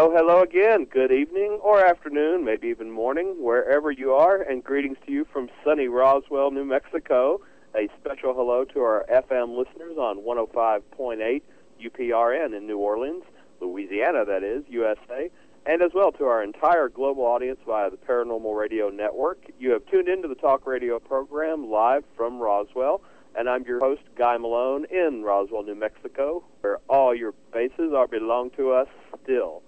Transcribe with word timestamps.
Hello, 0.00 0.16
hello 0.16 0.42
again. 0.42 0.86
Good 0.86 1.12
evening 1.12 1.58
or 1.62 1.84
afternoon, 1.84 2.42
maybe 2.42 2.68
even 2.68 2.90
morning, 2.90 3.36
wherever 3.38 3.90
you 3.90 4.14
are, 4.14 4.40
and 4.40 4.64
greetings 4.64 4.96
to 5.04 5.12
you 5.12 5.26
from 5.30 5.50
sunny 5.62 5.88
Roswell, 5.88 6.50
New 6.50 6.64
Mexico. 6.64 7.42
A 7.76 7.86
special 8.00 8.32
hello 8.32 8.64
to 8.64 8.80
our 8.80 9.04
FM 9.12 9.58
listeners 9.58 9.98
on 9.98 10.20
105.8 10.20 11.42
UPRN 11.84 12.56
in 12.56 12.66
New 12.66 12.78
Orleans, 12.78 13.24
Louisiana, 13.60 14.24
that 14.24 14.42
is, 14.42 14.64
USA, 14.70 15.30
and 15.66 15.82
as 15.82 15.90
well 15.94 16.12
to 16.12 16.24
our 16.24 16.42
entire 16.42 16.88
global 16.88 17.24
audience 17.24 17.60
via 17.66 17.90
the 17.90 17.98
Paranormal 17.98 18.58
Radio 18.58 18.88
Network. 18.88 19.50
You 19.58 19.72
have 19.72 19.84
tuned 19.84 20.08
into 20.08 20.28
the 20.28 20.34
talk 20.34 20.66
radio 20.66 20.98
program 20.98 21.68
live 21.68 22.04
from 22.16 22.38
Roswell, 22.38 23.02
and 23.34 23.50
I'm 23.50 23.64
your 23.66 23.80
host, 23.80 24.00
Guy 24.16 24.38
Malone, 24.38 24.86
in 24.86 25.24
Roswell, 25.24 25.62
New 25.62 25.74
Mexico, 25.74 26.42
where 26.62 26.78
all 26.88 27.14
your 27.14 27.34
bases 27.52 27.92
are 27.94 28.08
belong 28.08 28.48
to 28.52 28.72
us 28.72 28.88
still. 29.22 29.62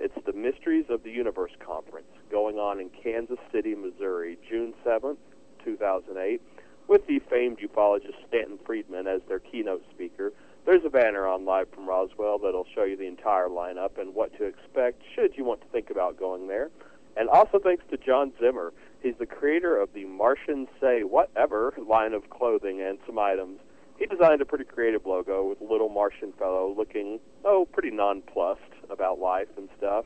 It's 0.00 0.14
the 0.24 0.32
Mysteries 0.32 0.86
of 0.88 1.02
the 1.02 1.10
Universe 1.10 1.52
Conference 1.60 2.06
going 2.30 2.56
on 2.56 2.80
in 2.80 2.88
Kansas 2.88 3.38
City, 3.52 3.74
Missouri, 3.74 4.38
June 4.48 4.72
7th, 4.86 5.18
2008, 5.62 6.40
with 6.86 7.06
the 7.06 7.18
famed 7.30 7.58
ufologist 7.58 8.14
Stanton 8.26 8.58
Friedman 8.64 9.06
as 9.06 9.20
their 9.28 9.40
keynote 9.40 9.84
speaker. 9.92 10.32
There's 10.64 10.84
a 10.86 10.90
banner 10.90 11.26
on 11.26 11.44
Live 11.44 11.68
from 11.74 11.86
Roswell 11.86 12.38
that'll 12.38 12.66
show 12.74 12.84
you 12.84 12.96
the 12.96 13.06
entire 13.06 13.48
lineup 13.48 14.00
and 14.00 14.14
what 14.14 14.34
to 14.38 14.44
expect 14.44 15.02
should 15.14 15.36
you 15.36 15.44
want 15.44 15.60
to 15.60 15.66
think 15.68 15.90
about 15.90 16.18
going 16.18 16.48
there. 16.48 16.70
And 17.18 17.28
also 17.28 17.58
thanks 17.58 17.84
to 17.90 17.98
John 17.98 18.32
Zimmer. 18.40 18.72
He's 19.02 19.14
the 19.18 19.26
creator 19.26 19.76
of 19.80 19.92
the 19.92 20.04
Martians 20.04 20.68
Say 20.80 21.02
Whatever 21.02 21.72
line 21.78 22.14
of 22.14 22.28
clothing 22.30 22.80
and 22.80 22.98
some 23.06 23.18
items. 23.18 23.60
He 23.98 24.06
designed 24.06 24.40
a 24.40 24.44
pretty 24.44 24.64
creative 24.64 25.06
logo 25.06 25.48
with 25.48 25.60
a 25.60 25.64
little 25.64 25.88
Martian 25.88 26.32
fellow 26.32 26.74
looking, 26.76 27.20
oh, 27.44 27.66
pretty 27.72 27.90
nonplussed 27.90 28.60
about 28.90 29.18
life 29.18 29.48
and 29.56 29.68
stuff 29.76 30.04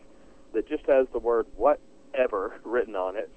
that 0.55 0.69
just 0.69 0.85
has 0.87 1.07
the 1.13 1.19
word 1.19 1.47
whatever 1.57 2.61
written 2.65 2.97
on 2.97 3.17
it. 3.17 3.31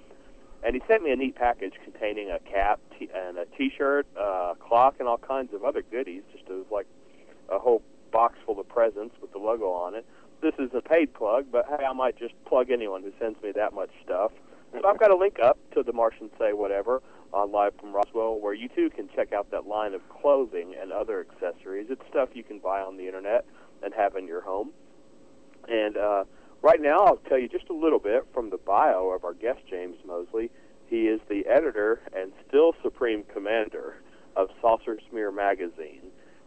And 0.63 0.75
he 0.75 0.81
sent 0.87 1.03
me 1.03 1.11
a 1.11 1.15
neat 1.15 1.35
package 1.35 1.73
containing 1.83 2.31
a 2.31 2.39
cap 2.39 2.79
t- 2.97 3.09
and 3.13 3.37
a 3.37 3.45
T-shirt, 3.45 4.07
uh, 4.19 4.55
clock, 4.59 4.95
and 4.99 5.07
all 5.07 5.17
kinds 5.17 5.53
of 5.53 5.63
other 5.63 5.81
goodies. 5.83 6.23
Just 6.31 6.49
as 6.49 6.65
like 6.71 6.87
a 7.49 7.59
whole 7.59 7.81
box 8.11 8.37
full 8.45 8.59
of 8.59 8.67
presents 8.67 9.15
with 9.21 9.31
the 9.31 9.37
logo 9.37 9.69
on 9.71 9.93
it 9.95 10.05
this 10.41 10.53
is 10.59 10.69
a 10.75 10.81
paid 10.81 11.13
plug, 11.13 11.45
but 11.51 11.65
hey, 11.67 11.83
I 11.83 11.93
might 11.93 12.17
just 12.17 12.33
plug 12.45 12.69
anyone 12.69 13.01
who 13.01 13.11
sends 13.19 13.41
me 13.41 13.51
that 13.53 13.73
much 13.73 13.89
stuff. 14.03 14.31
So 14.81 14.89
I've 14.89 14.99
got 14.99 15.11
a 15.11 15.15
link 15.15 15.39
up 15.39 15.57
to 15.73 15.83
the 15.83 15.93
Martian 15.93 16.29
Say 16.37 16.51
Whatever 16.51 17.01
on 17.33 17.51
Live 17.51 17.73
from 17.79 17.93
Roswell, 17.93 18.39
where 18.39 18.53
you 18.53 18.67
too 18.67 18.89
can 18.89 19.07
check 19.15 19.31
out 19.31 19.49
that 19.51 19.65
line 19.65 19.93
of 19.93 20.01
clothing 20.09 20.75
and 20.79 20.91
other 20.91 21.25
accessories. 21.29 21.87
It's 21.89 22.01
stuff 22.09 22.29
you 22.33 22.43
can 22.43 22.59
buy 22.59 22.81
on 22.81 22.97
the 22.97 23.05
internet 23.07 23.45
and 23.83 23.93
have 23.93 24.15
in 24.15 24.27
your 24.27 24.41
home. 24.41 24.71
And 25.69 25.95
uh, 25.95 26.25
right 26.61 26.81
now, 26.81 26.99
I'll 27.05 27.21
tell 27.29 27.39
you 27.39 27.47
just 27.47 27.69
a 27.69 27.73
little 27.73 27.99
bit 27.99 28.27
from 28.33 28.49
the 28.49 28.57
bio 28.57 29.09
of 29.09 29.23
our 29.23 29.33
guest, 29.33 29.59
James 29.69 29.95
Moseley. 30.05 30.51
He 30.87 31.07
is 31.07 31.21
the 31.29 31.45
editor 31.47 32.01
and 32.15 32.31
still 32.47 32.73
supreme 32.83 33.23
commander 33.33 33.95
of 34.35 34.49
Saucer 34.61 34.99
Smear 35.09 35.31
magazine. 35.31 36.01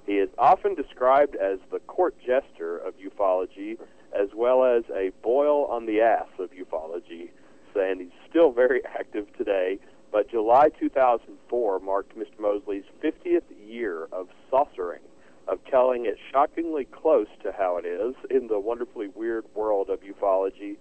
He 0.06 0.14
is 0.14 0.28
often 0.38 0.74
described 0.74 1.34
as 1.34 1.58
the 1.70 1.80
court 1.80 2.14
jester 2.24 2.76
of 2.78 2.94
ufology, 2.98 3.78
as 4.12 4.28
well 4.34 4.64
as 4.64 4.84
a 4.94 5.12
boil 5.22 5.66
on 5.66 5.86
the 5.86 6.00
ass 6.00 6.28
of 6.38 6.50
ufology, 6.50 7.30
saying 7.74 8.00
he's 8.00 8.30
still 8.30 8.52
very 8.52 8.82
active 8.84 9.26
today. 9.36 9.78
But 10.10 10.30
July 10.30 10.70
2004 10.80 11.80
marked 11.80 12.16
Mr. 12.16 12.38
Moseley's 12.40 12.84
50th 13.02 13.42
year 13.66 14.08
of 14.12 14.28
saucering, 14.50 15.02
of 15.46 15.58
telling 15.70 16.06
it 16.06 16.16
shockingly 16.32 16.86
close 16.86 17.28
to 17.42 17.52
how 17.52 17.76
it 17.76 17.84
is 17.84 18.14
in 18.30 18.46
the 18.48 18.58
wonderfully 18.58 19.08
weird 19.08 19.44
world 19.54 19.90
of 19.90 20.00
ufology. 20.00 20.76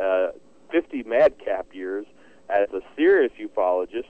Uh, 0.00 0.32
50 0.72 1.02
madcap 1.04 1.66
years 1.72 2.06
as 2.48 2.68
a 2.72 2.80
serious 2.96 3.32
ufologist, 3.40 4.04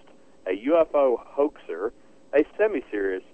a 0.46 0.56
UFO 0.68 1.18
hoaxer, 1.18 1.92
a 2.32 2.44
semi 2.56 2.82
serious 2.90 3.24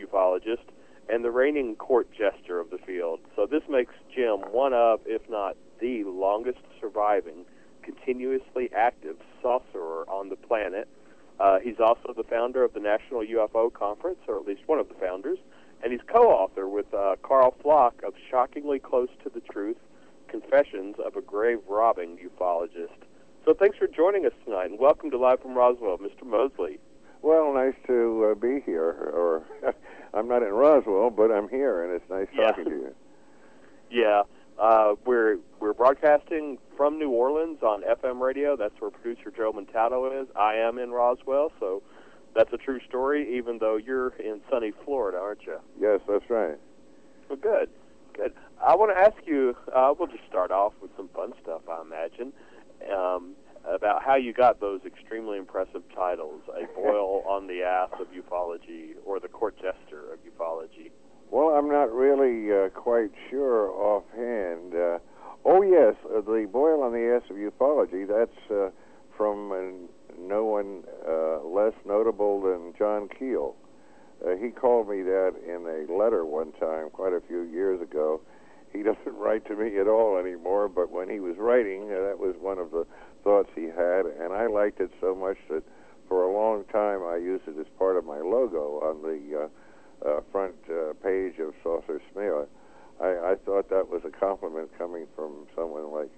ufologist, 0.00 0.64
and 1.08 1.24
the 1.24 1.30
reigning 1.30 1.76
court 1.76 2.08
jester 2.12 2.58
of 2.58 2.70
the 2.70 2.78
field. 2.78 3.20
So 3.34 3.46
this 3.46 3.62
makes 3.68 3.94
Jim 4.14 4.40
one 4.50 4.72
of, 4.72 5.00
if 5.04 5.22
not 5.28 5.56
the 5.80 6.04
longest 6.04 6.60
surviving, 6.80 7.44
continuously 7.86 8.68
active 8.74 9.16
saucerer 9.40 10.04
on 10.08 10.28
the 10.28 10.36
planet. 10.36 10.88
Uh, 11.38 11.60
he's 11.60 11.78
also 11.78 12.12
the 12.16 12.24
founder 12.24 12.64
of 12.64 12.72
the 12.74 12.80
National 12.80 13.20
UFO 13.20 13.72
Conference, 13.72 14.18
or 14.26 14.38
at 14.38 14.46
least 14.46 14.62
one 14.66 14.78
of 14.78 14.88
the 14.88 14.94
founders, 14.94 15.38
and 15.82 15.92
he's 15.92 16.00
co-author 16.06 16.68
with 16.68 16.92
uh, 16.92 17.14
Karl 17.22 17.54
Pflock 17.62 18.02
of 18.02 18.14
Shockingly 18.30 18.78
Close 18.78 19.10
to 19.22 19.30
the 19.30 19.40
Truth, 19.40 19.76
Confessions 20.28 20.96
of 21.04 21.14
a 21.14 21.20
Grave 21.20 21.60
Robbing 21.68 22.18
Ufologist. 22.18 23.04
So 23.44 23.54
thanks 23.54 23.78
for 23.78 23.86
joining 23.86 24.26
us 24.26 24.32
tonight, 24.44 24.70
and 24.70 24.80
welcome 24.80 25.10
to 25.12 25.18
Live 25.18 25.40
from 25.40 25.54
Roswell, 25.54 25.98
Mr. 25.98 26.26
Moseley. 26.26 26.80
Well, 27.22 27.54
nice 27.54 27.74
to 27.86 28.32
uh, 28.32 28.34
be 28.34 28.60
here, 28.64 28.90
or 28.90 29.44
I'm 30.14 30.26
not 30.26 30.42
in 30.42 30.52
Roswell, 30.52 31.10
but 31.10 31.30
I'm 31.30 31.48
here, 31.48 31.84
and 31.84 31.94
it's 31.94 32.10
nice 32.10 32.26
yeah. 32.34 32.50
talking 32.50 32.64
to 32.64 32.70
you. 32.70 32.94
Yeah, 33.88 34.22
uh, 34.58 34.96
we're 35.04 35.38
we're 35.60 35.72
broadcasting 35.72 36.58
from 36.76 36.98
New 36.98 37.10
Orleans 37.10 37.62
on 37.62 37.82
FM 37.82 38.20
radio. 38.20 38.56
That's 38.56 38.74
where 38.80 38.90
producer 38.90 39.32
Joe 39.34 39.52
Montaldo 39.52 40.22
is. 40.22 40.28
I 40.36 40.54
am 40.54 40.78
in 40.78 40.90
Roswell, 40.90 41.52
so 41.58 41.82
that's 42.34 42.52
a 42.52 42.58
true 42.58 42.80
story. 42.88 43.36
Even 43.36 43.58
though 43.58 43.76
you're 43.76 44.10
in 44.18 44.40
sunny 44.50 44.72
Florida, 44.84 45.18
aren't 45.18 45.44
you? 45.46 45.58
Yes, 45.80 46.00
that's 46.08 46.28
right. 46.28 46.58
Well, 47.28 47.38
good, 47.40 47.70
good. 48.14 48.32
I 48.64 48.74
want 48.76 48.92
to 48.94 49.00
ask 49.00 49.26
you. 49.26 49.56
Uh, 49.74 49.94
we'll 49.98 50.08
just 50.08 50.26
start 50.28 50.50
off 50.50 50.74
with 50.80 50.90
some 50.96 51.08
fun 51.08 51.32
stuff, 51.42 51.62
I 51.70 51.80
imagine. 51.80 52.32
Um, 52.92 53.34
about 53.68 54.02
how 54.04 54.14
you 54.14 54.32
got 54.32 54.60
those 54.60 54.80
extremely 54.86 55.38
impressive 55.38 55.82
titles, 55.94 56.42
a 56.48 56.66
boil 56.80 57.24
on 57.28 57.46
the 57.46 57.62
ass 57.62 57.90
of 57.98 58.06
ufology 58.12 58.92
or 59.04 59.18
the 59.18 59.28
court 59.28 59.56
jester 59.56 60.12
of 60.12 60.18
ufology. 60.24 60.90
Well, 61.30 61.48
I'm 61.48 61.68
not 61.68 61.92
really 61.92 62.52
uh, 62.52 62.68
quite 62.68 63.10
sure 63.28 63.70
offhand. 63.72 64.74
Uh, 64.74 64.98
oh, 65.46 65.62
yes, 65.62 65.94
uh, 66.06 66.20
the 66.20 66.48
boil 66.50 66.82
on 66.82 66.92
the 66.92 67.14
ass 67.14 67.30
of 67.30 67.36
ufology, 67.36 68.06
that's 68.06 68.50
uh, 68.50 68.70
from 69.16 69.52
uh, 69.52 70.18
no 70.18 70.44
one 70.44 70.82
uh, 71.08 71.40
less 71.46 71.72
notable 71.86 72.42
than 72.42 72.74
John 72.76 73.08
Keel. 73.08 73.54
Uh, 74.26 74.34
he 74.36 74.50
called 74.50 74.88
me 74.88 75.02
that 75.02 75.34
in 75.46 75.66
a 75.66 75.92
letter 75.92 76.24
one 76.24 76.52
time, 76.52 76.90
quite 76.90 77.12
a 77.12 77.20
few 77.20 77.42
years 77.42 77.80
ago. 77.80 78.20
He 78.72 78.82
doesn't 78.82 79.16
write 79.16 79.46
to 79.46 79.54
me 79.54 79.78
at 79.78 79.86
all 79.86 80.18
anymore, 80.18 80.68
but 80.68 80.90
when 80.90 81.08
he 81.08 81.20
was 81.20 81.36
writing, 81.38 81.84
uh, 81.92 82.08
that 82.08 82.18
was 82.18 82.34
one 82.40 82.58
of 82.58 82.72
the 82.72 82.84
thoughts 83.22 83.50
he 83.54 83.64
had, 83.64 84.06
and 84.06 84.32
I 84.32 84.46
liked 84.46 84.80
it 84.80 84.90
so 85.00 85.14
much 85.14 85.38
that 85.48 85.62
for 86.08 86.24
a 86.24 86.32
long 86.32 86.64
time 86.72 87.02
I 87.02 87.16
used 87.16 87.48
it 87.48 87.58
as 87.58 87.66
part 87.78 87.96
of 87.96 88.04
my 88.04 88.18
logo 88.18 88.80
on 88.82 89.02
the 89.02 89.50
front 90.30 90.54
page 91.02 91.38
of 91.40 91.54
Saucer 91.62 92.00
Smear. 92.12 92.46
I, 93.00 93.32
I 93.32 93.34
thought 93.44 93.68
that 93.70 93.88
was 93.88 94.02
a 94.04 94.10
compliment 94.10 94.70
coming 94.78 95.06
from 95.14 95.46
someone 95.54 95.92
like 95.92 96.10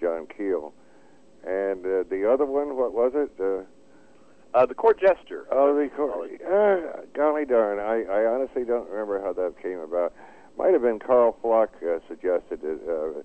John 0.00 0.26
Keel. 0.26 0.72
And 1.44 1.84
uh, 1.84 2.04
the 2.08 2.30
other 2.32 2.46
one, 2.46 2.76
what 2.76 2.92
was 2.92 3.12
it? 3.14 3.32
Uh, 3.40 3.64
uh, 4.56 4.66
the 4.66 4.74
court 4.74 5.00
jester. 5.00 5.46
Oh, 5.50 5.74
the 5.74 5.88
court. 5.88 6.30
Uh, 6.42 7.02
golly 7.14 7.44
darn! 7.46 7.78
I, 7.78 8.04
I 8.04 8.26
honestly 8.26 8.64
don't 8.64 8.88
remember 8.88 9.20
how 9.20 9.32
that 9.32 9.60
came 9.60 9.78
about. 9.78 10.12
Might 10.58 10.74
have 10.74 10.82
been 10.82 10.98
Karl 10.98 11.36
Pflock 11.42 11.68
uh, 11.82 12.00
suggested 12.06 12.60
it. 12.62 12.80
Uh, 12.86 13.22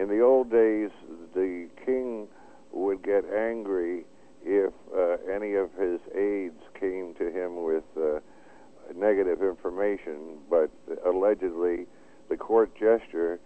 in 0.00 0.08
the 0.08 0.20
old 0.20 0.50
days, 0.50 0.90
the 1.34 1.68
king 1.84 2.28
would 2.72 3.02
get 3.02 3.24
angry 3.26 4.04
if 4.42 4.72
uh, 4.96 5.16
any 5.30 5.54
of 5.54 5.70
his 5.74 6.00
aides 6.16 6.62
came 6.78 7.14
to 7.18 7.30
him 7.30 7.62
with 7.62 7.84
uh, 7.98 8.20
negative 8.96 9.42
information, 9.42 10.38
but 10.48 10.70
allegedly 11.04 11.86
the 12.30 12.36
court 12.36 12.72
jester 12.74 13.38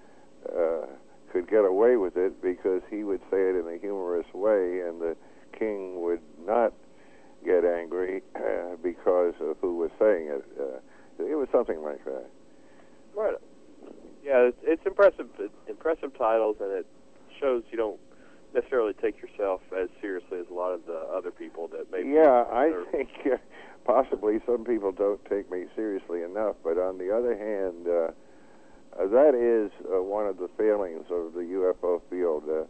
uh, 0.48 0.86
could 1.32 1.48
get 1.48 1.64
away 1.64 1.96
with 1.96 2.16
it 2.16 2.40
because 2.40 2.82
he 2.88 3.02
would 3.02 3.20
say 3.30 3.38
it 3.38 3.56
in 3.56 3.66
a 3.66 3.78
humorous 3.80 4.26
way, 4.32 4.80
and 4.86 5.00
the 5.00 5.16
king 5.58 6.00
would 6.02 6.20
not 6.46 6.72
get 7.44 7.64
angry 7.64 8.22
uh, 8.36 8.76
because 8.82 9.34
of 9.40 9.56
who 9.60 9.78
was 9.78 9.90
saying 9.98 10.28
it. 10.28 10.44
Uh, 10.58 10.78
it 11.18 11.36
was 11.36 11.48
something 11.50 11.82
like 11.82 12.04
that. 12.04 12.26
Right. 13.16 13.34
Yeah, 14.24 14.48
it's, 14.48 14.58
it's 14.62 14.86
impressive. 14.86 15.26
It's 15.38 15.54
impressive 15.68 16.16
titles, 16.16 16.56
and 16.60 16.70
it 16.72 16.86
shows 17.40 17.62
you 17.70 17.76
don't 17.76 18.00
necessarily 18.54 18.92
take 18.94 19.20
yourself 19.20 19.60
as 19.76 19.88
seriously 20.00 20.38
as 20.38 20.46
a 20.50 20.54
lot 20.54 20.72
of 20.72 20.86
the 20.86 20.98
other 21.14 21.30
people 21.30 21.68
that 21.68 21.90
maybe. 21.90 22.10
Yeah, 22.10 22.44
I 22.50 22.72
think 22.92 23.10
uh, 23.26 23.36
possibly 23.84 24.40
some 24.46 24.64
people 24.64 24.92
don't 24.92 25.22
take 25.26 25.50
me 25.50 25.64
seriously 25.74 26.22
enough, 26.22 26.56
but 26.62 26.78
on 26.78 26.98
the 26.98 27.14
other 27.14 27.36
hand, 27.36 27.86
uh, 27.88 27.92
uh, 27.92 28.12
that 28.98 29.34
is 29.34 29.70
uh, 29.92 30.02
one 30.02 30.26
of 30.26 30.38
the 30.38 30.48
failings 30.56 31.06
of 31.10 31.34
the 31.34 31.40
UFO 31.40 32.00
field. 32.10 32.44
Uh, 32.48 32.64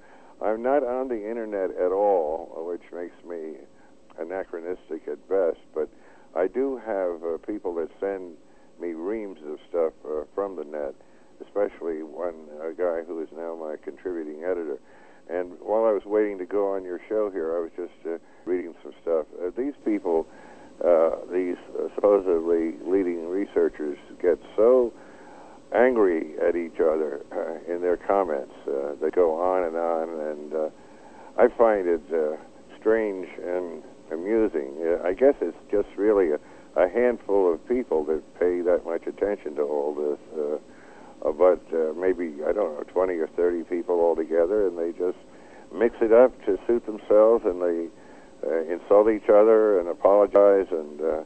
I'm 0.45 0.63
not 0.63 0.83
on 0.83 1.09
the 1.09 1.29
internet 1.31 1.71
at 1.71 1.93
all, 1.93 2.67
which 2.67 2.83
makes 2.93 3.17
me 3.25 3.57
anachronistic 4.19 5.07
at 5.09 5.29
best, 5.29 5.59
but 5.75 5.89
I 6.35 6.47
do 6.47 6.81
have 6.85 7.23
uh, 7.23 7.39
people 7.47 7.75
that 7.77 7.91
send 8.01 8.37
me 8.81 8.93
reams 8.93 9.39
of 9.47 9.59
stuff 9.69 9.93
uh, 10.05 10.25
from 10.35 10.57
the 10.57 10.65
net, 10.65 10.95
especially 11.41 12.03
one 12.03 12.35
uh, 12.61 12.71
guy 12.71 13.03
who 13.07 13.23
is 13.23 13.29
now 13.37 13.55
my 13.55 13.77
contributing 13.83 14.43
editor. 14.45 14.79
And 15.29 15.53
while 15.61 15.85
I 15.85 15.93
was 15.93 16.05
waiting 16.05 16.39
to 16.39 16.47
go 16.47 16.75
on 16.75 16.85
your 16.85 17.01
show 17.09 17.31
here, 17.31 17.57
I 17.57 17.61
was 17.61 17.71
just 17.77 18.07
uh, 18.07 18.19
reading 18.45 18.75
some 18.83 18.93
stuff. 19.01 19.27
Uh, 19.41 19.51
these 19.57 19.73
people, 19.85 20.27
uh, 20.85 21.17
these 21.33 21.57
uh, 21.79 21.89
supposedly 21.95 22.75
leading 22.85 23.29
researchers, 23.29 23.97
get 24.21 24.39
so 24.57 24.93
angry 25.75 26.35
at 26.47 26.57
each 26.57 26.79
other 26.81 27.25
uh, 27.33 27.73
in 27.73 27.83
their 27.95 28.07
comments. 28.07 28.55
Uh, 28.67 28.95
they 29.01 29.11
go 29.11 29.41
on 29.41 29.65
and 29.65 29.77
on, 29.77 30.09
and 30.09 30.55
uh, 30.55 30.71
I 31.39 31.49
find 31.57 31.87
it 31.87 32.03
uh, 32.13 32.37
strange 32.79 33.29
and 33.43 33.83
amusing. 34.13 34.75
Uh, 34.83 35.07
I 35.07 35.15
guess 35.15 35.35
it's 35.41 35.57
just 35.71 35.89
really 35.97 36.31
a, 36.31 36.39
a 36.81 36.89
handful 36.89 37.53
of 37.53 37.67
people 37.69 38.05
that 38.05 38.23
pay 38.39 38.61
that 38.63 38.85
much 38.85 39.07
attention 39.07 39.55
to 39.57 39.63
all 39.63 39.95
this. 39.95 40.39
Uh, 40.39 41.33
but 41.33 41.63
uh, 41.73 41.93
maybe 41.95 42.43
I 42.47 42.53
don't 42.53 42.75
know, 42.77 42.85
20 42.93 43.15
or 43.15 43.29
30 43.29 43.65
people 43.65 44.01
altogether, 44.01 44.67
and 44.67 44.79
they 44.79 44.93
just 44.93 45.19
mix 45.75 45.97
it 46.01 46.13
up 46.13 46.33
to 46.45 46.59
suit 46.67 46.85
themselves, 46.87 47.45
and 47.45 47.63
they 47.63 47.89
uh, 48.47 48.73
insult 48.73 49.09
each 49.09 49.29
other 49.29 49.81
and 49.81 49.89
apologize, 49.89 50.67
and 50.71 51.01
uh, 51.01 51.23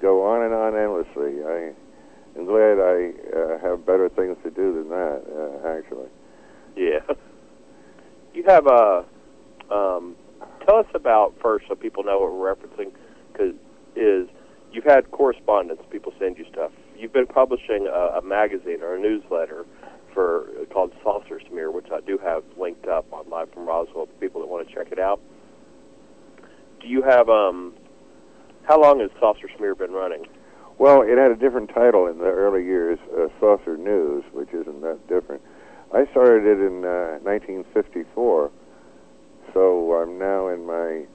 go 0.00 0.24
on 0.24 0.42
and 0.42 0.54
on 0.54 0.76
endlessly. 0.76 1.42
I 1.44 1.72
am 2.36 2.46
glad 2.46 2.78
I 2.78 3.12
uh, 3.36 3.58
have 3.60 3.86
better 3.86 4.08
things 4.08 4.36
to 4.42 4.50
do 4.50 4.74
than 4.74 4.88
that, 4.88 5.22
uh, 5.36 5.68
actually. 5.68 6.08
Yeah. 6.76 7.00
You 8.34 8.42
have 8.48 8.66
a. 8.66 9.04
Um, 9.70 10.16
tell 10.66 10.78
us 10.78 10.86
about 10.94 11.34
first, 11.40 11.66
so 11.68 11.76
people 11.76 12.02
know 12.02 12.18
what 12.18 12.32
we're 12.32 12.54
referencing. 12.54 12.90
Because 13.32 13.54
is 13.94 14.28
you've 14.72 14.84
had 14.84 15.10
correspondence, 15.12 15.80
people 15.90 16.12
send 16.18 16.36
you 16.38 16.44
stuff 16.50 16.72
you've 16.96 17.12
been 17.12 17.26
publishing 17.26 17.86
a, 17.86 18.18
a 18.18 18.22
magazine 18.22 18.82
or 18.82 18.96
a 18.96 19.00
newsletter 19.00 19.64
for 20.12 20.48
called 20.72 20.92
Saucer 21.02 21.40
Smear, 21.48 21.70
which 21.70 21.88
I 21.92 22.00
do 22.00 22.18
have 22.18 22.44
linked 22.56 22.86
up 22.86 23.12
on 23.12 23.28
Live 23.28 23.52
from 23.52 23.66
Roswell 23.66 24.06
for 24.06 24.12
people 24.20 24.40
that 24.40 24.46
want 24.46 24.68
to 24.68 24.74
check 24.74 24.92
it 24.92 24.98
out. 24.98 25.20
Do 26.80 26.88
you 26.88 27.02
have 27.02 27.28
um? 27.28 27.74
How 28.62 28.80
long 28.80 29.00
has 29.00 29.10
Saucer 29.20 29.48
Smear 29.56 29.74
been 29.74 29.92
running? 29.92 30.26
Well, 30.78 31.02
it 31.02 31.16
had 31.16 31.30
a 31.30 31.36
different 31.36 31.70
title 31.70 32.08
in 32.08 32.18
the 32.18 32.24
early 32.24 32.64
years, 32.64 32.98
uh, 33.16 33.28
Saucer 33.38 33.76
News, 33.76 34.24
which 34.32 34.48
isn't 34.52 34.80
that 34.82 35.06
different. 35.08 35.42
I 35.92 36.06
started 36.10 36.44
it 36.44 36.60
in 36.60 36.84
uh, 36.84 37.18
1954, 37.22 38.50
so 39.52 39.94
I'm 39.94 40.18
now 40.18 40.48
in 40.48 40.66
my 40.66 41.06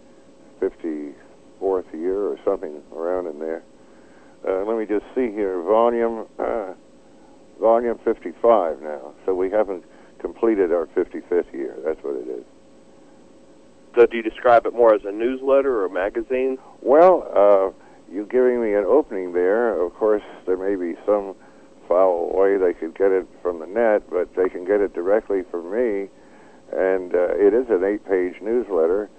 54th 0.61 1.93
year 1.93 2.19
or 2.19 2.39
something 2.45 2.81
around 2.95 3.27
in 3.27 3.39
there. 3.39 3.63
Uh, 4.47 4.63
let 4.63 4.77
me 4.77 4.85
just 4.85 5.03
see 5.13 5.31
here, 5.31 5.61
volume 5.61 6.25
uh, 6.39 6.73
volume 7.59 7.99
55 8.05 8.81
now. 8.81 9.13
So 9.25 9.35
we 9.35 9.49
haven't 9.51 9.83
completed 10.19 10.71
our 10.71 10.87
55th 10.87 11.51
year. 11.53 11.75
That's 11.83 12.01
what 12.03 12.15
it 12.15 12.27
is. 12.27 12.45
So 13.95 14.05
do 14.05 14.17
you 14.17 14.23
describe 14.23 14.65
it 14.65 14.73
more 14.73 14.93
as 14.93 15.03
a 15.03 15.11
newsletter 15.11 15.81
or 15.81 15.85
a 15.85 15.89
magazine? 15.89 16.57
Well, 16.81 17.27
uh, 17.35 17.71
you 18.11 18.25
giving 18.25 18.61
me 18.61 18.73
an 18.73 18.85
opening 18.85 19.33
there. 19.33 19.79
Of 19.79 19.93
course, 19.95 20.23
there 20.45 20.57
may 20.57 20.75
be 20.75 20.97
some 21.05 21.35
foul 21.87 22.31
way 22.33 22.57
they 22.57 22.73
could 22.73 22.97
get 22.97 23.11
it 23.11 23.27
from 23.41 23.59
the 23.59 23.67
net, 23.67 24.09
but 24.09 24.33
they 24.35 24.49
can 24.49 24.65
get 24.65 24.81
it 24.81 24.93
directly 24.93 25.43
from 25.49 25.71
me. 25.71 26.09
And 26.71 27.15
uh, 27.15 27.33
it 27.33 27.53
is 27.53 27.67
an 27.69 27.83
eight-page 27.83 28.41
newsletter. 28.41 29.09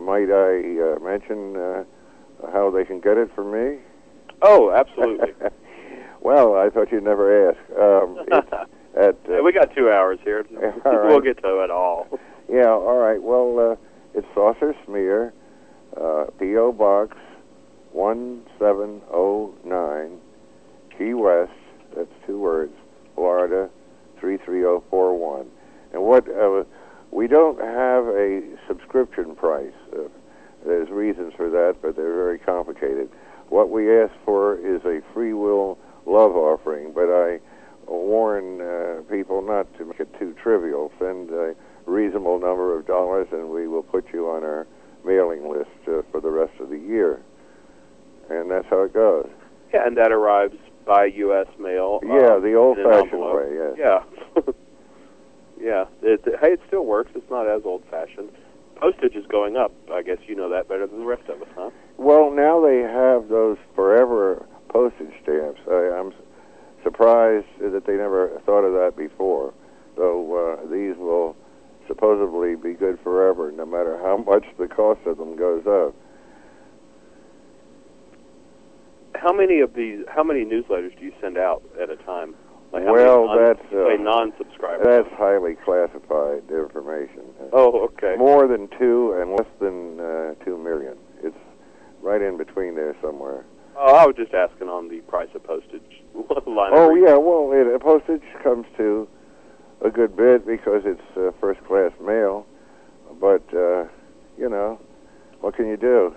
Might 0.00 0.30
I 0.30 0.94
uh, 0.94 0.98
mention 1.00 1.56
uh, 1.56 1.84
how 2.52 2.70
they 2.70 2.84
can 2.84 3.00
get 3.00 3.16
it 3.16 3.34
from 3.34 3.52
me? 3.52 3.78
Oh, 4.42 4.70
absolutely. 4.72 5.32
well, 6.20 6.56
I 6.56 6.68
thought 6.68 6.92
you'd 6.92 7.04
never 7.04 7.50
ask. 7.50 7.58
Um, 7.78 8.18
at, 8.96 9.16
uh, 9.30 9.42
we 9.42 9.52
got 9.52 9.74
two 9.74 9.90
hours 9.90 10.18
here. 10.24 10.44
right. 10.52 11.06
We'll 11.06 11.20
get 11.20 11.40
to 11.42 11.60
it 11.60 11.70
all. 11.70 12.08
Yeah, 12.50 12.68
all 12.68 12.98
right. 12.98 13.22
Well, 13.22 13.72
uh, 13.72 13.76
it's 14.14 14.26
Saucer 14.34 14.74
Smear, 14.84 15.32
uh, 15.96 16.26
P.O. 16.38 16.72
Box 16.72 17.16
1709, 17.96 20.20
Key 20.98 21.14
West, 21.14 21.52
that's 21.96 22.12
two 22.26 22.38
words, 22.38 22.74
Florida 23.14 23.70
33041. 24.20 25.46
And 25.94 26.02
what, 26.02 26.28
uh, 26.28 26.64
we 27.10 27.26
don't 27.26 27.58
have 27.58 28.06
a 28.08 28.42
subscription 28.68 29.34
price. 29.34 29.72
Uh, 29.92 30.08
there's 30.66 30.90
reasons 30.90 31.32
for 31.36 31.48
that, 31.48 31.76
but 31.80 31.96
they're 31.96 32.14
very 32.14 32.38
complicated. 32.38 33.08
What 33.48 33.70
we 33.70 33.98
ask 33.98 34.12
for 34.26 34.58
is 34.58 34.84
a 34.84 35.00
free 35.14 35.32
will 35.32 35.78
love 36.04 36.36
offering, 36.36 36.92
but 36.92 37.08
I 37.08 37.40
warn 37.86 38.60
uh, 38.60 39.00
people 39.10 39.40
not 39.40 39.74
to 39.78 39.86
make 39.86 40.00
it 40.00 40.14
too 40.18 40.34
trivial. 40.42 40.92
Send 40.98 41.30
a 41.30 41.54
reasonable 41.86 42.38
number 42.40 42.78
of 42.78 42.86
dollars, 42.86 43.28
and 43.32 43.48
we 43.48 43.68
will 43.68 43.84
put 43.84 44.12
you 44.12 44.28
on 44.28 44.44
our 44.44 44.66
mailing 45.04 45.48
list 45.48 45.70
uh, 45.88 46.02
for 46.10 46.20
the 46.20 46.30
rest 46.30 46.52
of 46.60 46.68
the 46.68 46.78
year. 46.78 47.22
And 48.30 48.50
that's 48.50 48.66
how 48.68 48.82
it 48.82 48.92
goes. 48.92 49.28
Yeah, 49.72 49.86
and 49.86 49.96
that 49.96 50.12
arrives 50.12 50.56
by 50.86 51.06
U.S. 51.06 51.46
mail. 51.58 52.00
Yeah, 52.02 52.34
um, 52.34 52.42
the 52.42 52.54
old-fashioned 52.54 53.20
way. 53.20 53.74
Yes. 53.76 53.76
Yeah. 53.78 54.42
yeah. 55.60 55.84
It, 56.02 56.20
hey, 56.40 56.52
it 56.52 56.60
still 56.66 56.86
works. 56.86 57.10
It's 57.14 57.30
not 57.30 57.48
as 57.48 57.62
old-fashioned 57.64 58.30
postage 58.76 59.14
is 59.14 59.26
going 59.26 59.56
up. 59.56 59.72
I 59.92 60.02
guess 60.02 60.18
you 60.26 60.36
know 60.36 60.48
that 60.50 60.68
better 60.68 60.86
than 60.86 61.00
the 61.00 61.04
rest 61.04 61.28
of 61.28 61.42
us, 61.42 61.48
huh? 61.56 61.70
Well, 61.96 62.30
now 62.30 62.60
they 62.60 62.80
have 62.80 63.28
those 63.28 63.56
forever 63.74 64.46
postage 64.68 65.12
stamps. 65.22 65.60
I, 65.68 65.98
I'm 65.98 66.12
surprised 66.82 67.46
that 67.60 67.84
they 67.86 67.94
never 67.94 68.40
thought 68.44 68.64
of 68.64 68.74
that 68.74 68.96
before. 68.96 69.52
So 69.96 70.58
uh, 70.60 70.70
these 70.70 70.96
will 70.96 71.34
supposedly 71.88 72.54
be 72.54 72.74
good 72.74 72.98
forever, 73.02 73.50
no 73.50 73.64
matter 73.64 73.98
how 73.98 74.16
much 74.26 74.44
the 74.58 74.68
cost 74.68 75.00
of 75.06 75.18
them 75.18 75.36
goes 75.36 75.66
up. 75.66 75.94
How 79.20 79.32
many 79.32 79.60
of 79.60 79.74
these? 79.74 80.04
How 80.08 80.22
many 80.22 80.44
newsletters 80.44 80.98
do 80.98 81.04
you 81.04 81.12
send 81.20 81.38
out 81.38 81.62
at 81.80 81.90
a 81.90 81.96
time? 81.96 82.34
Like 82.72 82.84
well, 82.84 83.26
non, 83.26 83.38
that's 83.38 83.72
uh, 83.72 83.96
non-subscriber. 84.00 84.82
That's 84.82 85.14
highly 85.16 85.54
classified 85.64 86.42
information. 86.50 87.22
Oh, 87.52 87.84
okay. 87.84 88.16
More 88.18 88.48
than 88.48 88.68
two 88.78 89.16
and 89.20 89.30
less 89.30 89.48
than 89.60 90.00
uh, 90.00 90.34
two 90.44 90.58
million. 90.58 90.96
It's 91.22 91.36
right 92.02 92.20
in 92.20 92.36
between 92.36 92.74
there 92.74 92.96
somewhere. 93.00 93.44
Oh, 93.78 93.94
I 93.94 94.06
was 94.06 94.16
just 94.16 94.34
asking 94.34 94.68
on 94.68 94.88
the 94.88 95.00
price 95.02 95.28
of 95.34 95.44
postage 95.44 96.02
line. 96.46 96.72
Oh 96.74 96.94
yeah, 96.94 97.16
well, 97.16 97.50
it, 97.52 97.80
postage 97.80 98.22
comes 98.42 98.66
to 98.78 99.06
a 99.84 99.90
good 99.90 100.16
bit 100.16 100.46
because 100.46 100.82
it's 100.84 101.16
uh, 101.16 101.30
first-class 101.40 101.92
mail, 102.00 102.46
but 103.20 103.44
uh, 103.54 103.84
you 104.38 104.48
know, 104.48 104.80
what 105.40 105.54
can 105.54 105.68
you 105.68 105.76
do? 105.76 106.14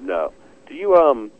No. 0.00 0.32
Do 0.72 0.78
you 0.78 0.94
um? 0.94 1.30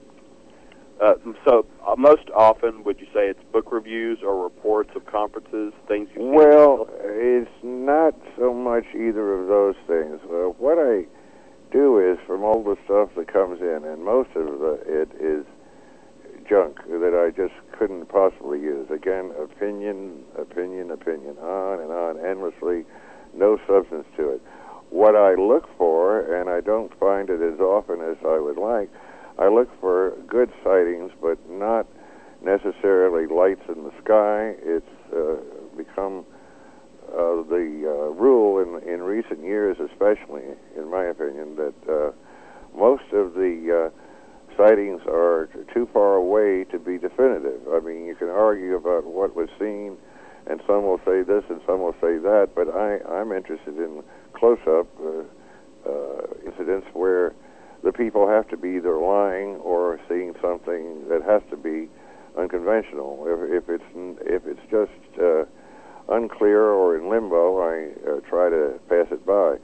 Uh, 1.02 1.14
so 1.46 1.64
uh, 1.88 1.96
most 1.96 2.28
often, 2.36 2.84
would 2.84 3.00
you 3.00 3.06
say 3.06 3.28
it's 3.28 3.40
book 3.50 3.72
reviews 3.72 4.18
or 4.22 4.44
reports 4.44 4.90
of 4.94 5.06
conferences, 5.06 5.72
things 5.88 6.10
you? 6.14 6.22
Well, 6.22 6.86
it's 7.00 7.50
not 7.62 8.14
so 8.36 8.52
much 8.52 8.84
either 8.94 9.32
of 9.32 9.48
those 9.48 9.74
things. 9.86 10.20
Uh, 10.24 10.52
what 10.60 10.76
I 10.76 11.06
do 11.72 11.98
is 11.98 12.18
from 12.26 12.42
all 12.44 12.62
the 12.62 12.76
stuff 12.84 13.08
that 13.16 13.32
comes 13.32 13.62
in, 13.62 13.84
and 13.86 14.04
most 14.04 14.28
of 14.36 14.44
the, 14.60 14.78
it 14.84 15.08
is 15.18 15.46
junk 16.46 16.76
that 16.86 17.16
I 17.16 17.34
just 17.34 17.54
couldn't 17.78 18.10
possibly 18.10 18.60
use. 18.60 18.86
Again, 18.90 19.32
opinion, 19.40 20.24
opinion, 20.36 20.90
opinion, 20.90 21.38
on 21.38 21.80
and 21.80 21.90
on, 21.90 22.18
endlessly, 22.22 22.84
no 23.34 23.58
substance 23.66 24.04
to 24.18 24.28
it. 24.28 24.42
What 24.90 25.16
I 25.16 25.34
look 25.36 25.66
for, 25.78 26.20
and 26.20 26.50
I 26.50 26.60
don't 26.60 26.92
find 27.00 27.30
it 27.30 27.40
as 27.40 27.58
often 27.60 28.02
as 28.02 28.18
I 28.26 28.38
would 28.38 28.58
like, 28.58 28.90
I 29.38 29.48
look 29.48 29.68
for 29.80 30.12
good 30.28 30.50
sightings, 30.62 31.12
but 31.20 31.38
not 31.48 31.86
necessarily 32.42 33.26
lights 33.26 33.62
in 33.68 33.84
the 33.84 33.92
sky. 34.04 34.54
It's 34.62 34.86
uh, 35.14 35.36
become 35.76 36.24
uh, 37.08 37.42
the 37.48 37.84
uh, 37.86 38.12
rule 38.14 38.58
in 38.58 38.88
in 38.88 39.02
recent 39.02 39.42
years, 39.42 39.76
especially 39.78 40.42
in 40.76 40.90
my 40.90 41.04
opinion, 41.04 41.56
that 41.56 41.74
uh, 41.88 42.12
most 42.76 43.04
of 43.12 43.34
the 43.34 43.90
uh, 43.90 44.56
sightings 44.56 45.00
are 45.06 45.48
too 45.72 45.88
far 45.92 46.14
away 46.14 46.64
to 46.64 46.78
be 46.78 46.98
definitive. 46.98 47.60
I 47.72 47.80
mean, 47.80 48.04
you 48.06 48.14
can 48.14 48.28
argue 48.28 48.76
about 48.76 49.04
what 49.04 49.34
was 49.34 49.48
seen, 49.58 49.96
and 50.46 50.60
some 50.66 50.84
will 50.84 51.00
say 51.04 51.22
this 51.22 51.44
and 51.48 51.60
some 51.66 51.80
will 51.80 51.96
say 52.00 52.18
that, 52.18 52.50
but 52.54 52.68
I 52.68 52.98
I'm 53.08 53.32
interested 53.32 53.76
in 53.78 54.02
close-up 54.34 54.88
uh, 55.00 55.22
uh, 55.88 56.26
incidents 56.46 56.86
where 56.92 57.34
the 57.82 57.92
people 57.92 58.28
have 58.28 58.48
to 58.48 58.56
be 58.56 58.70
either 58.76 58.96
lying 58.96 59.56
or 59.56 59.98
seeing 60.08 60.34
something 60.40 61.08
that 61.08 61.22
has 61.22 61.42
to 61.50 61.56
be 61.56 61.88
unconventional. 62.38 63.24
If, 63.26 63.64
if 63.64 63.68
it's 63.68 64.18
if 64.22 64.46
it's 64.46 64.60
just 64.70 65.20
uh, 65.20 65.44
unclear 66.08 66.62
or 66.62 66.96
in 66.96 67.08
limbo, 67.08 67.58
I 67.60 67.90
uh, 68.08 68.20
try 68.28 68.48
to 68.50 68.78
pass 68.88 69.06
it 69.10 69.26
by. 69.26 69.56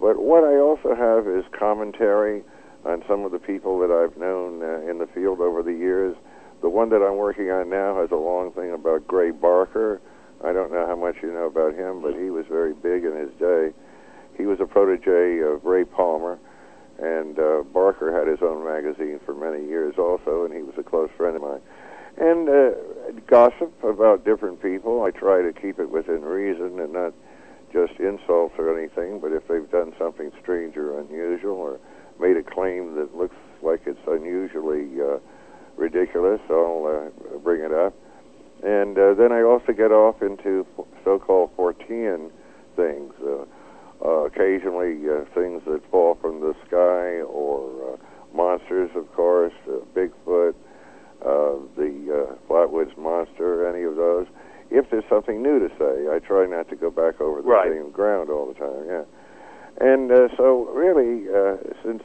But 0.00 0.20
what 0.20 0.44
I 0.44 0.56
also 0.56 0.94
have 0.94 1.26
is 1.26 1.44
commentary 1.58 2.42
on 2.84 3.04
some 3.08 3.24
of 3.24 3.32
the 3.32 3.38
people 3.38 3.78
that 3.78 3.90
I've 3.90 4.16
known 4.18 4.62
uh, 4.62 4.90
in 4.90 4.98
the 4.98 5.06
field 5.06 5.40
over 5.40 5.62
the 5.62 5.72
years. 5.72 6.16
The 6.60 6.68
one 6.68 6.90
that 6.90 7.02
I'm 7.02 7.16
working 7.16 7.50
on 7.50 7.70
now 7.70 8.00
has 8.00 8.10
a 8.10 8.16
long 8.16 8.52
thing 8.52 8.72
about 8.72 9.06
Gray 9.06 9.30
Barker. 9.30 10.00
I 10.44 10.52
don't 10.52 10.72
know 10.72 10.86
how 10.86 10.96
much 10.96 11.16
you 11.22 11.32
know 11.32 11.46
about 11.46 11.74
him, 11.74 12.02
but 12.02 12.14
he 12.14 12.30
was 12.30 12.46
very 12.48 12.72
big 12.74 13.04
in 13.04 13.16
his 13.16 13.30
day. 13.38 13.70
He 14.36 14.46
was 14.46 14.58
a 14.60 14.66
protege 14.66 15.38
of 15.38 15.64
Ray 15.64 15.84
Palmer, 15.84 16.38
and 17.02 17.38
uh, 17.38 17.62
Barker 17.72 18.16
had 18.16 18.28
his 18.28 18.38
own 18.42 18.64
magazine 18.64 19.20
for 19.26 19.34
many 19.34 19.66
years 19.66 19.94
also, 19.98 20.44
and 20.44 20.54
he 20.54 20.62
was 20.62 20.74
a 20.78 20.82
close 20.82 21.10
friend 21.16 21.36
of 21.36 21.42
mine 21.42 21.60
and 22.16 22.48
uh, 22.48 22.70
gossip 23.26 23.72
about 23.82 24.24
different 24.24 24.60
people. 24.62 25.02
I 25.02 25.10
try 25.10 25.42
to 25.42 25.52
keep 25.52 25.78
it 25.78 25.90
within 25.90 26.22
reason 26.22 26.78
and 26.80 26.92
not 26.92 27.14
just 27.72 27.98
insults 27.98 28.54
or 28.58 28.78
anything. 28.78 29.20
But 29.20 29.32
if 29.32 29.48
they've 29.48 29.70
done 29.70 29.94
something 29.98 30.30
strange 30.40 30.76
or 30.76 31.00
unusual 31.00 31.56
or 31.56 31.80
made 32.20 32.36
a 32.36 32.42
claim 32.42 32.94
that 32.96 33.16
looks 33.16 33.36
like 33.62 33.82
it's 33.86 34.00
unusually 34.06 35.00
uh, 35.00 35.18
ridiculous, 35.76 36.40
I'll 36.50 37.10
uh, 37.10 37.38
bring 37.38 37.62
it 37.62 37.72
up. 37.72 37.94
And 38.62 38.96
uh, 38.96 39.14
then 39.14 39.32
I 39.32 39.42
also 39.42 39.72
get 39.72 39.90
off 39.90 40.22
into 40.22 40.66
so-called 41.04 41.56
Fortean 41.56 42.30
things. 42.76 43.12
Uh, 43.20 43.44
uh, 44.04 44.24
occasionally, 44.24 45.08
uh, 45.08 45.24
things 45.34 45.62
that 45.66 45.80
fall 45.90 46.16
from 46.20 46.40
the 46.40 46.54
sky, 46.66 47.20
or 47.22 47.94
uh, 47.94 47.96
monsters, 48.36 48.90
of 48.96 49.10
course, 49.14 49.52
uh, 49.68 49.78
Bigfoot, 49.94 50.54
uh, 51.24 51.54
the 51.76 52.26
uh, 52.30 52.34
Flatwoods 52.48 52.96
Monster, 52.98 53.66
any 53.68 53.84
of 53.84 53.96
those. 53.96 54.26
If 54.70 54.90
there's 54.90 55.04
something 55.08 55.42
new 55.42 55.58
to 55.60 55.68
say, 55.78 56.08
I 56.14 56.18
try 56.18 56.46
not 56.46 56.68
to 56.70 56.76
go 56.76 56.90
back 56.90 57.20
over 57.20 57.42
the 57.42 57.48
Right. 57.48 57.70
same 57.70 57.90
ground 57.90 58.30
all 58.30 58.46
the 58.46 58.54
time. 58.54 58.86
Yeah, 58.88 59.04
and 59.78 60.10
uh, 60.10 60.28
so 60.36 60.64
really, 60.72 61.28
uh, 61.28 61.56
since 61.84 62.02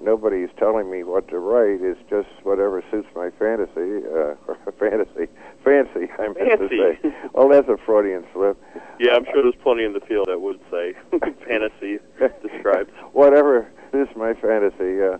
nobody's 0.00 0.48
telling 0.58 0.90
me 0.90 1.02
what 1.02 1.28
to 1.28 1.38
write, 1.38 1.80
it's 1.80 2.00
just 2.08 2.28
whatever 2.42 2.82
suits 2.90 3.08
my 3.14 3.30
fantasy. 3.38 4.04
Uh, 4.06 4.34
or 4.48 4.56
fantasy, 4.78 5.30
fancy. 5.64 6.12
I 6.18 6.28
meant 6.28 6.58
Fancy. 6.58 6.76
to 6.76 6.96
say. 7.02 7.14
Well, 7.32 7.48
that's 7.48 7.68
a 7.68 7.76
Freudian 7.84 8.24
slip. 8.32 8.60
Yeah, 8.98 9.14
I'm 9.14 9.24
sure 9.24 9.42
there's 9.42 9.54
plenty 9.62 9.84
in 9.84 9.92
the 9.92 10.00
field 10.00 10.26
that 10.28 10.40
would 10.40 10.60
say 10.70 10.94
fantasy 11.46 11.98
describes. 12.42 12.90
whatever 13.12 13.70
is 13.92 14.08
my 14.16 14.34
fantasy, 14.34 15.02
uh, 15.02 15.18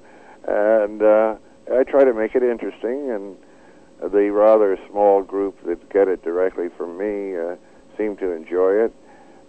and 0.49 1.02
uh, 1.02 1.37
I 1.73 1.83
try 1.85 2.04
to 2.04 2.14
make 2.14 2.35
it 2.35 2.42
interesting. 2.42 3.11
And 3.11 3.37
the 4.12 4.30
rather 4.30 4.78
small 4.90 5.23
group 5.23 5.56
that 5.64 5.88
get 5.90 6.09
it 6.09 6.23
directly 6.23 6.68
from 6.76 6.99
me 6.99 7.37
uh, 7.37 7.56
seem 7.97 8.16
to 8.18 8.30
enjoy 8.33 8.73
it. 8.85 8.95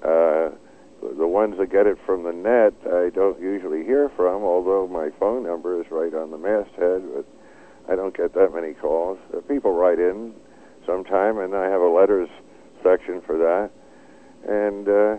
Uh, 0.04 0.50
the 1.02 1.28
ones 1.28 1.58
that 1.60 1.72
get 1.72 1.88
it 1.88 1.98
from 2.06 2.24
the 2.24 2.34
net, 2.34 2.74
I 2.92 3.10
don't 3.10 3.40
usually 3.40 3.84
hear 3.84 4.10
from, 4.16 4.44
although 4.44 4.88
my 4.88 5.10
phone 5.20 5.44
number 5.44 5.80
is 5.80 5.88
right 5.92 6.14
on 6.14 6.32
the 6.32 6.38
masthead. 6.38 7.04
But 7.14 7.26
I 7.92 7.96
don't 7.96 8.16
get 8.16 8.34
that 8.34 8.54
many 8.54 8.74
calls. 8.74 9.18
Uh, 9.36 9.42
people 9.42 9.74
write 9.74 10.00
in 10.00 10.34
sometime, 10.86 11.38
and 11.38 11.56
I 11.56 11.66
have 11.66 11.82
a 11.82 11.88
letters 11.88 12.30
section 12.84 13.22
for 13.22 13.38
that. 13.38 13.70
And 14.48 14.88
uh, 14.88 15.18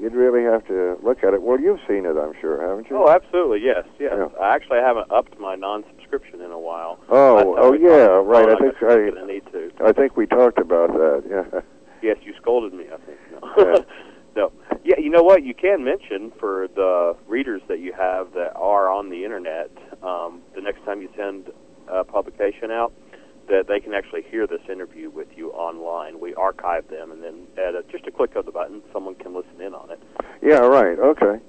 you'd 0.00 0.14
really 0.14 0.42
have 0.44 0.66
to 0.66 0.98
look 1.02 1.22
at 1.22 1.34
it. 1.34 1.42
Well, 1.42 1.60
you've 1.60 1.80
seen 1.86 2.06
it, 2.06 2.16
I'm 2.16 2.32
sure, 2.40 2.60
haven't 2.60 2.90
you? 2.90 2.96
Oh, 2.96 3.08
absolutely, 3.08 3.60
yes, 3.62 3.84
yes. 3.98 4.14
Yeah. 4.16 4.26
I 4.40 4.54
actually 4.54 4.78
haven't 4.78 5.10
upped 5.10 5.38
my 5.38 5.54
non-subscription 5.54 6.40
in 6.40 6.50
a 6.50 6.58
while. 6.58 6.98
Oh, 7.08 7.56
oh 7.58 7.72
yeah, 7.72 8.06
right. 8.24 8.48
I 8.48 8.56
think 8.56 8.74
I'm 8.82 9.18
I, 9.18 9.26
need 9.26 9.44
to. 9.52 9.70
I 9.84 9.92
think 9.92 10.16
we 10.16 10.26
talked 10.26 10.58
about 10.58 10.92
that. 10.92 11.22
Yeah. 11.28 11.60
Yes, 12.02 12.16
you 12.22 12.32
scolded 12.40 12.72
me. 12.72 12.86
I 12.92 12.96
think 12.96 13.18
no. 13.30 13.54
Yeah. 13.58 13.78
no. 14.36 14.52
Yeah, 14.84 14.98
you 14.98 15.10
know 15.10 15.22
what? 15.22 15.44
You 15.44 15.54
can 15.54 15.84
mention 15.84 16.32
for 16.38 16.68
the 16.74 17.16
readers 17.26 17.60
that 17.68 17.80
you 17.80 17.92
have 17.92 18.32
that 18.32 18.54
are 18.56 18.90
on 18.90 19.10
the 19.10 19.24
internet. 19.24 19.70
Um, 20.02 20.40
the 20.54 20.62
next 20.62 20.84
time 20.84 21.02
you 21.02 21.08
send 21.16 21.50
a 21.88 22.04
publication 22.04 22.70
out, 22.70 22.92
that 23.48 23.66
they 23.68 23.80
can 23.80 23.92
actually 23.92 24.22
hear 24.30 24.46
this 24.46 24.60
interview 24.70 25.10
with 25.10 25.28
you 25.36 25.50
online. 25.50 26.20
We 26.20 26.34
archive 26.34 26.88
them, 26.88 27.10
and 27.10 27.22
then 27.22 27.46
at 27.58 27.74
a, 27.74 27.82
just 27.90 28.06
a 28.06 28.10
click 28.10 28.36
of 28.36 28.46
the 28.46 28.52
button, 28.52 28.80
someone 28.92 29.16
can 29.16 29.34
listen 29.34 29.60
in 29.60 29.74
on 29.74 29.90
it. 29.90 30.00
Yeah. 30.40 30.60
Right. 30.60 30.98
Okay. 30.98 31.40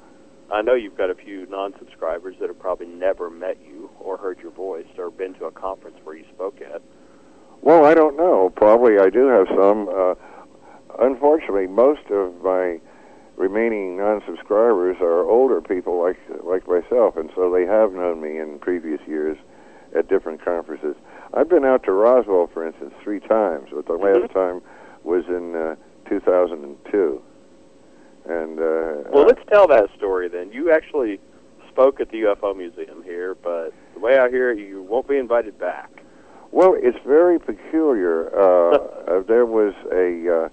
I 0.51 0.61
know 0.61 0.73
you've 0.73 0.97
got 0.97 1.09
a 1.09 1.15
few 1.15 1.45
non-subscribers 1.45 2.35
that 2.41 2.49
have 2.49 2.59
probably 2.59 2.87
never 2.87 3.29
met 3.29 3.57
you 3.65 3.89
or 3.99 4.17
heard 4.17 4.39
your 4.39 4.51
voice 4.51 4.87
or 4.97 5.09
been 5.09 5.33
to 5.35 5.45
a 5.45 5.51
conference 5.51 5.95
where 6.03 6.17
you 6.17 6.25
spoke 6.33 6.59
at. 6.61 6.81
Well, 7.61 7.85
I 7.85 7.93
don't 7.93 8.17
know. 8.17 8.49
Probably 8.49 8.99
I 8.99 9.09
do 9.09 9.27
have 9.27 9.47
some. 9.55 9.87
Uh, 9.87 10.15
unfortunately, 10.99 11.67
most 11.67 12.09
of 12.09 12.33
my 12.43 12.81
remaining 13.41 13.97
non-subscribers 13.97 14.97
are 15.01 15.27
older 15.27 15.61
people 15.61 15.99
like 15.99 16.19
like 16.43 16.67
myself, 16.67 17.17
and 17.17 17.31
so 17.35 17.51
they 17.51 17.65
have 17.65 17.91
known 17.91 18.21
me 18.21 18.37
in 18.37 18.59
previous 18.59 19.01
years 19.07 19.35
at 19.95 20.07
different 20.07 20.45
conferences. 20.45 20.95
I've 21.33 21.49
been 21.49 21.65
out 21.65 21.83
to 21.83 21.91
Roswell, 21.91 22.49
for 22.53 22.65
instance, 22.65 22.93
three 23.03 23.19
times, 23.19 23.69
but 23.73 23.87
the 23.87 23.93
last 23.93 24.31
time 24.31 24.61
was 25.03 25.25
in 25.27 25.55
uh, 25.55 25.75
2002. 26.07 27.21
And 28.29 28.59
uh, 28.59 29.09
Well, 29.11 29.25
let's 29.25 29.41
tell 29.49 29.67
that 29.67 29.89
story 29.97 30.29
then. 30.29 30.51
You 30.51 30.71
actually 30.71 31.19
spoke 31.67 31.99
at 31.99 32.11
the 32.11 32.21
UFO 32.21 32.55
Museum 32.55 33.01
here, 33.03 33.33
but 33.33 33.73
the 33.95 33.99
way 33.99 34.19
I 34.19 34.29
hear 34.29 34.51
it, 34.51 34.59
you 34.59 34.83
won't 34.83 35.07
be 35.07 35.17
invited 35.17 35.57
back. 35.57 36.03
Well, 36.51 36.75
it's 36.77 36.99
very 37.05 37.39
peculiar. 37.39 38.29
Uh, 38.37 38.75
uh, 39.07 39.23
there 39.23 39.45
was 39.45 39.73
a 39.91 40.45
uh, 40.45 40.49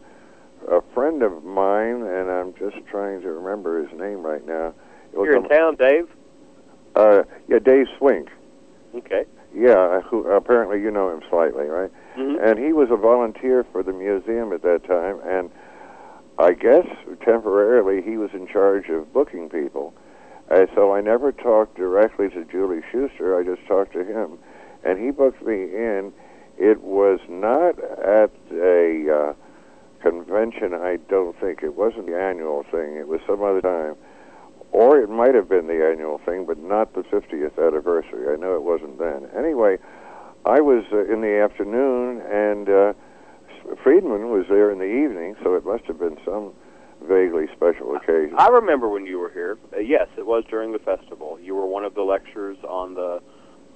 a 0.67 0.81
friend 0.95 1.23
of 1.23 1.45
mine, 1.45 2.03
and 2.03 2.31
I'm 2.31 2.55
just 2.55 2.77
trying 2.91 3.21
to 3.23 3.31
remember 3.31 3.83
his 3.87 3.99
name 3.99 4.23
right 4.23 4.45
now. 4.47 4.75
It 5.13 5.19
was 5.19 5.27
You're 5.27 5.37
in 5.37 5.45
a- 5.47 5.49
town, 5.49 5.77
Dave? 5.77 6.09
Uh, 6.97 7.23
yeah, 7.49 7.59
Dave 7.59 7.87
Swink. 7.99 8.29
Okay. 8.95 9.25
Yeah, 9.55 10.01
who 10.03 10.29
apparently 10.31 10.81
you 10.81 10.91
know 10.91 11.11
him 11.11 11.23
slightly, 11.31 11.67
right? 11.67 11.91
Mm-hmm. 12.17 12.45
And 12.45 12.59
he 12.59 12.73
was 12.73 12.89
a 12.91 12.97
volunteer 12.97 13.65
for 13.73 13.83
the 13.83 13.93
museum 13.93 14.53
at 14.53 14.63
that 14.63 14.85
time, 14.85 15.21
and 15.25 15.51
I 16.39 16.53
guess 16.53 16.87
temporarily 17.25 18.03
he 18.03 18.17
was 18.17 18.31
in 18.33 18.47
charge 18.47 18.89
of 18.89 19.13
booking 19.13 19.49
people. 19.49 19.95
Uh, 20.51 20.67
so 20.75 20.95
I 20.95 21.01
never 21.01 21.33
talked 21.33 21.77
directly 21.77 22.29
to 22.31 22.45
Julie 22.45 22.83
Shuster. 22.91 23.39
I 23.39 23.45
just 23.45 23.67
talked 23.67 23.93
to 23.93 24.05
him, 24.05 24.39
and 24.85 24.99
he 24.99 25.11
booked 25.11 25.43
me 25.45 25.65
in. 25.65 26.13
It 26.57 26.83
was 26.83 27.21
not 27.29 27.79
at 27.79 28.31
a 28.53 29.11
uh, 29.11 29.33
convention. 30.01 30.75
I 30.75 30.97
don't 31.09 31.39
think 31.41 31.63
it 31.63 31.75
wasn't 31.75 32.07
the 32.07 32.19
annual 32.19 32.65
thing. 32.71 32.97
It 32.97 33.09
was 33.09 33.21
some 33.27 33.43
other 33.43 33.61
time, 33.61 33.97
or 34.73 34.99
it 35.01 35.09
might 35.09 35.35
have 35.35 35.49
been 35.49 35.67
the 35.67 35.85
annual 35.85 36.19
thing, 36.25 36.47
but 36.47 36.59
not 36.59 36.95
the 36.95 37.03
50th 37.03 37.59
anniversary. 37.59 38.33
I 38.33 38.37
know 38.37 38.55
it 38.55 38.63
wasn't 38.63 38.99
then. 38.99 39.29
Anyway, 39.37 39.79
I 40.45 40.61
was 40.61 40.85
uh, 40.93 41.13
in 41.13 41.21
the 41.21 41.41
afternoon, 41.43 42.23
and 42.23 42.69
uh, 42.69 42.93
Friedman 43.83 44.31
was 44.31 44.47
there 44.49 44.71
in 44.71 44.79
the 44.79 44.85
evening, 44.85 45.37
so 45.43 45.55
it 45.55 45.65
must 45.65 45.85
have 45.85 45.99
been 45.99 46.19
some 46.25 46.53
vaguely 47.07 47.47
special 47.55 47.95
occasion. 47.95 48.35
I 48.39 48.49
remember 48.49 48.89
when 48.89 49.07
you 49.07 49.19
were 49.19 49.31
here. 49.31 49.59
Uh, 49.73 49.79
yes, 49.79 50.09
it 50.17 50.27
was 50.27 50.45
during 50.49 50.73
the 50.73 50.79
festival. 50.79 51.39
You 51.41 51.55
were 51.55 51.67
one 51.67 51.85
of 51.85 51.95
the 51.95 52.03
lecturers 52.03 52.59
on 52.69 52.95
the 52.95 53.23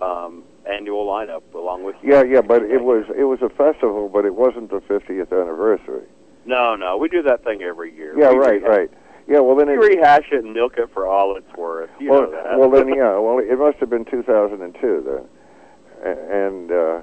um, 0.04 0.44
annual 0.70 1.06
lineup, 1.06 1.42
along 1.54 1.84
with. 1.84 1.96
Yeah, 2.02 2.22
yeah, 2.22 2.40
but 2.40 2.62
it 2.62 2.82
was 2.84 3.04
it 3.16 3.24
was 3.24 3.40
a 3.42 3.48
festival, 3.48 4.08
but 4.08 4.24
it 4.24 4.34
wasn't 4.34 4.70
the 4.70 4.80
50th 4.80 5.32
anniversary. 5.32 6.06
No, 6.44 6.74
no, 6.76 6.96
we 6.96 7.08
do 7.08 7.22
that 7.22 7.44
thing 7.44 7.62
every 7.62 7.94
year. 7.94 8.14
Yeah, 8.18 8.30
We 8.30 8.38
right, 8.38 8.62
right. 8.62 8.90
Yeah, 9.28 9.38
well 9.40 9.54
then 9.56 9.68
We 9.68 9.74
it 9.74 9.96
rehash 9.98 10.26
it 10.32 10.44
and 10.44 10.52
milk 10.52 10.74
it 10.76 10.90
for 10.92 11.06
all 11.06 11.36
it's 11.36 11.52
worth. 11.56 11.90
You 12.00 12.10
well, 12.10 12.22
know 12.22 12.30
that. 12.32 12.58
well 12.58 12.70
then 12.70 12.88
yeah, 12.96 13.16
well 13.18 13.38
it 13.38 13.56
must 13.58 13.78
have 13.78 13.90
been 13.90 14.04
2002 14.04 15.04
then, 15.06 16.14
and 16.30 16.72
uh, 16.72 17.00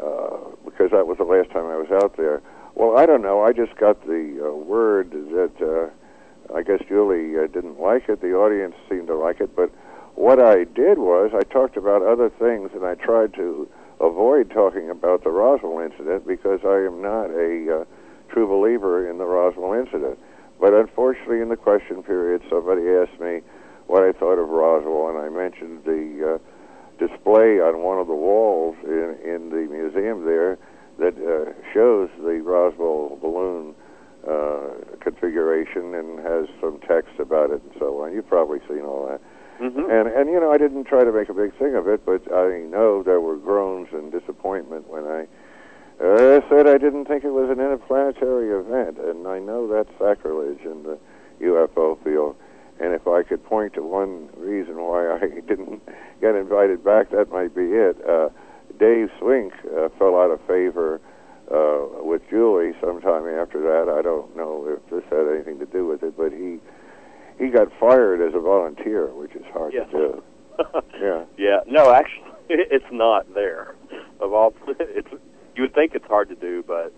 uh, 0.00 0.38
because 0.64 0.90
that 0.92 1.06
was 1.06 1.18
the 1.18 1.24
last 1.24 1.50
time 1.50 1.66
I 1.66 1.76
was 1.76 1.90
out 1.90 2.16
there. 2.16 2.40
Well, 2.74 2.96
I 2.96 3.06
don't 3.06 3.22
know. 3.22 3.42
I 3.42 3.52
just 3.52 3.74
got 3.76 4.06
the 4.06 4.38
uh, 4.40 4.54
word 4.54 5.10
that 5.10 5.52
uh, 5.60 6.54
I 6.54 6.62
guess 6.62 6.80
Julie 6.88 7.36
uh, 7.36 7.48
didn't 7.48 7.80
like 7.80 8.08
it. 8.08 8.20
The 8.20 8.34
audience 8.34 8.74
seemed 8.88 9.08
to 9.08 9.16
like 9.16 9.40
it, 9.40 9.56
but 9.56 9.70
what 10.18 10.40
I 10.40 10.64
did 10.64 10.98
was 10.98 11.30
I 11.32 11.44
talked 11.44 11.76
about 11.76 12.02
other 12.02 12.28
things, 12.28 12.70
and 12.74 12.84
I 12.84 12.96
tried 12.96 13.34
to 13.34 13.68
avoid 14.00 14.50
talking 14.50 14.90
about 14.90 15.22
the 15.22 15.30
Roswell 15.30 15.78
incident 15.78 16.26
because 16.26 16.58
I 16.64 16.84
am 16.84 17.00
not 17.00 17.30
a 17.30 17.82
uh, 17.82 17.84
true 18.28 18.48
believer 18.48 19.08
in 19.08 19.18
the 19.18 19.24
Roswell 19.24 19.74
incident. 19.74 20.18
But 20.60 20.74
unfortunately, 20.74 21.40
in 21.40 21.50
the 21.50 21.56
question 21.56 22.02
period, 22.02 22.42
somebody 22.50 22.82
asked 22.90 23.20
me 23.20 23.42
what 23.86 24.02
I 24.02 24.10
thought 24.10 24.42
of 24.42 24.48
Roswell, 24.48 25.08
and 25.08 25.18
I 25.18 25.28
mentioned 25.28 25.84
the 25.84 26.34
uh, 26.34 26.38
display 26.98 27.60
on 27.62 27.82
one 27.84 27.98
of 27.98 28.08
the 28.08 28.18
walls 28.18 28.74
in, 28.82 29.16
in 29.24 29.50
the 29.50 29.70
museum 29.70 30.26
there 30.26 30.58
that 30.98 31.14
uh, 31.14 31.52
shows 31.72 32.10
the 32.18 32.42
Roswell 32.42 33.16
balloon 33.22 33.72
uh, 34.26 34.98
configuration 34.98 35.94
and 35.94 36.18
has 36.18 36.46
some 36.60 36.80
text 36.80 37.20
about 37.20 37.50
it 37.50 37.62
and 37.62 37.72
so 37.78 38.02
on. 38.02 38.12
You've 38.12 38.26
probably 38.26 38.58
seen 38.68 38.80
all 38.80 39.06
that. 39.06 39.20
Mm-hmm. 39.60 39.90
And 39.90 40.08
and 40.08 40.30
you 40.30 40.38
know, 40.38 40.52
I 40.52 40.58
didn't 40.58 40.84
try 40.84 41.04
to 41.04 41.12
make 41.12 41.28
a 41.28 41.34
big 41.34 41.56
thing 41.58 41.74
of 41.74 41.88
it, 41.88 42.06
but 42.06 42.22
I 42.32 42.60
know 42.60 43.02
there 43.02 43.20
were 43.20 43.36
groans 43.36 43.88
and 43.92 44.12
disappointment 44.12 44.88
when 44.88 45.04
I 45.04 45.26
uh, 46.00 46.40
said 46.48 46.68
I 46.68 46.78
didn't 46.78 47.06
think 47.06 47.24
it 47.24 47.30
was 47.30 47.50
an 47.50 47.58
interplanetary 47.58 48.50
event, 48.54 48.98
and 48.98 49.26
I 49.26 49.40
know 49.40 49.66
that's 49.66 49.90
sacrilege 49.98 50.60
in 50.64 50.84
the 50.84 50.98
UFO 51.40 52.02
field. 52.04 52.36
And 52.80 52.94
if 52.94 53.08
I 53.08 53.24
could 53.24 53.44
point 53.44 53.74
to 53.74 53.82
one 53.82 54.28
reason 54.36 54.76
why 54.76 55.10
I 55.10 55.40
didn't 55.48 55.82
get 56.20 56.36
invited 56.36 56.84
back, 56.84 57.10
that 57.10 57.32
might 57.32 57.54
be 57.54 57.72
it. 57.72 57.96
Uh, 58.08 58.28
Dave 58.78 59.10
Swink 59.18 59.52
uh, 59.76 59.88
fell 59.98 60.14
out 60.14 60.30
of 60.30 60.40
favor 60.46 61.00
uh, 61.50 62.04
with 62.04 62.22
Julie 62.30 62.74
sometime 62.80 63.26
after 63.26 63.60
that. 63.62 63.92
I 63.92 64.02
don't 64.02 64.36
know 64.36 64.68
if 64.68 64.90
this 64.90 65.02
had 65.10 65.26
anything 65.26 65.58
to 65.58 65.66
do 65.66 65.86
with 65.86 66.04
it, 66.04 66.16
but 66.16 66.30
he 66.30 66.60
he 67.38 67.48
got 67.48 67.68
fired 67.78 68.20
as 68.20 68.34
a 68.34 68.40
volunteer, 68.40 69.06
which 69.06 69.34
is 69.34 69.44
hard 69.52 69.72
to 69.72 69.84
do. 69.90 70.22
Yeah. 71.00 71.24
Yeah, 71.36 71.60
no, 71.68 71.92
actually, 71.92 72.24
it's 72.48 72.84
not 72.90 73.32
there. 73.32 73.76
Of 74.20 74.32
all, 74.32 74.52
it's 74.80 75.08
you 75.54 75.62
would 75.62 75.74
think 75.74 75.94
it's 75.94 76.06
hard 76.06 76.28
to 76.30 76.34
do, 76.34 76.64
but 76.66 76.92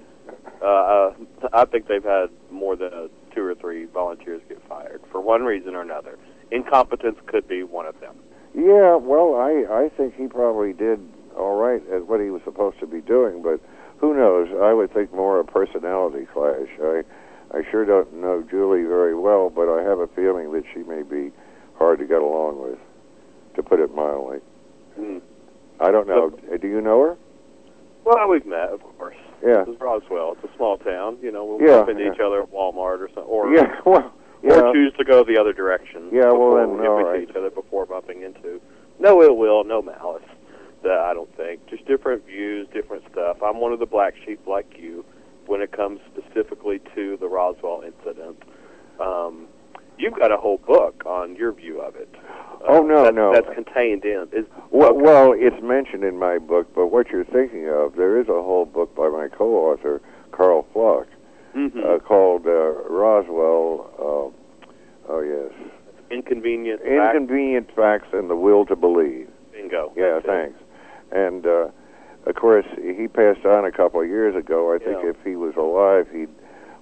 uh, 0.62 0.64
uh, 0.64 1.14
I 1.52 1.66
think 1.66 1.86
they've 1.86 2.02
had 2.02 2.30
more 2.50 2.74
than 2.74 2.92
uh, 2.92 3.08
two 3.34 3.44
or 3.44 3.54
three 3.54 3.84
volunteers 3.84 4.40
get 4.48 4.66
fired 4.66 5.02
for 5.12 5.20
one 5.20 5.42
reason 5.42 5.74
or 5.74 5.82
another. 5.82 6.18
Incompetence 6.50 7.18
could 7.26 7.46
be 7.46 7.62
one 7.62 7.84
of 7.84 8.00
them. 8.00 8.16
Yeah, 8.54 8.96
well, 8.96 9.34
I 9.34 9.84
I 9.84 9.88
think 9.94 10.16
he 10.16 10.26
probably 10.26 10.72
did 10.72 10.98
all 11.36 11.56
right 11.60 11.82
at 11.92 12.06
what 12.06 12.20
he 12.20 12.30
was 12.30 12.40
supposed 12.44 12.80
to 12.80 12.86
be 12.86 13.02
doing, 13.02 13.42
but 13.42 13.60
who 13.98 14.14
knows? 14.14 14.48
I 14.62 14.72
would 14.72 14.92
think 14.94 15.12
more 15.12 15.38
a 15.38 15.44
personality 15.44 16.26
clash. 16.32 16.68
I 16.82 17.02
I 17.52 17.62
sure 17.70 17.84
don't 17.84 18.12
know 18.14 18.42
Julie 18.48 18.84
very 18.84 19.14
well, 19.14 19.50
but 19.50 19.68
I 19.68 19.82
have 19.82 19.98
a 19.98 20.06
feeling 20.08 20.52
that 20.52 20.64
she 20.72 20.80
may 20.82 21.02
be 21.02 21.32
hard 21.76 21.98
to 21.98 22.04
get 22.06 22.18
along 22.20 22.62
with, 22.62 22.78
to 23.56 23.62
put 23.62 23.80
it 23.80 23.94
mildly. 23.94 24.38
Mm. 24.98 25.20
I 25.80 25.90
don't 25.90 26.06
know. 26.06 26.30
Do 26.30 26.68
you 26.68 26.80
know 26.80 27.02
her? 27.02 27.16
Well, 28.04 28.28
we've 28.28 28.46
met, 28.46 28.68
of 28.70 28.82
course. 28.98 29.16
Yeah. 29.44 29.64
This 29.64 29.74
is 29.74 29.80
Roswell. 29.80 30.36
It's 30.40 30.52
a 30.52 30.56
small 30.56 30.78
town. 30.78 31.18
You 31.22 31.32
know, 31.32 31.44
we'll 31.44 31.60
Yeah, 31.60 31.78
bump 31.78 31.90
into 31.90 32.04
yeah. 32.04 32.12
each 32.12 32.20
other 32.20 32.42
at 32.42 32.50
Walmart 32.52 33.00
or 33.00 33.08
something, 33.14 33.24
or 33.24 33.52
Yeah. 33.54 33.80
Well. 33.84 34.12
or 34.42 34.72
choose 34.72 34.92
to 34.96 35.04
go 35.04 35.22
the 35.24 35.38
other 35.38 35.52
direction. 35.52 36.08
Yeah, 36.12 36.32
well, 36.32 36.54
then, 36.56 36.86
all 36.86 36.96
we 36.96 37.02
right. 37.02 37.22
each 37.28 37.36
other 37.36 37.50
before 37.50 37.84
bumping 37.84 38.22
into. 38.22 38.60
No 38.98 39.22
ill 39.22 39.36
will, 39.36 39.64
no 39.64 39.82
malice. 39.82 40.22
That 40.82 40.96
I 40.98 41.12
don't 41.12 41.34
think. 41.36 41.66
Just 41.66 41.84
different 41.86 42.24
views, 42.26 42.66
different 42.72 43.02
stuff. 43.12 43.42
I'm 43.42 43.60
one 43.60 43.72
of 43.72 43.80
the 43.80 43.86
black 43.86 44.14
sheep 44.24 44.46
like 44.46 44.78
you 44.78 45.04
when 45.46 45.60
it 45.62 45.72
comes 45.72 46.00
specifically 46.14 46.80
to 46.94 47.16
the 47.18 47.26
Roswell 47.28 47.82
incident. 47.84 48.42
Um, 49.00 49.46
you've 49.98 50.14
got 50.18 50.30
a 50.32 50.36
whole 50.36 50.58
book 50.58 51.02
on 51.06 51.36
your 51.36 51.52
view 51.52 51.80
of 51.80 51.96
it. 51.96 52.08
Uh, 52.22 52.64
Oh, 52.68 52.82
no, 52.82 53.04
that's, 53.04 53.16
no. 53.16 53.32
That's 53.32 53.54
contained 53.54 54.04
in. 54.04 54.28
Is 54.32 54.44
Well, 54.70 54.90
okay. 54.90 55.00
well, 55.02 55.32
it's 55.36 55.62
mentioned 55.62 56.04
in 56.04 56.18
my 56.18 56.38
book, 56.38 56.68
but 56.74 56.86
what 56.88 57.08
you're 57.08 57.24
thinking 57.24 57.68
of, 57.68 57.96
there 57.96 58.20
is 58.20 58.28
a 58.28 58.42
whole 58.42 58.66
book 58.66 58.94
by 58.94 59.08
my 59.08 59.28
co-author, 59.28 60.00
Karl 60.32 60.66
Pflock, 60.74 61.06
Mhm. 61.56 61.84
uh, 61.84 61.98
called 62.00 62.46
uh, 62.46 62.50
Roswell. 62.88 63.90
Uh, 63.98 65.12
oh 65.12 65.20
yes, 65.20 65.52
inconvenient. 66.10 66.80
Inconvenient 66.82 67.70
Facts 67.74 68.08
and 68.12 68.28
the 68.30 68.36
Will 68.36 68.64
to 68.66 68.76
Believe. 68.76 69.28
Bingo. 69.52 69.92
Yeah, 69.96 70.14
That's 70.14 70.24
it. 70.24 70.28
thanks. 70.28 70.58
And 71.12 71.46
uh, 71.46 71.68
of 72.26 72.34
course, 72.34 72.66
he 72.76 73.08
passed 73.08 73.44
on 73.46 73.64
a 73.64 73.72
couple 73.72 74.00
of 74.00 74.08
years 74.08 74.34
ago. 74.36 74.72
I 74.72 74.78
think 74.78 75.02
Yeah. 75.02 75.10
if 75.10 75.16
he 75.24 75.36
was 75.36 75.56
alive, 75.56 76.08
he'd 76.12 76.28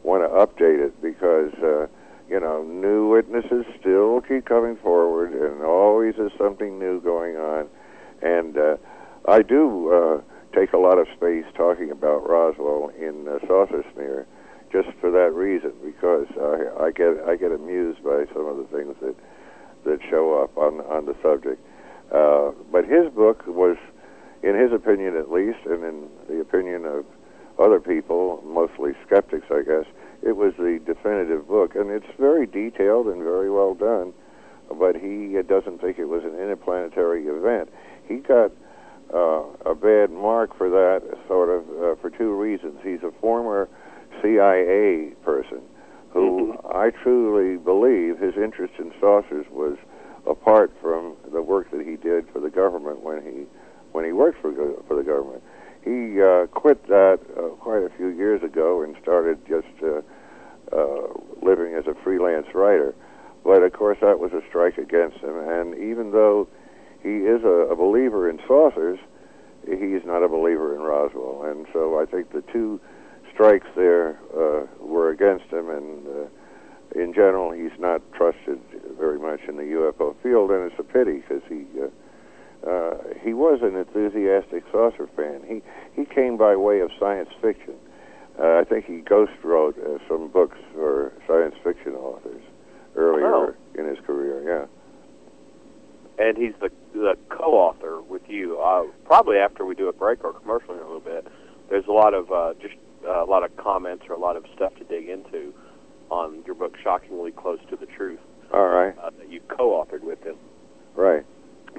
want 0.03 0.23
to 0.23 0.29
update 0.29 0.81
it 0.81 1.01
because 1.03 1.53
uh, 1.63 1.87
you 2.29 2.41
know 2.41 2.63
new 2.63 3.09
witnesses 3.09 3.65
still 3.81 4.21
keep 4.21 4.45
coming 4.45 4.77
forward, 4.77 5.33
and 5.33 5.63
always 5.63 6.17
is 6.17 6.33
something 6.39 6.79
new 6.79 7.01
going 7.01 7.37
on. 7.37 7.69
And 8.23 8.59
uh, 8.59 8.77
I 9.27 9.43
do 9.43 9.93
uh, 9.93 10.21
take 10.55 10.73
a 10.73 10.79
lot 10.79 10.99
of 10.99 11.07
space 11.17 11.45
talking 11.55 11.91
about 11.91 12.29
Roswell 12.29 12.91
in 12.99 13.29
uh, 13.29 13.39
Saucer 13.47 13.85
Smear, 13.95 14.27
just 14.73 14.89
for 15.01 15.11
that 15.11 15.33
reason, 15.35 15.73
because 15.85 16.27
I, 16.41 16.87
I 16.87 16.91
get 16.91 17.21
I 17.27 17.37
get 17.37 17.53
amused 17.53 18.03
by 18.03 18.25
some 18.35 18.47
of 18.47 18.57
the 18.57 18.65
things 18.77 18.97
that 19.03 19.15
that 19.85 20.01
show 20.11 20.43
up 20.43 20.57
on 20.59 20.81
on 20.83 21.07
the 21.07 21.15
subject. 21.23 21.61
Uh, 22.11 22.53
but 22.73 22.85
his 22.87 23.09
book 23.13 23.47
was, 23.47 23.77
in 24.43 24.55
his 24.55 24.73
opinion 24.73 25.17
at 25.17 25.31
least, 25.31 25.59
and 25.67 25.85
in 25.85 26.09
the 26.29 26.41
opinion 26.41 26.85
of 26.85 27.05
other 27.59 27.81
people, 27.81 28.43
mostly 28.47 28.93
skeptics, 29.07 29.47
I 29.51 29.63
guess, 29.63 29.85
it 30.23 30.37
was 30.37 30.55
the 30.59 30.81
definitive 30.85 31.49
book, 31.49 31.75
and 31.75 31.91
it's 31.91 32.07
very 32.19 32.47
detailed 32.47 33.07
and 33.07 33.23
very 33.23 33.51
well 33.51 33.75
done. 33.75 34.13
But 34.79 34.97
he 34.97 35.37
doesn't 35.47 35.81
think 35.81 35.99
it 35.99 36.07
was 36.07 36.25
an 36.25 36.35
interplanetary 36.35 37.27
event. 37.27 37.71
He 38.07 38.17
got 38.17 38.53
uh, 39.13 39.45
a 39.65 39.75
bad 39.75 40.11
mark 40.11 40.57
for 40.57 40.69
that, 40.69 41.03
sort 41.27 41.49
of, 41.49 41.63
uh, 41.71 42.01
for 42.01 42.11
two 42.11 42.35
reasons. 42.35 42.79
He's 42.83 43.03
a 43.03 43.13
former 43.21 43.69
CIA 44.23 45.15
person 45.25 45.63
who 46.11 46.59
I 46.73 46.91
truly 46.91 47.57
believe 47.57 48.19
his 48.19 48.35
interest 48.37 48.75
in 48.79 48.93
saucers 49.01 49.47
was 49.51 49.77
apart 50.27 50.73
from 50.81 51.17
the 51.33 51.43
work 51.43 51.71
that 51.71 51.87
he 51.87 51.97
did 51.97 52.29
for 52.33 52.41
the 52.41 52.51
government 52.51 53.03
when 53.03 53.23
he 53.23 53.47
when 53.99 54.05
he 54.05 54.13
worked 54.13 54.41
for 54.41 54.53
for 54.87 54.95
the 54.95 55.03
government. 55.03 55.43
He 55.83 56.23
uh, 56.23 56.47
quit 56.55 56.87
that 56.87 57.19
uh, 57.37 57.49
quite 57.59 57.83
a 57.83 57.91
few 57.97 58.11
years 58.11 58.45
ago 58.45 58.83
and 58.83 58.95
started 59.03 59.45
just 59.49 59.67
uh, 59.83 60.03
uh, 60.71 61.09
living 61.43 61.75
as 61.75 61.89
a 61.89 61.95
freelance 62.05 62.47
writer. 62.55 62.95
But 63.43 63.65
of 63.65 63.73
course, 63.73 63.99
that 64.01 64.21
was 64.21 64.33
a 64.33 64.43
strike 64.49 64.79
against 64.79 65.17
him. 65.17 65.37
And 65.37 65.75
even 65.75 66.13
though 66.13 66.47
he 67.03 67.27
is 67.27 67.43
a, 67.43 67.73
a 67.73 67.75
believer 67.75 68.31
in 68.31 68.39
saucers, 68.47 69.01
he's 69.67 70.05
not 70.05 70.23
a 70.23 70.29
believer 70.29 70.77
in 70.77 70.83
Roswell. 70.83 71.43
And 71.51 71.67
so 71.73 71.99
I 72.01 72.07
think 72.07 72.31
the 72.31 72.45
two 72.53 72.81
strikes 73.35 73.67
there 73.75 74.21
uh, 74.33 74.67
were 74.79 75.11
against 75.11 75.47
him, 75.47 75.71
and 75.71 76.07
uh, 76.07 77.01
in 77.03 77.13
general, 77.15 77.51
he's 77.51 77.77
not 77.81 78.01
trusted 78.13 78.61
very 78.97 79.19
much 79.19 79.41
in 79.49 79.57
the 79.57 79.65
UFO 79.75 80.15
field, 80.23 80.53
and 80.53 80.71
it's 80.71 80.79
a 80.79 80.85
pity 80.85 81.25
because 81.27 81.43
he 81.49 81.67
uh, 81.83 81.89
uh, 82.67 82.95
he 83.23 83.33
was 83.35 83.61
an 83.63 83.77
enthusiastic 83.77 84.65
saucer 84.73 85.09
fan. 85.17 85.43
He 85.47 85.63
he 85.95 86.05
came 86.05 86.37
by 86.37 86.57
way 86.57 86.81
of 86.81 86.91
science 86.99 87.29
fiction. 87.41 87.75
Uh, 88.39 88.59
I 88.61 88.65
think 88.65 88.85
he 88.87 88.99
ghost 88.99 89.33
wrote 89.43 89.77
uh, 89.79 89.99
some 90.09 90.29
books 90.29 90.59
for 90.73 91.13
science 91.27 91.55
fiction 91.65 91.95
authors 91.95 92.43
earlier 92.97 93.27
Oh. 93.35 93.55
in 93.75 93.85
his 93.87 93.99
career. 94.07 94.43
Yeah. 94.47 94.67
and 96.25 96.37
he's 96.37 96.55
the 96.61 96.71
the 96.95 97.17
co-author 97.29 98.01
with 98.03 98.23
you. 98.29 98.59
Uh, 98.61 98.85
probably 99.05 99.37
after 99.39 99.65
we 99.65 99.75
do 99.75 99.89
a 99.89 99.93
break 99.93 100.25
or 100.25 100.33
commercial 100.33 100.75
in 100.75 100.81
a 100.81 100.83
little 100.83 101.01
bit, 101.01 101.27
there's 101.71 101.87
a 101.87 101.93
lot 101.93 102.15
of 102.15 102.31
uh, 102.33 102.55
just 102.61 102.75
uh, 103.07 103.23
a 103.23 103.27
lot 103.27 103.45
of 103.45 103.57
comments 103.57 104.05
or 104.09 104.15
a 104.15 104.19
lot 104.19 104.37
of 104.37 104.45
stuff 104.55 104.75
to 104.77 104.85
dig 104.85 105.09
into 105.09 105.53
on 106.11 106.43
your 106.47 106.55
book, 106.55 106.75
shockingly 106.83 107.31
close 107.31 107.59
to 107.69 107.77
the 107.77 107.85
truth, 107.87 108.19
All 108.53 108.67
right. 108.69 108.97
uh, 108.99 109.11
that 109.19 109.31
you 109.31 109.41
co-authored 109.49 110.03
with 110.03 110.23
him. 110.25 110.37
Right. 110.95 111.25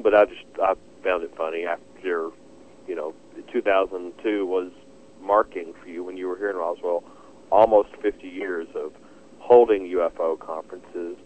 But 0.02 0.16
I 0.16 0.26
just 0.26 0.46
I 0.62 0.74
found 1.04 1.24
it 1.24 1.32
funny 1.36 1.66
after 1.66 2.30
you 2.88 2.96
know 2.96 3.14
2002 3.52 4.46
was 4.46 4.72
marking 5.22 5.74
for 5.82 5.90
you 5.90 6.04
when 6.04 6.18
you 6.18 6.28
were 6.28 6.38
here 6.38 6.50
in 6.50 6.56
Roswell, 6.56 7.04
almost 7.52 7.90
50 8.02 8.28
years 8.28 8.68
of 8.76 8.94
holding 9.40 9.84
UFO 9.84 10.40
conferences, 10.40 11.18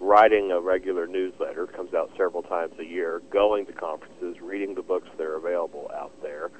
writing 0.00 0.50
a 0.52 0.60
regular 0.60 1.06
newsletter, 1.06 1.66
comes 1.66 1.94
out 1.94 2.10
several 2.16 2.42
times 2.42 2.74
a 2.78 2.84
year, 2.84 3.22
going 3.30 3.66
to 3.66 3.72
conferences, 3.72 4.36
reading 4.42 4.74
the 4.74 4.82
books 4.82 5.08
that 5.16 5.24
are 5.24 5.36
available 5.36 5.90
out 5.94 6.12
there. 6.22 6.50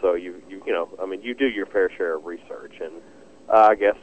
So 0.00 0.14
you 0.14 0.42
you 0.48 0.62
you 0.66 0.72
know 0.72 0.88
I 1.02 1.06
mean 1.06 1.22
you 1.22 1.34
do 1.34 1.46
your 1.46 1.66
fair 1.66 1.90
share 1.96 2.16
of 2.16 2.24
research, 2.24 2.74
and 2.80 2.92
uh, 3.52 3.68
I 3.70 3.74
guess 3.74 3.96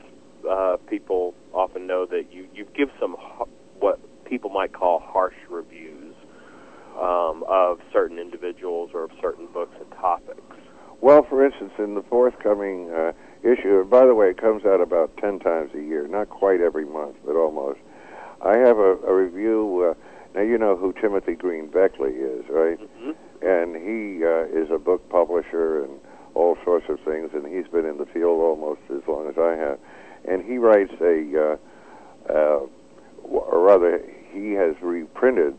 uh, 0.49 0.77
people 0.89 1.33
often 1.53 1.87
know 1.87 2.05
that 2.07 2.33
you 2.33 2.47
you 2.53 2.65
give 2.75 2.89
some 2.99 3.15
ha- 3.19 3.45
what 3.79 3.99
people 4.25 4.49
might 4.49 4.73
call 4.73 4.99
harsh 4.99 5.35
reviews 5.49 5.94
um, 6.99 7.43
of 7.47 7.79
certain 7.91 8.19
individuals 8.19 8.91
or 8.93 9.03
of 9.03 9.11
certain 9.21 9.47
books 9.47 9.75
and 9.79 9.89
topics. 9.91 10.41
Well, 11.01 11.25
for 11.29 11.45
instance, 11.45 11.73
in 11.77 11.93
the 11.93 12.03
forthcoming 12.03 12.91
uh, 12.91 13.11
issue, 13.43 13.81
and 13.81 13.89
by 13.89 14.05
the 14.05 14.15
way, 14.15 14.29
it 14.29 14.37
comes 14.37 14.65
out 14.65 14.81
about 14.81 15.15
10 15.17 15.39
times 15.39 15.71
a 15.75 15.81
year, 15.81 16.07
not 16.07 16.29
quite 16.29 16.61
every 16.61 16.85
month, 16.85 17.17
but 17.25 17.35
almost. 17.35 17.79
I 18.41 18.57
have 18.57 18.77
a, 18.77 18.97
a 19.05 19.13
review. 19.13 19.91
Uh, 19.91 19.93
now, 20.35 20.41
you 20.41 20.57
know 20.57 20.75
who 20.75 20.93
Timothy 20.93 21.33
Green 21.33 21.67
Beckley 21.67 22.11
is, 22.11 22.45
right? 22.49 22.79
Mm-hmm. 22.79 23.11
And 23.41 23.75
he 23.75 24.25
uh, 24.25 24.45
is 24.45 24.71
a 24.71 24.79
book 24.79 25.07
publisher 25.09 25.83
and 25.83 25.99
all 26.33 26.57
sorts 26.63 26.87
of 26.89 26.99
things, 27.01 27.31
and 27.33 27.45
he's 27.45 27.67
been 27.71 27.85
in 27.85 27.97
the 27.97 28.05
field 28.05 28.41
almost 28.41 28.81
as 28.89 29.01
long 29.07 29.29
as 29.29 29.37
I 29.37 29.55
have. 29.55 29.79
And 30.27 30.43
he 30.43 30.57
writes 30.57 30.93
a, 31.01 31.57
uh, 32.29 32.31
uh, 32.31 32.59
or 33.23 33.59
rather, 33.61 34.01
he 34.31 34.51
has 34.53 34.75
reprinted 34.81 35.55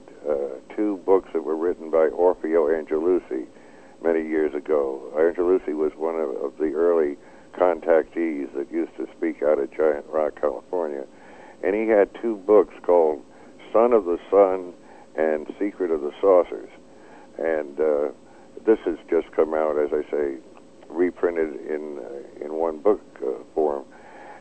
two 0.75 1.01
books 1.07 1.31
that 1.33 1.43
were 1.43 1.57
written 1.57 1.91
by 1.91 2.09
Orfeo 2.09 2.69
Angelucci 2.69 3.47
many 4.03 4.23
years 4.27 4.55
ago. 4.55 5.03
Angelucci 5.15 5.75
was 5.75 5.93
one 5.97 6.17
of, 6.17 6.31
of 6.43 6.59
the 6.59 6.73
early 6.75 7.17
contactees 7.57 8.53
that 8.55 8.71
used 8.71 8.95
to 8.97 9.07
speak 9.17 9.43
out 9.43 9.59
of 9.59 9.71
Giant 9.75 10.07
Rock, 10.09 10.41
California. 10.41 11.05
And 11.63 11.75
he 11.75 11.89
had 11.89 12.11
two 12.21 12.37
books 12.37 12.75
called 12.85 13.23
Son 13.73 13.93
of 13.93 14.05
the 14.05 14.19
Sun 14.31 14.75
and 15.17 15.47
Secret 15.59 15.91
of 15.91 16.03
the 16.03 16.13
Saucers. 16.21 16.69
And 17.39 17.81
uh, 17.81 18.09
this 18.65 18.79
has 18.85 18.99
just 19.09 19.31
come 19.33 19.55
out, 19.55 19.79
as 19.79 19.91
I 19.93 20.09
say, 20.11 20.37
reprinted 20.89 21.55
in 21.67 21.99
uh, 21.99 22.45
in 22.45 22.55
one 22.55 22.79
book 22.79 23.01
uh, 23.23 23.43
form. 23.55 23.85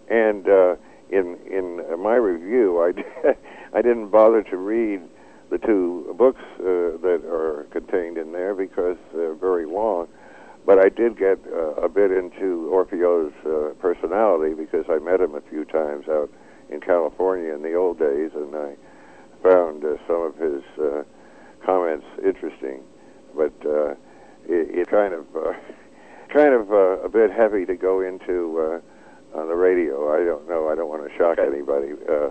And 0.09 0.47
uh, 0.47 0.75
in 1.09 1.37
in 1.49 1.81
my 2.01 2.15
review, 2.15 2.81
I 2.81 3.35
I 3.77 3.81
didn't 3.81 4.09
bother 4.09 4.43
to 4.43 4.57
read 4.57 5.01
the 5.49 5.57
two 5.57 6.13
books 6.17 6.41
uh, 6.59 6.97
that 7.01 7.21
are 7.29 7.67
contained 7.71 8.17
in 8.17 8.31
there 8.31 8.55
because 8.55 8.97
they're 9.13 9.35
very 9.35 9.65
long. 9.65 10.07
But 10.65 10.79
I 10.79 10.89
did 10.89 11.17
get 11.17 11.39
uh, 11.53 11.75
a 11.75 11.87
bit 11.89 12.11
into 12.11 12.69
Orfeo's 12.73 13.33
uh, 13.45 13.73
personality 13.79 14.55
because 14.55 14.85
I 14.89 14.97
met 14.97 15.21
him 15.21 15.35
a 15.35 15.41
few 15.41 15.63
times 15.65 16.07
out 16.09 16.31
in 16.69 16.81
California 16.81 17.53
in 17.53 17.61
the 17.61 17.75
old 17.75 17.99
days, 17.99 18.31
and 18.33 18.55
I 18.55 18.75
found 19.43 19.85
uh, 19.85 19.97
some 20.07 20.21
of 20.23 20.35
his 20.37 20.63
uh, 20.81 21.03
comments 21.63 22.05
interesting. 22.23 22.81
But 23.35 23.53
uh, 23.65 23.91
it, 24.47 24.79
it 24.79 24.87
kind 24.89 25.13
of 25.13 25.25
uh, 25.35 25.53
kind 26.33 26.53
of 26.53 26.71
uh, 26.71 26.99
a 27.01 27.09
bit 27.09 27.31
heavy 27.31 27.65
to 27.65 27.75
go 27.75 28.01
into 28.01 28.81
uh, 29.35 29.37
on 29.39 29.47
the 29.47 29.55
radio. 29.55 30.11
I 30.13 30.25
don't 30.25 30.47
know. 30.49 30.67
I 30.69 30.75
don't 30.75 30.89
want 30.89 31.09
to 31.09 31.15
shock 31.17 31.37
Okay. 31.37 31.47
anybody. 31.47 31.91
Uh, 32.09 32.29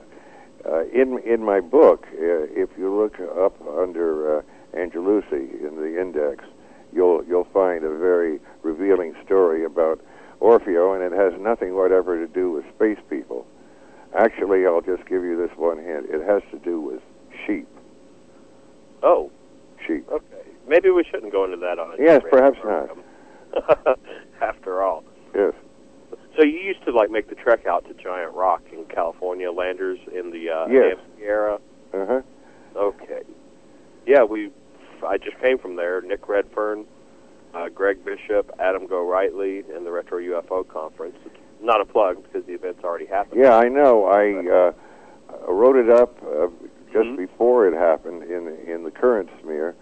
uh, 0.66 0.84
in 0.86 1.18
in 1.20 1.42
my 1.44 1.60
book, 1.60 2.06
uh, 2.12 2.46
if 2.50 2.70
you 2.78 2.94
look 2.94 3.18
up 3.20 3.56
under 3.78 4.38
uh, 4.38 4.42
Angelucci 4.74 5.66
in 5.66 5.76
the 5.76 6.00
index, 6.00 6.44
you'll 6.92 7.24
you'll 7.26 7.48
find 7.52 7.84
a 7.84 7.96
very 7.96 8.40
revealing 8.62 9.14
story 9.24 9.64
about 9.64 10.00
Orfeo, 10.40 10.94
and 10.94 11.02
it 11.02 11.16
has 11.16 11.38
nothing 11.40 11.74
whatever 11.74 12.18
to 12.26 12.32
do 12.32 12.50
with 12.50 12.64
space 12.74 12.98
people. 13.10 13.46
Actually, 14.16 14.66
I'll 14.66 14.80
just 14.80 15.04
give 15.06 15.22
you 15.24 15.36
this 15.36 15.56
one 15.56 15.78
hint. 15.78 16.06
It 16.08 16.24
has 16.24 16.42
to 16.52 16.58
do 16.58 16.80
with 16.80 17.00
sheep. 17.46 17.66
Oh, 19.02 19.30
Sheep. 19.86 20.08
okay. 20.10 20.24
Maybe 20.66 20.88
we 20.90 21.04
shouldn't 21.04 21.30
go 21.32 21.44
into 21.44 21.58
that 21.58 21.78
on 21.78 21.96
Yes, 21.98 22.22
perhaps 22.30 22.58
program. 22.58 23.02
After 24.40 24.82
all. 24.82 25.04
Yes. 25.34 25.52
So 26.36 26.42
you 26.42 26.58
used 26.58 26.84
to 26.84 26.90
like 26.92 27.10
make 27.10 27.28
the 27.28 27.34
trek 27.36 27.66
out 27.66 27.86
to 27.86 27.94
Giant 27.94 28.34
Rock 28.34 28.62
in 28.72 28.84
California, 28.86 29.50
landers 29.52 29.98
in 30.12 30.30
the 30.30 30.50
uh, 30.50 30.66
Yes. 30.68 30.96
Era. 31.22 31.58
Uh 31.92 32.06
huh. 32.06 32.22
Okay. 32.76 33.22
Yeah, 34.06 34.24
we. 34.24 34.50
I 35.06 35.18
just 35.18 35.38
came 35.40 35.58
from 35.58 35.76
there. 35.76 36.00
Nick 36.00 36.28
Redfern, 36.28 36.86
uh, 37.54 37.68
Greg 37.68 38.04
Bishop, 38.04 38.50
Adam 38.58 38.86
Gorightly, 38.88 39.64
and 39.76 39.84
the 39.86 39.90
Retro 39.90 40.18
UFO 40.18 40.66
conference. 40.66 41.16
It's 41.26 41.36
not 41.62 41.80
a 41.80 41.84
plug 41.84 42.22
because 42.24 42.44
the 42.46 42.54
event's 42.54 42.82
already 42.82 43.06
happened. 43.06 43.40
Yeah, 43.40 43.56
I 43.56 43.68
know. 43.68 44.06
I 44.06 44.48
uh, 44.48 45.52
wrote 45.52 45.76
it 45.76 45.90
up 45.90 46.16
uh, 46.22 46.48
just 46.92 47.06
Mhm. 47.08 47.16
before 47.16 47.66
it 47.68 47.74
happened 47.74 48.22
in 48.24 48.48
in 48.66 48.82
the 48.82 48.90
current 48.90 49.28
smear, 49.42 49.74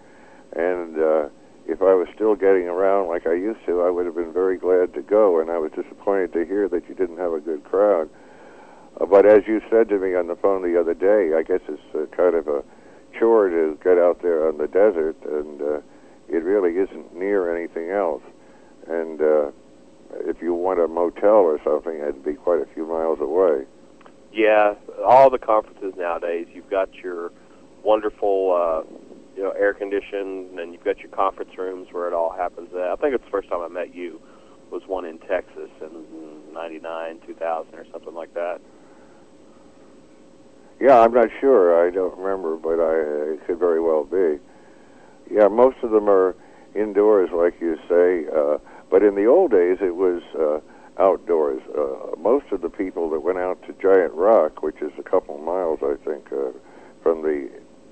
and 0.55 0.99
uh, 0.99 1.29
if 1.67 1.81
I 1.81 1.93
was 1.93 2.07
still 2.13 2.35
getting 2.35 2.67
around 2.67 3.07
like 3.07 3.25
I 3.25 3.33
used 3.33 3.65
to, 3.65 3.81
I 3.81 3.89
would 3.89 4.05
have 4.05 4.15
been 4.15 4.33
very 4.33 4.57
glad 4.57 4.93
to 4.95 5.01
go. 5.01 5.39
And 5.39 5.49
I 5.49 5.57
was 5.57 5.71
disappointed 5.71 6.33
to 6.33 6.45
hear 6.45 6.67
that 6.69 6.87
you 6.89 6.95
didn't 6.95 7.17
have 7.17 7.33
a 7.33 7.39
good 7.39 7.63
crowd. 7.63 8.09
Uh, 8.99 9.05
but 9.05 9.25
as 9.25 9.43
you 9.47 9.61
said 9.69 9.89
to 9.89 9.97
me 9.97 10.15
on 10.15 10.27
the 10.27 10.35
phone 10.35 10.61
the 10.61 10.79
other 10.79 10.93
day, 10.93 11.35
I 11.35 11.43
guess 11.43 11.61
it's 11.67 11.81
uh, 11.95 12.05
kind 12.15 12.35
of 12.35 12.47
a 12.47 12.63
chore 13.17 13.49
to 13.49 13.77
get 13.83 13.97
out 13.97 14.21
there 14.21 14.47
on 14.47 14.57
the 14.57 14.67
desert, 14.67 15.15
and 15.25 15.61
uh, 15.61 15.79
it 16.29 16.43
really 16.43 16.77
isn't 16.77 17.15
near 17.15 17.55
anything 17.55 17.89
else. 17.89 18.23
And 18.87 19.21
uh, 19.21 19.51
if 20.25 20.41
you 20.41 20.53
want 20.53 20.79
a 20.79 20.87
motel 20.87 21.45
or 21.45 21.59
something, 21.63 21.99
it'd 21.99 22.23
be 22.23 22.33
quite 22.33 22.61
a 22.61 22.67
few 22.73 22.85
miles 22.85 23.19
away. 23.19 23.65
Yeah, 24.31 24.73
all 25.05 25.29
the 25.29 25.37
conferences 25.37 25.93
nowadays, 25.95 26.47
you've 26.53 26.69
got 26.69 26.93
your 26.95 27.31
wonderful, 27.83 28.51
uh, 28.51 29.12
you 29.35 29.43
know, 29.43 29.51
air 29.51 29.73
conditioned, 29.73 30.59
and 30.59 30.73
you've 30.73 30.83
got 30.83 30.99
your 30.99 31.09
conference 31.09 31.51
rooms 31.57 31.87
where 31.91 32.07
it 32.07 32.13
all 32.13 32.31
happens. 32.31 32.69
At. 32.73 32.81
I 32.81 32.95
think 32.95 33.15
it's 33.15 33.23
the 33.23 33.31
first 33.31 33.49
time 33.49 33.61
I 33.61 33.67
met 33.67 33.95
you 33.95 34.21
was 34.71 34.83
one 34.87 35.05
in 35.05 35.19
Texas 35.19 35.69
in 35.81 36.53
'99, 36.53 37.19
2000, 37.25 37.75
or 37.75 37.85
something 37.91 38.13
like 38.13 38.33
that. 38.33 38.59
Yeah, 40.79 40.99
I'm 40.99 41.13
not 41.13 41.29
sure. 41.39 41.85
I 41.85 41.91
don't 41.91 42.17
remember, 42.17 42.57
but 42.57 42.79
I 42.79 43.33
it 43.33 43.47
could 43.47 43.59
very 43.59 43.79
well 43.79 44.03
be. 44.03 44.39
Yeah, 45.31 45.47
most 45.47 45.77
of 45.83 45.91
them 45.91 46.09
are 46.09 46.35
indoors, 46.75 47.29
like 47.33 47.59
you 47.61 47.77
say. 47.87 48.25
Uh, 48.35 48.57
but 48.89 49.03
in 49.03 49.15
the 49.15 49.25
old 49.25 49.51
days, 49.51 49.77
it 49.81 49.95
was 49.95 50.21
uh, 50.37 50.59
outdoors. 51.01 51.61
Uh, 51.75 52.15
most 52.19 52.45
of 52.51 52.61
the 52.61 52.69
people 52.69 53.09
that 53.11 53.21
went 53.21 53.37
out 53.37 53.61
to 53.63 53.73
Giant 53.81 54.13
Rock, 54.13 54.61
which 54.61 54.81
is 54.81 54.91
a 54.99 55.03
couple 55.03 55.37
miles, 55.37 55.79
I 55.81 55.95
think, 56.03 56.31
uh, 56.31 56.51
from 57.01 57.21
the 57.21 57.49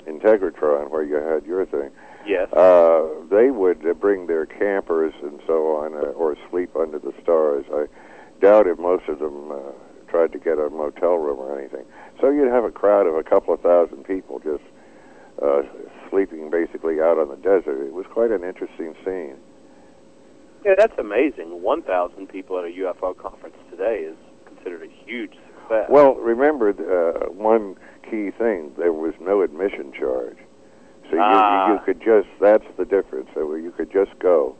Integratron 0.08 0.90
where 0.90 1.04
you 1.04 1.16
had 1.16 1.46
your 1.46 1.66
thing, 1.66 1.92
Yes. 2.26 2.52
uh, 2.54 3.08
they 3.30 3.52
would 3.52 3.86
uh, 3.86 3.94
bring 3.94 4.28
their 4.28 4.46
campers 4.46 5.14
and 5.24 5.40
so 5.48 5.76
on, 5.76 5.94
uh, 5.96 6.12
or 6.12 6.36
sleep 6.50 6.76
under 6.76 7.00
the 7.00 7.14
stars. 7.22 7.66
I 7.74 7.86
doubt 8.40 8.68
if 8.68 8.78
most 8.78 9.08
of 9.08 9.20
them 9.20 9.52
uh, 9.52 9.58
tried 10.08 10.32
to 10.34 10.40
get 10.40 10.60
a 10.60 10.70
motel 10.70 11.16
room 11.16 11.40
or 11.40 11.58
anything. 11.58 11.86
So 12.20 12.30
you'd 12.30 12.52
have 12.52 12.64
a 12.64 12.72
crowd 12.72 13.08
of 13.08 13.16
a 13.16 13.24
couple 13.24 13.54
of 13.54 13.62
thousand 13.62 14.04
people 14.04 14.40
just 14.40 14.64
uh, 15.42 15.64
sleeping 16.10 16.50
basically 16.50 17.00
out 17.00 17.18
on 17.18 17.30
the 17.30 17.38
desert. 17.38 17.86
It 17.86 17.94
was 17.94 18.06
quite 18.12 18.32
an 18.32 18.44
interesting 18.44 18.94
scene. 19.04 19.38
Yeah, 20.64 20.76
that's 20.78 20.98
amazing. 21.00 21.64
1,000 21.64 22.28
people 22.28 22.60
at 22.60 22.66
a 22.66 22.68
UFO 22.68 23.18
conference 23.18 23.56
today 23.72 24.06
is 24.06 24.16
considered 24.46 24.84
a 24.84 25.06
huge 25.06 25.34
success. 25.34 25.88
Well, 25.90 26.14
remember 26.16 26.70
uh, 26.70 27.32
one 27.32 27.78
key 28.12 28.30
thing: 28.38 28.74
there 28.78 28.92
was 28.94 29.14
no 29.22 29.42
admission 29.42 29.94
charge, 29.94 30.38
so 31.10 31.16
you, 31.16 31.22
Ah. 31.22 31.68
you, 31.70 31.74
you 31.76 31.80
could 31.86 32.02
just—that's 32.02 32.66
the 32.78 32.86
difference. 32.86 33.30
So 33.34 33.56
you 33.56 33.72
could 33.72 33.92
just 33.92 34.12
go 34.20 34.56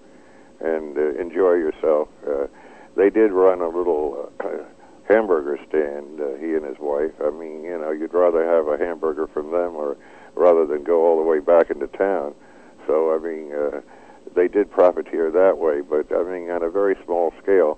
and 0.62 0.98
uh, 0.98 1.20
enjoy 1.20 1.54
yourself. 1.56 2.08
Uh, 2.28 2.48
they 2.96 3.10
did 3.10 3.32
run 3.32 3.62
a 3.62 3.68
little 3.68 4.32
uh, 4.40 4.48
hamburger 5.10 5.60
stand. 5.68 6.22
Uh, 6.22 6.36
he 6.40 6.56
and 6.56 6.66
his 6.66 6.78
wife. 6.80 7.12
I 7.22 7.30
mean, 7.30 7.64
you 7.64 7.78
know, 7.78 7.92
you'd 7.92 8.14
rather 8.14 8.46
have 8.46 8.68
a 8.68 8.78
hamburger 8.84 9.28
from 9.28 9.52
them, 9.52 9.76
or 9.76 9.98
rather 10.36 10.66
than 10.66 10.84
go 10.84 11.06
all 11.06 11.18
the 11.18 11.24
way 11.30 11.40
back 11.40 11.70
into 11.70 11.88
town. 11.88 12.34
So 12.88 13.14
I 13.14 13.18
mean, 13.20 13.54
uh, 13.54 13.82
they 14.34 14.48
did 14.48 14.72
profiteer 14.72 15.30
that 15.32 15.58
way, 15.58 15.82
but 15.82 16.08
I 16.16 16.24
mean, 16.24 16.50
on 16.50 16.64
a 16.64 16.70
very 16.70 16.96
small 17.06 17.34
scale. 17.44 17.78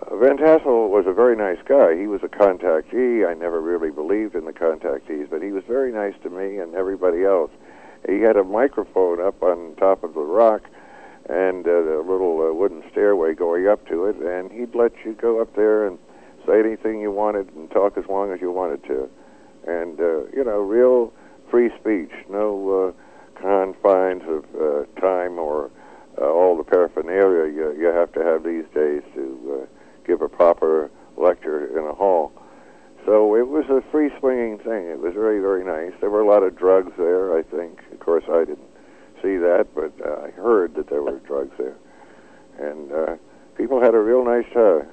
Uh, 0.00 0.16
Van 0.16 0.36
Tassel 0.36 0.88
was 0.88 1.06
a 1.06 1.12
very 1.12 1.36
nice 1.36 1.58
guy. 1.66 1.96
He 1.96 2.06
was 2.06 2.22
a 2.22 2.28
contactee. 2.28 3.28
I 3.28 3.34
never 3.34 3.60
really 3.60 3.90
believed 3.90 4.34
in 4.34 4.44
the 4.44 4.52
contactees, 4.52 5.28
but 5.30 5.42
he 5.42 5.50
was 5.50 5.64
very 5.66 5.92
nice 5.92 6.14
to 6.22 6.30
me 6.30 6.58
and 6.58 6.74
everybody 6.74 7.24
else. 7.24 7.50
He 8.08 8.20
had 8.20 8.36
a 8.36 8.44
microphone 8.44 9.20
up 9.20 9.42
on 9.42 9.74
top 9.76 10.04
of 10.04 10.14
the 10.14 10.20
rock 10.20 10.62
and 11.28 11.66
uh, 11.66 12.00
a 12.00 12.04
little 12.04 12.40
uh, 12.40 12.54
wooden 12.54 12.82
stairway 12.90 13.34
going 13.34 13.68
up 13.68 13.86
to 13.88 14.06
it, 14.06 14.16
and 14.16 14.50
he'd 14.50 14.74
let 14.74 14.92
you 15.04 15.12
go 15.14 15.42
up 15.42 15.54
there 15.56 15.86
and 15.86 15.98
say 16.46 16.58
anything 16.60 17.00
you 17.00 17.10
wanted 17.10 17.50
and 17.54 17.70
talk 17.70 17.98
as 17.98 18.06
long 18.08 18.32
as 18.32 18.40
you 18.40 18.50
wanted 18.50 18.82
to. 18.84 19.08
And, 19.66 20.00
uh, 20.00 20.24
you 20.34 20.44
know, 20.44 20.60
real 20.60 21.12
free 21.50 21.70
speech, 21.78 22.12
no 22.30 22.94
uh, 22.94 23.40
confines 23.40 24.22
of 24.26 24.44
uh, 24.54 25.00
time 25.00 25.38
or 25.38 25.70
uh, 26.20 26.24
all 26.24 26.56
the 26.56 26.64
paraphernalia 26.64 27.52
you, 27.52 27.76
you 27.78 27.86
have 27.86 28.12
to 28.12 28.24
have 28.24 28.42
these 28.42 28.64
days 28.74 29.02
to 29.14 29.62
uh, 29.62 29.77
give 30.08 30.22
a 30.22 30.28
proper 30.28 30.90
lecture 31.16 31.78
in 31.78 31.84
a 31.84 31.94
hall. 31.94 32.32
So 33.06 33.36
it 33.36 33.46
was 33.46 33.66
a 33.68 33.82
free 33.92 34.10
swinging 34.18 34.58
thing. 34.58 34.86
It 34.88 34.98
was 34.98 35.14
very, 35.14 35.38
very 35.38 35.64
nice. 35.64 35.92
There 36.00 36.10
were 36.10 36.22
a 36.22 36.26
lot 36.26 36.42
of 36.42 36.56
drugs 36.56 36.92
there, 36.98 37.38
I 37.38 37.42
think. 37.42 37.80
Of 37.92 38.00
course, 38.00 38.24
I 38.28 38.40
didn't 38.40 38.68
see 39.22 39.36
that, 39.36 39.68
but 39.74 39.92
uh, 40.04 40.26
I 40.26 40.30
heard 40.30 40.74
that 40.74 40.88
there 40.88 41.02
were 41.02 41.18
drugs 41.20 41.52
there. 41.56 41.76
And 42.58 42.92
uh, 42.92 43.16
people 43.56 43.80
had 43.80 43.94
a 43.94 43.98
real 43.98 44.24
nice 44.24 44.46
time. 44.52 44.88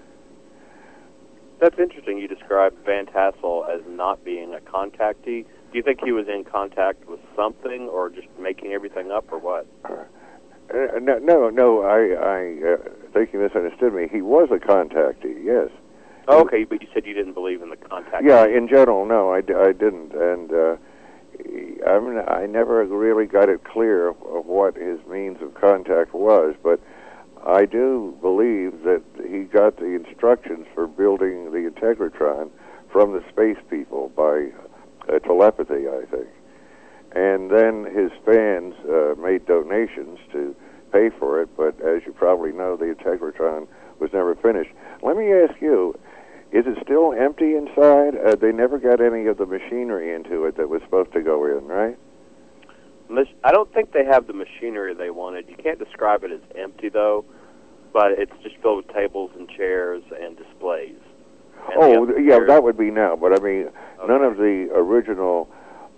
That's 1.59 1.79
interesting. 1.79 2.17
You 2.17 2.27
described 2.27 2.77
Van 2.85 3.05
Tassel 3.05 3.65
as 3.73 3.81
not 3.87 4.23
being 4.23 4.53
a 4.53 4.59
contactee. 4.59 5.45
Do 5.45 5.73
you 5.73 5.81
think 5.81 6.01
he 6.03 6.11
was 6.11 6.27
in 6.27 6.43
contact 6.43 7.07
with 7.07 7.19
something, 7.35 7.87
or 7.87 8.09
just 8.09 8.27
making 8.39 8.73
everything 8.73 9.11
up, 9.11 9.31
or 9.31 9.39
what? 9.39 9.65
Uh, 9.85 10.03
Uh, 10.73 10.99
no, 10.99 11.19
no, 11.19 11.49
no. 11.49 11.81
I, 11.83 12.15
I 12.15 12.73
uh, 12.73 12.77
think 13.13 13.33
you 13.33 13.39
misunderstood 13.39 13.93
me. 13.93 14.07
He 14.11 14.21
was 14.21 14.49
a 14.51 14.57
contactee. 14.57 15.43
Yes. 15.43 15.69
Oh, 16.27 16.41
okay, 16.41 16.63
but 16.63 16.81
you 16.81 16.87
said 16.93 17.05
you 17.05 17.13
didn't 17.13 17.33
believe 17.33 17.61
in 17.61 17.69
the 17.69 17.77
contact. 17.77 18.23
Yeah, 18.25 18.45
in 18.47 18.67
general, 18.67 19.05
no, 19.05 19.31
I 19.31 19.41
didn't, 19.41 20.13
and 20.13 20.51
uh, 20.51 20.75
I 21.87 21.99
mean, 21.99 22.17
I 22.27 22.47
never 22.47 22.83
really 22.85 23.25
got 23.25 23.49
it 23.49 23.63
clear 23.63 24.07
of 24.09 24.45
what 24.45 24.75
his 24.75 24.99
means 25.07 25.41
of 25.41 25.53
contact 25.53 26.13
was, 26.13 26.55
but 26.63 26.79
I 27.45 27.65
do 27.65 28.17
believe 28.21 28.83
that 28.83 29.03
he 29.29 29.43
got 29.43 29.77
the 29.77 29.93
instructions 29.93 30.65
for 30.73 30.87
building 30.87 31.51
the 31.51 31.69
Integratron 31.69 32.49
from 32.91 33.13
the 33.13 33.23
space 33.29 33.63
people 33.69 34.11
by 34.15 34.49
uh, 35.13 35.19
telepathy, 35.19 35.87
I 35.87 36.05
think. 36.09 36.27
And 37.15 37.49
then 37.49 37.85
his 37.85 38.11
fans 38.25 38.75
uh, 38.89 39.15
made 39.19 39.45
donations 39.45 40.19
to 40.33 40.53
pay 40.91 41.09
for 41.09 41.41
it, 41.41 41.49
but 41.55 41.79
as 41.81 42.01
you 42.05 42.13
probably 42.13 42.51
know, 42.51 42.75
the 42.75 42.85
Integratron 42.85 43.67
was 43.99 44.11
never 44.13 44.35
finished. 44.35 44.71
Let 45.01 45.15
me 45.15 45.31
ask 45.31 45.61
you, 45.61 45.97
is 46.51 46.65
it 46.67 46.77
still 46.83 47.13
empty 47.13 47.55
inside? 47.55 48.15
Uh, 48.17 48.35
they 48.35 48.51
never 48.51 48.77
got 48.77 49.01
any 49.01 49.27
of 49.27 49.37
the 49.37 49.45
machinery 49.45 50.13
into 50.13 50.45
it 50.45 50.57
that 50.57 50.69
was 50.69 50.81
supposed 50.83 51.13
to 51.13 51.21
go 51.21 51.45
in, 51.45 51.65
right? 51.65 51.97
I 53.43 53.51
don't 53.51 53.71
think 53.73 53.91
they 53.91 54.03
have 54.05 54.27
the 54.27 54.33
machinery 54.33 54.93
they 54.93 55.09
wanted. 55.09 55.47
You 55.47 55.55
can't 55.55 55.79
describe 55.79 56.23
it 56.23 56.31
as 56.31 56.41
empty 56.57 56.89
though, 56.89 57.23
but 57.93 58.11
it's 58.11 58.31
just 58.43 58.55
filled 58.61 58.85
with 58.85 58.95
tables 58.95 59.31
and 59.37 59.47
chairs 59.49 60.03
and 60.19 60.35
displays. 60.37 60.97
And 61.69 61.77
oh, 61.77 62.17
yeah, 62.17 62.37
chairs- 62.37 62.47
that 62.47 62.63
would 62.63 62.77
be 62.77 62.91
now. 62.91 63.15
But 63.15 63.39
I 63.39 63.43
mean, 63.43 63.69
none 64.07 64.23
of 64.23 64.37
the 64.37 64.69
original 64.73 65.49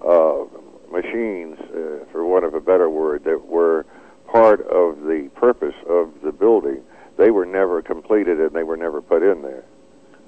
uh, 0.06 0.46
machines, 0.92 1.58
uh, 1.60 2.06
for 2.12 2.26
want 2.26 2.46
of 2.46 2.54
a 2.54 2.62
better 2.62 2.90
word, 2.90 3.24
that 3.26 3.46
were 3.46 3.86
part 4.32 4.62
of 4.62 5.02
the 5.02 5.30
purpose 5.36 5.76
of 5.90 6.12
the 6.24 6.32
building, 6.32 6.82
they 7.18 7.32
were 7.32 7.46
never 7.46 7.82
completed 7.82 8.40
and 8.40 8.52
they 8.52 8.64
were 8.64 8.78
never 8.78 9.02
put 9.02 9.24
in 9.24 9.42
there. 9.42 9.64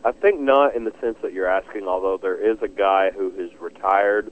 I 0.04 0.12
think 0.14 0.40
not 0.40 0.76
in 0.76 0.86
the 0.86 0.94
sense 1.02 1.18
that 1.22 1.34
you're 1.34 1.50
asking, 1.50 1.88
although 1.88 2.18
there 2.18 2.38
is 2.38 2.58
a 2.62 2.68
guy 2.68 3.12
who 3.12 3.34
is 3.38 3.52
retired 3.60 4.32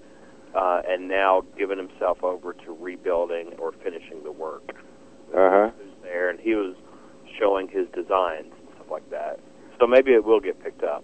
uh, 0.56 0.82
and 0.88 1.08
now 1.08 1.44
given 1.58 1.78
himself 1.78 2.24
over 2.24 2.54
to 2.54 2.78
rebuilding 2.80 3.54
or 3.60 3.74
finishing 3.84 4.24
the 4.24 4.32
work. 4.32 4.76
Uh 5.36 5.50
huh. 5.50 5.72
Who's 5.78 5.94
there, 6.04 6.30
and 6.30 6.40
he 6.40 6.56
was 6.56 6.76
showing 7.38 7.68
his 7.68 7.88
designs 7.94 8.54
and 8.58 8.70
stuff 8.76 8.90
like 8.90 9.10
that. 9.12 9.40
So 9.80 9.86
maybe 9.86 10.14
it 10.14 10.24
will 10.24 10.40
get 10.40 10.64
picked 10.64 10.84
up. 10.84 11.04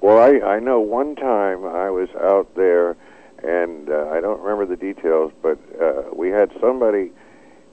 Well, 0.00 0.18
I 0.18 0.44
I 0.44 0.58
know 0.58 0.80
one 0.80 1.14
time 1.14 1.64
I 1.64 1.88
was 1.90 2.08
out 2.20 2.54
there, 2.56 2.96
and 3.42 3.88
uh, 3.88 4.08
I 4.10 4.20
don't 4.20 4.40
remember 4.40 4.66
the 4.66 4.76
details, 4.76 5.32
but 5.42 5.58
uh, 5.80 6.02
we 6.14 6.28
had 6.28 6.50
somebody 6.60 7.10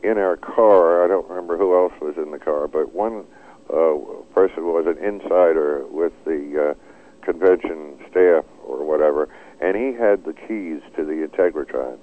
in 0.03 0.17
our 0.17 0.37
car. 0.37 1.03
I 1.03 1.07
don't 1.07 1.27
remember 1.27 1.57
who 1.57 1.75
else 1.75 1.93
was 2.01 2.15
in 2.17 2.31
the 2.31 2.39
car, 2.39 2.67
but 2.67 2.93
one 2.93 3.25
uh, 3.69 3.95
person 4.33 4.65
was 4.65 4.85
an 4.87 4.97
insider 5.03 5.85
with 5.87 6.13
the 6.25 6.71
uh, 6.71 7.23
convention 7.25 7.97
staff 8.09 8.45
or 8.65 8.85
whatever, 8.85 9.27
and 9.59 9.75
he 9.75 9.93
had 9.93 10.23
the 10.23 10.33
keys 10.33 10.81
to 10.95 11.03
the 11.03 11.27
Integratron. 11.27 11.97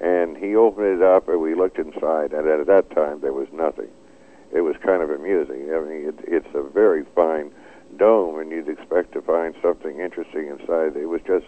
And 0.00 0.36
he 0.36 0.56
opened 0.56 0.86
it 0.86 1.02
up, 1.02 1.28
and 1.28 1.40
we 1.40 1.54
looked 1.54 1.78
inside, 1.78 2.32
and 2.32 2.48
at 2.48 2.66
that 2.66 2.90
time 2.90 3.20
there 3.20 3.32
was 3.32 3.48
nothing. 3.52 3.88
It 4.52 4.62
was 4.62 4.74
kind 4.84 5.02
of 5.02 5.10
amusing. 5.10 5.70
I 5.72 5.80
mean, 5.80 6.08
it, 6.08 6.14
it's 6.26 6.54
a 6.54 6.62
very 6.62 7.04
fine 7.14 7.52
dome, 7.96 8.38
and 8.38 8.50
you'd 8.50 8.68
expect 8.68 9.12
to 9.12 9.22
find 9.22 9.54
something 9.62 10.00
interesting 10.00 10.48
inside. 10.48 10.96
It 10.96 11.06
was 11.06 11.20
just 11.26 11.46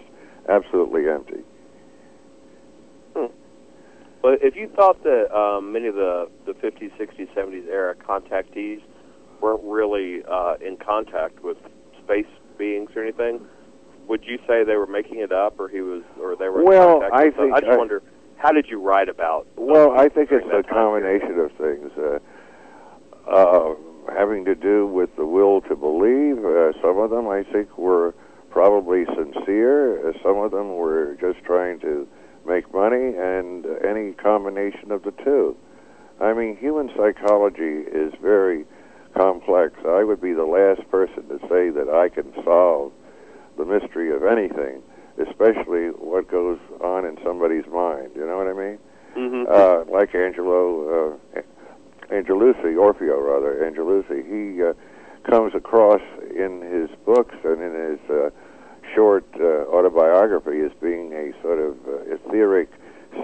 absolutely 0.48 1.08
empty. 1.08 1.42
But 4.24 4.38
if 4.42 4.56
you 4.56 4.70
thought 4.74 5.02
that 5.02 5.30
um, 5.36 5.70
many 5.70 5.86
of 5.86 5.96
the, 5.96 6.30
the 6.46 6.52
50s, 6.54 6.90
60s, 6.98 7.28
70s 7.36 7.68
era 7.68 7.94
contactees 7.94 8.80
weren't 9.42 9.60
really 9.62 10.22
uh, 10.26 10.54
in 10.66 10.78
contact 10.78 11.44
with 11.44 11.58
space 12.02 12.24
beings 12.56 12.88
or 12.96 13.02
anything, 13.02 13.46
would 14.08 14.24
you 14.24 14.38
say 14.48 14.64
they 14.64 14.76
were 14.76 14.86
making 14.86 15.18
it 15.18 15.30
up, 15.30 15.60
or 15.60 15.68
he 15.68 15.82
was, 15.82 16.02
or 16.18 16.36
they 16.36 16.48
were? 16.48 16.60
in 16.60 16.66
Well, 16.66 17.02
I 17.12 17.28
think 17.28 17.52
I 17.52 17.60
just 17.60 17.72
I- 17.72 17.76
wonder, 17.76 18.02
how 18.38 18.50
did 18.50 18.64
you 18.70 18.80
write 18.80 19.10
about? 19.10 19.46
Well, 19.56 19.92
I 19.92 20.08
think 20.08 20.30
it's 20.32 20.46
a 20.46 20.62
time 20.62 21.02
period? 21.02 21.20
combination 21.20 21.38
of 21.40 21.52
things. 21.58 21.90
Uh, 21.98 23.30
uh, 23.30 23.74
having 24.16 24.46
to 24.46 24.54
do 24.54 24.86
with 24.86 25.14
the 25.16 25.26
will 25.26 25.60
to 25.60 25.76
believe. 25.76 26.42
Uh, 26.42 26.72
some 26.80 26.96
of 26.96 27.10
them, 27.10 27.28
I 27.28 27.42
think, 27.42 27.76
were 27.76 28.14
probably 28.48 29.04
sincere. 29.04 30.08
Uh, 30.08 30.12
some 30.22 30.38
of 30.38 30.50
them 30.50 30.76
were 30.76 31.14
just 31.20 31.44
trying 31.44 31.78
to 31.80 32.08
make 32.46 32.72
money, 32.72 33.14
and 33.16 33.66
any 33.84 34.12
combination 34.12 34.90
of 34.90 35.02
the 35.02 35.12
two. 35.24 35.56
I 36.20 36.32
mean, 36.32 36.56
human 36.56 36.90
psychology 36.96 37.84
is 37.90 38.12
very 38.22 38.64
complex. 39.16 39.74
I 39.86 40.04
would 40.04 40.20
be 40.20 40.32
the 40.32 40.44
last 40.44 40.88
person 40.90 41.28
to 41.28 41.38
say 41.48 41.70
that 41.70 41.88
I 41.88 42.08
can 42.08 42.32
solve 42.44 42.92
the 43.56 43.64
mystery 43.64 44.14
of 44.14 44.24
anything, 44.24 44.82
especially 45.18 45.88
what 45.88 46.28
goes 46.28 46.58
on 46.80 47.04
in 47.04 47.18
somebody's 47.24 47.66
mind. 47.66 48.10
You 48.16 48.26
know 48.26 48.36
what 48.36 48.48
I 48.48 48.52
mean? 48.52 48.78
Mhm. 49.16 49.48
uh, 49.48 49.84
like 49.90 50.12
Angelo 50.14 51.14
uh, 51.36 51.40
Angelucci, 52.10 52.74
Orfeo 52.74 53.22
rather, 53.24 53.54
Angelucci, 53.64 54.24
he 54.26 54.62
uh, 54.62 54.72
comes 55.28 55.54
across 55.54 56.02
in 56.34 56.60
his 56.62 56.90
books 57.04 57.36
and 57.44 57.62
in 57.62 57.72
his 57.72 58.10
uh, 58.10 58.30
short 58.94 59.24
uh, 59.40 59.66
autobiography 59.68 60.60
as 60.60 60.72
being 60.80 61.12
a 61.12 61.32
sort 61.42 61.58
of 61.58 61.76
uh, 61.86 62.14
etheric, 62.14 62.70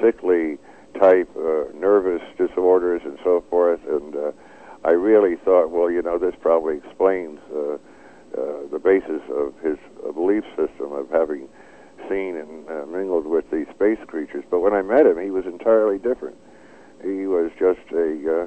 sickly 0.02 0.58
type, 0.98 1.30
uh, 1.36 1.64
nervous 1.74 2.22
disorders 2.36 3.02
and 3.04 3.18
so 3.22 3.44
forth. 3.48 3.80
And 3.88 4.16
uh, 4.16 4.32
I 4.84 4.90
really 4.90 5.36
thought, 5.36 5.70
well, 5.70 5.90
you 5.90 6.02
know, 6.02 6.18
this 6.18 6.34
probably 6.40 6.78
explains 6.78 7.38
uh, 7.54 7.74
uh, 7.74 8.66
the 8.70 8.80
basis 8.82 9.22
of 9.30 9.54
his 9.62 9.78
uh, 10.06 10.12
belief 10.12 10.44
system 10.56 10.92
of 10.92 11.10
having 11.10 11.48
seen 12.08 12.36
and 12.36 12.68
uh, 12.68 12.86
mingled 12.86 13.26
with 13.26 13.50
these 13.50 13.66
space 13.74 13.98
creatures. 14.06 14.44
But 14.50 14.60
when 14.60 14.72
I 14.72 14.82
met 14.82 15.06
him, 15.06 15.18
he 15.20 15.30
was 15.30 15.46
entirely 15.46 15.98
different. 15.98 16.36
He 17.02 17.26
was 17.26 17.50
just 17.58 17.80
a 17.92 18.42
uh, 18.42 18.46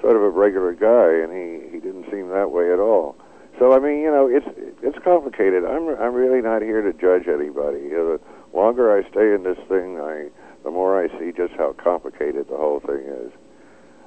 sort 0.00 0.16
of 0.16 0.22
a 0.22 0.30
regular 0.30 0.72
guy, 0.74 1.22
and 1.22 1.32
he 1.32 1.70
he 1.72 1.80
didn't 1.80 2.10
seem 2.10 2.28
that 2.28 2.50
way 2.50 2.72
at 2.72 2.78
all. 2.78 3.16
So 3.58 3.72
I 3.72 3.80
mean, 3.80 4.00
you 4.00 4.10
know, 4.10 4.28
it's 4.28 4.46
it's 4.82 4.98
complicated. 5.02 5.64
I'm 5.64 5.88
I'm 5.88 6.14
really 6.14 6.40
not 6.40 6.62
here 6.62 6.80
to 6.82 6.92
judge 6.92 7.26
anybody. 7.28 7.80
You 7.80 7.90
know, 7.90 8.16
the 8.16 8.56
longer 8.56 8.96
I 8.96 9.08
stay 9.10 9.34
in 9.34 9.42
this 9.42 9.58
thing, 9.68 9.98
I 10.00 10.28
the 10.62 10.70
more 10.70 11.02
I 11.02 11.08
see 11.18 11.32
just 11.32 11.54
how 11.54 11.72
complicated 11.72 12.48
the 12.48 12.56
whole 12.56 12.80
thing 12.80 13.02
is. 13.04 13.32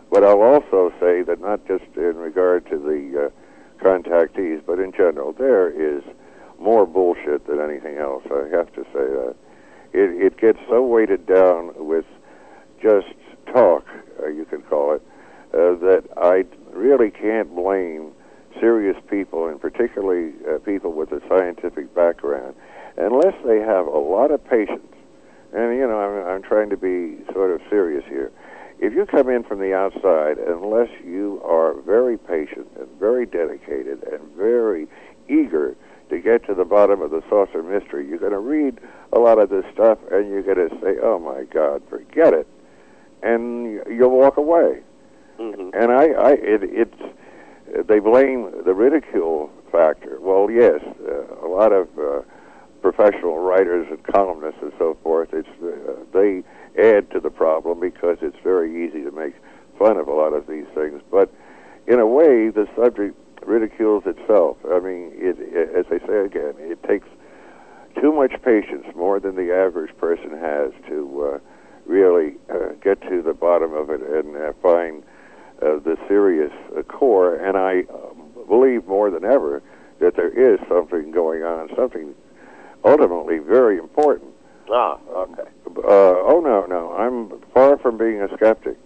But 0.10 0.24
I'll 0.24 0.42
also 0.42 0.94
say 1.00 1.22
that 1.24 1.40
not 1.42 1.66
just 1.68 1.86
in 1.96 2.18
regard 2.18 2.66
to 2.70 2.78
the 2.78 3.28
uh, 3.28 3.84
contactees, 3.84 4.62
but 4.66 4.80
in 4.80 4.92
general, 4.92 5.34
there 5.34 5.70
is 5.70 6.04
more 6.60 6.86
bullshit 6.86 7.48
than 7.48 7.60
anything 7.60 7.98
else. 7.98 8.24
I 8.32 8.48
have 8.56 8.72
to 8.74 8.84
say 8.86 9.06
that 9.06 9.36
it 9.94 10.10
it 10.22 10.38
gets 10.38 10.60
so 10.70 10.86
weighted 10.86 11.26
down 11.26 11.74
with 11.76 12.06
just 12.82 13.14
talk, 13.54 13.86
uh, 14.22 14.28
you 14.28 14.46
could 14.46 14.68
call 14.70 14.94
it, 14.94 15.02
uh, 15.54 15.76
that 15.76 16.04
I 16.18 16.46
really 16.72 17.12
can't 17.12 17.54
blame 17.54 18.12
serious 18.60 18.98
people, 19.10 19.48
and 19.48 19.60
particularly 19.60 20.34
uh, 20.50 20.60
people 20.60 20.92
with 20.94 21.12
a 21.12 21.22
scientific 21.28 21.94
background, 21.96 22.56
unless 22.98 23.36
they 23.46 23.60
have 23.60 23.86
a 23.88 23.98
lot 23.98 24.32
of 24.32 24.44
patience. 24.48 24.94
And 25.54 25.76
you 25.78 25.88
know, 25.88 26.00
I'm, 26.00 26.36
I'm 26.36 26.42
trying 26.44 26.70
to 26.70 26.78
be 26.78 27.18
sort 27.34 27.52
of 27.52 27.62
serious 27.70 28.04
here. 28.08 28.32
If 28.80 28.94
you 28.94 29.06
come 29.06 29.30
in 29.30 29.44
from 29.44 29.60
the 29.60 29.74
outside, 29.74 30.38
unless 30.40 30.90
you 31.06 31.40
are 31.46 31.74
very 31.82 32.18
patient 32.18 32.68
and 32.80 32.88
very 33.00 33.26
dedicated 33.26 34.04
and 34.12 34.22
very 34.36 34.88
eager 35.30 35.76
to 36.10 36.20
get 36.20 36.46
to 36.48 36.56
the 36.56 36.66
bottom 36.66 37.02
of 37.02 37.12
the 37.12 37.22
saucer 37.30 37.62
mystery, 37.62 38.08
you're 38.08 38.18
going 38.18 38.32
to 38.32 38.40
read 38.40 38.80
a 39.14 39.20
lot 39.20 39.38
of 39.40 39.50
this 39.50 39.64
stuff 39.74 40.00
and 40.12 40.30
you're 40.30 40.42
going 40.42 40.70
to 40.70 40.76
say, 40.82 40.98
"Oh 41.02 41.20
my 41.20 41.44
God, 41.44 41.84
forget 41.90 42.34
it," 42.34 42.48
and 43.22 43.82
you'll 43.88 44.18
walk 44.18 44.38
away. 44.38 44.82
Mhm. 45.40 45.72
And 45.74 45.92
I, 45.92 46.06
I 46.08 46.32
it, 46.32 46.64
it's 46.64 47.02
they 47.88 48.00
blame 48.00 48.52
the 48.66 48.74
ridicule 48.74 49.50
factor. 49.72 50.20
Well, 50.20 50.50
yes, 50.52 50.82
uh, 51.08 51.46
a 51.46 51.48
lot 51.48 51.72
of 51.72 51.88
uh, 51.98 52.22
professional 52.82 53.40
writers 53.40 53.88
and 53.90 54.04
columnists 54.04 54.60
and 54.62 54.74
so 54.78 54.98
forth. 55.04 55.30
It's 55.34 55.48
uh, 55.64 55.94
they 56.14 56.44
add 56.82 57.12
to 57.12 57.20
the 57.20 57.30
problem 57.30 57.80
because 57.80 58.18
it's 58.22 58.38
very 58.44 58.86
easy 58.86 59.04
to 59.04 59.12
make 59.12 59.36
fun 59.78 59.98
of 59.98 60.08
a 60.08 60.14
lot 60.14 60.34
of 60.34 60.48
these 60.48 60.66
things. 60.74 61.02
But 61.10 61.32
in 61.88 62.00
a 62.00 62.08
way, 62.08 62.50
the 62.50 62.68
subject 62.76 63.18
ridicules 63.46 64.04
itself. 64.06 64.58
I 64.72 64.80
mean, 64.80 65.12
it, 65.16 65.38
it, 65.40 65.76
as 65.76 65.86
I 65.88 66.06
say 66.06 66.26
again, 66.26 66.54
it 66.58 66.82
takes 66.84 67.08
too 68.00 68.12
much 68.14 68.34
patience, 68.44 68.86
more 68.96 69.20
than 69.20 69.36
the 69.36 69.54
average 69.54 69.96
person 69.98 70.32
has, 70.38 70.72
to 70.88 71.34
uh, 71.34 71.40
really 71.86 72.36
uh, 72.50 72.74
get 72.82 73.02
to 73.02 73.22
the 73.22 73.34
bottom 73.34 73.74
of 73.74 73.90
it 73.90 74.02
and 74.02 74.36
uh, 74.36 74.54
find 74.62 75.04
uh, 75.62 75.80
the 75.80 75.98
serious 76.08 76.52
uh, 76.78 76.82
core. 76.84 77.36
And 77.36 77.58
I 77.58 77.82
um, 77.94 78.46
believe 78.48 78.88
more 78.88 79.10
than 79.10 79.24
ever 79.24 79.62
that 80.00 80.16
there 80.16 80.30
is 80.30 80.60
something 80.68 81.12
going 81.12 81.44
on, 81.44 81.70
something 81.76 82.16
ultimately 82.84 83.38
very 83.40 83.78
important. 83.78 84.32
Ah, 84.72 84.98
okay. 85.16 85.44
Uh, 85.68 85.82
oh 85.88 86.42
no, 86.44 86.66
no, 86.66 86.94
I'm 86.94 87.40
far 87.54 87.78
from 87.78 87.98
being 87.98 88.22
a 88.22 88.28
skeptic. 88.36 88.78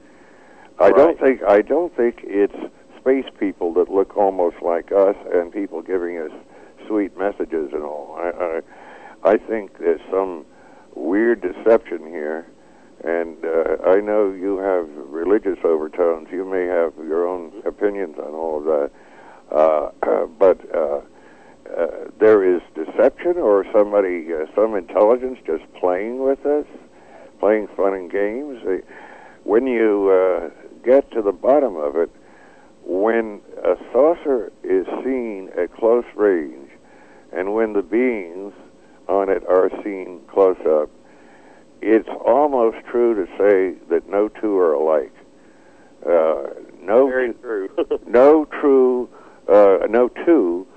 I 0.80 0.88
Right. 0.88 0.96
don't 0.96 1.20
think 1.20 1.44
I 1.44 1.62
don't 1.62 1.96
think 1.96 2.22
it's 2.24 2.56
space 3.00 3.26
people 3.40 3.74
that 3.76 3.90
look 3.90 4.18
almost 4.18 4.58
like 4.62 4.92
us 4.92 5.16
and 5.34 5.52
people 5.52 5.82
giving 5.82 6.18
us 6.18 6.32
sweet 6.88 7.18
messages 7.18 7.72
and 7.74 7.84
all. 7.84 8.16
I 8.20 8.62
I, 9.24 9.32
I 9.34 9.38
think 9.38 9.78
there's 9.80 10.02
some 10.12 10.46
weird 10.96 11.42
deception 11.42 12.06
here, 12.08 12.46
and 13.06 13.38
uh, 13.46 13.78
I 13.88 14.02
know 14.02 14.32
you 14.32 14.58
have 14.58 14.90
religious 15.08 15.60
overtones. 15.64 16.28
You 16.32 16.44
may 16.44 16.66
have 16.66 16.94
your 16.98 17.28
own 17.28 17.52
opinions 17.66 18.18
on 18.18 18.34
all 18.34 18.58
of 18.60 18.66
that, 18.66 19.56
uh, 19.56 20.26
but. 20.40 20.76
Uh, 20.76 21.02
uh, 21.66 21.88
there 22.20 22.44
is 22.44 22.62
deception 22.76 23.38
or 23.38 23.66
somebody, 23.74 24.28
uh, 24.32 24.46
some 24.56 24.76
intelligence 24.76 25.40
just 25.48 25.64
playing 25.74 26.24
with 26.24 26.46
us, 26.46 26.66
playing 27.40 27.68
fun 27.76 27.94
and 27.94 28.12
games. 28.12 28.60
Uh, 28.64 28.78
when 29.44 29.66
you 29.66 30.10
uh, 30.10 30.50
get 30.84 31.10
to 31.12 31.22
the 31.22 31.32
bottom 31.32 31.76
of 31.76 31.96
it, 31.96 32.12
when 32.84 33.42
a 33.64 33.76
saucer 33.92 34.52
is 34.64 34.86
seen 35.04 35.50
at 35.58 35.74
close 35.76 36.06
range, 36.16 36.70
and 37.34 37.54
when 37.54 37.74
the 37.74 37.82
beings 37.82 38.54
on 39.08 39.30
it 39.30 39.44
are 39.48 39.70
seen 39.84 40.22
close 40.28 40.60
up, 40.68 40.90
it's 41.82 42.10
almost 42.26 42.78
true 42.90 43.14
to 43.16 43.26
say 43.38 43.80
that 43.90 44.10
no 44.10 44.28
two 44.28 44.58
are 44.58 44.74
alike. 44.74 45.14
Uh, 46.06 46.62
no, 46.82 47.08
Very 47.08 47.34
true. 47.34 47.70
no 48.08 48.46
true, 48.46 49.10
uh, 49.48 49.80
no 49.90 50.10
two 50.26 50.68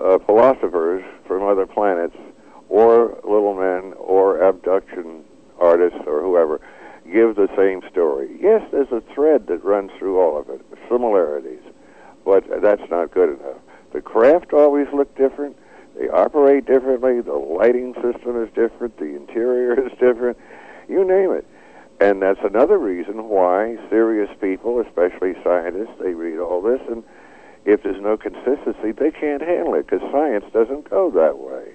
uh, 0.00 0.18
philosophers 0.18 1.04
from 1.26 1.42
other 1.42 1.66
planets, 1.66 2.16
or 2.68 3.18
little 3.24 3.54
men, 3.54 3.94
or 3.98 4.38
abduction 4.40 5.24
artists, 5.58 5.98
or 6.06 6.22
whoever, 6.22 6.60
give 7.12 7.34
the 7.36 7.48
same 7.56 7.82
story. 7.90 8.36
Yes, 8.40 8.62
there's 8.70 8.92
a 8.92 9.02
thread 9.14 9.46
that 9.48 9.64
runs 9.64 9.90
through 9.98 10.20
all 10.20 10.38
of 10.38 10.48
it, 10.50 10.60
similarities, 10.88 11.62
but 12.24 12.44
that's 12.62 12.88
not 12.90 13.12
good 13.12 13.40
enough. 13.40 13.56
The 13.92 14.00
craft 14.00 14.52
always 14.52 14.86
look 14.92 15.16
different. 15.16 15.56
They 15.98 16.08
operate 16.08 16.64
differently. 16.64 17.20
The 17.20 17.32
lighting 17.32 17.94
system 17.94 18.40
is 18.42 18.48
different. 18.54 18.96
The 18.98 19.16
interior 19.16 19.86
is 19.86 19.90
different. 19.98 20.38
You 20.88 21.04
name 21.04 21.32
it. 21.32 21.44
And 22.00 22.22
that's 22.22 22.38
another 22.44 22.78
reason 22.78 23.28
why 23.28 23.76
serious 23.90 24.30
people, 24.40 24.80
especially 24.80 25.34
scientists, 25.42 25.98
they 26.00 26.14
read 26.14 26.38
all 26.38 26.62
this, 26.62 26.80
and 26.88 27.02
if 27.64 27.82
there's 27.82 28.00
no 28.00 28.16
consistency, 28.16 28.92
they 28.92 29.10
can't 29.10 29.42
handle 29.42 29.74
it 29.74 29.86
because 29.88 30.00
science 30.12 30.44
doesn't 30.52 30.88
go 30.88 31.10
that 31.10 31.38
way. 31.38 31.72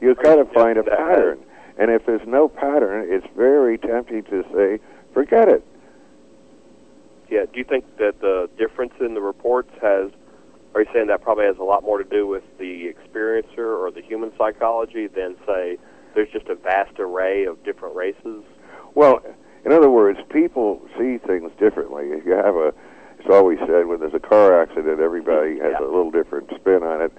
You've 0.00 0.18
got 0.18 0.36
to 0.36 0.44
find 0.46 0.76
a 0.76 0.82
pattern. 0.82 1.38
And 1.78 1.90
if 1.90 2.04
there's 2.04 2.26
no 2.26 2.48
pattern, 2.48 3.06
it's 3.08 3.26
very 3.36 3.78
tempting 3.78 4.24
to 4.24 4.44
say, 4.52 4.80
forget 5.14 5.48
it. 5.48 5.64
yeah. 7.30 7.44
Do 7.50 7.58
you 7.58 7.64
think 7.64 7.84
that 7.98 8.20
the 8.20 8.50
difference 8.58 8.94
in 9.00 9.14
the 9.14 9.20
reports 9.20 9.70
has? 9.80 10.10
Are 10.74 10.82
you 10.82 10.86
saying 10.92 11.08
that 11.08 11.20
probably 11.22 11.46
has 11.46 11.58
a 11.58 11.64
lot 11.64 11.82
more 11.82 11.98
to 11.98 12.08
do 12.08 12.26
with 12.26 12.44
the 12.58 12.92
experiencer 12.92 13.58
or 13.78 13.90
the 13.90 14.02
human 14.02 14.32
psychology 14.38 15.08
than 15.08 15.36
say 15.46 15.78
there's 16.14 16.30
just 16.30 16.46
a 16.48 16.54
vast 16.54 16.98
array 16.98 17.44
of 17.44 17.62
different 17.64 17.96
races? 17.96 18.44
Well, 18.94 19.20
in 19.64 19.72
other 19.72 19.90
words, 19.90 20.18
people 20.30 20.80
see 20.98 21.18
things 21.18 21.50
differently. 21.58 22.08
If 22.10 22.24
you 22.24 22.32
have 22.32 22.54
a, 22.54 22.72
it's 23.18 23.28
always 23.30 23.58
said 23.60 23.86
when 23.86 24.00
there's 24.00 24.14
a 24.14 24.20
car 24.20 24.62
accident, 24.62 25.00
everybody 25.00 25.58
has 25.58 25.72
Yeah. 25.78 25.80
a 25.80 25.90
little 25.90 26.10
different 26.10 26.50
spin 26.54 26.82
on 26.82 27.02
it. 27.02 27.12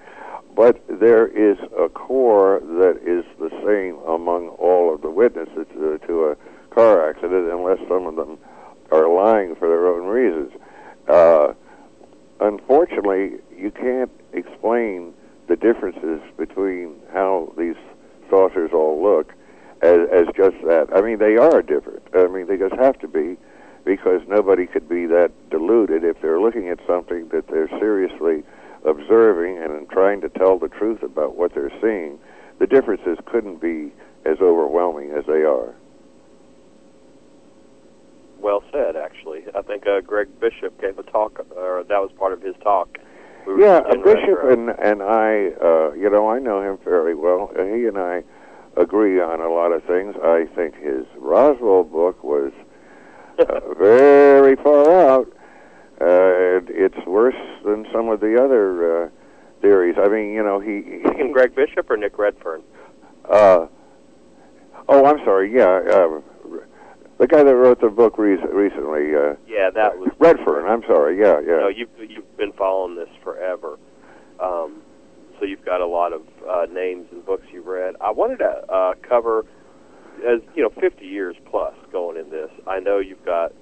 But 0.56 0.82
there 0.88 1.28
is 1.28 1.58
a 1.78 1.88
core 1.90 2.62
that 2.62 3.00
is 3.06 3.24
the 3.40 3.50
same 3.66 4.00
among 4.08 4.50
all 4.60 4.94
of 4.94 5.02
the 5.02 5.10
witnesses 5.10 5.66
to, 5.74 5.98
to 6.08 6.26
a 6.30 6.36
car 6.74 7.10
accident, 7.10 7.50
unless 7.52 7.80
some 7.88 8.06
of 8.06 8.16
them 8.16 8.38
are 8.92 9.08
lying 9.08 9.56
for 9.56 9.68
their 9.70 9.88
own 9.88 10.08
reasons. 10.08 10.52
Uh, 11.08 11.54
unfortunately, 12.42 13.40
you 13.56 13.72
can't 13.72 14.12
explain 14.34 15.14
the 15.48 15.56
differences 15.56 16.22
between 16.38 16.96
how 17.14 17.54
these 17.58 17.76
saucers 18.30 18.72
all 18.74 19.02
look 19.02 19.34
as, 19.82 20.00
as 20.12 20.28
just 20.36 20.56
that. 20.66 20.88
I 20.94 21.02
mean, 21.02 21.20
they 21.20 21.38
are 21.38 21.62
different. 21.62 22.04
I 22.14 22.28
mean, 22.28 22.48
they 22.48 22.58
just 22.58 22.76
have 22.76 23.00
to 23.00 23.08
be 23.08 23.38
because 23.84 24.22
nobody 24.28 24.68
could 24.68 24.88
be 24.88 25.06
that 25.08 25.32
deluded 25.50 26.04
if 26.04 26.22
they're 26.22 26.40
looking 26.40 26.70
at 26.70 26.80
something 26.86 27.28
that 27.30 27.48
they're 27.48 27.70
seriously 27.80 28.44
observing 28.86 29.58
and 29.58 29.90
trying 29.90 30.22
to 30.22 30.30
tell 30.30 30.58
the 30.58 30.70
truth 30.70 31.04
about 31.04 31.36
what 31.36 31.54
they're 31.54 31.72
seeing. 31.82 32.20
The 32.60 32.68
differences 32.68 33.18
couldn't 33.26 33.60
be 33.60 33.92
as 34.26 34.38
overwhelming 34.40 35.12
as 35.12 35.26
they 35.26 35.44
are. 35.44 35.74
Well 38.42 38.64
said, 38.72 38.96
actually. 38.96 39.44
I 39.56 39.62
think 39.62 39.86
uh, 39.88 40.02
Greg 40.02 40.28
Bishop 40.40 40.80
gave 40.82 40.98
a 40.98 41.04
talk, 41.04 41.46
or 41.56 41.84
that 41.84 42.00
was 42.02 42.12
part 42.18 42.34
of 42.34 42.42
his 42.42 42.56
talk. 42.64 42.98
We 43.46 43.64
Yeah, 43.64 43.82
in 43.92 44.04
Bishop 44.04 44.44
and 44.44 44.70
and 44.70 45.02
I, 45.02 45.52
uh, 45.62 45.94
you 45.94 46.10
know, 46.10 46.30
I 46.30 46.40
know 46.40 46.62
him 46.62 46.78
fairly 46.84 47.14
well. 47.14 47.52
Uh, 47.58 47.64
he 47.64 47.86
and 47.86 47.98
I 47.98 48.24
agree 48.78 49.20
on 49.20 49.42
a 49.42 49.50
lot 49.50 49.72
of 49.72 49.84
things. 49.84 50.16
I 50.24 50.46
think 50.56 50.76
his 50.76 51.06
Roswell 51.18 51.84
book 51.84 52.24
was 52.24 52.52
uh, 53.40 53.74
very 53.78 54.56
far 54.56 55.00
out. 55.00 55.28
Uh, 56.00 56.58
and 56.58 56.70
it's 56.72 57.06
worse 57.06 57.36
than 57.64 57.86
some 57.94 58.10
of 58.10 58.22
the 58.22 58.44
other 58.44 59.06
uh, 59.06 59.10
theories. 59.62 59.96
I 60.00 60.08
mean, 60.08 60.34
you 60.34 60.44
know, 60.44 60.60
he. 60.60 61.02
he 61.18 61.32
Greg 61.32 61.54
Bishop 61.56 61.90
or 61.90 61.98
Nick 61.98 62.18
Redfern? 62.18 62.64
uh, 63.30 63.68
oh, 64.90 65.06
I'm 65.06 65.20
sorry. 65.24 65.54
Yeah, 65.54 65.82
uh, 65.88 66.22
the 67.22 67.28
guy 67.28 67.44
that 67.44 67.56
wrote 67.56 67.80
the 67.80 67.90
book 67.90 68.18
re- 68.18 68.36
recently, 68.52 69.16
uh, 69.16 69.36
Yeah, 69.48 69.70
that 69.70 70.00
was 70.00 70.10
Redfern. 70.18 70.66
I'm 70.66 70.82
sorry. 70.88 71.20
Yeah, 71.20 71.40
yeah. 71.40 71.62
Know, 71.62 71.68
you've 71.68 71.92
you've 72.00 72.36
been 72.36 72.52
following 72.52 72.96
this 72.96 73.10
forever, 73.24 73.78
um, 74.40 74.82
so 75.38 75.46
you've 75.46 75.64
got 75.64 75.82
a 75.82 75.86
lot 75.86 76.14
of 76.14 76.24
uh, 76.50 76.66
names 76.74 77.06
and 77.12 77.24
books 77.24 77.46
you've 77.54 77.68
read. 77.68 77.96
I 78.02 78.10
wanted 78.10 78.40
to 78.40 78.66
uh, 78.74 78.94
cover, 79.08 79.46
as 80.28 80.42
you 80.56 80.64
know, 80.64 80.72
50 80.82 81.06
years 81.06 81.36
plus 81.46 81.76
going 81.92 82.18
in 82.18 82.32
this. 82.32 82.50
I 82.66 82.80
know 82.80 82.98
you've 82.98 83.24
got 83.24 83.54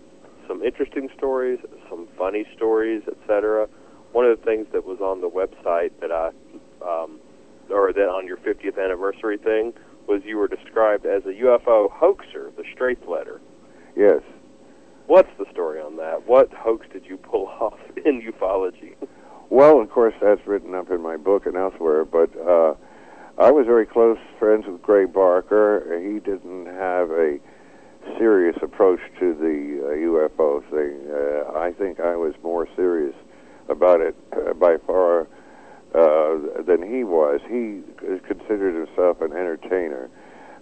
some 0.47 0.63
interesting 0.63 1.09
stories, 1.17 1.59
some 1.89 2.07
funny 2.17 2.45
stories, 2.55 3.03
etc. 3.11 3.67
One 4.13 4.23
of 4.25 4.39
the 4.39 4.45
things 4.45 4.67
that 4.71 4.85
was 4.85 5.01
on 5.01 5.19
the 5.19 5.29
website 5.29 5.91
that 5.99 6.13
I, 6.13 6.29
um, 6.81 7.19
or 7.69 7.91
that 7.91 8.07
on 8.07 8.25
your 8.25 8.37
50th 8.37 8.81
anniversary 8.81 9.37
thing, 9.37 9.73
was 10.07 10.21
you 10.25 10.37
were 10.37 10.47
described 10.47 11.05
as 11.05 11.23
a 11.25 11.33
UFO 11.43 11.91
hoaxer, 11.91 12.51
the 12.55 12.63
Straith 12.63 13.05
Letter. 13.05 13.41
Yes. 13.95 14.21
What's 15.07 15.29
the 15.39 15.45
story 15.51 15.81
on 15.81 15.97
that? 15.97 16.27
What 16.27 16.53
hoax 16.53 16.85
did 16.93 17.05
you 17.05 17.17
pull 17.17 17.47
off 17.59 17.79
in 18.05 18.21
ufology? 18.21 18.95
Well, 19.49 19.81
of 19.81 19.89
course, 19.89 20.13
that's 20.21 20.45
written 20.45 20.75
up 20.75 20.91
in 20.91 21.01
my 21.01 21.17
book 21.17 21.47
and 21.47 21.55
elsewhere, 21.55 22.05
but 22.05 22.29
uh, 22.37 22.75
I 23.39 23.49
was 23.51 23.65
very 23.65 23.85
close 23.85 24.19
friends 24.37 24.65
with 24.67 24.81
Gray 24.81 25.05
Barker. 25.05 25.99
He 25.99 26.19
didn't 26.19 26.67
have 26.67 27.09
a 27.09 27.39
serious 28.17 28.57
approach 28.61 28.99
to 29.19 29.33
the 29.33 29.81
uh, 29.83 30.29
UFO 30.29 30.61
thing. 30.69 30.99
Uh, 31.11 31.57
I 31.57 31.73
think 31.73 31.99
I 31.99 32.15
was 32.15 32.33
more 32.43 32.67
serious 32.75 33.15
about 33.69 34.01
it 34.01 34.15
uh, 34.33 34.53
by 34.53 34.77
far 34.85 35.21
uh, 35.95 36.61
than 36.67 36.83
he 36.83 37.03
was. 37.03 37.41
He 37.49 37.81
considered 38.27 38.75
himself 38.75 39.21
an 39.21 39.31
entertainer. 39.31 40.09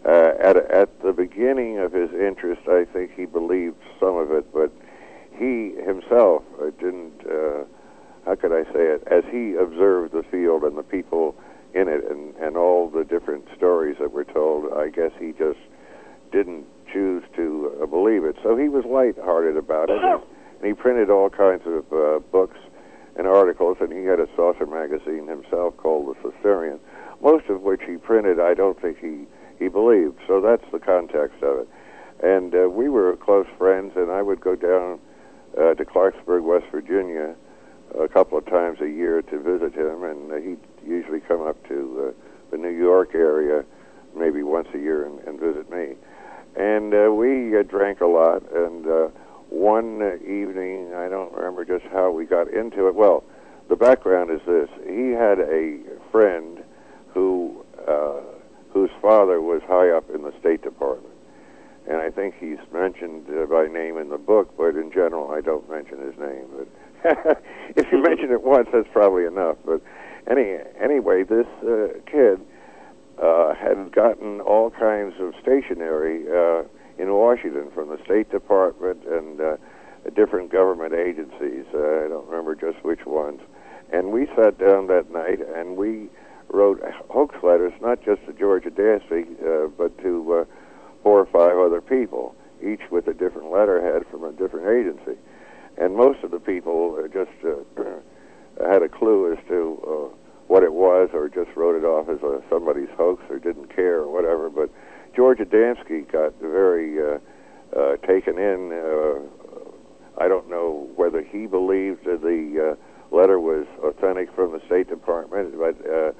Uh, 0.08 0.32
at, 0.39 0.56
at 0.72 1.02
the 1.02 1.12
beginning 1.12 1.80
of 1.80 1.91
his 1.91 2.10
interest, 2.13 2.62
I 2.70 2.86
think 2.86 3.12
he 3.13 3.26
believed 3.26 3.76
some 4.00 4.15
of 4.15 4.32
it, 4.32 4.54
but 4.54 4.72
he 5.34 5.76
himself 5.86 6.44
uh, 6.62 6.69
didn't. 6.79 7.25
Uh, 7.29 7.65
how 8.25 8.36
could 8.36 8.54
I 8.54 8.63
say 8.71 8.86
it? 8.88 9.04
As 9.08 9.23
he 9.29 9.56
observed 9.56 10.13
the 10.13 10.23
field 10.23 10.63
and 10.63 10.77
the 10.77 10.84
people 10.84 11.36
in 11.73 11.90
it, 11.90 12.10
and 12.10 12.34
and 12.38 12.56
all 12.56 12.90
the 12.90 13.04
different 13.04 13.50
stories 13.58 13.98
that 14.00 14.13
were 14.13 14.23
told, 14.23 14.71
I 14.71 14.88
guess 14.90 15.12
he 15.19 15.34
just 15.34 15.60
didn't 16.32 16.65
choose 16.92 17.23
to 17.36 17.77
uh, 17.82 17.86
believe 17.86 18.23
it. 18.23 18.38
So 18.44 18.56
he 18.56 18.69
was 18.69 18.86
light-hearted 18.86 19.58
about 19.58 19.90
it, 19.90 20.02
and, 20.02 20.21
and 20.60 20.65
he 20.65 20.73
printed 20.73 21.10
all 21.10 21.29
kinds 21.29 21.63
of 21.65 21.84
uh, 21.92 22.19
books 22.32 22.60
and 23.17 23.27
articles, 23.27 23.77
and 23.82 23.92
he 23.92 24.06
had 24.06 24.21
a 24.21 24.27
saucer 24.38 24.65
magazine 24.65 25.27
himself 25.27 25.75
called 25.75 26.15
the 26.15 26.21
Saucerian, 26.21 26.79
most 27.21 27.48
of 27.50 27.62
which 27.62 27.82
he 27.86 27.98
printed. 27.98 28.40
I 28.40 28.54
don't 28.54 28.79
think 28.82 29.00
he 29.00 29.25
he 29.60 29.68
believed. 29.68 30.20
So 30.28 30.42
that's 30.42 30.66
the 30.72 30.80
context 30.80 31.42
of 31.44 31.60
it. 31.60 31.70
And 32.24 32.54
uh, 32.56 32.70
we 32.70 32.90
were 32.90 33.16
close 33.18 33.48
friends, 33.58 33.94
and 33.96 34.12
I 34.12 34.22
would 34.22 34.42
go 34.42 34.56
down 34.56 35.00
uh, 35.58 35.74
to 35.76 35.86
Clarksburg, 35.86 36.44
West 36.44 36.66
Virginia, 36.72 37.36
a 38.00 38.08
couple 38.08 38.38
of 38.38 38.46
times 38.46 38.80
a 38.82 38.90
year 38.90 39.22
to 39.22 39.40
visit 39.40 39.74
him, 39.74 40.04
and 40.04 40.32
uh, 40.32 40.36
he'd 40.36 40.60
usually 40.86 41.20
come 41.22 41.42
up 41.42 41.66
to 41.68 42.08
uh, 42.08 42.52
the 42.52 42.58
New 42.58 42.70
York 42.70 43.14
area 43.14 43.64
maybe 44.16 44.44
once 44.44 44.68
a 44.74 44.78
year 44.78 45.06
and, 45.06 45.20
and 45.22 45.40
visit 45.40 45.70
me. 45.70 45.96
And 46.56 46.94
uh, 46.94 47.12
we 47.12 47.58
uh, 47.58 47.64
drank 47.64 48.02
a 48.02 48.08
lot, 48.08 48.44
and 48.52 48.88
uh, 48.88 49.08
one 49.50 50.02
uh, 50.02 50.16
evening, 50.24 50.94
I 50.96 51.08
don't 51.08 51.32
remember 51.34 51.64
just 51.66 51.86
how 51.92 52.12
we 52.12 52.26
got 52.26 52.52
into 52.52 52.88
it. 52.88 52.96
Well, 52.96 53.24
the 53.70 53.76
background 53.76 54.32
is 54.32 54.42
this: 54.48 54.70
he 54.86 55.12
had 55.12 55.40
a 55.40 55.78
friend 56.12 56.64
who 57.14 57.64
uh, 57.88 58.22
whose 58.74 58.90
father 59.02 59.42
was 59.42 59.57
high 59.68 59.90
up 59.90 60.10
in 60.13 60.24
the 60.24 60.34
State 60.40 60.62
Department, 60.62 61.13
and 61.88 61.98
I 61.98 62.10
think 62.10 62.36
he's 62.40 62.60
mentioned 62.74 63.26
uh, 63.30 63.46
by 63.46 63.68
name 63.68 63.98
in 63.98 64.10
the 64.10 64.18
book, 64.18 64.56
but 64.58 64.76
in 64.76 64.92
general, 64.92 65.32
I 65.32 65.42
don't 65.42 65.70
mention 65.70 66.00
his 66.00 66.18
name. 66.18 66.48
But 66.58 67.44
if 67.76 67.92
you 67.92 68.02
mention 68.02 68.32
it 68.32 68.44
once, 68.44 68.68
that's 68.72 68.88
probably 68.92 69.26
enough. 69.26 69.58
But 69.65 69.82
any 70.30 70.58
anyway, 70.80 71.24
this 71.24 71.48
uh, 71.63 72.00
kid 72.06 72.40
uh, 73.22 73.54
had 73.56 73.92
gotten 73.92 74.42
all 74.42 74.70
kinds 74.70 75.15
of 75.20 75.34
stationery 75.42 76.26
uh, 76.30 76.63
in 76.98 77.13
Washington 77.13 77.70
from 77.74 77.90
the 77.90 78.00
State 78.04 78.30
Department 78.32 79.04
and 79.06 79.40
uh, 79.40 79.58
different 80.15 80.52
government 80.52 80.94
agencies. 80.94 81.65
Uh, 81.74 82.06
I 82.06 82.08
don't 82.08 82.28
remember 82.28 82.56
just 82.56 82.84
which 82.84 83.06
ones. 83.06 83.42
And 83.92 84.12
we 84.12 84.28
sat 84.36 84.58
down 84.58 84.88
that 84.88 85.12
night 85.12 85.40
and 85.56 85.78
we 85.78 86.10
wrote 86.50 86.81
hoax 87.10 87.35
letters, 87.43 87.73
not 87.81 88.04
just 88.04 88.25
to 88.25 88.33
George 88.33 88.63
Adamski, 88.63 89.25
uh, 89.43 89.67
but 89.77 89.98
to 90.00 90.33
uh, 90.33 90.45
four 91.04 91.19
or 91.19 91.25
five 91.25 91.58
other 91.58 91.81
people, 91.81 92.35
each 92.65 92.81
with 92.91 93.08
a 93.08 93.13
different 93.13 93.52
letterhead 93.52 94.04
from 94.10 94.23
a 94.23 94.31
different 94.31 94.67
agency. 94.67 95.19
And 95.77 95.95
most 95.95 96.23
of 96.23 96.31
the 96.31 96.39
people 96.39 96.98
uh, 97.04 97.08
just 97.08 97.31
uh, 97.45 98.65
had 98.71 98.81
a 98.81 98.89
clue 98.89 99.33
as 99.33 99.39
to 99.48 99.83
uh, 99.85 100.15
what 100.48 100.63
it 100.63 100.73
was, 100.73 101.10
or 101.13 101.27
just 101.27 101.56
wrote 101.56 101.75
it 101.75 101.85
off 101.85 102.10
as 102.10 102.21
a, 102.23 102.41
somebody's 102.50 102.89
hoax, 102.95 103.21
or 103.29 103.37
didn't 103.37 103.75
care, 103.75 104.00
or 104.00 104.12
whatever. 104.12 104.50
But 104.50 104.69
George 105.15 105.39
Adamski 105.39 106.10
got 106.12 106.33
very 106.39 107.00
uh, 107.02 107.19
uh, 107.75 107.98
taken 107.98 108.37
in. 108.37 108.71
Uh, 108.71 109.19
I 110.19 110.27
don't 110.27 110.50
know 110.50 110.89
whether 110.95 111.21
he 111.21 111.45
believed 111.45 112.06
that 112.06 112.21
the 112.21 112.71
uh, 112.71 113.15
letter 113.15 113.39
was 113.39 113.65
authentic 113.83 114.33
from 114.33 114.52
the 114.52 114.62
State 114.65 114.89
Department, 114.89 115.58
but 115.58 115.75
uh, 115.89 116.12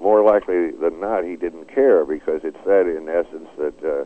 more 0.00 0.22
likely 0.22 0.70
than 0.70 1.00
not, 1.00 1.24
he 1.24 1.36
didn't 1.36 1.72
care 1.72 2.04
because 2.04 2.42
it 2.44 2.56
said, 2.64 2.86
in 2.86 3.08
essence, 3.08 3.48
that 3.58 3.74
uh, 3.84 4.04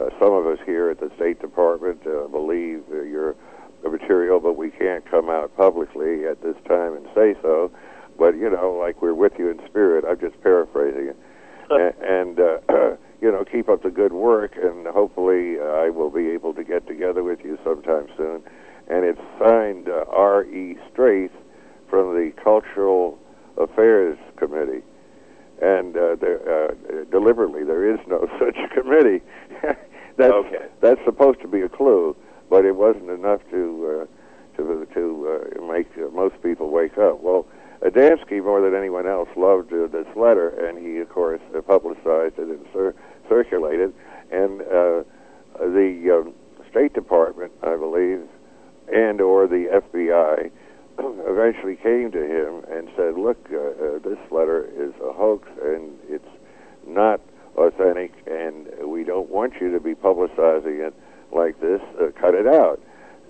uh, 0.00 0.10
some 0.18 0.32
of 0.32 0.46
us 0.46 0.58
here 0.66 0.90
at 0.90 1.00
the 1.00 1.10
State 1.16 1.40
Department 1.40 2.06
uh, 2.06 2.26
believe 2.28 2.82
uh, 2.92 3.02
your 3.02 3.34
material, 3.84 4.40
but 4.40 4.54
we 4.56 4.70
can't 4.70 5.08
come 5.10 5.30
out 5.30 5.56
publicly 5.56 6.26
at 6.26 6.42
this 6.42 6.56
time 6.66 6.94
and 6.94 7.06
say 7.14 7.34
so. 7.42 7.70
But 8.18 8.36
you 8.36 8.50
know, 8.50 8.72
like 8.72 9.02
we're 9.02 9.14
with 9.14 9.34
you 9.38 9.50
in 9.50 9.60
spirit. 9.66 10.04
I'm 10.08 10.18
just 10.18 10.40
paraphrasing 10.42 11.08
it, 11.08 11.16
and, 11.70 12.38
and 12.38 12.40
uh, 12.40 12.96
you 13.20 13.30
know, 13.30 13.44
keep 13.44 13.68
up 13.68 13.82
the 13.82 13.90
good 13.90 14.12
work, 14.12 14.56
and 14.56 14.86
hopefully, 14.86 15.58
uh, 15.58 15.64
I 15.64 15.90
will 15.90 16.10
be 16.10 16.28
able 16.30 16.54
to 16.54 16.64
get 16.64 16.86
together 16.86 17.22
with 17.22 17.40
you 17.44 17.58
sometime 17.62 18.08
soon. 18.16 18.42
And 18.88 19.04
it's 19.04 19.20
signed 19.38 19.88
uh, 19.88 20.04
R. 20.08 20.44
E. 20.44 20.76
Straith 20.92 21.32
from 21.90 22.14
the 22.14 22.32
Cultural 22.42 23.18
Affairs 23.56 24.18
Committee 24.36 24.82
and 25.62 25.96
uh, 25.96 26.16
there, 26.16 26.40
uh, 26.68 27.04
deliberately 27.10 27.64
there 27.64 27.90
is 27.92 27.98
no 28.06 28.28
such 28.38 28.56
committee. 28.74 29.22
that's 30.16 30.32
Okay. 30.32 30.66
that's 30.80 31.00
supposed 31.04 31.40
to 31.40 31.48
be 31.48 31.60
a 31.62 31.68
clue, 31.68 32.16
but 32.50 32.64
it 32.64 32.76
wasn't 32.76 33.10
enough 33.10 33.40
to 33.50 34.06
uh, 34.08 34.56
to 34.56 34.86
to 34.94 35.58
uh, 35.58 35.62
make 35.66 35.86
uh, 35.98 36.08
most 36.14 36.40
people 36.42 36.70
wake 36.70 36.96
up. 36.98 37.20
Well, 37.20 37.46
Adamski 37.82 38.42
more 38.42 38.60
than 38.62 38.74
anyone 38.74 39.06
else 39.06 39.28
loved 39.36 39.72
uh, 39.72 39.86
this 39.88 40.06
letter, 40.16 40.48
and 40.48 40.78
he 40.78 40.98
of 40.98 41.08
course 41.10 41.40
uh, 41.56 41.60
publicized 41.60 42.38
it 42.38 42.48
and 42.48 42.66
cir- 42.72 42.94
circulated. 43.28 43.92
And 44.30 44.62
uh, 44.62 45.04
the 45.60 46.22
um, 46.26 46.34
State 46.70 46.92
Department, 46.94 47.52
I 47.62 47.76
believe, 47.76 48.22
and 48.92 49.20
or 49.20 49.46
the 49.46 49.80
FBI 49.82 50.50
eventually 51.26 51.76
came 51.76 52.10
to 52.12 52.22
him 52.22 52.64
and 52.70 52.88
said, 52.96 53.16
"Look, 53.16 53.48
uh, 53.52 53.56
uh, 53.56 53.98
this 53.98 54.18
letter 54.30 54.64
is 54.76 54.92
a 55.02 55.12
hoax, 55.12 55.48
and 55.62 55.92
it's 56.08 56.28
not 56.86 57.20
authentic, 57.56 58.12
and 58.26 58.66
we 58.84 59.04
don't 59.04 59.28
want 59.30 59.54
you 59.60 59.72
to 59.72 59.80
be 59.80 59.94
publicizing 59.94 60.86
it 60.86 60.94
like 61.32 61.60
this. 61.60 61.80
Uh, 62.00 62.10
cut 62.18 62.34
it 62.34 62.46
out." 62.46 62.80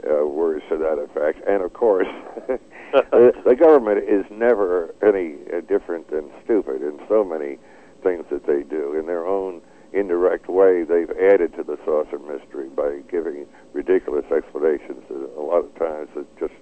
Uh, 0.05 0.27
words 0.27 0.63
to 0.69 0.77
that 0.77 0.99
effect. 0.99 1.41
And 1.49 1.63
of 1.63 1.73
course, 1.73 2.07
the, 2.93 3.33
the 3.45 3.57
government 3.57 4.05
is 4.07 4.27
never 4.31 4.95
any 5.03 5.37
uh, 5.51 5.63
different 5.63 6.11
than 6.11 6.31
stupid 6.45 6.83
in 6.83 7.01
so 7.09 7.25
many 7.25 7.57
things 8.03 8.27
that 8.31 8.47
they 8.47 8.63
do. 8.63 8.95
In 8.97 9.07
their 9.07 9.27
own 9.27 9.63
indirect 9.93 10.49
way, 10.49 10.85
they've 10.85 11.11
added 11.11 11.55
to 11.57 11.63
the 11.63 11.79
saucer 11.85 12.19
mystery 12.19 12.69
by 12.69 13.01
giving 13.11 13.47
ridiculous 13.73 14.25
explanations 14.31 15.03
a 15.11 15.41
lot 15.41 15.65
of 15.65 15.75
times 15.79 16.09
that 16.15 16.27
just 16.39 16.55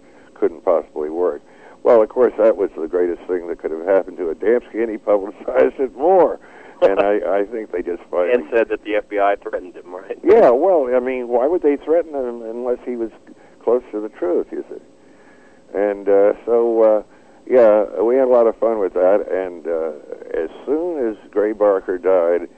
couldn't 0.45 0.63
possibly 0.63 1.09
work. 1.09 1.41
Well, 1.85 2.03
of 2.03 2.11
course, 2.11 2.35
that 2.37 2.59
was 2.59 2.69
the 2.77 2.87
greatest 2.87 3.23
thing 3.27 3.49
that 3.49 3.59
could 3.59 3.71
have 3.71 3.87
happened 3.87 4.19
to 4.19 4.25
Adamski, 4.25 4.83
and 4.83 4.91
he 4.91 4.99
publicized 4.99 5.81
it 5.81 5.97
more. 5.97 6.39
and 6.83 7.01
I, 7.01 7.41
I 7.41 7.45
think 7.45 7.73
they 7.73 7.81
just 7.81 8.03
finally 8.11 8.35
and 8.35 8.45
said 8.53 8.69
that 8.69 8.85
the 8.85 9.01
FBI 9.01 9.41
threatened 9.41 9.75
him, 9.75 9.95
right? 9.95 10.19
yeah, 10.23 10.51
well, 10.51 10.95
I 10.95 11.01
mean, 11.01 11.29
why 11.29 11.47
would 11.47 11.63
they 11.63 11.77
threaten 11.79 12.15
him 12.15 12.43
unless 12.43 12.79
he 12.85 12.97
was 12.97 13.11
close 13.63 13.83
to 13.93 14.01
the 14.01 14.11
truth, 14.11 14.49
you 14.53 14.63
see? 14.69 14.83
And 15.73 16.07
uh, 16.09 16.35
so, 16.45 16.83
uh, 16.83 17.03
yeah, 17.47 18.03
we 18.03 18.17
had 18.17 18.25
a 18.29 18.33
lot 18.33 18.47
of 18.47 18.59
fun 18.59 18.81
with 18.81 18.93
that. 18.93 19.25
And 19.33 19.67
uh, 19.67 20.43
as 20.43 20.51
soon 20.67 21.09
as 21.09 21.17
Gray 21.31 21.53
Barker 21.53 21.97
died 21.97 22.51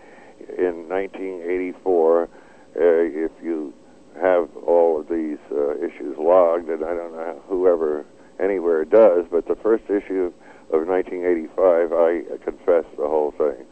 in 0.59 0.89
1984, 0.89 2.23
uh, 2.23 2.29
if 2.75 3.31
you 3.41 3.73
have 4.21 4.49
all 4.67 5.01
of 5.01 5.09
these 5.09 5.39
uh, 5.53 5.77
issues 5.79 6.17
logged, 6.19 6.69
and 6.69 6.85
I 6.85 6.95
don't 6.95 7.13
know 7.13 7.43
whoever 7.49 8.05
anywhere 8.41 8.85
does, 8.85 9.27
but 9.31 9.47
the 9.47 9.57
first 9.57 9.85
issue 9.85 10.33
of 10.73 10.87
1985, 10.87 11.93
I 11.93 12.23
confessed 12.45 12.97
the 12.97 13.09
whole 13.09 13.33
thing. 13.33 13.65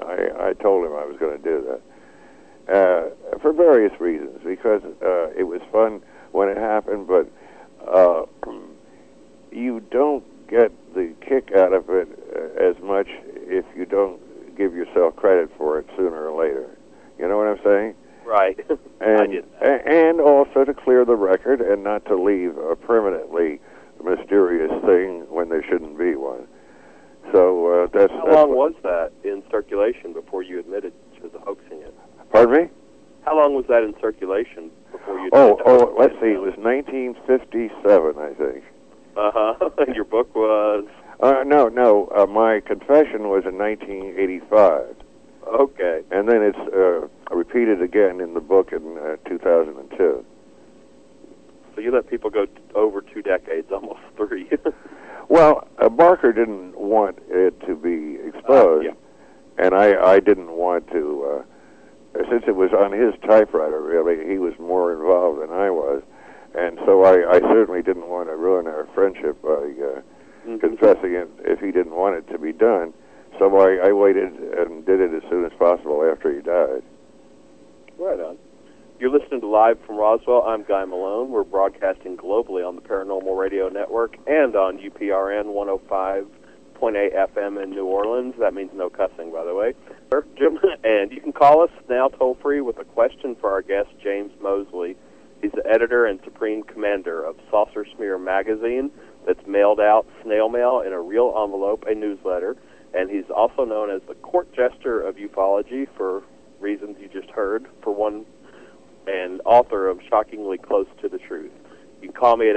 I, 0.00 0.48
I 0.50 0.52
told 0.54 0.86
him 0.86 0.92
I 0.92 1.04
was 1.04 1.16
going 1.18 1.36
to 1.36 1.42
do 1.42 1.66
that 1.66 1.82
uh, 2.68 3.38
for 3.40 3.52
various 3.52 3.98
reasons. 4.00 4.40
Because 4.44 4.82
uh, 5.02 5.30
it 5.36 5.44
was 5.44 5.60
fun 5.72 6.02
when 6.32 6.48
it 6.48 6.56
happened, 6.56 7.06
but 7.06 7.30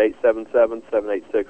877 0.02 0.82
786 0.90 1.41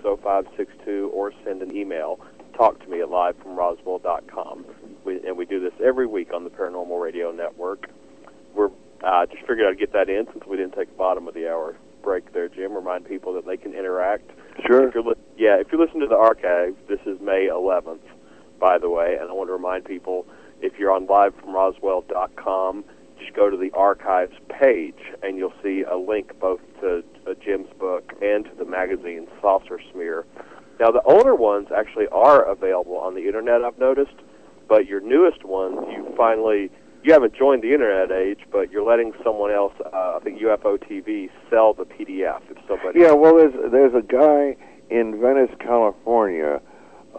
there's 43.51 43.71
there's 43.71 43.93
a 43.93 44.01
guy 44.05 44.55
in 44.89 45.19
Venice, 45.21 45.51
California, 45.59 46.61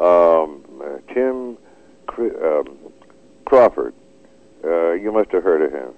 um, 0.01 0.63
Tim 1.13 1.57
um, 2.19 2.79
Crawford. 3.45 3.95
Uh, 4.65 4.93
you 4.93 5.11
must 5.13 5.31
have 5.33 5.43
heard 5.43 5.63
of 5.63 5.73
him. 5.73 5.93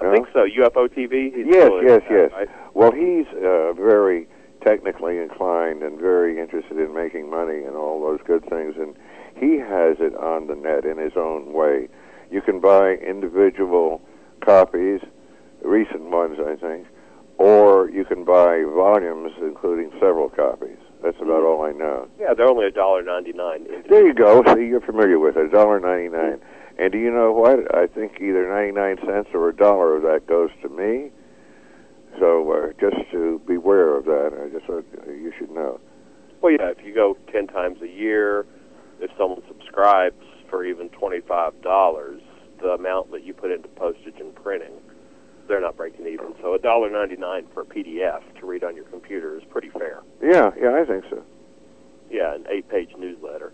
I 0.00 0.04
No? 0.04 0.12
think 0.12 0.28
so. 0.32 0.44
UFO 0.46 0.88
TV. 0.88 1.32
He's 1.34 1.46
Yes, 1.46 1.64
still 1.66 1.78
in 1.78 1.86
yes, 1.86 2.02
that, 2.08 2.10
yes. 2.10 2.32
right? 2.32 2.48
Well, 2.74 2.90
he's 2.92 3.26
uh, 3.42 3.72
very 3.74 4.26
technically 4.64 5.18
inclined 5.18 5.82
and 5.82 5.98
very 5.98 6.40
interested 6.40 6.78
in 6.78 6.92
making 6.94 7.30
money 7.30 7.62
and 7.62 7.76
all 7.76 8.00
those 8.00 8.20
good 8.26 8.44
things, 8.48 8.74
and 8.76 8.96
he 9.36 9.58
has 9.58 9.96
it 10.00 10.14
on 10.16 10.48
the 10.48 10.56
net 10.56 10.84
in 10.84 10.98
his 10.98 11.12
own 11.16 11.52
way. 11.52 11.88
You 12.30 12.40
can 12.42 12.58
buy 12.58 12.94
individual 12.94 14.02
copies, 14.40 15.00
recent 15.62 16.02
ones, 16.10 16.38
I 16.40 16.56
think, 16.56 16.86
or 17.38 17.88
you 17.90 18.04
can 18.04 18.24
buy 18.24 18.64
volumes, 18.64 19.32
including 19.40 19.90
several 20.00 20.28
copies. 20.30 20.78
That's 21.02 21.18
about 21.20 21.44
all 21.44 21.62
I 21.64 21.70
know. 21.72 22.08
Yeah, 22.18 22.34
they're 22.34 22.48
only 22.48 22.66
a 22.66 22.70
dollar 22.70 23.02
ninety 23.02 23.32
nine. 23.32 23.66
There 23.88 24.04
you 24.04 24.14
go. 24.14 24.42
See, 24.54 24.66
you're 24.66 24.80
familiar 24.80 25.18
with 25.20 25.36
it. 25.36 25.46
A 25.46 25.48
dollar 25.48 25.78
ninety-nine. 25.78 26.40
And 26.78 26.92
do 26.92 26.98
you 26.98 27.10
know 27.10 27.32
what? 27.32 27.74
I 27.74 27.86
think 27.86 28.20
either 28.20 28.48
ninety-nine 28.48 28.98
cents 29.06 29.28
or 29.32 29.48
a 29.48 29.54
dollar 29.54 29.96
of 29.96 30.02
that 30.02 30.26
goes 30.26 30.50
to 30.66 30.74
me. 30.74 31.10
So 32.18 32.50
uh, 32.52 32.72
just 32.80 33.10
to 33.12 33.40
beware 33.46 33.96
of 33.96 34.04
that, 34.06 34.32
I 34.42 34.48
just 34.48 34.66
thought 34.66 34.84
you 35.06 35.32
should 35.38 35.50
know. 35.50 35.80
Well, 36.40 36.52
yeah, 36.52 36.70
if 36.70 36.84
you 36.84 36.94
go 36.94 37.16
ten 37.32 37.46
times 37.46 37.82
a 37.82 37.88
year, 37.88 38.46
if 39.00 39.10
someone 39.18 39.42
subscribes 39.48 40.22
for 40.48 40.64
even 40.64 40.88
twenty 40.90 41.20
five 41.20 41.60
dollars, 41.62 42.22
the 42.62 42.70
amount 42.70 43.10
that 43.12 43.24
you 43.24 43.34
put 43.34 43.50
into 43.50 43.68
postage 43.68 44.14
and 44.18 44.34
printing, 44.34 44.72
they're 45.48 45.60
not 45.60 45.76
breaking 45.76 46.06
even. 46.06 46.34
So 46.40 46.54
a 46.54 46.58
dollar 46.58 46.90
ninety 46.90 47.16
nine 47.16 47.46
for 47.52 47.62
a 47.62 47.66
PDF 47.66 48.22
to 48.40 48.46
read 48.46 48.64
on 48.64 48.76
your 48.76 48.86
computer 48.86 49.36
is 49.36 49.44
pretty 49.50 49.70
fair. 49.70 50.02
Yeah, 50.22 50.50
yeah, 50.60 50.74
I 50.74 50.84
think 50.84 51.04
so. 51.10 51.22
Yeah, 52.10 52.34
an 52.34 52.46
eight 52.50 52.68
page 52.68 52.90
newsletter. 52.96 53.52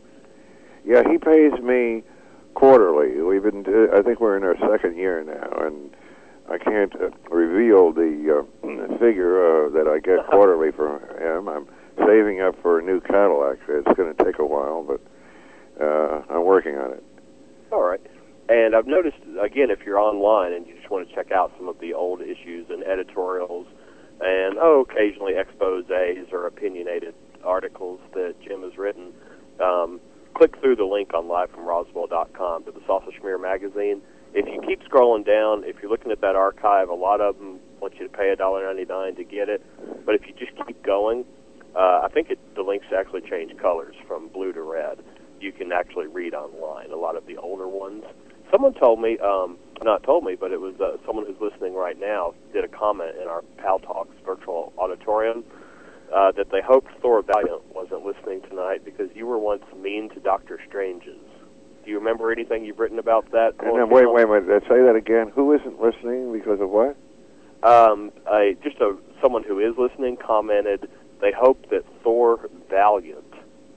Yeah, 0.84 1.02
he 1.10 1.18
pays 1.18 1.52
me 1.62 2.02
quarterly. 2.54 3.20
We've 3.22 3.42
been, 3.42 3.64
uh, 3.66 3.96
I 3.96 4.02
think 4.02 4.20
we're 4.20 4.36
in 4.36 4.44
our 4.44 4.56
second 4.70 4.96
year 4.96 5.22
now, 5.24 5.66
and 5.66 5.94
I 6.50 6.58
can't 6.58 6.94
uh, 6.96 7.10
reveal 7.30 7.92
the 7.92 8.44
uh, 8.44 8.98
figure 8.98 9.66
uh, 9.66 9.68
that 9.70 9.88
I 9.88 9.98
get 10.00 10.26
quarterly 10.30 10.72
from 10.72 11.00
him. 11.18 11.48
I'm 11.48 11.66
saving 12.06 12.40
up 12.40 12.60
for 12.62 12.78
a 12.78 12.82
new 12.82 13.00
Cadillac. 13.00 13.58
It's 13.68 13.96
going 13.96 14.14
to 14.14 14.24
take 14.24 14.38
a 14.38 14.46
while, 14.46 14.82
but 14.82 15.00
uh, 15.80 16.22
I'm 16.30 16.44
working 16.44 16.76
on 16.76 16.92
it. 16.92 17.04
All 17.70 17.82
right. 17.82 18.00
And 18.48 18.74
I've 18.74 18.86
noticed 18.86 19.18
again, 19.40 19.70
if 19.70 19.80
you're 19.86 20.00
online 20.00 20.52
and 20.52 20.66
you 20.66 20.74
just 20.76 20.90
want 20.90 21.08
to 21.08 21.14
check 21.14 21.30
out 21.32 21.52
some 21.56 21.68
of 21.68 21.78
the 21.78 21.94
old 21.94 22.20
issues 22.20 22.66
and 22.70 22.82
editorials, 22.82 23.66
and 24.20 24.58
oh, 24.60 24.86
occasionally 24.88 25.34
exposés 25.34 26.32
or 26.32 26.46
opinionated 26.46 27.14
articles 27.44 28.00
that 28.14 28.34
Jim 28.40 28.62
has 28.62 28.76
written, 28.76 29.12
um, 29.60 30.00
click 30.34 30.58
through 30.60 30.76
the 30.76 30.84
link 30.84 31.14
on 31.14 31.24
livefromroswell.com 31.24 32.64
to 32.64 32.70
the 32.72 32.80
Saucer 32.86 33.10
Smear 33.20 33.38
magazine. 33.38 34.02
If 34.34 34.46
you 34.46 34.60
keep 34.66 34.82
scrolling 34.88 35.26
down, 35.26 35.64
if 35.64 35.76
you're 35.82 35.90
looking 35.90 36.10
at 36.10 36.20
that 36.22 36.36
archive, 36.36 36.88
a 36.88 36.94
lot 36.94 37.20
of 37.20 37.38
them 37.38 37.60
want 37.80 37.94
you 37.98 38.08
to 38.08 38.12
pay 38.12 38.34
$1.99 38.34 39.16
to 39.16 39.24
get 39.24 39.48
it. 39.48 39.62
But 40.06 40.14
if 40.14 40.22
you 40.26 40.32
just 40.38 40.52
keep 40.66 40.82
going, 40.82 41.24
uh, 41.76 42.00
I 42.04 42.08
think 42.12 42.30
it, 42.30 42.38
the 42.54 42.62
links 42.62 42.86
actually 42.96 43.22
change 43.22 43.56
colors 43.58 43.94
from 44.06 44.28
blue 44.28 44.52
to 44.52 44.62
red. 44.62 45.00
You 45.40 45.52
can 45.52 45.72
actually 45.72 46.06
read 46.06 46.34
online 46.34 46.92
a 46.92 46.96
lot 46.96 47.16
of 47.16 47.26
the 47.26 47.36
older 47.36 47.68
ones. 47.68 48.04
Someone 48.50 48.74
told 48.74 49.00
me, 49.00 49.18
um, 49.18 49.58
not 49.82 50.02
told 50.02 50.24
me, 50.24 50.34
but 50.34 50.52
it 50.52 50.60
was 50.60 50.74
uh, 50.80 50.96
someone 51.06 51.26
who's 51.26 51.40
listening 51.40 51.74
right 51.74 51.98
now 51.98 52.34
did 52.52 52.64
a 52.64 52.68
comment 52.68 53.16
in 53.20 53.28
our 53.28 53.42
PalTalk's 53.58 54.16
virtual 54.24 54.72
auditorium 54.78 55.44
uh, 56.14 56.32
that 56.32 56.50
they 56.50 56.60
hoped 56.60 56.88
Thor 57.00 57.22
Valiant 57.22 57.62
wasn't 57.74 58.04
listening 58.04 58.42
tonight 58.48 58.84
because 58.84 59.08
you 59.14 59.26
were 59.26 59.38
once 59.38 59.64
mean 59.76 60.10
to 60.10 60.20
Doctor 60.20 60.60
Stranges. 60.68 61.18
Do 61.84 61.90
you 61.90 61.98
remember 61.98 62.30
anything 62.30 62.64
you've 62.64 62.78
written 62.78 62.98
about 62.98 63.30
that? 63.32 63.54
And 63.60 63.76
then, 63.78 63.90
wait, 63.90 64.06
wait 64.12 64.24
a 64.24 64.26
minute. 64.28 64.48
Uh, 64.64 64.68
Say 64.68 64.82
that 64.82 64.94
again. 64.96 65.32
Who 65.34 65.52
isn't 65.52 65.80
listening 65.80 66.32
because 66.32 66.60
of 66.60 66.70
what? 66.70 66.96
Um, 67.62 68.10
I, 68.30 68.56
just 68.62 68.76
a 68.80 68.96
someone 69.20 69.44
who 69.44 69.58
is 69.60 69.76
listening 69.78 70.16
commented 70.16 70.88
they 71.20 71.30
hope 71.32 71.70
that 71.70 71.84
Thor 72.02 72.48
Valiant 72.68 73.22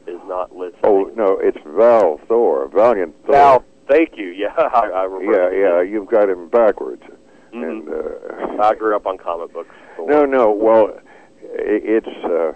is 0.07 0.19
not 0.25 0.55
listening. 0.55 0.81
Oh 0.83 1.11
no, 1.15 1.37
it's 1.39 1.57
Val 1.65 2.19
Thor, 2.27 2.67
Valiant 2.69 3.15
Thor. 3.25 3.31
Val, 3.33 3.63
thank 3.87 4.17
you. 4.17 4.29
Yeah, 4.35 4.53
I, 4.57 4.89
I 4.93 5.03
remember. 5.03 5.53
Yeah, 5.55 5.75
yeah. 5.75 5.81
You've 5.81 6.07
got 6.09 6.29
him 6.29 6.49
backwards. 6.49 7.03
Mhm. 7.53 7.63
And 7.69 7.89
uh, 8.59 8.63
I 8.63 8.73
grew 8.75 8.95
up 8.95 9.05
on 9.05 9.17
comic 9.19 9.53
books. 9.53 9.69
Thor. 9.95 10.09
No, 10.09 10.25
no. 10.25 10.51
Well, 10.51 10.99
it's 11.43 12.07
uh, 12.25 12.53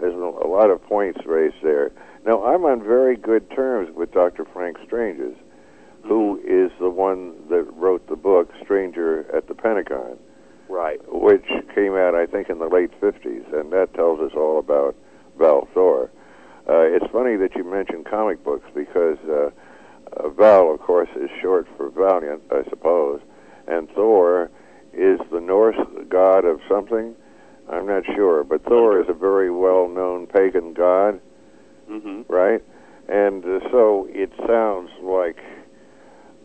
there's 0.00 0.14
a 0.14 0.46
lot 0.46 0.70
of 0.70 0.82
points 0.84 1.20
raised 1.26 1.56
there. 1.62 1.90
Now, 2.24 2.42
I'm 2.44 2.64
on 2.64 2.82
very 2.82 3.16
good 3.16 3.50
terms 3.50 3.94
with 3.94 4.12
Dr. 4.12 4.46
Frank 4.46 4.78
Stranges, 4.86 5.36
who 6.04 6.40
is 6.46 6.70
the 6.80 6.88
one 6.88 7.34
that 7.50 7.64
wrote 7.74 8.06
the 8.08 8.16
book 8.16 8.50
Stranger 8.62 9.26
at 9.34 9.46
the 9.46 9.54
Pentagon, 9.54 10.18
Right. 10.68 11.00
which 11.12 11.44
came 11.74 11.94
out, 11.94 12.14
I 12.14 12.26
think, 12.26 12.48
in 12.48 12.58
the 12.58 12.68
late 12.68 12.98
50s, 13.00 13.52
and 13.52 13.70
that 13.72 13.92
tells 13.94 14.20
us 14.20 14.32
all 14.34 14.58
about 14.58 14.96
Val 15.38 15.68
Thor. 15.74 16.10
Uh, 16.66 16.80
it's 16.80 17.06
funny 17.12 17.36
that 17.36 17.54
you 17.56 17.64
mentioned 17.64 18.06
comic 18.06 18.42
books 18.42 18.66
because 18.74 19.18
uh, 19.28 19.50
uh, 20.16 20.28
Val, 20.30 20.72
of 20.72 20.80
course, 20.80 21.10
is 21.16 21.28
short 21.42 21.66
for 21.76 21.90
Valiant, 21.90 22.42
I 22.50 22.64
suppose, 22.70 23.20
and 23.66 23.90
Thor 23.90 24.50
is 24.94 25.20
the 25.30 25.40
Norse 25.40 25.76
god 26.08 26.46
of 26.46 26.60
something. 26.68 27.14
I'm 27.70 27.86
not 27.86 28.04
sure, 28.14 28.44
but 28.44 28.64
Thor 28.64 29.00
is 29.00 29.08
a 29.08 29.14
very 29.14 29.50
well-known 29.50 30.26
pagan 30.26 30.72
god, 30.72 31.20
hmm 32.00 32.22
right? 32.28 32.62
And 33.08 33.44
uh, 33.44 33.60
so 33.70 34.06
it 34.10 34.32
sounds 34.46 34.90
like 35.02 35.38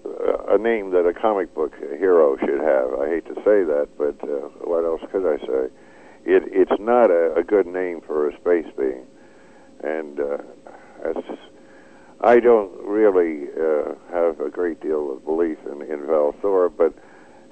uh, 0.05 0.55
a 0.55 0.57
name 0.57 0.91
that 0.91 1.05
a 1.07 1.13
comic 1.13 1.53
book 1.55 1.73
hero 1.77 2.37
should 2.37 2.59
have. 2.59 2.93
I 2.99 3.07
hate 3.09 3.25
to 3.27 3.35
say 3.35 3.63
that, 3.63 3.87
but 3.97 4.21
uh, 4.23 4.49
what 4.65 4.83
else 4.83 5.01
could 5.11 5.25
I 5.25 5.37
say? 5.45 5.69
It 6.25 6.43
it's 6.51 6.79
not 6.79 7.11
a, 7.11 7.33
a 7.35 7.43
good 7.43 7.65
name 7.65 8.01
for 8.01 8.29
a 8.29 8.35
space 8.39 8.67
being, 8.77 9.05
and 9.83 10.19
uh, 10.19 10.37
that's. 11.03 11.27
I 12.21 12.41
don't 12.41 12.73
really 12.83 13.47
uh, 13.55 13.93
have 14.11 14.41
a 14.41 14.49
great 14.49 14.81
deal 14.81 15.09
of 15.13 15.23
belief 15.23 15.57
in, 15.71 15.81
in 15.81 16.05
Val 16.05 16.35
Thor, 16.41 16.67
but 16.67 16.93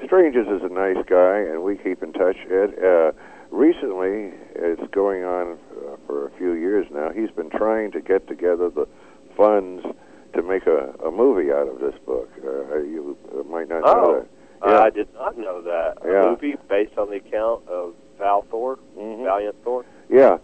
Stranges 0.06 0.45
is 0.48 0.62
a 0.62 0.68
nice 0.74 1.04
guy, 1.08 1.38
and 1.39 1.64
we 1.64 1.78
keep 1.78 2.04
in 2.04 2.12
touch. 2.12 2.36
Ed, 2.52 2.76
uh, 2.84 3.12
recently, 3.52 4.32
it's 4.56 4.82
going 4.93 5.24
on 5.24 5.58
uh, 5.78 5.95
for 6.06 6.28
a 6.28 6.32
few 6.38 6.54
years 6.54 6.88
now. 6.91 7.10
He's 7.12 7.32
been 7.32 7.50
trying 7.50 7.91
to 7.91 8.02
get 8.02 8.28
together 8.28 8.70
the 8.70 8.88
funds 9.36 9.86
to 10.34 10.41
make 10.41 10.66
a, 10.68 10.93
a 11.06 11.12
movie 11.12 11.52
out 11.52 11.68
of 11.68 11.80
this 11.80 11.95
book. 12.06 12.30
Uh, 12.43 12.78
you 12.80 13.18
might 13.50 13.70
not 13.70 13.82
know 13.82 13.86
Oh. 13.86 14.14
that. 14.20 14.28
Yeah. 14.66 14.80
I 14.82 14.89
did 14.89 15.14
not 15.14 15.38
know 15.38 15.62
that. 15.62 15.98
A 16.04 16.12
Yeah. 16.12 16.30
movie 16.32 16.56
based 16.68 16.98
on 16.98 17.10
the 17.10 17.18
account 17.18 17.68
of 17.68 17.93
Val 18.18 18.41
Thor, 18.50 18.80
Mhm. 18.98 19.24
Valiant 19.24 19.56
Thor. 19.64 19.86
Yeah. 20.10 20.38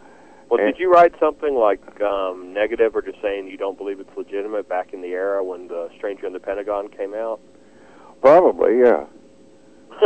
Well, 0.50 0.60
And- 0.60 0.72
did 0.72 0.80
you 0.80 0.92
write 0.92 1.14
something 1.20 1.56
like 1.56 2.00
um, 2.02 2.54
negative 2.54 2.96
or 2.96 3.02
just 3.02 3.20
saying 3.22 3.48
you 3.48 3.58
don't 3.58 3.78
believe 3.78 4.00
it's 4.00 4.16
legitimate 4.16 4.70
back 4.70 4.94
in 4.94 5.02
the 5.02 5.14
era 5.14 5.44
when 5.44 5.68
the 5.68 5.90
Stranger 5.98 6.28
in 6.28 6.34
the 6.34 6.40
Pentagon 6.40 6.90
came 6.90 7.14
out? 7.16 7.40
Probably, 8.22 8.80
yeah. 8.80 9.06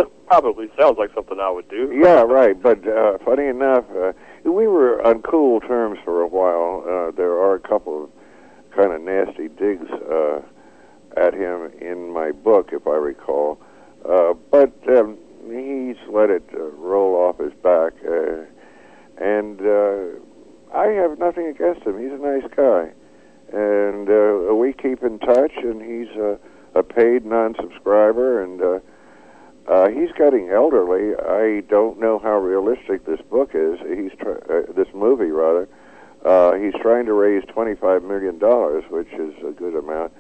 Probably 0.28 0.70
sounds 0.80 0.98
like 0.98 1.14
something 1.14 1.40
I 1.40 1.50
would 1.50 1.70
do. 1.70 1.92
Yeah, 2.04 2.22
right. 2.22 2.62
But 2.62 2.88
uh, 2.88 3.18
funny 3.26 3.48
enough, 3.48 3.86
uh, 3.96 4.14
we 4.44 4.68
were 4.68 5.06
on 5.06 5.22
cool 5.22 5.60
terms 5.62 6.00
for 6.04 6.22
a 6.22 6.28
while. 6.28 6.84
Uh, 6.88 7.12
there 7.12 7.32
are 7.32 7.56
a 7.56 7.60
couple 7.60 8.06
of 8.06 8.10
kind 8.76 8.92
of 8.94 9.02
nasty 9.02 9.48
digs 9.48 9.90
uh, 9.90 10.42
at 11.16 11.34
him 11.34 11.72
in 11.82 12.12
my 12.12 12.32
book, 12.32 12.70
if 12.72 12.86
I 12.88 12.96
recall. 12.96 13.60
Uh, 14.08 14.34
but 14.52 14.72
um, 14.90 15.18
he's 15.48 15.98
let 16.10 16.30
it 16.30 16.44
uh, 16.54 16.60
roll 16.60 17.16
off 17.16 17.40
his 17.40 17.54
back, 17.64 17.94
uh, 18.08 18.44
and 19.18 19.60
uh, 19.62 20.20
I 20.74 20.88
have 20.88 21.18
nothing 21.18 21.48
against 21.48 21.82
him. 21.82 22.00
He's 22.00 22.12
a 22.12 22.22
nice 22.22 22.50
guy, 22.56 22.92
and 23.52 24.10
uh, 24.10 24.54
we 24.54 24.74
keep 24.74 25.04
in 25.04 25.20
touch. 25.20 25.54
And 25.58 25.82
he's 25.82 26.16
a, 26.16 26.38
a 26.76 26.84
paid 26.84 27.26
non-subscriber, 27.26 28.44
and 28.44 28.62
uh, 28.62 28.80
Uh, 29.68 29.90
he's 29.90 30.12
getting 30.18 30.50
elderly. 30.50 31.14
I 31.16 31.62
don't 31.70 32.00
know 32.00 32.20
how 32.20 32.38
realistic 32.38 33.06
this 33.06 33.20
book 33.30 33.52
is. 33.54 33.80
He's 33.82 34.18
try- 34.18 34.40
uh, 34.50 34.72
this 34.74 34.88
movie 34.94 35.32
rather. 35.32 35.68
Uh, 36.24 36.54
he's 36.54 36.74
trying 36.82 37.06
to 37.06 37.14
raise 37.14 37.44
twenty-five 37.50 38.04
million 38.04 38.40
dollars, 38.40 38.84
which 38.90 39.12
is 39.14 39.34
a 39.46 39.52
good 39.52 39.76
amount. 39.76 40.14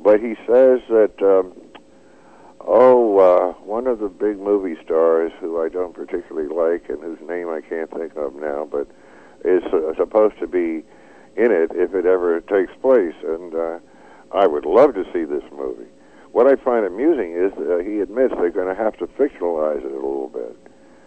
But 0.00 0.20
he 0.20 0.34
says 0.46 0.80
that 0.88 1.14
um, 1.22 1.52
oh, 2.60 3.18
uh, 3.18 3.52
one 3.64 3.86
of 3.86 4.00
the 4.00 4.08
big 4.08 4.38
movie 4.38 4.76
stars 4.84 5.32
who 5.40 5.62
I 5.62 5.68
don't 5.68 5.94
particularly 5.94 6.48
like 6.48 6.88
and 6.88 7.02
whose 7.02 7.20
name 7.28 7.48
I 7.48 7.60
can't 7.60 7.90
think 7.90 8.16
of 8.16 8.34
now, 8.34 8.68
but 8.70 8.88
is 9.44 9.62
uh, 9.72 9.94
supposed 9.96 10.38
to 10.40 10.46
be 10.46 10.82
in 11.36 11.52
it 11.52 11.70
if 11.74 11.94
it 11.94 12.04
ever 12.04 12.40
takes 12.40 12.72
place, 12.82 13.14
and 13.24 13.54
uh, 13.54 13.78
I 14.32 14.46
would 14.46 14.64
love 14.66 14.94
to 14.94 15.04
see 15.12 15.24
this 15.24 15.44
movie. 15.52 15.88
What 16.38 16.46
I 16.46 16.54
find 16.54 16.86
amusing 16.86 17.32
is 17.32 17.50
uh, 17.58 17.78
he 17.78 17.98
admits 17.98 18.32
they're 18.38 18.50
going 18.50 18.72
to 18.72 18.80
have 18.80 18.96
to 18.98 19.08
fictionalize 19.08 19.84
it 19.84 19.90
a 19.90 19.94
little 19.96 20.30
bit. 20.32 20.56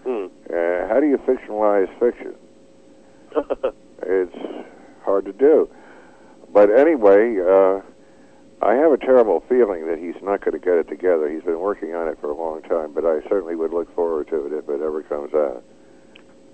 Hmm. 0.04 0.26
Uh, 0.54 0.90
how 0.90 1.00
do 1.00 1.08
you 1.08 1.18
fictionalize 1.20 1.88
fiction? 2.00 2.36
It's 4.04 4.36
hard 5.06 5.24
to 5.24 5.32
do. 5.32 5.70
But 6.52 6.70
anyway, 6.70 7.38
uh, 7.40 7.80
I 8.62 8.74
have 8.74 8.92
a 8.92 8.98
terrible 8.98 9.42
feeling 9.48 9.88
that 9.88 10.00
he's 10.00 10.22
not 10.22 10.44
going 10.44 10.52
to 10.52 10.60
get 10.60 10.74
it 10.74 10.90
together. 10.90 11.30
He's 11.30 11.44
been 11.44 11.60
working 11.60 11.96
on 11.96 12.10
it 12.10 12.18
for 12.20 12.30
a 12.30 12.36
long 12.36 12.62
time, 12.64 12.92
but 12.94 13.06
I 13.06 13.22
certainly 13.30 13.56
would 13.56 13.72
look 13.72 13.96
forward 13.96 14.28
to 14.30 14.48
it 14.48 14.52
if 14.52 14.68
it 14.68 14.82
ever 14.82 15.02
comes 15.04 15.34
out. 15.34 15.64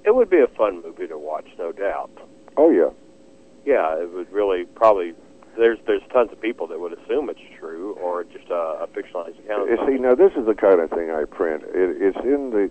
it 0.05 0.13
would 0.13 0.29
be 0.29 0.41
a 0.41 0.47
fun 0.55 0.83
movie 0.83 1.07
to 1.07 1.17
watch, 1.17 1.47
no 1.57 1.71
doubt. 1.71 2.11
Oh 2.57 2.69
yeah, 2.69 2.91
Yeah, 3.65 3.97
it 3.99 4.13
would 4.13 4.31
really 4.31 4.65
probably. 4.65 5.15
There's 5.57 5.79
there's 5.87 6.03
tons 6.13 6.31
of 6.31 6.39
people 6.39 6.67
that 6.67 6.79
would 6.79 6.93
assume 6.93 7.29
it's 7.29 7.39
true 7.59 7.93
or 7.93 8.23
just 8.23 8.49
a, 8.49 8.83
a 8.83 8.87
fictionalized 8.87 9.39
account. 9.39 9.69
You 9.69 9.77
see, 9.87 9.99
now 9.99 10.15
this 10.15 10.31
is 10.37 10.45
the 10.45 10.55
kind 10.55 10.79
of 10.79 10.89
thing 10.91 11.09
I 11.09 11.25
print. 11.25 11.63
It, 11.63 11.97
it's 11.99 12.17
in 12.23 12.51
the 12.51 12.69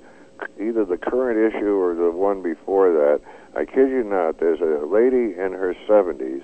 either 0.61 0.85
the 0.85 0.99
current 0.99 1.55
issue 1.55 1.75
or 1.75 1.95
the 1.95 2.11
one 2.11 2.43
before 2.43 2.93
that. 2.93 3.21
I 3.55 3.65
kid 3.65 3.91
you 3.91 4.05
not. 4.05 4.39
There's 4.39 4.61
a 4.61 4.85
lady 4.87 5.35
in 5.39 5.53
her 5.53 5.75
70s, 5.89 6.43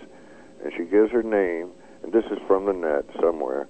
and 0.65 0.73
she 0.77 0.85
gives 0.85 1.13
her 1.13 1.23
name, 1.23 1.71
and 2.03 2.13
this 2.13 2.25
is 2.27 2.39
from 2.47 2.67
the 2.67 2.73
net 2.73 3.05
somewhere. 3.21 3.69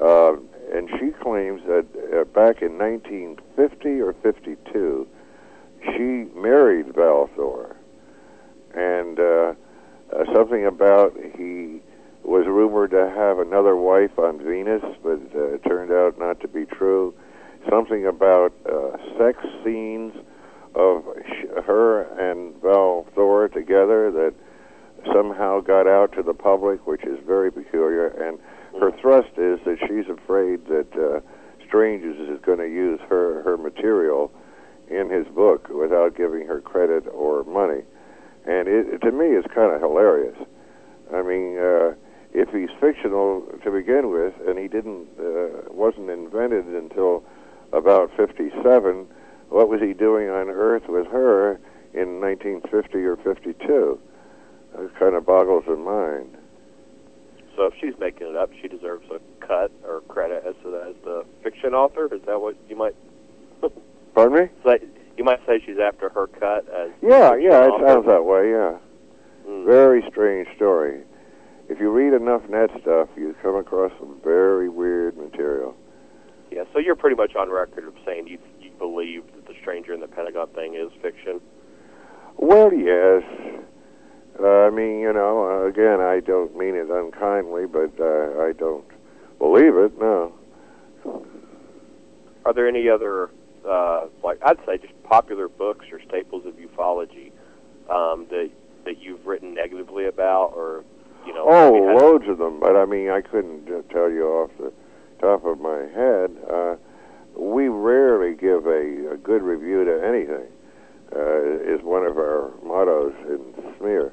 Uh, 0.00 0.34
and 0.72 0.90
she 0.98 1.10
claims 1.22 1.62
that 1.66 1.86
uh, 2.12 2.24
back 2.24 2.60
in 2.60 2.76
1950 2.76 4.00
or 4.00 4.12
52, 4.12 5.08
she 5.84 6.38
married 6.38 6.94
Val 6.94 7.30
Thor, 7.34 7.76
and 8.74 9.18
uh, 9.18 9.54
uh, 10.12 10.34
something 10.34 10.66
about 10.66 11.16
he 11.36 11.80
was 12.26 12.46
rumored 12.46 12.90
to 12.90 13.08
have 13.16 13.38
another 13.38 13.76
wife 13.76 14.18
on 14.18 14.38
Venus, 14.38 14.82
but 15.02 15.20
uh, 15.34 15.54
it 15.54 15.64
turned 15.64 15.92
out 15.92 16.18
not 16.18 16.40
to 16.40 16.48
be 16.48 16.64
true. 16.64 17.14
Something 17.70 18.06
about 18.06 18.52
uh, 18.66 18.96
sex 19.18 19.38
scenes 19.64 20.12
of 20.74 21.04
sh- 21.26 21.46
her 21.64 22.02
and 22.18 22.54
Val 22.60 23.06
Thor 23.14 23.48
together 23.48 24.10
that 24.10 24.34
somehow 25.12 25.60
got 25.60 25.86
out 25.86 26.12
to 26.12 26.22
the 26.22 26.34
public, 26.34 26.86
which 26.86 27.04
is 27.04 27.18
very 27.26 27.50
peculiar. 27.50 28.08
And 28.08 28.38
her 28.80 28.92
thrust 29.00 29.30
is 29.36 29.60
that 29.64 29.78
she's 29.86 30.08
afraid 30.08 30.66
that 30.66 30.86
uh, 30.94 31.20
Stranges 31.66 32.16
is 32.28 32.40
going 32.44 32.58
to 32.58 32.68
use 32.68 33.00
her 33.08 33.42
her 33.42 33.56
material 33.56 34.32
in 34.88 35.10
his 35.10 35.26
book 35.28 35.68
without 35.68 36.16
giving 36.16 36.46
her 36.46 36.60
credit 36.60 37.06
or 37.12 37.44
money. 37.44 37.82
And 38.46 38.68
it, 38.68 39.00
to 39.00 39.10
me, 39.10 39.26
it's 39.26 39.46
kind 39.52 39.74
of 39.74 39.80
hilarious. 39.80 40.36
I 41.12 41.22
mean, 41.22 41.58
uh, 41.58 41.94
if 42.36 42.50
he's 42.50 42.68
fictional 42.78 43.40
to 43.64 43.70
begin 43.70 44.10
with, 44.10 44.34
and 44.46 44.58
he 44.58 44.68
didn't 44.68 45.08
uh, 45.18 45.72
wasn't 45.72 46.10
invented 46.10 46.66
until 46.66 47.24
about 47.72 48.14
57, 48.16 49.06
what 49.48 49.68
was 49.68 49.80
he 49.80 49.92
doing 49.94 50.28
on 50.28 50.48
Earth 50.50 50.82
with 50.88 51.06
her 51.06 51.58
in 51.94 52.20
1950 52.20 52.98
or 53.04 53.16
52? 53.16 53.98
That 54.76 54.98
kind 54.98 55.14
of 55.14 55.24
boggles 55.24 55.64
the 55.66 55.76
mind. 55.76 56.36
So 57.56 57.64
if 57.64 57.74
she's 57.80 57.94
making 57.98 58.26
it 58.28 58.36
up, 58.36 58.50
she 58.60 58.68
deserves 58.68 59.06
a 59.10 59.18
cut 59.44 59.72
or 59.88 60.02
credit 60.02 60.44
as 60.46 60.54
to 60.62 60.76
as 60.88 60.94
the 61.04 61.24
fiction 61.42 61.72
author. 61.72 62.12
Is 62.14 62.20
that 62.26 62.38
what 62.40 62.54
you 62.68 62.76
might 62.76 62.94
Pardon 64.14 64.38
me? 64.44 64.48
say? 64.62 64.78
You 65.16 65.24
might 65.24 65.40
say 65.46 65.62
she's 65.64 65.78
after 65.78 66.10
her 66.10 66.26
cut 66.26 66.68
as 66.68 66.90
Yeah, 67.00 67.34
yeah, 67.36 67.64
it 67.64 67.70
author? 67.70 67.86
sounds 67.88 68.06
that 68.06 68.24
way. 68.24 68.50
Yeah, 68.50 68.76
Mm. 69.48 69.64
very 69.64 70.04
strange 70.10 70.48
story. 70.56 71.00
If 71.68 71.80
you 71.80 71.90
read 71.90 72.12
enough 72.12 72.48
net 72.48 72.70
stuff, 72.80 73.08
you 73.16 73.34
come 73.42 73.56
across 73.56 73.92
some 73.98 74.20
very 74.22 74.68
weird 74.68 75.16
material. 75.16 75.74
Yeah, 76.50 76.64
so 76.72 76.78
you're 76.78 76.94
pretty 76.94 77.16
much 77.16 77.34
on 77.34 77.50
record 77.50 77.84
of 77.84 77.94
saying 78.04 78.28
you 78.28 78.38
you 78.60 78.70
believe 78.78 79.24
that 79.34 79.46
the 79.46 79.54
stranger 79.60 79.92
in 79.92 80.00
the 80.00 80.06
Pentagon 80.06 80.46
thing 80.48 80.74
is 80.74 80.90
fiction. 81.02 81.40
Well, 82.36 82.72
yes. 82.72 83.22
Uh, 84.38 84.46
I 84.46 84.70
mean, 84.70 85.00
you 85.00 85.12
know, 85.12 85.48
uh, 85.48 85.68
again, 85.68 86.00
I 86.00 86.20
don't 86.20 86.56
mean 86.56 86.74
it 86.74 86.88
unkindly, 86.90 87.66
but 87.66 87.92
uh, 87.98 88.42
I 88.42 88.52
don't 88.52 88.84
believe 89.38 89.74
it. 89.76 89.98
No. 89.98 90.34
Are 92.44 92.52
there 92.52 92.68
any 92.68 92.88
other, 92.88 93.30
uh, 93.68 94.06
like 94.22 94.38
I'd 94.44 94.58
say, 94.66 94.78
just 94.78 95.02
popular 95.02 95.48
books 95.48 95.86
or 95.90 96.00
staples 96.06 96.44
of 96.46 96.54
ufology 96.54 97.32
um, 97.90 98.26
that 98.30 98.50
that 98.84 99.00
you've 99.00 99.26
written 99.26 99.52
negatively 99.52 100.06
about, 100.06 100.52
or 100.54 100.84
you 101.26 101.34
know? 101.34 101.44
Oh, 101.48 101.88
had- 101.88 101.96
loads 101.96 102.28
of 102.28 102.38
them, 102.38 102.60
but 102.60 102.76
I 102.76 102.84
mean, 102.84 103.10
I 103.10 103.20
couldn't 103.20 103.66
tell 103.90 104.10
you 104.10 104.26
off 104.26 104.50
the 104.58 104.72
top 105.20 105.44
of 105.44 105.60
my 105.60 105.86
head. 105.94 106.36
Uh, 106.48 106.76
we 107.36 107.68
rarely 107.68 108.34
give 108.34 108.66
a, 108.66 109.12
a 109.12 109.16
good 109.16 109.42
review 109.42 109.84
to 109.84 110.06
anything. 110.06 110.46
Uh, 111.14 111.62
is 111.62 111.80
one 111.82 112.04
of 112.04 112.18
our 112.18 112.50
mottos 112.64 113.14
in 113.28 113.54
Smear. 113.78 114.12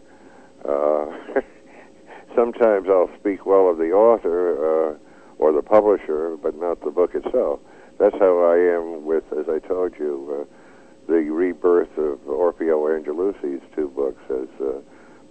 Uh, 0.64 1.42
sometimes 2.36 2.88
I'll 2.88 3.10
speak 3.20 3.48
well 3.48 3.68
of 3.68 3.78
the 3.80 3.92
author 3.92 4.92
uh, 4.92 4.98
or 5.40 5.52
the 5.52 5.64
publisher, 5.64 6.38
but 6.38 6.56
not 6.56 6.82
the 6.84 6.92
book 6.92 7.16
itself. 7.16 7.60
That's 7.98 8.16
how 8.20 8.44
I 8.44 8.58
am 8.58 9.06
with, 9.06 9.24
as 9.34 9.50
I 9.50 9.60
told 9.68 9.94
you, 9.98 10.46
uh, 10.48 11.12
the 11.12 11.30
rebirth 11.32 11.98
of 11.98 12.20
Orfeo 12.28 12.88
Angelucci's 12.96 13.62
two 13.76 13.90
books, 13.90 14.22
as 14.30 14.48
uh, 14.62 14.80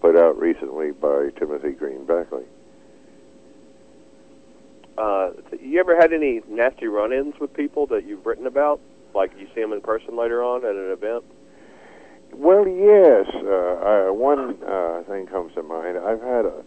put 0.03 0.17
out 0.17 0.37
recently 0.37 0.91
by 0.91 1.31
Timothy 1.39 1.71
Green 1.71 2.05
Beckley. 2.05 2.43
Uh, 4.99 5.31
you 5.61 5.79
ever 5.79 5.97
had 5.97 6.13
any 6.13 6.43
nasty 6.49 6.89
run-ins 6.89 7.39
with 7.41 7.55
people 7.55 7.87
that 7.87 8.05
you've 8.05 8.27
written 8.27 8.49
about? 8.49 8.81
Like 9.15 9.31
you 9.39 9.47
see 9.55 9.61
them 9.61 9.73
in 9.73 9.81
person 9.81 10.17
later 10.17 10.43
on 10.43 10.65
at 10.65 10.75
an 10.75 10.91
event? 10.91 11.25
Well, 12.35 12.67
yes. 12.67 13.27
Uh, 13.33 14.09
I, 14.09 14.11
one 14.11 14.59
uh, 14.65 15.03
thing 15.09 15.29
comes 15.29 15.55
to 15.55 15.63
mind. 15.63 15.97
I've 15.97 16.21
had 16.21 16.47
a, 16.47 16.65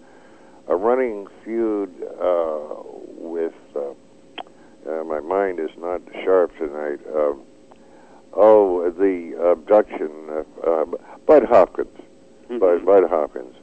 a 0.69 0.75
running 0.75 1.27
feud 1.43 1.93
uh, 2.19 2.83
with. 3.17 3.53
Uh, 3.75 3.91
uh, 4.89 5.03
my 5.03 5.19
mind 5.19 5.59
is 5.59 5.71
not 5.77 6.01
sharp 6.23 6.55
tonight. 6.57 6.99
Um, 7.13 7.41
oh, 8.33 8.91
the 8.91 9.36
abduction 9.51 10.29
of 10.29 10.45
uh, 10.63 10.97
Bud 11.25 11.43
Hopkins. 11.43 12.05
Bud, 12.50 12.86
Bud 12.86 13.10
Hopkins. 13.10 13.56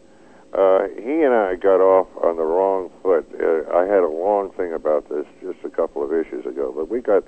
Uh, 0.52 0.88
he 0.96 1.22
and 1.22 1.32
I 1.32 1.56
got 1.56 1.80
off 1.80 2.08
on 2.22 2.36
the 2.36 2.42
wrong 2.42 2.90
foot. 3.02 3.26
Uh, 3.32 3.74
I 3.74 3.86
had 3.86 4.02
a 4.02 4.08
long 4.08 4.50
thing 4.52 4.74
about 4.74 5.08
this 5.08 5.24
just 5.40 5.64
a 5.64 5.70
couple 5.70 6.04
of 6.04 6.12
issues 6.12 6.44
ago, 6.44 6.72
but 6.76 6.90
we 6.90 7.00
got 7.00 7.24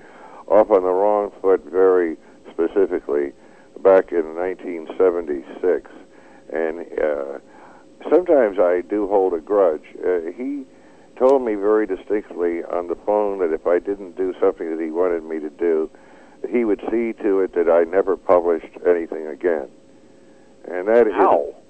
off 0.47 0.71
on 0.71 0.83
the 0.83 0.93
wrong 0.93 1.33
foot 1.41 1.65
very 1.65 2.19
specifically 2.51 3.33
back 3.83 4.13
in 4.13 4.35
1976. 4.35 5.91
And 6.53 6.81
uh, 7.01 7.39
sometimes 8.11 8.59
I 8.59 8.83
do 8.83 9.09
hold 9.09 9.33
a 9.33 9.41
grudge. 9.41 9.87
Uh, 10.05 10.31
he 10.37 10.65
told 11.19 11.43
me 11.43 11.55
very 11.55 11.87
distinctly 11.87 12.63
on 12.65 12.89
the 12.89 12.97
phone 13.07 13.39
that 13.39 13.55
if 13.55 13.67
I 13.67 13.79
didn't 13.79 14.17
do 14.17 14.35
something 14.39 14.77
that 14.77 14.83
he 14.83 14.91
wanted 14.91 15.25
me 15.25 15.41
to 15.41 15.51
do, 15.51 15.89
he 16.51 16.67
would 16.67 16.81
see 16.91 17.15
to 17.23 17.41
it 17.41 17.55
that 17.55 17.71
I 17.71 17.85
never 17.85 18.19
published 18.19 18.77
anything 18.87 19.27
again. 19.27 19.69
And 20.71 20.89
that 20.89 21.07
is 21.07 21.15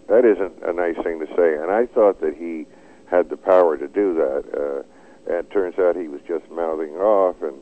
that 0.09 0.25
isn't 0.25 0.63
a 0.63 0.73
nice 0.73 0.97
thing 1.03 1.21
to 1.21 1.27
say. 1.37 1.55
And 1.55 1.71
I 1.71 1.87
thought 1.87 2.21
that 2.21 2.35
he 2.37 2.67
had 3.07 3.31
the 3.31 3.37
power 3.37 3.77
to 3.77 3.89
do 3.89 4.15
that. 4.15 4.45
Uh, 4.55 4.83
and 5.27 5.47
it 5.47 5.51
turns 5.51 5.79
out 5.79 5.97
he 5.97 6.09
was 6.09 6.21
just 6.29 6.51
mouthing 6.51 6.97
off 6.97 7.37
and 7.43 7.61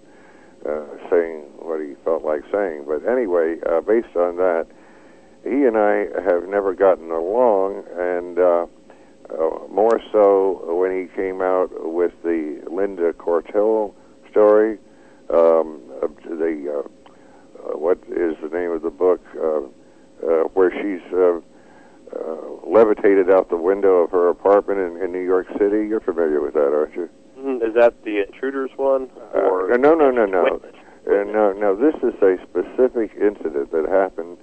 uh, 0.67 0.85
saying 1.11 1.43
what 1.59 1.81
he 1.81 1.95
felt 2.05 2.25
like 2.25 2.43
saying. 2.53 2.85
But 2.87 3.07
anyway, 3.09 3.57
uh, 3.69 3.81
based 3.81 4.17
on 4.17 4.37
that, 4.37 4.67
he 5.45 5.65
and 5.65 5.77
I 5.77 6.07
have 6.23 6.49
never 6.49 6.75
gotten 6.75 7.11
along, 7.11 7.85
and 7.97 8.39
uh, 8.39 8.67
uh, 9.31 9.67
more 9.69 10.01
so 10.13 10.75
when 10.75 10.93
he 10.93 11.15
came 11.15 11.41
out 11.41 11.71
with 11.93 12.13
the 12.23 12.63
Linda 12.71 13.13
Cortile 13.13 13.95
story. 14.31 14.79
Um, 15.31 15.81
the 16.25 16.85
uh, 16.85 16.89
uh, 17.63 17.79
what 17.79 17.99
is 18.09 18.37
the 18.43 18.49
name 18.53 18.73
of 18.73 18.83
the 18.83 18.91
book 18.91 19.21
uh, 19.37 19.61
uh, 20.23 20.45
where 20.55 20.71
she's 20.71 21.03
uh, 21.13 21.41
uh, 22.15 22.69
levitated 22.69 23.31
out 23.31 23.49
the 23.51 23.57
window 23.57 23.97
of 24.05 24.11
her 24.11 24.29
apartment 24.29 24.79
in, 24.81 25.03
in 25.03 25.13
New 25.13 25.25
York 25.25 25.47
City? 25.59 25.87
You're 25.89 26.01
familiar 26.01 26.41
with 26.41 26.55
that, 26.55 26.73
aren't 26.75 26.95
you? 26.95 27.09
Mhm. 27.39 27.63
Is 27.69 27.75
that 27.75 28.03
the 28.05 28.19
Intruders 28.21 28.71
one? 28.77 29.11
Or 29.35 29.73
Uh, 29.73 29.77
no, 29.77 29.95
no, 29.95 30.11
no, 30.11 30.27
no. 30.27 30.45
Witness? 30.45 30.75
Uh, 31.09 31.25
no, 31.25 31.53
no. 31.53 31.75
This 31.75 31.95
is 32.03 32.15
a 32.23 32.37
specific 32.43 33.11
incident 33.21 33.73
that 33.73 33.89
happened 33.89 34.37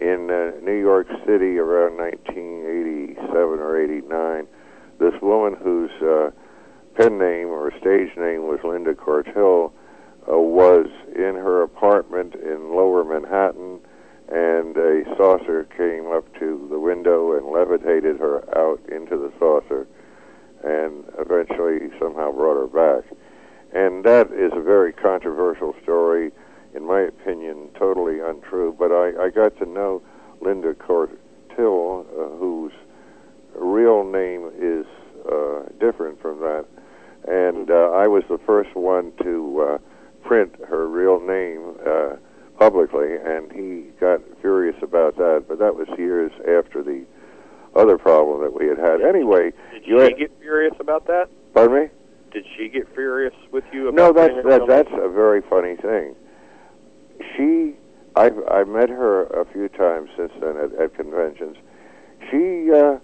in 0.00 0.30
uh, 0.30 0.52
New 0.62 0.78
York 0.78 1.08
City 1.26 1.58
around 1.58 1.96
1987 1.96 3.58
or 3.58 3.80
89. 3.80 4.46
This 4.98 5.14
woman 5.22 5.54
whose 5.54 5.90
uh, 6.02 6.30
pen 6.94 7.18
name 7.18 7.48
or 7.48 7.70
stage 7.80 8.16
name 8.16 8.46
was 8.46 8.58
Linda 8.64 8.94
Cortile 8.94 9.72
uh, 10.30 10.36
was 10.38 10.86
in 11.14 11.34
her 11.36 11.62
apartment 11.62 12.34
in 12.34 12.74
Lower 12.74 13.04
Manhattan, 13.04 13.80
and 14.28 14.76
a 14.76 15.04
saucer 15.16 15.64
came 15.76 16.12
up 16.12 16.32
to 16.38 16.66
the 16.70 16.78
window 16.78 17.32
and 17.36 17.46
levitated 17.46 18.18
her 18.18 18.44
out 18.58 18.80
into 18.90 19.16
the 19.16 19.32
saucer, 19.38 19.86
and 20.62 21.04
eventually 21.18 21.88
somehow 21.98 22.30
brought 22.32 22.56
her 22.56 22.66
back. 22.66 23.04
And 23.72 24.04
that 24.04 24.30
is 24.32 24.52
a 24.54 24.60
very 24.60 24.92
controversial 24.92 25.74
story, 25.82 26.30
in 26.74 26.86
my 26.86 27.00
opinion, 27.00 27.68
totally 27.78 28.20
untrue. 28.20 28.74
But 28.78 28.92
I, 28.92 29.26
I 29.26 29.30
got 29.30 29.56
to 29.58 29.66
know 29.66 30.02
Linda 30.40 30.74
Cortile, 30.74 32.06
uh, 32.06 32.36
whose 32.36 32.72
real 33.54 34.04
name 34.04 34.50
is 34.58 34.86
uh, 35.30 35.62
different 35.80 36.20
from 36.20 36.40
that. 36.40 36.64
And 37.26 37.70
uh, 37.70 37.90
I 37.92 38.06
was 38.06 38.24
the 38.28 38.38
first 38.38 38.74
one 38.74 39.12
to 39.22 39.60
uh, 39.60 39.78
print 40.26 40.54
her 40.66 40.86
real 40.88 41.20
name 41.20 41.74
uh, 41.86 42.16
publicly, 42.58 43.14
and 43.16 43.50
he 43.52 43.90
got 44.00 44.20
furious 44.40 44.76
about 44.82 45.16
that. 45.16 45.44
But 45.48 45.58
that 45.58 45.74
was 45.74 45.88
years 45.98 46.32
after 46.40 46.82
the 46.82 47.04
other 47.76 47.98
problem 47.98 48.40
that 48.42 48.52
we 48.52 48.66
had 48.66 48.78
had. 48.78 49.00
Anyway, 49.00 49.52
Did 49.72 49.86
you 49.86 49.98
she 49.98 50.02
had- 50.04 50.18
get 50.18 50.32
furious 50.40 50.74
about 50.80 51.06
that? 51.06 51.28
pardon 51.54 51.82
me. 51.84 51.88
Did 52.30 52.44
she 52.56 52.68
get 52.68 52.86
furious 52.94 53.32
with 53.52 53.64
you 53.72 53.90
No, 53.92 54.12
that's 54.12 54.34
that, 54.44 54.66
that's 54.66 54.90
a 54.92 55.08
very 55.08 55.40
funny 55.40 55.76
thing. 55.76 56.14
She, 57.36 57.74
I've 58.16 58.36
I've 58.50 58.68
met 58.68 58.90
her 58.90 59.24
a 59.28 59.44
few 59.46 59.68
times 59.68 60.10
since 60.16 60.32
then 60.40 60.56
at, 60.58 60.72
at 60.74 60.94
conventions. 60.94 61.56
She 62.30 62.70
uh, 62.70 62.98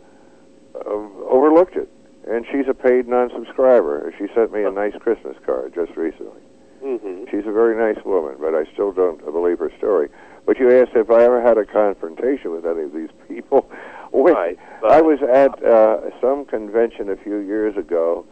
uh, 0.75 0.91
overlooked 1.31 1.77
it, 1.77 1.89
and 2.29 2.45
she's 2.53 2.69
a 2.69 2.75
paid 2.75 3.09
non-subscriber. 3.09 4.13
She 4.19 4.27
sent 4.35 4.53
me 4.53 4.65
a 4.65 4.71
nice 4.71 4.95
Christmas 5.01 5.37
card 5.47 5.73
just 5.75 5.97
recently. 5.97 6.43
Mhm. 6.85 7.31
She's 7.31 7.47
a 7.47 7.53
very 7.53 7.75
nice 7.75 8.05
woman, 8.05 8.37
but 8.39 8.55
I 8.55 8.65
still 8.73 8.93
don't 8.93 9.25
believe 9.25 9.59
her 9.59 9.71
story. 9.79 10.11
But 10.45 10.59
you 10.59 10.71
asked 10.71 10.95
if 10.95 11.11
I 11.11 11.23
ever 11.23 11.41
had 11.41 11.57
a 11.57 11.65
confrontation 11.65 12.51
with 12.51 12.67
any 12.67 12.83
of 12.83 12.93
these 12.93 13.09
people. 13.27 13.71
Wait, 14.13 14.35
Right, 14.35 14.59
I 14.85 15.01
was 15.01 15.21
at 15.23 15.65
uh, 15.65 16.11
some 16.21 16.45
convention 16.45 17.09
a 17.09 17.17
few 17.17 17.39
years 17.39 17.77
ago. 17.77 18.27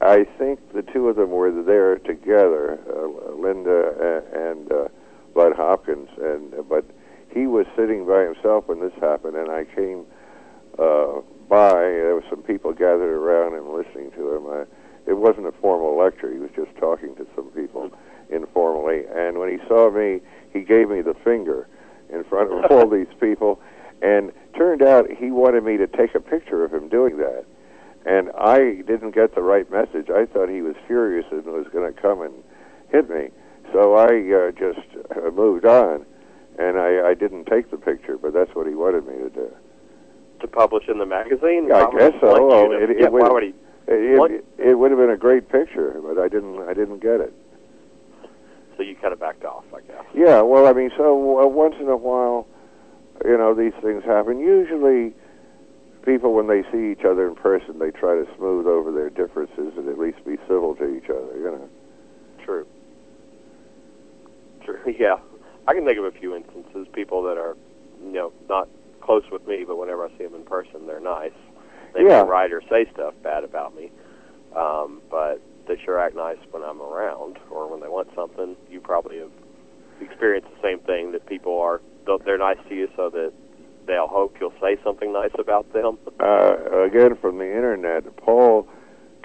I 0.00 0.24
think 0.38 0.60
the 0.72 0.82
two 0.82 1.08
of 1.08 1.16
them 1.16 1.30
were 1.30 1.50
there 1.50 1.96
together, 1.96 2.78
uh, 2.88 3.32
Linda 3.32 4.22
and 4.32 4.70
uh, 4.70 4.88
Bud 5.34 5.54
Hopkins, 5.56 6.08
and 6.20 6.68
but 6.68 6.84
he 7.30 7.46
was 7.46 7.66
sitting 7.76 8.06
by 8.06 8.22
himself 8.24 8.68
when 8.68 8.80
this 8.80 8.92
happened, 9.00 9.36
and 9.36 9.50
I 9.50 9.64
came 9.64 10.04
uh, 10.78 11.20
by. 11.48 11.72
There 11.72 12.14
were 12.14 12.24
some 12.28 12.42
people 12.42 12.72
gathered 12.72 13.12
around 13.14 13.54
and 13.54 13.68
listening 13.72 14.10
to 14.12 14.36
him. 14.36 14.46
I, 14.46 14.64
it 15.08 15.16
wasn't 15.16 15.46
a 15.46 15.52
formal 15.52 15.96
lecture; 15.98 16.32
he 16.32 16.38
was 16.38 16.50
just 16.54 16.74
talking 16.76 17.14
to 17.16 17.26
some 17.34 17.46
people 17.50 17.90
informally. 18.30 19.02
And 19.14 19.38
when 19.38 19.48
he 19.50 19.58
saw 19.66 19.90
me, 19.90 20.20
he 20.52 20.60
gave 20.60 20.88
me 20.90 21.00
the 21.00 21.14
finger 21.24 21.66
in 22.12 22.24
front 22.24 22.52
of 22.52 22.70
all 22.70 22.88
these 22.98 23.12
people, 23.20 23.58
and 24.02 24.32
turned 24.56 24.82
out 24.82 25.10
he 25.10 25.30
wanted 25.30 25.64
me 25.64 25.76
to 25.78 25.86
take 25.86 26.14
a 26.14 26.20
picture 26.20 26.64
of 26.64 26.72
him 26.72 26.88
doing 26.88 27.16
that. 27.18 27.44
And 28.06 28.30
I 28.38 28.82
didn't 28.86 29.10
get 29.14 29.34
the 29.34 29.42
right 29.42 29.70
message. 29.70 30.08
I 30.08 30.24
thought 30.26 30.48
he 30.48 30.62
was 30.62 30.76
furious 30.86 31.26
and 31.30 31.44
was 31.46 31.66
going 31.72 31.92
to 31.92 32.00
come 32.00 32.22
and 32.22 32.32
hit 32.90 33.10
me. 33.10 33.28
So 33.72 33.94
I 33.96 34.06
uh, 34.32 34.50
just 34.52 34.86
uh, 35.14 35.30
moved 35.30 35.66
on, 35.66 36.06
and 36.58 36.78
I, 36.78 37.10
I 37.10 37.14
didn't 37.14 37.44
take 37.46 37.70
the 37.70 37.76
picture. 37.76 38.16
But 38.16 38.32
that's 38.32 38.54
what 38.54 38.66
he 38.66 38.74
wanted 38.74 39.06
me 39.06 39.14
to 39.18 39.28
do. 39.30 39.50
to 40.40 40.46
publish 40.48 40.84
in 40.88 40.98
the 40.98 41.04
magazine? 41.06 41.66
Yeah, 41.68 41.86
I 41.86 41.98
guess 41.98 42.12
so. 42.20 42.36
you 42.38 42.46
Well, 42.46 42.68
to- 42.70 42.82
it- 42.82 42.90
it 43.00 43.12
why 43.12 43.28
would 43.28 43.42
he? 43.42 43.54
It, 43.90 44.44
it 44.58 44.74
would 44.78 44.90
have 44.90 45.00
been 45.00 45.10
a 45.10 45.16
great 45.16 45.48
picture, 45.48 45.98
but 46.02 46.18
I 46.18 46.28
didn't. 46.28 46.60
I 46.68 46.74
didn't 46.74 46.98
get 46.98 47.20
it. 47.20 47.32
So 48.76 48.82
you 48.82 48.94
kind 48.94 49.12
of 49.12 49.18
backed 49.18 49.44
off, 49.44 49.64
I 49.74 49.80
guess. 49.80 50.04
Yeah, 50.14 50.42
well, 50.42 50.66
I 50.66 50.72
mean, 50.72 50.90
so 50.96 51.40
uh, 51.40 51.46
once 51.46 51.74
in 51.80 51.88
a 51.88 51.96
while, 51.96 52.46
you 53.24 53.36
know, 53.36 53.54
these 53.54 53.72
things 53.82 54.04
happen. 54.04 54.38
Usually, 54.38 55.14
people, 56.04 56.34
when 56.34 56.46
they 56.46 56.62
see 56.70 56.92
each 56.92 57.04
other 57.04 57.26
in 57.26 57.34
person, 57.34 57.78
they 57.78 57.90
try 57.90 58.14
to 58.14 58.26
smooth 58.36 58.66
over 58.66 58.92
their 58.92 59.10
differences 59.10 59.72
and 59.76 59.88
at 59.88 59.98
least 59.98 60.24
be 60.24 60.36
civil 60.46 60.76
to 60.76 60.96
each 60.96 61.10
other. 61.10 61.36
You 61.36 61.44
know. 61.44 61.68
True. 62.44 62.66
True. 64.64 64.78
Yeah, 64.98 65.16
I 65.66 65.74
can 65.74 65.86
think 65.86 65.98
of 65.98 66.04
a 66.04 66.12
few 66.12 66.36
instances. 66.36 66.86
People 66.92 67.22
that 67.22 67.38
are, 67.38 67.56
you 68.04 68.12
know, 68.12 68.32
not 68.48 68.68
close 69.00 69.24
with 69.32 69.46
me, 69.46 69.64
but 69.66 69.76
whenever 69.76 70.04
I 70.04 70.10
see 70.18 70.24
them 70.24 70.34
in 70.34 70.44
person, 70.44 70.86
they're 70.86 71.00
nice. 71.00 71.32
They 71.94 72.02
Yeah. 72.02 72.22
may 72.22 72.28
write 72.28 72.52
or 72.52 72.62
say 72.68 72.86
stuff 72.92 73.14
bad 73.22 73.44
about 73.44 73.74
me, 73.74 73.90
um, 74.54 75.00
but 75.10 75.40
they 75.66 75.76
sure 75.76 75.98
act 75.98 76.16
nice 76.16 76.38
when 76.50 76.62
I'm 76.62 76.80
around 76.80 77.38
or 77.50 77.66
when 77.66 77.80
they 77.80 77.88
want 77.88 78.08
something. 78.14 78.56
You 78.70 78.80
probably 78.80 79.18
have 79.18 79.30
experienced 80.00 80.48
the 80.50 80.62
same 80.62 80.78
thing 80.80 81.12
that 81.12 81.26
people 81.26 81.58
are. 81.60 81.80
They're 82.24 82.38
nice 82.38 82.58
to 82.68 82.74
you 82.74 82.88
so 82.96 83.10
that 83.10 83.32
they'll 83.86 84.06
hope 84.06 84.36
you'll 84.40 84.54
say 84.60 84.78
something 84.82 85.12
nice 85.12 85.32
about 85.38 85.70
them. 85.72 85.98
Uh, 86.20 86.82
again, 86.82 87.16
from 87.16 87.38
the 87.38 87.44
internet, 87.46 88.16
Paul 88.16 88.66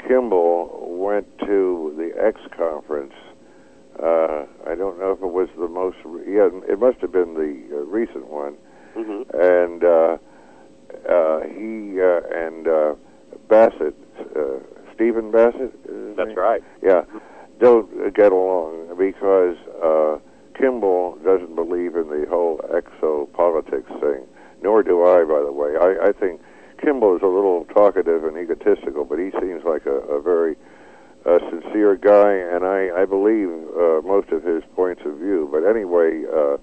Kimball 0.05 0.97
went 0.99 1.26
to 1.39 1.93
the 1.97 2.11
X 2.22 2.41
conference. 2.57 3.14
Uh, 4.01 4.45
I 4.68 4.76
don't 4.76 4.99
know 4.99 5.11
if 5.11 5.22
it 5.22 5.32
was 5.32 5.47
the 5.57 5.68
most. 5.68 5.97
Yeah, 6.28 6.49
it 6.68 6.80
must 6.80 6.99
have 6.99 7.11
been 7.11 7.36
the 7.36 7.78
uh, 7.78 7.80
recent 7.86 8.28
one. 8.28 8.55
hmm 8.95 9.22
and 9.34 9.84
uh, 9.84 10.18
uh, 11.10 11.41
he 11.41 12.00
uh, 12.02 12.22
and 12.36 12.68
uh, 12.68 12.96
Bassett, 13.48 13.96
uh, 14.36 14.60
Stephen 14.94 15.32
Bassett. 15.32 15.74
That's 16.16 16.28
name? 16.30 16.38
right. 16.38 16.64
Yeah, 16.82 17.04
don't 17.60 18.14
get 18.14 18.32
along 18.32 18.96
because 18.98 19.58
uh, 19.84 20.20
Kimball 20.58 21.18
doesn't 21.24 21.56
believe 21.56 21.96
in 21.96 22.10
the 22.10 22.26
whole 22.30 22.60
exopolitics 22.72 24.00
thing. 24.00 24.26
Nor 24.62 24.82
do 24.84 25.04
I, 25.04 25.24
by 25.24 25.41
the 25.41 25.52
way. 25.52 25.76
I, 25.80 26.08
I 26.08 26.12
think 26.14 26.41
Kimball 26.82 27.16
is 27.16 27.22
a 27.22 27.28
little 27.28 27.66
talkative 27.66 28.24
and 28.24 28.38
egotistical, 28.38 29.04
but 29.04 29.20
he 29.20 29.32
seems 29.41 29.64
like 29.64 29.86
a, 29.86 30.00
a 30.08 30.22
very 30.22 30.56
uh, 31.26 31.39
sincere 31.50 31.96
guy, 31.96 32.34
and 32.34 32.66
I, 32.66 33.02
I 33.02 33.06
believe 33.06 33.50
uh, 33.50 34.02
most 34.04 34.30
of 34.30 34.44
his 34.44 34.64
points 34.76 35.02
of 35.06 35.18
view. 35.18 35.50
But 35.52 35.64
anyway, 35.64 36.24
uh, 36.34 36.58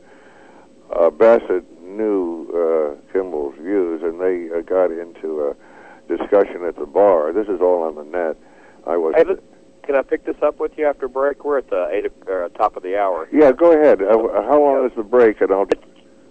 uh, 0.92 1.10
Bassett 1.10 1.64
knew 1.96 2.48
uh, 2.54 3.12
Kimball's 3.12 3.54
views, 3.60 4.02
and 4.02 4.20
they 4.20 4.48
uh, 4.56 4.60
got 4.62 4.90
into 4.90 5.42
a 5.50 5.54
discussion 6.08 6.64
at 6.64 6.76
the 6.76 6.86
bar. 6.86 7.32
This 7.32 7.46
is 7.48 7.60
all 7.60 7.82
on 7.82 7.94
the 7.96 8.04
net. 8.04 8.36
I 8.86 8.96
was. 8.96 9.14
Hey, 9.16 9.24
can 9.84 9.96
I 9.96 10.02
pick 10.02 10.24
this 10.24 10.36
up 10.42 10.60
with 10.60 10.72
you 10.76 10.86
after 10.86 11.08
break? 11.08 11.44
We're 11.44 11.58
at 11.58 11.70
the 11.70 11.88
eight 11.90 12.06
uh, 12.30 12.48
top 12.56 12.76
of 12.76 12.82
the 12.82 12.96
hour. 12.98 13.28
yeah, 13.32 13.52
go 13.52 13.72
ahead. 13.72 14.02
Uh, 14.02 14.42
how 14.42 14.60
long 14.60 14.86
is 14.86 14.92
the 14.96 15.02
break? 15.02 15.40
And 15.40 15.50
I'll. 15.52 15.66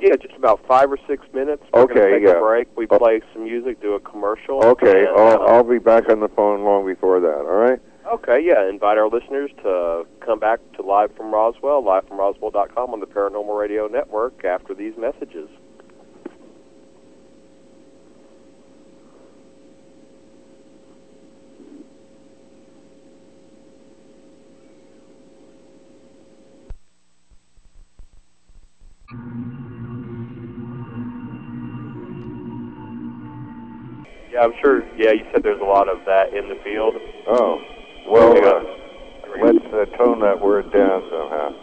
Yeah, 0.02 0.16
just 0.16 0.36
about 0.36 0.66
five 0.66 0.90
or 0.90 0.98
six 1.08 1.26
minutes. 1.34 1.62
We're 1.74 1.82
Okay, 1.82 2.12
take 2.20 2.24
yeah. 2.24 2.38
a 2.38 2.40
break. 2.40 2.70
We 2.78 2.88
Oh. 2.90 2.98
play 3.00 3.22
some 3.34 3.44
music, 3.44 3.82
do 3.82 3.96
a 3.96 4.00
commercial. 4.00 4.64
Okay, 4.64 5.00
and, 5.06 5.10
I'll, 5.10 5.42
uh, 5.42 5.46
I'll 5.52 5.64
be 5.64 5.78
back 5.78 6.10
on 6.10 6.22
the 6.22 6.30
phone 6.30 6.64
long 6.64 6.86
before 6.86 7.20
that. 7.20 7.40
All 7.40 7.58
right. 7.58 7.80
Okay, 8.12 8.40
yeah. 8.44 8.68
Invite 8.68 8.98
our 8.98 9.08
listeners 9.08 9.52
to 9.62 10.04
come 10.26 10.40
back 10.40 10.60
to 10.74 10.82
Live 10.82 11.16
from 11.16 11.32
Roswell, 11.32 11.84
livefromroswell.com 11.84 12.92
on 12.92 13.00
the 13.00 13.06
Paranormal 13.06 13.56
Radio 13.60 13.88
Network 13.88 14.44
after 14.44 14.74
these 14.74 14.94
messages. 14.98 15.48
Yeah, 34.32 34.42
I'm 34.42 34.54
sure. 34.62 34.84
Yeah, 34.98 35.12
you 35.12 35.26
said 35.32 35.44
there's 35.44 35.62
a 35.62 35.64
lot 35.64 35.88
of 35.88 36.00
that 36.06 36.34
in 36.34 36.50
the 36.50 36.56
field. 36.64 36.96
Oh, 37.28 37.62
well, 38.10 38.36
uh, 38.44 38.64
let's 39.44 39.66
uh, 39.68 39.86
tone 39.98 40.20
that 40.22 40.42
word 40.42 40.72
down 40.74 41.04
somehow. 41.12 41.54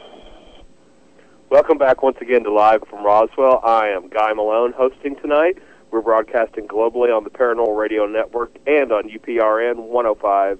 Welcome 1.50 1.76
back 1.76 2.02
once 2.02 2.18
again 2.20 2.44
to 2.44 2.52
Live 2.52 2.82
from 2.88 3.04
Roswell. 3.04 3.60
I 3.64 3.88
am 3.88 4.08
Guy 4.08 4.32
Malone 4.32 4.72
hosting 4.72 5.16
tonight. 5.16 5.58
We're 5.90 6.02
broadcasting 6.02 6.68
globally 6.68 7.16
on 7.16 7.24
the 7.24 7.30
Paranormal 7.30 7.76
Radio 7.76 8.06
Network 8.06 8.56
and 8.66 8.92
on 8.92 9.08
UPRN 9.08 9.90
105.8 9.90 10.58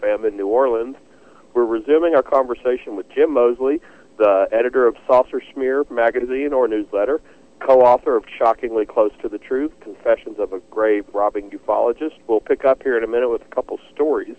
FM 0.00 0.28
in 0.28 0.36
New 0.36 0.48
Orleans. 0.48 0.96
We're 1.54 1.64
resuming 1.64 2.14
our 2.14 2.22
conversation 2.22 2.96
with 2.96 3.08
Jim 3.10 3.32
Moseley, 3.32 3.80
the 4.18 4.48
editor 4.52 4.86
of 4.86 4.96
Saucer 5.06 5.42
Smear 5.54 5.86
magazine 5.90 6.52
or 6.52 6.68
newsletter, 6.68 7.22
co-author 7.60 8.16
of 8.16 8.24
Shockingly 8.38 8.84
Close 8.84 9.12
to 9.22 9.30
the 9.30 9.38
Truth, 9.38 9.72
Confessions 9.80 10.38
of 10.38 10.52
a 10.52 10.60
Grave 10.70 11.06
Robbing 11.14 11.50
Ufologist. 11.50 12.18
We'll 12.26 12.40
pick 12.40 12.66
up 12.66 12.82
here 12.82 12.98
in 12.98 13.04
a 13.04 13.06
minute 13.08 13.30
with 13.30 13.42
a 13.42 13.54
couple 13.54 13.78
stories 13.94 14.36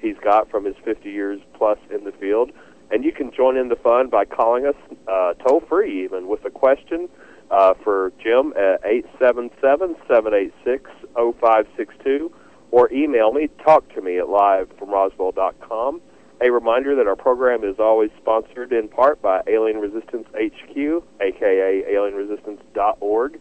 he's 0.00 0.16
got 0.22 0.50
from 0.50 0.64
his 0.64 0.76
50 0.84 1.10
years 1.10 1.40
plus 1.54 1.78
in 1.90 2.04
the 2.04 2.12
field. 2.12 2.50
And 2.90 3.04
you 3.04 3.12
can 3.12 3.30
join 3.32 3.56
in 3.56 3.68
the 3.68 3.76
fun 3.76 4.08
by 4.08 4.24
calling 4.24 4.66
us 4.66 4.76
uh, 5.06 5.34
toll 5.34 5.60
free, 5.68 6.04
even 6.04 6.26
with 6.26 6.44
a 6.44 6.50
question 6.50 7.08
uh, 7.50 7.74
for 7.84 8.12
Jim 8.22 8.52
at 8.56 8.80
877 8.84 9.96
786 10.06 10.90
0562 11.14 12.32
or 12.70 12.92
email 12.92 13.32
me, 13.32 13.48
talk 13.64 13.88
to 13.94 14.00
me 14.02 14.18
at 14.18 14.26
livefromroswell.com. 14.26 16.00
A 16.40 16.50
reminder 16.50 16.94
that 16.94 17.06
our 17.08 17.16
program 17.16 17.64
is 17.64 17.76
always 17.78 18.10
sponsored 18.20 18.72
in 18.72 18.88
part 18.88 19.20
by 19.20 19.42
Alien 19.48 19.78
Resistance 19.78 20.28
HQ, 20.34 21.02
aka 21.20 21.82
alienresistance.org, 21.90 23.40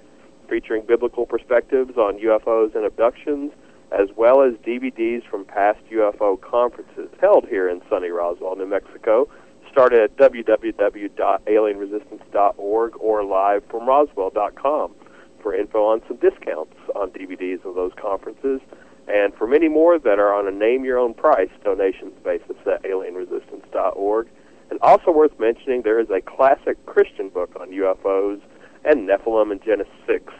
featuring 0.49 0.83
biblical 0.85 1.25
perspectives 1.25 1.97
on 1.97 2.17
UFOs 2.17 2.73
and 2.75 2.85
abductions, 2.85 3.51
as 3.91 4.09
well 4.15 4.41
as 4.41 4.53
DVDs 4.55 5.23
from 5.29 5.45
past 5.45 5.79
UFO 5.91 6.39
conferences 6.39 7.09
held 7.19 7.47
here 7.47 7.67
in 7.69 7.81
sunny 7.89 8.09
Roswell, 8.09 8.55
New 8.55 8.67
Mexico. 8.67 9.27
Started 9.71 10.01
at 10.01 10.15
www.alienresistance.org 10.17 12.93
or 12.99 13.21
livefromroswell.com 13.21 14.95
for 15.41 15.53
info 15.53 15.85
on 15.85 16.01
some 16.07 16.17
discounts 16.17 16.75
on 16.95 17.11
DVDs 17.11 17.63
of 17.63 17.75
those 17.75 17.91
conferences 18.01 18.59
and 19.07 19.33
for 19.35 19.47
many 19.47 19.69
more 19.69 19.99
that 19.99 20.19
are 20.19 20.33
on 20.33 20.47
a 20.47 20.51
name 20.51 20.83
your 20.83 20.97
own 20.97 21.13
price 21.13 21.49
donations 21.63 22.13
basis 22.23 22.57
at 22.65 22.83
alienresistance.org. 22.83 24.27
And 24.69 24.79
also 24.81 25.11
worth 25.11 25.39
mentioning, 25.39 25.83
there 25.83 25.99
is 25.99 26.09
a 26.09 26.19
classic 26.19 26.83
Christian 26.85 27.29
book 27.29 27.55
on 27.59 27.69
UFOs 27.69 28.41
and 28.83 29.07
Nephilim 29.07 29.51
and 29.51 29.63
Genesis 29.63 29.93
6 30.05 30.33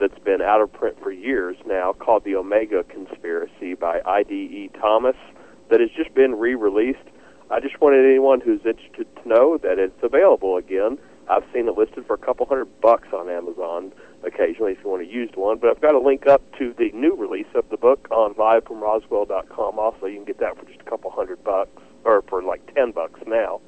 that's 0.00 0.18
been 0.24 0.40
out 0.40 0.60
of 0.60 0.72
print 0.72 0.96
for 1.02 1.12
years 1.12 1.56
now 1.66 1.92
called 1.92 2.24
The 2.24 2.34
Omega 2.34 2.84
Conspiracy 2.84 3.74
by 3.74 4.00
I.D.E. 4.04 4.70
Thomas 4.80 5.16
that 5.70 5.80
has 5.80 5.90
just 5.96 6.14
been 6.14 6.34
re 6.34 6.54
released. 6.54 6.98
I 7.50 7.60
just 7.60 7.80
wanted 7.80 8.04
anyone 8.04 8.40
who's 8.40 8.60
interested 8.64 9.06
to 9.16 9.28
know 9.28 9.58
that 9.58 9.78
it's 9.78 10.02
available 10.02 10.56
again. 10.56 10.98
I've 11.28 11.44
seen 11.52 11.68
it 11.68 11.76
listed 11.76 12.06
for 12.06 12.14
a 12.14 12.18
couple 12.18 12.46
hundred 12.46 12.80
bucks 12.80 13.08
on 13.12 13.28
Amazon 13.28 13.92
occasionally 14.24 14.72
if 14.72 14.78
you 14.82 14.90
want 14.90 15.02
a 15.02 15.06
used 15.06 15.36
one. 15.36 15.58
But 15.58 15.70
I've 15.70 15.80
got 15.80 15.94
a 15.94 16.00
link 16.00 16.26
up 16.26 16.42
to 16.58 16.74
the 16.76 16.90
new 16.92 17.14
release 17.14 17.46
of 17.54 17.68
the 17.70 17.76
book 17.76 18.08
on 18.10 18.34
livefromroswell.com. 18.34 19.78
Also, 19.78 20.06
you 20.06 20.16
can 20.16 20.24
get 20.24 20.38
that 20.40 20.58
for 20.58 20.64
just 20.64 20.80
a 20.80 20.84
couple 20.84 21.10
hundred 21.10 21.42
bucks, 21.44 21.82
or 22.04 22.22
for 22.22 22.42
like 22.42 22.74
ten 22.74 22.90
bucks 22.92 23.20
now. 23.26 23.60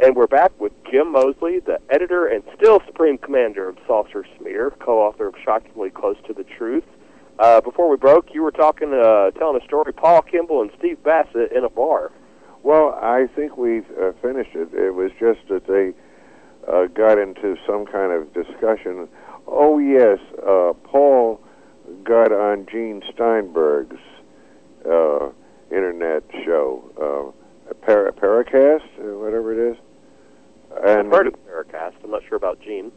And 0.00 0.14
we're 0.14 0.28
back 0.28 0.52
with 0.60 0.72
Jim 0.88 1.10
Moseley, 1.10 1.58
the 1.58 1.80
editor 1.90 2.28
and 2.28 2.44
still 2.56 2.80
Supreme 2.86 3.18
Commander 3.18 3.68
of 3.68 3.78
Saucer 3.84 4.24
Smear, 4.38 4.70
co-author 4.78 5.26
of 5.26 5.34
Shockingly 5.44 5.90
Close 5.90 6.16
to 6.28 6.32
the 6.32 6.44
Truth. 6.44 6.84
Uh, 7.40 7.60
before 7.60 7.88
we 7.88 7.96
broke, 7.96 8.32
you 8.32 8.44
were 8.44 8.52
talking, 8.52 8.94
uh, 8.94 9.32
telling 9.32 9.60
a 9.60 9.64
story, 9.64 9.92
Paul 9.92 10.22
Kimball 10.22 10.62
and 10.62 10.70
Steve 10.78 11.02
Bassett 11.02 11.50
in 11.50 11.64
a 11.64 11.68
bar. 11.68 12.12
Well, 12.62 12.96
I 13.02 13.26
think 13.34 13.56
we 13.56 13.80
uh, 14.00 14.12
finished 14.22 14.54
it. 14.54 14.72
It 14.72 14.94
was 14.94 15.10
just 15.18 15.40
that 15.48 15.66
they 15.66 15.94
uh, 16.72 16.86
got 16.86 17.18
into 17.18 17.56
some 17.66 17.84
kind 17.84 18.12
of 18.12 18.32
discussion. 18.32 19.08
Oh 19.48 19.78
yes, 19.78 20.20
uh, 20.46 20.74
Paul 20.84 21.40
got 22.04 22.30
on 22.30 22.66
Gene 22.70 23.02
Steinberg's 23.12 24.00
uh, 24.88 25.30
internet 25.72 26.22
show, 26.44 27.34
uh, 27.68 27.74
Par- 27.84 28.12
Paracast, 28.12 28.86
whatever 29.18 29.52
it 29.52 29.72
is. 29.72 29.76
And 30.86 31.06
I've 31.06 31.12
heard 31.12 31.26
of 31.28 31.34
Paracast. 31.46 31.94
I'm 32.04 32.10
not 32.10 32.22
sure 32.28 32.36
about 32.36 32.60
Gene. 32.60 32.92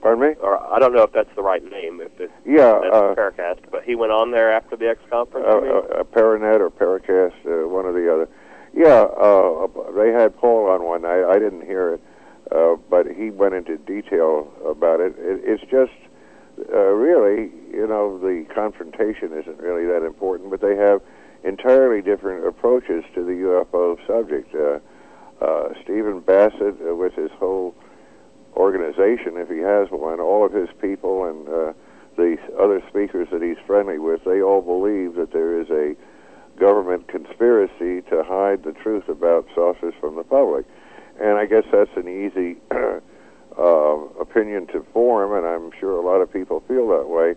Pardon 0.00 0.28
me? 0.28 0.34
Or 0.40 0.62
I 0.72 0.78
don't 0.78 0.94
know 0.94 1.02
if 1.02 1.12
that's 1.12 1.34
the 1.34 1.42
right 1.42 1.62
name. 1.62 2.00
If 2.00 2.20
it's 2.20 2.32
yeah, 2.46 2.78
that's 2.82 2.94
uh, 2.94 3.14
Paracast. 3.16 3.70
But 3.70 3.84
he 3.84 3.94
went 3.94 4.12
on 4.12 4.30
there 4.30 4.52
after 4.52 4.76
the 4.76 4.88
X 4.88 5.00
conference. 5.10 5.46
Uh, 5.48 6.00
uh, 6.00 6.04
Paranet 6.04 6.60
or 6.60 6.70
Paracast, 6.70 7.34
uh, 7.46 7.68
one 7.68 7.84
or 7.84 7.92
the 7.92 8.12
other. 8.12 8.28
Yeah, 8.72 9.08
uh, 9.18 9.66
they 9.96 10.12
had 10.12 10.36
Paul 10.36 10.68
on 10.68 10.84
one 10.84 11.02
night. 11.02 11.24
I 11.24 11.38
didn't 11.38 11.62
hear 11.62 11.94
it, 11.94 12.00
uh, 12.52 12.76
but 12.88 13.06
he 13.08 13.30
went 13.30 13.54
into 13.54 13.76
detail 13.78 14.52
about 14.64 15.00
it. 15.00 15.14
it 15.18 15.40
it's 15.44 15.62
just 15.70 15.92
uh, 16.72 16.78
really, 16.78 17.50
you 17.72 17.86
know, 17.86 18.18
the 18.18 18.44
confrontation 18.54 19.32
isn't 19.32 19.58
really 19.58 19.86
that 19.86 20.04
important, 20.04 20.50
but 20.50 20.60
they 20.60 20.76
have 20.76 21.00
entirely 21.44 22.02
different 22.02 22.46
approaches 22.46 23.04
to 23.14 23.24
the 23.24 23.32
UFO 23.32 23.96
subject. 24.06 24.54
Uh, 24.54 24.78
uh, 25.40 25.68
Stephen 25.82 26.20
Bassett, 26.20 26.76
uh, 26.86 26.94
with 26.94 27.14
his 27.14 27.30
whole 27.32 27.74
organization, 28.56 29.36
if 29.36 29.48
he 29.48 29.58
has 29.58 29.88
one, 29.90 30.20
all 30.20 30.44
of 30.44 30.52
his 30.52 30.68
people 30.80 31.24
and 31.24 31.48
uh, 31.48 31.72
the 32.16 32.36
other 32.58 32.82
speakers 32.88 33.28
that 33.30 33.42
he's 33.42 33.58
friendly 33.66 33.98
with, 33.98 34.24
they 34.24 34.42
all 34.42 34.62
believe 34.62 35.14
that 35.14 35.32
there 35.32 35.60
is 35.60 35.70
a 35.70 35.94
government 36.58 37.06
conspiracy 37.06 38.02
to 38.10 38.24
hide 38.24 38.64
the 38.64 38.72
truth 38.72 39.08
about 39.08 39.46
saucers 39.54 39.94
from 40.00 40.16
the 40.16 40.24
public. 40.24 40.66
And 41.20 41.38
I 41.38 41.46
guess 41.46 41.64
that's 41.70 41.96
an 41.96 42.08
easy 42.08 42.56
uh, 42.70 43.62
opinion 44.20 44.66
to 44.68 44.84
form, 44.92 45.32
and 45.32 45.46
I'm 45.46 45.70
sure 45.78 45.92
a 45.92 46.04
lot 46.04 46.20
of 46.20 46.32
people 46.32 46.62
feel 46.66 46.88
that 46.88 47.08
way. 47.08 47.34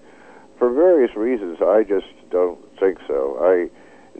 For 0.57 0.71
various 0.71 1.15
reasons, 1.15 1.59
I 1.61 1.83
just 1.83 2.07
don't 2.29 2.59
think 2.79 2.99
so. 3.07 3.37
I 3.41 3.69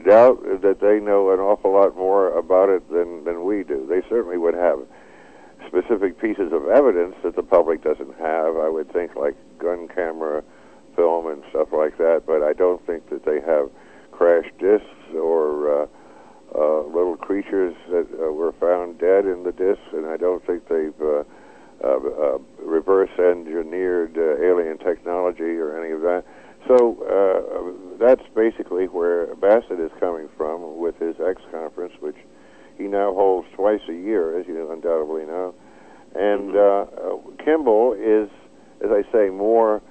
doubt 0.06 0.62
that 0.62 0.80
they 0.80 1.00
know 1.00 1.32
an 1.32 1.40
awful 1.40 1.74
lot 1.74 1.96
more 1.96 2.38
about 2.38 2.70
it 2.70 2.90
than, 2.90 3.24
than 3.24 3.44
we 3.44 3.64
do. 3.64 3.86
They 3.88 4.02
certainly 4.10 4.38
would 4.38 4.56
have 4.56 4.80
specific 5.68 6.20
pieces 6.20 6.52
of 6.52 6.68
evidence 6.68 7.16
that 7.24 7.36
the 7.36 7.44
public 7.44 7.84
doesn't 7.84 8.18
have, 8.18 8.58
I 8.58 8.70
would 8.70 8.92
think, 8.92 9.16
like 9.16 9.36
gun 9.60 9.88
camera 9.88 10.44
film 10.96 11.28
and 11.28 11.44
stuff 11.50 11.70
like 11.72 11.98
that, 11.98 12.24
but 12.26 12.44
I 12.44 12.54
don't 12.54 12.86
think 12.86 13.10
that 13.10 13.26
they 13.26 13.40
have 13.42 13.70
crash 14.12 14.46
discs 14.60 15.16
or 15.16 15.84
uh, 15.84 15.88
uh, 16.56 16.82
little 16.88 17.16
creatures 17.16 17.76
that 17.90 18.08
uh, 18.14 18.32
were 18.32 18.52
found 18.54 19.00
dead 19.00 19.26
in 19.26 19.44
the 19.44 19.52
discs, 19.52 19.84
and 19.94 20.06
I 20.08 20.18
don't 20.18 20.46
think 20.46 20.68
they've 20.68 21.02
uh, 21.02 21.24
uh, 21.84 21.98
uh, 21.98 22.38
reverse 22.60 23.10
engineered 23.18 24.18
uh, 24.18 24.44
alien 24.44 24.78
technology 24.78 25.58
or 25.58 25.82
any 25.82 25.92
of 25.92 26.02
that. 26.02 26.24
So 26.68 26.98
uh, 27.04 27.98
that's 27.98 28.28
basically 28.36 28.86
where 28.86 29.36
Bassett 29.36 29.80
is 29.80 29.92
coming 30.00 30.30
from 30.38 30.78
with 30.78 30.98
his 31.00 31.16
X 31.20 31.42
conference, 31.52 31.94
which 32.00 32.18
he 32.78 32.84
now 32.84 33.14
holds 33.14 33.48
twice 33.56 33.82
a 33.90 33.94
year, 33.94 34.40
as 34.40 34.48
you 34.48 34.72
undoubtedly 34.72 35.26
know. 35.26 35.54
And 36.16 36.54
Mm-hmm. 36.54 36.58
uh, 36.58 37.42
uh, 37.42 37.44
Kimball 37.46 37.94
is, 37.94 38.30
as 38.84 38.92
I 38.92 39.04
say, 39.12 39.30
more 39.30 39.82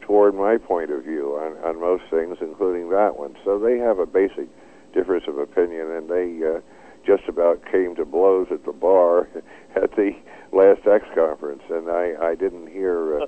toward 0.00 0.34
my 0.34 0.56
point 0.56 0.90
of 0.90 1.02
view 1.04 1.34
on, 1.34 1.56
on 1.64 1.80
most 1.80 2.04
things, 2.10 2.38
including 2.40 2.90
that 2.90 3.18
one. 3.18 3.36
So 3.44 3.58
they 3.58 3.78
have 3.78 3.98
a 3.98 4.06
basic 4.06 4.48
difference 4.94 5.24
of 5.28 5.38
opinion, 5.38 5.90
and 5.90 6.08
they 6.08 6.40
uh, 6.46 6.60
just 7.04 7.28
about 7.28 7.64
came 7.70 7.94
to 7.96 8.04
blows 8.04 8.46
at 8.50 8.64
the 8.64 8.72
bar 8.72 9.28
at 9.76 9.94
the 9.96 10.12
last 10.52 10.86
X 10.86 11.04
conference. 11.14 11.62
And 11.70 11.90
I, 11.90 12.14
I 12.20 12.34
didn't 12.34 12.68
hear, 12.68 13.20
uh, 13.22 13.26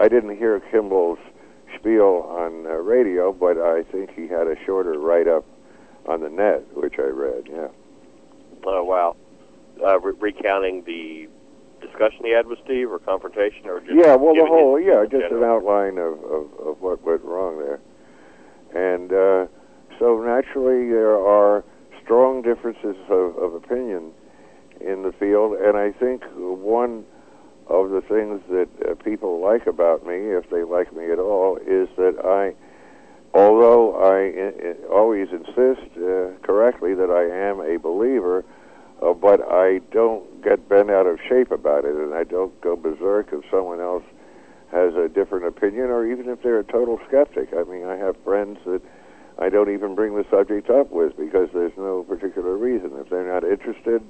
I 0.00 0.08
didn't 0.08 0.36
hear 0.36 0.60
Kimball's 0.70 1.18
spiel 1.78 2.26
on 2.28 2.66
uh, 2.66 2.70
radio, 2.70 3.32
but 3.32 3.58
I 3.58 3.82
think 3.84 4.14
he 4.14 4.28
had 4.28 4.46
a 4.46 4.56
shorter 4.64 4.98
write-up 4.98 5.44
on 6.06 6.20
the 6.20 6.28
net, 6.28 6.64
which 6.76 6.94
I 6.98 7.08
read. 7.08 7.48
Yeah. 7.50 7.68
Oh 8.64 8.84
wow! 8.84 9.16
Uh, 9.84 9.98
re- 10.00 10.14
recounting 10.20 10.84
the 10.84 11.28
discussion 11.80 12.20
he 12.24 12.30
had 12.30 12.46
with 12.46 12.58
Steve, 12.64 12.90
or 12.90 12.98
confrontation, 12.98 13.66
or 13.66 13.80
just 13.80 13.92
yeah, 13.94 14.14
well, 14.14 14.34
the 14.34 14.46
whole 14.46 14.76
his- 14.76 14.86
yeah, 14.86 15.04
just 15.10 15.32
an 15.32 15.42
outline 15.42 15.98
of, 15.98 16.22
of, 16.24 16.46
of 16.66 16.80
what 16.80 17.02
went 17.02 17.22
wrong 17.22 17.58
there, 17.58 17.80
and 18.74 19.12
uh, 19.12 19.46
so 19.98 20.20
naturally 20.22 20.88
there 20.88 21.16
are 21.18 21.64
strong 22.02 22.42
differences 22.42 22.96
of, 23.08 23.36
of 23.38 23.54
opinion 23.54 24.12
in 24.80 25.02
the 25.02 25.12
field, 25.12 25.54
and 25.54 25.76
I 25.76 25.92
think 25.92 26.22
one 26.34 27.04
of 27.72 27.90
the 27.90 28.02
things 28.02 28.40
that 28.50 28.68
uh, 28.86 28.94
people 29.02 29.40
like 29.40 29.66
about 29.66 30.06
me, 30.06 30.14
if 30.14 30.48
they 30.50 30.62
like 30.62 30.94
me 30.94 31.10
at 31.10 31.18
all, 31.18 31.56
is 31.56 31.88
that 31.96 32.20
I, 32.22 32.54
although 33.36 33.96
I 33.96 34.28
uh, 34.68 34.94
always 34.94 35.28
insist 35.30 35.88
uh, 35.96 36.36
correctly 36.42 36.94
that 36.94 37.10
I 37.10 37.24
am 37.48 37.60
a 37.60 37.78
believer, 37.78 38.44
uh, 39.00 39.14
but 39.14 39.40
I 39.50 39.78
don't 39.90 40.44
get 40.44 40.68
bent 40.68 40.90
out 40.90 41.06
of 41.06 41.18
shape 41.28 41.50
about 41.50 41.84
it, 41.84 41.96
and 41.96 42.14
I 42.14 42.24
don't 42.24 42.58
go 42.60 42.76
berserk 42.76 43.30
if 43.32 43.42
someone 43.50 43.80
else 43.80 44.04
has 44.70 44.94
a 44.94 45.08
different 45.08 45.46
opinion, 45.46 45.86
or 45.86 46.06
even 46.06 46.28
if 46.28 46.42
they're 46.42 46.60
a 46.60 46.64
total 46.64 47.00
skeptic. 47.08 47.48
I 47.56 47.64
mean, 47.64 47.86
I 47.86 47.96
have 47.96 48.16
friends 48.22 48.58
that 48.66 48.82
I 49.38 49.48
don't 49.48 49.72
even 49.72 49.94
bring 49.94 50.14
the 50.14 50.24
subject 50.30 50.70
up 50.70 50.90
with 50.90 51.16
because 51.16 51.48
there's 51.52 51.76
no 51.76 52.04
particular 52.04 52.56
reason. 52.56 52.92
If 52.96 53.08
they're 53.08 53.28
not 53.28 53.44
interested, 53.44 54.02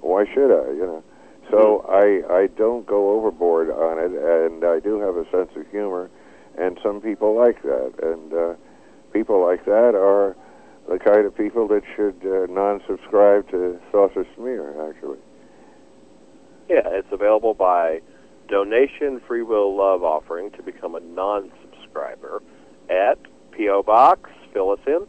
why 0.00 0.24
should 0.32 0.52
I? 0.52 0.72
You 0.72 0.86
know. 0.86 1.04
So 1.50 1.84
I 1.88 2.22
I 2.42 2.46
don't 2.48 2.86
go 2.86 3.10
overboard 3.16 3.70
on 3.70 3.98
it, 3.98 4.12
and 4.12 4.64
I 4.64 4.80
do 4.80 5.00
have 5.00 5.16
a 5.16 5.24
sense 5.30 5.50
of 5.56 5.70
humor, 5.70 6.10
and 6.58 6.78
some 6.82 7.00
people 7.00 7.36
like 7.36 7.62
that, 7.62 7.92
and 8.02 8.32
uh, 8.34 8.54
people 9.12 9.44
like 9.44 9.64
that 9.64 9.94
are 9.94 10.36
the 10.88 10.98
kind 10.98 11.26
of 11.26 11.36
people 11.36 11.68
that 11.68 11.82
should 11.96 12.16
uh, 12.24 12.46
non-subscribe 12.52 13.50
to 13.50 13.78
Saucer 13.92 14.26
Smear. 14.36 14.90
Actually, 14.90 15.18
Yeah, 16.68 16.82
it's 16.86 17.12
available 17.12 17.54
by 17.54 18.00
donation, 18.48 19.20
free 19.26 19.42
will, 19.42 19.76
love 19.76 20.02
offering 20.02 20.50
to 20.52 20.62
become 20.62 20.94
a 20.94 21.00
non-subscriber 21.00 22.42
at 22.90 23.18
PO 23.56 23.82
Box. 23.82 24.30
Fill 24.52 24.70
us 24.70 24.80
in. 24.86 25.06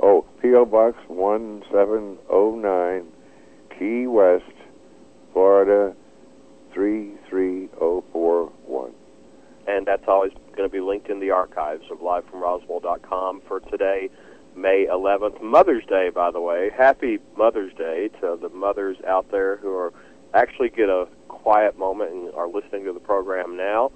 oh, 0.00 0.26
P.O. 0.40 0.66
Box 0.66 0.96
one 1.08 1.62
seven 1.72 2.18
zero 2.28 2.54
nine, 2.56 3.06
Key 3.78 4.06
West, 4.06 4.44
Florida 5.32 5.94
33041. 6.72 8.92
And 9.66 9.86
that's 9.86 10.04
always 10.08 10.32
going 10.56 10.68
to 10.68 10.72
be 10.72 10.80
linked 10.80 11.08
in 11.08 11.20
the 11.20 11.30
archives 11.30 11.84
of 11.90 11.98
livefromroswell.com 11.98 13.42
for 13.46 13.60
today, 13.60 14.10
May 14.56 14.86
11th, 14.86 15.42
Mother's 15.42 15.84
Day, 15.86 16.10
by 16.10 16.30
the 16.30 16.40
way. 16.40 16.70
Happy 16.76 17.18
Mother's 17.36 17.72
Day 17.74 18.08
to 18.20 18.38
the 18.40 18.48
mothers 18.48 18.96
out 19.06 19.30
there 19.30 19.56
who 19.58 19.74
are 19.74 19.92
actually 20.34 20.70
get 20.70 20.88
a 20.88 21.06
quiet 21.28 21.78
moment 21.78 22.12
and 22.12 22.34
are 22.34 22.48
listening 22.48 22.84
to 22.84 22.92
the 22.92 23.00
program 23.00 23.56
now. 23.56 23.92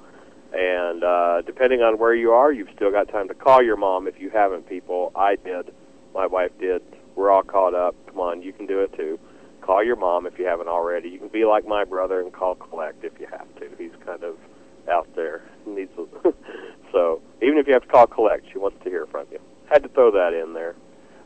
And 0.53 1.03
uh, 1.03 1.43
depending 1.43 1.83
on 1.83 1.99
where 1.99 2.15
you 2.15 2.33
are, 2.33 2.53
you've 2.53 2.71
still 2.75 2.91
got 2.91 3.09
time 3.09 3.29
to 3.29 3.35
call 3.35 3.63
your 3.63 3.77
mom 3.77 4.07
if 4.07 4.21
you 4.21 4.31
haven't, 4.31 4.69
people. 4.69 5.13
I 5.15 5.37
did. 5.37 5.73
My 6.15 6.27
wife 6.27 6.53
did. 6.61 6.83
We're 7.15 7.31
all 7.31 7.43
caught 7.43 7.75
up. 7.75 7.95
Come 8.07 8.21
on, 8.21 8.43
you 8.43 8.53
can 8.53 8.67
do 8.67 8.81
it 8.81 8.95
too. 8.97 9.19
Call 9.67 9.83
your 9.83 9.97
mom 9.97 10.27
if 10.27 10.39
you 10.39 10.47
haven't 10.47 10.69
already. 10.69 11.09
You 11.09 11.19
can 11.19 11.29
be 11.29 11.45
like 11.45 11.67
my 11.67 11.83
brother 11.83 12.21
and 12.21 12.33
call 12.33 12.55
Collect 12.55 13.03
if 13.03 13.19
you 13.19 13.27
have 13.27 13.53
to. 13.57 13.69
He's 13.77 13.91
kind 14.07 14.23
of 14.23 14.37
out 14.89 15.09
there. 15.17 15.43
Needs 15.67 15.91
a 15.99 16.33
so 16.93 17.21
even 17.43 17.59
if 17.59 17.67
you 17.67 17.73
have 17.73 17.83
to 17.83 17.89
call 17.89 18.07
Collect, 18.07 18.47
she 18.53 18.59
wants 18.59 18.79
to 18.85 18.91
hear 18.91 19.07
from 19.07 19.27
you. 19.33 19.41
Had 19.69 19.83
to 19.83 19.89
throw 19.89 20.13
that 20.13 20.33
in 20.33 20.55
there. 20.55 20.77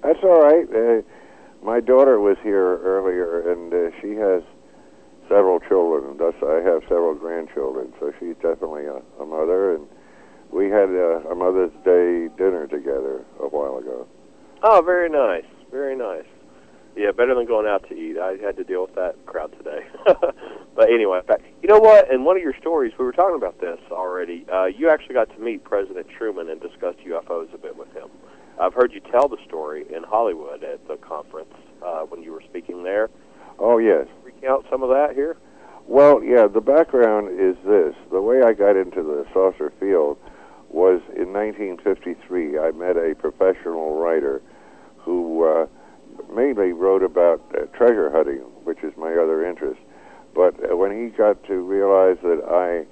That's 0.02 0.20
all 0.22 0.40
right. 0.40 0.66
Uh, 0.72 1.02
my 1.62 1.80
daughter 1.80 2.18
was 2.18 2.38
here 2.42 2.78
earlier, 2.78 3.52
and 3.52 3.74
uh, 3.74 3.90
she 4.00 4.14
has 4.14 4.42
several 5.28 5.60
children. 5.60 6.16
Thus, 6.16 6.34
I 6.42 6.62
have 6.64 6.80
several 6.88 7.14
grandchildren. 7.14 7.92
So 8.00 8.10
she's 8.18 8.36
definitely 8.36 8.86
a, 8.86 9.02
a 9.20 9.26
mother, 9.26 9.74
and 9.74 9.86
we 10.50 10.70
had 10.70 10.88
a, 10.88 11.28
a 11.30 11.34
Mother's 11.34 11.72
Day 11.84 12.28
dinner 12.38 12.66
together 12.66 13.22
a 13.38 13.48
while 13.48 13.76
ago. 13.76 14.08
Oh, 14.62 14.80
very 14.80 15.10
nice, 15.10 15.44
very 15.70 15.94
nice. 15.94 16.24
Yeah, 16.96 17.12
better 17.12 17.34
than 17.34 17.46
going 17.46 17.66
out 17.66 17.88
to 17.88 17.94
eat. 17.94 18.18
I 18.18 18.36
had 18.44 18.56
to 18.56 18.64
deal 18.64 18.82
with 18.82 18.94
that 18.96 19.14
crowd 19.24 19.52
today. 19.56 19.86
but 20.04 20.90
anyway, 20.90 21.20
you 21.62 21.68
know 21.68 21.78
what? 21.78 22.10
In 22.12 22.24
one 22.24 22.36
of 22.36 22.42
your 22.42 22.54
stories, 22.60 22.92
we 22.98 23.04
were 23.04 23.12
talking 23.12 23.36
about 23.36 23.60
this 23.60 23.78
already. 23.90 24.44
Uh, 24.52 24.66
you 24.66 24.90
actually 24.90 25.14
got 25.14 25.30
to 25.30 25.38
meet 25.38 25.62
President 25.62 26.08
Truman 26.08 26.50
and 26.50 26.60
discuss 26.60 26.96
UFOs 27.06 27.54
a 27.54 27.58
bit 27.58 27.76
with 27.76 27.92
him. 27.92 28.08
I've 28.60 28.74
heard 28.74 28.92
you 28.92 29.00
tell 29.00 29.28
the 29.28 29.38
story 29.46 29.86
in 29.94 30.02
Hollywood 30.02 30.64
at 30.64 30.86
the 30.88 30.96
conference 30.96 31.54
uh, 31.82 32.00
when 32.00 32.22
you 32.22 32.32
were 32.32 32.42
speaking 32.42 32.82
there. 32.82 33.08
Oh 33.58 33.78
yes. 33.78 34.06
Recount 34.22 34.66
some 34.68 34.82
of 34.82 34.90
that 34.90 35.14
here. 35.14 35.36
Well, 35.86 36.22
yeah. 36.22 36.46
The 36.46 36.60
background 36.60 37.40
is 37.40 37.56
this: 37.64 37.94
the 38.10 38.20
way 38.20 38.42
I 38.42 38.52
got 38.52 38.76
into 38.76 39.02
the 39.02 39.26
saucer 39.32 39.72
field 39.80 40.18
was 40.68 41.00
in 41.16 41.32
1953. 41.32 42.58
I 42.58 42.70
met 42.72 42.96
a 42.96 43.14
professional 43.14 43.98
writer 43.98 44.42
who 44.98 45.44
uh, 45.44 45.66
mainly 46.34 46.72
wrote 46.72 47.02
about 47.02 47.40
uh, 47.54 47.66
treasure 47.76 48.10
hunting, 48.10 48.38
which 48.64 48.82
is 48.82 48.92
my 48.96 49.12
other 49.12 49.44
interest. 49.44 49.80
But 50.34 50.54
uh, 50.70 50.76
when 50.76 50.90
he 50.92 51.16
got 51.16 51.42
to 51.44 51.54
realize 51.54 52.18
that 52.22 52.42
I 52.48 52.86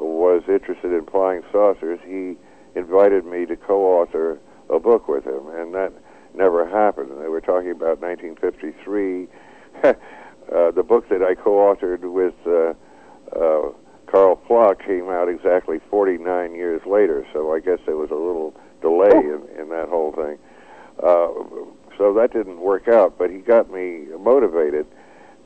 was 0.00 0.42
interested 0.48 0.92
in 0.92 1.06
flying 1.06 1.42
saucers, 1.52 2.00
he 2.04 2.36
invited 2.74 3.24
me 3.24 3.46
to 3.46 3.56
co-author 3.56 4.38
a 4.68 4.78
book 4.78 5.08
with 5.08 5.26
him, 5.26 5.48
and 5.48 5.74
that 5.74 5.92
never 6.34 6.68
happened. 6.68 7.10
They 7.20 7.28
were 7.28 7.40
talking 7.40 7.70
about 7.70 8.00
1953. 8.00 9.28
uh, 9.84 10.70
the 10.70 10.82
book 10.82 11.08
that 11.08 11.22
I 11.22 11.34
co-authored 11.34 12.00
with 12.00 12.34
uh, 12.46 12.74
uh, 13.36 13.72
Karl 14.06 14.40
Pflock 14.48 14.84
came 14.84 15.08
out 15.08 15.28
exactly 15.28 15.80
49 15.90 16.54
years 16.54 16.82
later, 16.86 17.26
so 17.32 17.54
I 17.54 17.60
guess 17.60 17.78
there 17.86 17.96
was 17.96 18.10
a 18.10 18.14
little 18.14 18.54
delay 18.80 19.10
in, 19.10 19.42
in 19.58 19.68
that 19.70 19.88
whole 19.88 20.12
thing. 20.12 20.38
Uh, 21.02 21.28
so 22.00 22.14
that 22.14 22.32
didn't 22.32 22.60
work 22.60 22.88
out, 22.88 23.18
but 23.18 23.28
he 23.28 23.40
got 23.40 23.70
me 23.70 24.06
motivated, 24.18 24.86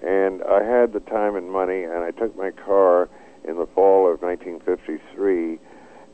and 0.07 0.41
I 0.45 0.63
had 0.63 0.93
the 0.93 1.01
time 1.01 1.35
and 1.35 1.51
money, 1.51 1.83
and 1.83 2.05
I 2.05 2.13
took 2.13 2.37
my 2.37 2.53
car 2.53 3.09
in 3.43 3.57
the 3.57 3.67
fall 3.75 4.09
of 4.09 4.23
1953, 4.23 5.59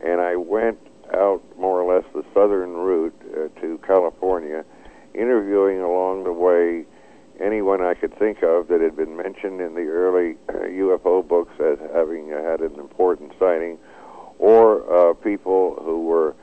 and 0.01 0.19
I 0.19 0.37
went 0.37 0.79
out 1.13 1.43
more 1.59 1.79
or 1.79 1.95
less 1.95 2.11
the 2.15 2.25
southern 2.33 2.73
route 2.73 3.15
uh, 3.35 3.61
to 3.61 3.79
California, 3.87 4.65
interviewing 5.13 5.81
along 5.81 6.25
the 6.25 6.33
way 6.33 6.87
anyone 7.39 7.83
I 7.83 7.93
could 7.93 8.19
think 8.19 8.43
of 8.43 8.69
that 8.69 8.81
had 8.81 8.97
been 8.97 9.19
mentioned 9.19 9.61
in 9.61 9.75
the 9.75 9.89
early 9.89 10.39
uh, 10.49 10.53
UFO 10.53 11.27
books 11.27 11.53
as 11.61 11.79
having 11.93 12.33
uh, 12.33 12.43
had 12.43 12.61
an 12.61 12.81
important 12.81 13.35
sighting, 13.39 13.77
or 14.39 15.11
uh, 15.11 15.13
people 15.13 15.77
who 15.85 16.07
were 16.07 16.35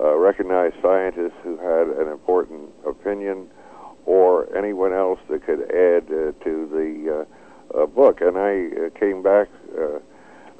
uh, 0.00 0.16
recognized 0.16 0.74
scientists 0.82 1.38
who 1.42 1.56
had 1.58 1.88
an 2.00 2.08
important 2.10 2.70
opinion, 2.86 3.48
or 4.04 4.54
anyone 4.56 4.92
else 4.92 5.20
that 5.28 5.44
could 5.46 5.62
add 5.70 6.04
uh, 6.06 6.32
to 6.44 6.66
the 6.72 7.26
uh, 7.78 7.86
book. 7.86 8.20
And 8.20 8.36
I 8.36 8.90
came 8.98 9.22
back 9.22 9.48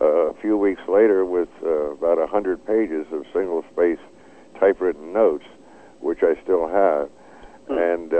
a 0.00 0.34
few 0.40 0.56
weeks 0.56 0.82
later 0.88 1.24
with 1.24 1.48
about 1.60 2.18
a 2.18 2.26
hundred 2.26 2.64
pages 2.66 3.06
of 3.12 3.24
single-space 3.32 3.98
typewritten 4.58 5.12
notes, 5.12 5.44
which 6.00 6.22
I 6.22 6.34
still 6.42 6.68
have. 6.68 7.08
Hmm. 7.68 7.78
And 7.78 8.12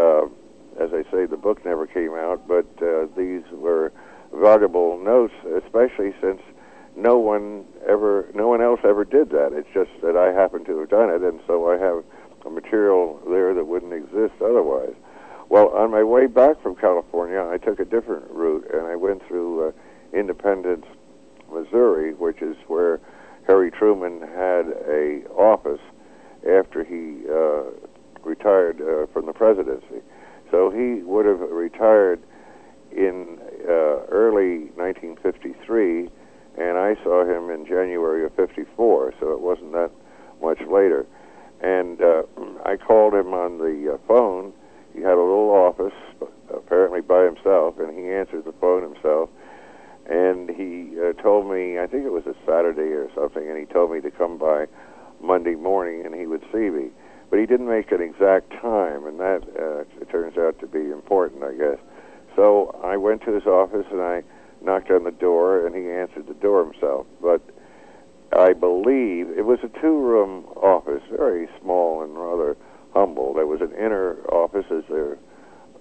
as 0.80 0.90
I 0.92 1.02
say, 1.10 1.26
the 1.26 1.36
book 1.36 1.64
never 1.64 1.86
came 1.86 2.14
out, 2.14 2.48
but 2.48 2.66
uh, 2.82 3.06
these 3.16 3.42
were 3.52 3.92
valuable 4.34 4.98
notes, 4.98 5.34
especially 5.62 6.14
since 6.20 6.40
no 6.96 7.18
one 7.18 7.64
ever, 7.88 8.28
no 8.34 8.48
one 8.48 8.60
else 8.62 8.80
ever 8.84 9.04
did 9.04 9.30
that. 9.30 9.52
It's 9.52 9.68
just 9.72 9.90
that 10.02 10.16
I 10.16 10.32
happen 10.32 10.64
to 10.66 10.78
have 10.80 10.90
done 10.90 11.10
it, 11.10 11.22
and 11.22 11.40
so 11.46 11.70
I 11.70 11.78
have 11.78 12.04
a 12.44 12.50
material 12.50 13.20
there 13.28 13.54
that 13.54 13.64
wouldn't 13.64 13.92
exist 13.92 14.34
otherwise. 14.40 14.94
Well, 15.48 15.68
on 15.68 15.90
my 15.90 16.02
way 16.02 16.26
back 16.26 16.62
from 16.62 16.76
California, 16.76 17.42
I 17.42 17.58
took 17.58 17.78
a 17.78 17.84
different 17.84 18.30
route, 18.30 18.66
and 18.72 18.86
I 18.86 18.96
went 18.96 19.26
through 19.26 19.68
uh, 19.68 19.72
Independence, 20.12 20.86
Missouri, 21.52 22.14
which 22.14 22.40
is 22.40 22.56
where 22.68 23.00
Harry 23.46 23.70
Truman 23.70 24.20
had 24.20 24.66
a 24.88 25.22
office 25.36 25.80
after 26.48 26.84
he 26.84 27.28
uh, 27.28 27.64
retired 28.24 28.80
uh, 28.80 29.06
from 29.12 29.26
the 29.26 29.32
presidency. 29.32 30.00
So 30.50 30.70
he 30.70 31.02
would 31.02 31.26
have 31.26 31.40
retired 31.40 32.22
in 32.90 33.38
uh, 33.66 34.04
early 34.08 34.70
1953, 34.76 36.08
and 36.58 36.78
I 36.78 36.94
saw 37.02 37.24
him 37.24 37.50
in 37.50 37.66
January 37.66 38.24
of 38.24 38.34
54, 38.34 39.14
so 39.20 39.32
it 39.32 39.40
wasn't 39.40 39.72
that 39.72 39.90
much 40.42 40.60
later. 40.60 41.06
And 41.60 42.00
uh, 42.00 42.22
I 42.66 42.76
called 42.76 43.14
him 43.14 43.32
on 43.32 43.58
the 43.58 43.94
uh, 43.94 43.98
phone. 44.06 44.52
He 44.94 45.00
had 45.00 45.14
a 45.14 45.24
little 45.24 45.50
office, 45.50 45.94
apparently 46.54 47.00
by 47.00 47.24
himself, 47.24 47.78
and 47.78 47.96
he 47.96 48.10
answered 48.10 48.44
the 48.44 48.52
phone 48.60 48.82
himself. 48.82 49.30
And 50.10 50.50
he 50.50 50.98
uh, 51.00 51.12
told 51.22 51.50
me, 51.50 51.78
I 51.78 51.86
think 51.86 52.04
it 52.04 52.12
was 52.12 52.26
a 52.26 52.34
Saturday 52.44 52.92
or 52.92 53.08
something, 53.14 53.48
and 53.48 53.56
he 53.56 53.64
told 53.64 53.92
me 53.92 54.00
to 54.00 54.10
come 54.10 54.36
by 54.36 54.66
Monday 55.22 55.54
morning 55.54 56.04
and 56.04 56.14
he 56.14 56.26
would 56.26 56.42
see 56.52 56.68
me 56.68 56.90
but 57.32 57.40
he 57.40 57.46
didn't 57.46 57.66
make 57.66 57.90
an 57.92 58.02
exact 58.02 58.50
time, 58.60 59.06
and 59.06 59.18
that 59.18 59.40
uh, 59.56 60.04
turns 60.12 60.36
out 60.36 60.58
to 60.60 60.66
be 60.66 60.90
important, 60.90 61.42
I 61.42 61.54
guess. 61.54 61.78
So 62.36 62.78
I 62.84 62.98
went 62.98 63.22
to 63.22 63.32
his 63.32 63.46
office 63.46 63.86
and 63.90 64.02
I 64.02 64.22
knocked 64.64 64.90
on 64.90 65.04
the 65.04 65.10
door, 65.10 65.66
and 65.66 65.74
he 65.74 65.90
answered 65.90 66.26
the 66.26 66.34
door 66.34 66.64
himself. 66.64 67.06
But 67.20 67.40
I 68.32 68.52
believe 68.52 69.28
it 69.30 69.44
was 69.44 69.58
a 69.62 69.68
two-room 69.80 70.44
office, 70.56 71.02
very 71.10 71.48
small 71.60 72.02
and 72.02 72.16
rather 72.16 72.56
humble. 72.94 73.34
There 73.34 73.46
was 73.46 73.60
an 73.60 73.72
inner 73.72 74.18
office, 74.30 74.66
as 74.70 74.84
there 74.88 75.18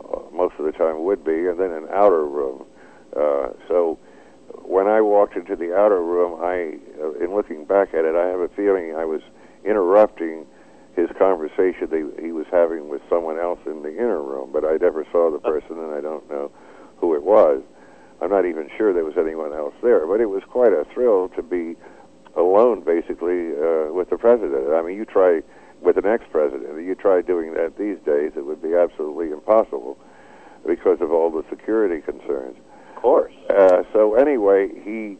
uh, 0.03 0.19
most 0.33 0.55
of 0.59 0.65
the 0.65 0.71
time 0.71 1.03
would 1.03 1.23
be, 1.23 1.47
and 1.47 1.59
then 1.59 1.71
an 1.71 1.87
outer 1.91 2.25
room. 2.25 2.65
Uh, 3.15 3.49
so 3.67 3.97
when 4.63 4.87
I 4.87 5.01
walked 5.01 5.35
into 5.35 5.55
the 5.55 5.75
outer 5.75 6.03
room, 6.03 6.41
I, 6.41 6.77
uh, 7.01 7.23
in 7.23 7.33
looking 7.33 7.65
back 7.65 7.93
at 7.93 8.05
it, 8.05 8.15
I 8.15 8.27
have 8.27 8.39
a 8.39 8.49
feeling 8.49 8.95
I 8.95 9.05
was 9.05 9.21
interrupting 9.63 10.45
his 10.95 11.09
conversation 11.17 11.87
that 11.89 12.19
he 12.21 12.31
was 12.31 12.45
having 12.51 12.89
with 12.89 13.01
someone 13.09 13.39
else 13.39 13.59
in 13.65 13.81
the 13.81 13.93
inner 13.93 14.21
room, 14.21 14.49
but 14.51 14.65
I 14.65 14.75
never 14.75 15.05
saw 15.11 15.31
the 15.31 15.39
person, 15.39 15.79
and 15.79 15.93
I 15.93 16.01
don't 16.01 16.27
know 16.29 16.51
who 16.97 17.15
it 17.15 17.23
was. 17.23 17.63
I'm 18.21 18.29
not 18.29 18.45
even 18.45 18.69
sure 18.77 18.93
there 18.93 19.03
was 19.03 19.17
anyone 19.17 19.53
else 19.53 19.73
there, 19.81 20.05
but 20.05 20.21
it 20.21 20.27
was 20.27 20.43
quite 20.47 20.73
a 20.73 20.85
thrill 20.93 21.29
to 21.29 21.41
be 21.41 21.75
alone, 22.35 22.81
basically, 22.81 23.51
uh, 23.51 23.91
with 23.91 24.09
the 24.09 24.17
president. 24.17 24.73
I 24.73 24.81
mean, 24.81 24.95
you 24.95 25.05
try 25.05 25.41
with 25.81 25.97
an 25.97 26.05
ex-president, 26.05 26.85
you 26.85 26.93
try 26.93 27.21
doing 27.21 27.55
that 27.55 27.77
these 27.77 27.97
days, 28.05 28.33
it 28.35 28.45
would 28.45 28.61
be 28.61 28.75
absolutely 28.75 29.31
impossible 29.31 29.97
because 30.65 31.01
of 31.01 31.11
all 31.11 31.31
the 31.31 31.43
security 31.49 32.01
concerns. 32.01 32.55
Of 32.95 33.01
course. 33.01 33.33
Uh, 33.49 33.81
so 33.91 34.13
anyway, 34.13 34.69
he 34.83 35.17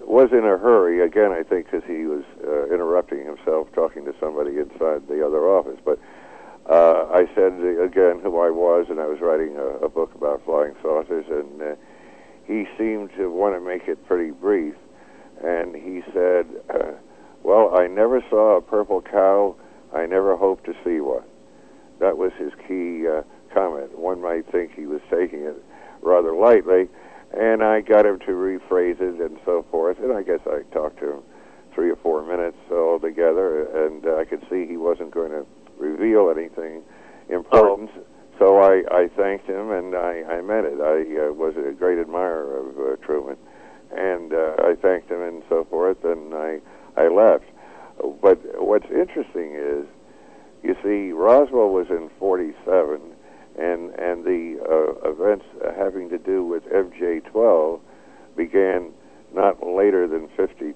was 0.00 0.30
in 0.30 0.44
a 0.44 0.56
hurry 0.56 1.02
again. 1.02 1.32
I 1.32 1.42
think 1.42 1.66
because 1.66 1.82
he 1.86 2.06
was 2.06 2.22
uh, 2.46 2.72
interrupting 2.72 3.24
himself 3.24 3.66
talking 3.74 4.04
to 4.04 4.14
somebody 4.20 4.58
inside 4.58 5.08
the 5.08 5.26
other 5.26 5.48
office. 5.48 5.80
But 5.84 5.98
uh, 6.70 7.08
I 7.12 7.26
said 7.34 7.54
again 7.82 8.20
who 8.22 8.38
I 8.38 8.50
was, 8.50 8.86
and 8.88 9.00
I 9.00 9.06
was 9.06 9.20
writing 9.20 9.56
a, 9.56 9.86
a 9.86 9.88
book 9.88 10.14
about 10.14 10.44
flying 10.44 10.74
saucers, 10.82 11.26
and 11.28 11.60
uh, 11.60 11.74
he 12.46 12.66
seemed 12.78 13.10
to 13.16 13.30
want 13.30 13.54
to 13.54 13.60
make 13.60 13.88
it 13.88 14.06
pretty 14.06 14.30
brief. 14.30 14.74
And 15.42 15.74
he 15.74 16.02
said, 16.12 16.46
uh, 16.70 16.92
"Well, 17.42 17.78
I 17.78 17.86
never 17.86 18.22
saw 18.30 18.56
a 18.56 18.62
purple 18.62 19.02
cow. 19.02 19.56
I 19.92 20.06
never 20.06 20.36
hope 20.36 20.64
to 20.64 20.74
see 20.84 21.00
one." 21.00 21.24
That 21.98 22.16
was 22.16 22.32
his 22.38 22.52
key 22.66 23.06
uh, 23.06 23.22
comment. 23.52 23.98
One 23.98 24.20
might 24.20 24.50
think 24.50 24.72
he 24.72 24.86
was 24.86 25.00
taking 25.10 25.42
it 25.42 25.56
rather 26.02 26.34
lightly, 26.34 26.88
and 27.32 27.62
I 27.62 27.80
got 27.80 28.06
him 28.06 28.18
to 28.20 28.32
rephrase 28.32 29.00
it 29.00 29.20
and 29.20 29.38
so 29.44 29.64
forth. 29.70 29.98
And 29.98 30.12
I 30.12 30.22
guess 30.22 30.40
I 30.46 30.62
talked 30.72 31.00
to 31.00 31.14
him 31.14 31.22
three 31.74 31.90
or 31.90 31.96
four 31.96 32.24
minutes 32.24 32.56
altogether, 32.70 33.86
and 33.86 34.06
uh, 34.06 34.16
I 34.16 34.24
could 34.24 34.40
see 34.50 34.66
he 34.66 34.76
wasn't 34.76 35.10
going 35.10 35.30
to 35.30 35.46
reveal 35.78 36.30
anything 36.30 36.82
important. 37.28 37.90
Oh. 37.96 38.04
So 38.38 38.58
I, 38.58 38.82
I 38.90 39.08
thanked 39.16 39.48
him, 39.48 39.70
and 39.70 39.94
I, 39.94 40.22
I 40.28 40.40
meant 40.42 40.66
it. 40.66 40.80
I 40.80 41.28
uh, 41.28 41.32
was 41.32 41.54
a 41.56 41.72
great 41.72 41.98
admirer 41.98 42.58
of 42.58 42.78
uh, 42.78 43.04
Truman, 43.04 43.36
and 43.96 44.32
uh, 44.32 44.56
I 44.58 44.74
thanked 44.74 45.10
him 45.10 45.22
and 45.22 45.42
so 45.48 45.64
forth, 45.70 46.04
and 46.04 46.34
I, 46.34 46.60
I 46.96 47.08
left. 47.08 47.44
But 48.20 48.38
what's 48.62 48.90
interesting 48.90 49.54
is, 49.54 49.86
you 50.62 50.76
see, 50.82 51.12
Roswell 51.12 51.70
was 51.70 51.86
in 51.88 52.10
47, 52.18 53.00
and 53.58 53.90
and 53.94 54.24
the 54.24 54.60
uh, 54.68 55.08
events 55.08 55.46
having 55.78 56.10
to 56.10 56.18
do 56.18 56.44
with 56.44 56.62
MJ 56.66 57.24
12 57.24 57.80
began 58.36 58.90
not 59.34 59.66
later 59.66 60.06
than 60.06 60.28
52 60.36 60.74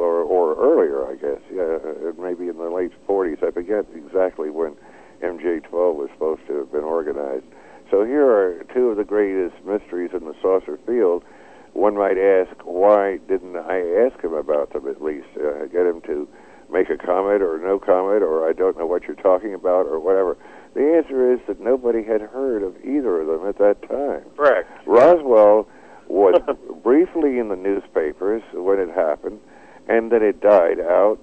or 0.00 0.22
or 0.22 0.56
earlier, 0.56 1.06
I 1.06 1.14
guess. 1.14 1.40
Yeah, 1.52 1.78
maybe 2.20 2.48
in 2.48 2.56
the 2.56 2.68
late 2.68 2.92
40s. 3.06 3.46
I 3.46 3.52
forget 3.52 3.86
exactly 3.94 4.50
when 4.50 4.74
MJ12 5.22 5.94
was 5.94 6.08
supposed 6.12 6.46
to 6.46 6.54
have 6.58 6.72
been 6.72 6.84
organized. 6.84 7.44
So 7.90 8.04
here 8.04 8.26
are 8.26 8.64
two 8.72 8.88
of 8.90 8.96
the 8.96 9.04
greatest 9.04 9.56
mysteries 9.64 10.10
in 10.12 10.24
the 10.24 10.34
saucer 10.40 10.78
field. 10.86 11.24
One 11.72 11.96
might 11.96 12.18
ask, 12.18 12.50
why 12.64 13.18
didn't 13.28 13.56
I 13.56 13.80
ask 14.06 14.22
him 14.22 14.34
about 14.34 14.72
them 14.72 14.88
at 14.88 15.02
least? 15.02 15.28
Uh, 15.36 15.66
get 15.66 15.86
him 15.86 16.00
to 16.02 16.28
make 16.70 16.88
a 16.88 16.96
comment 16.96 17.42
or 17.42 17.58
no 17.58 17.78
comment, 17.78 18.22
or 18.22 18.48
I 18.48 18.52
don't 18.52 18.78
know 18.78 18.86
what 18.86 19.04
you're 19.04 19.16
talking 19.16 19.54
about, 19.54 19.86
or 19.86 19.98
whatever. 19.98 20.36
The 20.74 20.94
answer 20.96 21.32
is 21.32 21.40
that 21.48 21.60
nobody 21.60 22.04
had 22.04 22.20
heard 22.20 22.62
of 22.62 22.76
either 22.84 23.20
of 23.20 23.26
them 23.26 23.48
at 23.48 23.58
that 23.58 23.82
time. 23.88 24.24
Correct. 24.36 24.68
Roswell 24.86 25.66
was 26.06 26.40
briefly 26.82 27.38
in 27.38 27.48
the 27.48 27.56
newspapers 27.56 28.42
when 28.52 28.78
it 28.78 28.90
happened, 28.90 29.40
and 29.88 30.12
then 30.12 30.22
it 30.22 30.40
died 30.40 30.78
out 30.78 31.18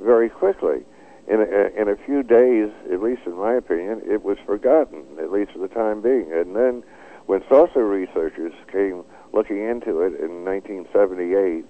very 0.00 0.28
quickly 0.28 0.84
in 1.32 1.40
a, 1.40 1.80
in 1.80 1.88
a 1.88 1.96
few 1.96 2.22
days, 2.22 2.68
at 2.92 3.02
least 3.02 3.22
in 3.24 3.32
my 3.32 3.54
opinion, 3.54 4.02
it 4.04 4.22
was 4.22 4.36
forgotten, 4.44 5.02
at 5.18 5.32
least 5.32 5.52
for 5.52 5.58
the 5.58 5.68
time 5.68 6.02
being. 6.02 6.30
And 6.30 6.54
then 6.54 6.84
when 7.24 7.42
saucer 7.48 7.86
researchers 7.86 8.52
came 8.70 9.02
looking 9.32 9.66
into 9.66 10.02
it 10.02 10.20
in 10.20 10.44
1978, 10.44 11.64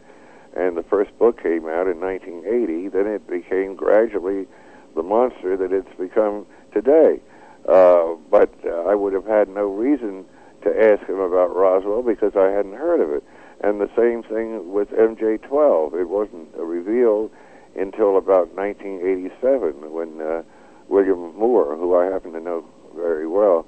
and 0.54 0.76
the 0.76 0.82
first 0.82 1.16
book 1.16 1.40
came 1.40 1.68
out 1.68 1.86
in 1.86 2.00
1980, 2.00 2.88
then 2.88 3.06
it 3.06 3.26
became 3.28 3.76
gradually 3.76 4.48
the 4.96 5.02
monster 5.02 5.56
that 5.56 5.72
it's 5.72 5.96
become 5.96 6.44
today. 6.74 7.20
Uh, 7.68 8.14
but 8.30 8.52
uh, 8.66 8.82
I 8.90 8.96
would 8.96 9.12
have 9.12 9.26
had 9.26 9.48
no 9.48 9.66
reason 9.70 10.24
to 10.62 10.70
ask 10.70 11.08
him 11.08 11.20
about 11.20 11.54
Roswell 11.54 12.02
because 12.02 12.34
I 12.34 12.50
hadn't 12.50 12.74
heard 12.74 13.00
of 13.00 13.10
it. 13.10 13.22
And 13.62 13.80
the 13.80 13.90
same 13.96 14.24
thing 14.24 14.72
with 14.72 14.90
MJ12. 14.90 15.94
It 15.94 16.08
wasn't 16.08 16.48
revealed 16.56 17.30
until 17.76 18.16
about 18.18 18.54
1987 18.54 19.92
when 19.92 20.20
uh, 20.20 20.42
William 20.88 21.34
Moore, 21.36 21.76
who 21.76 21.96
I 21.96 22.06
happen 22.06 22.32
to 22.32 22.40
know 22.40 22.64
very 22.94 23.26
well, 23.26 23.66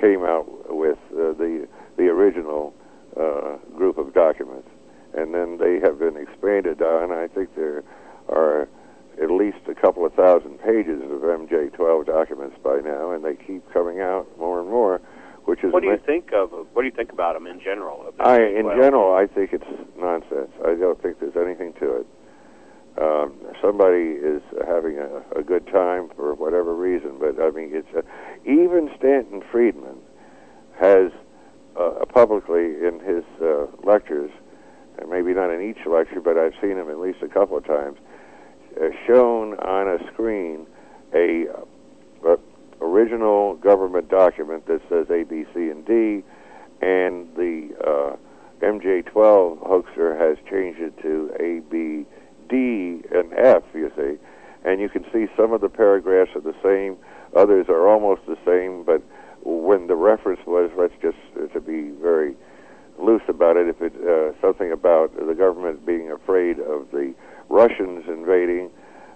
came 0.00 0.24
out 0.24 0.74
with 0.74 0.98
uh, 1.12 1.32
the 1.32 1.66
the 1.96 2.04
original 2.04 2.74
uh, 3.16 3.56
group 3.76 3.98
of 3.98 4.14
documents, 4.14 4.68
and 5.14 5.34
then 5.34 5.58
they 5.58 5.80
have 5.80 5.98
been 5.98 6.16
expanded 6.16 6.80
on. 6.82 7.12
I 7.12 7.26
think 7.28 7.54
there 7.56 7.82
are 8.28 8.68
at 9.20 9.30
least 9.30 9.58
a 9.68 9.74
couple 9.74 10.06
of 10.06 10.14
thousand 10.14 10.58
pages 10.60 11.02
of 11.02 11.20
MJ12 11.20 12.06
documents 12.06 12.56
by 12.62 12.78
now, 12.80 13.10
and 13.10 13.24
they 13.24 13.34
keep 13.34 13.70
coming 13.72 14.00
out 14.00 14.26
more 14.38 14.60
and 14.60 14.70
more. 14.70 15.00
Which 15.44 15.64
is 15.64 15.72
what 15.72 15.82
do 15.82 15.88
you 15.88 15.98
think 16.06 16.32
of? 16.32 16.52
What 16.52 16.82
do 16.82 16.84
you 16.84 16.92
think 16.92 17.12
about 17.12 17.34
them 17.34 17.46
in 17.46 17.60
general? 17.60 18.12
I, 18.20 18.40
in 18.40 18.66
general, 18.76 19.14
I 19.14 19.26
think 19.26 19.52
it's 19.52 19.64
nonsense. 19.98 20.52
I 20.64 20.74
don't 20.74 21.00
think 21.02 21.18
there's 21.18 21.36
anything 21.36 21.72
to 21.80 21.96
it 21.96 22.06
um, 22.98 23.34
somebody 23.62 24.18
is 24.20 24.42
having 24.66 24.98
a, 24.98 25.22
a 25.38 25.42
good 25.42 25.66
time 25.66 26.10
for 26.16 26.34
whatever 26.34 26.74
reason. 26.74 27.18
But 27.18 27.40
I 27.40 27.50
mean, 27.50 27.70
it's 27.72 27.88
a, 27.94 28.02
even 28.48 28.90
Stanton 28.98 29.42
Friedman 29.50 29.98
has 30.78 31.12
uh, 31.78 32.04
publicly 32.06 32.86
in 32.86 33.00
his 33.04 33.24
uh, 33.40 33.66
lectures, 33.84 34.30
and 34.98 35.10
maybe 35.10 35.32
not 35.32 35.50
in 35.50 35.62
each 35.62 35.86
lecture, 35.86 36.20
but 36.20 36.36
I've 36.36 36.54
seen 36.60 36.72
him 36.72 36.90
at 36.90 36.98
least 36.98 37.18
a 37.22 37.28
couple 37.28 37.56
of 37.56 37.64
times, 37.64 37.98
uh, 38.80 38.88
shown 39.06 39.54
on 39.58 39.88
a 39.88 40.12
screen 40.12 40.66
a, 41.14 41.46
a 42.26 42.36
original 42.80 43.54
government 43.56 44.08
document 44.08 44.66
that 44.66 44.80
says 44.88 45.06
A, 45.10 45.24
B, 45.24 45.44
C, 45.54 45.68
and 45.68 45.84
D, 45.84 46.22
and 46.80 47.28
the 47.36 47.70
uh, 47.86 48.16
MJ12 48.64 49.58
hoaxer 49.66 50.16
has 50.16 50.38
changed 50.50 50.80
it 50.80 50.98
to 51.02 51.30
A, 51.40 51.60
B, 51.70 52.06
D 52.50 53.02
and 53.12 53.32
F, 53.32 53.62
you 53.74 53.90
see, 53.96 54.18
and 54.64 54.80
you 54.80 54.88
can 54.88 55.04
see 55.12 55.26
some 55.36 55.52
of 55.52 55.60
the 55.60 55.68
paragraphs 55.68 56.32
are 56.34 56.40
the 56.40 56.56
same, 56.62 56.96
others 57.34 57.66
are 57.68 57.88
almost 57.88 58.22
the 58.26 58.36
same, 58.44 58.84
but 58.84 59.02
when 59.42 59.86
the 59.86 59.96
reference 59.96 60.40
was, 60.46 60.70
let's 60.76 60.92
just 61.00 61.16
uh, 61.36 61.46
to 61.54 61.60
be 61.60 61.90
very 62.02 62.34
loose 62.98 63.22
about 63.28 63.56
it, 63.56 63.68
if 63.68 63.80
it 63.80 63.94
uh, 64.04 64.38
something 64.40 64.70
about 64.72 65.14
the 65.16 65.34
government 65.34 65.86
being 65.86 66.10
afraid 66.10 66.58
of 66.58 66.90
the 66.90 67.14
Russians 67.48 68.04
invading, 68.06 68.70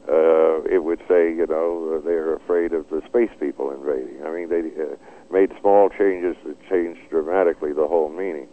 uh, 0.08 0.62
it 0.64 0.82
would 0.82 1.00
say, 1.08 1.28
you 1.28 1.46
know, 1.46 2.00
they're 2.00 2.34
afraid 2.34 2.72
of 2.72 2.88
the 2.90 3.02
space 3.06 3.30
people 3.40 3.70
invading. 3.70 4.24
I 4.24 4.30
mean, 4.30 4.48
they 4.48 4.60
uh, 4.80 4.96
made 5.30 5.52
small 5.60 5.88
changes 5.90 6.36
that 6.46 6.56
changed 6.68 7.00
dramatically 7.10 7.72
the 7.72 7.86
whole 7.86 8.08
meaning. 8.08 8.48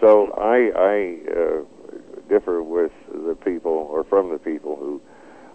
So 0.00 0.32
I, 0.38 0.70
I 0.76 1.18
uh, 1.30 1.62
differ 2.28 2.62
with 2.62 2.92
the 3.12 3.34
people 3.34 3.88
or 3.90 4.04
from 4.04 4.30
the 4.30 4.38
people 4.38 4.76
who 4.76 5.00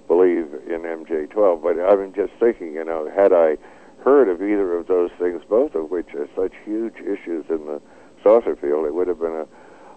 believe 0.07 0.53
in 0.67 0.82
MJ12. 0.82 1.61
But 1.61 1.80
I'm 1.80 2.13
just 2.13 2.34
thinking, 2.39 2.74
you 2.74 2.84
know, 2.84 3.09
had 3.15 3.32
I 3.34 3.57
heard 4.03 4.30
of 4.30 4.41
either 4.41 4.78
of 4.78 4.88
those 4.88 5.11
things, 5.17 5.41
both 5.47 5.76
of 5.76 5.89
which 5.89 6.13
are 6.13 6.28
such 6.36 6.53
huge 6.65 6.95
issues 6.95 7.45
in 7.49 7.65
the 7.65 7.82
saucer 8.21 8.56
field, 8.56 8.85
it 8.85 8.93
would 8.93 9.07
have 9.07 9.19
been 9.19 9.35
a 9.35 9.47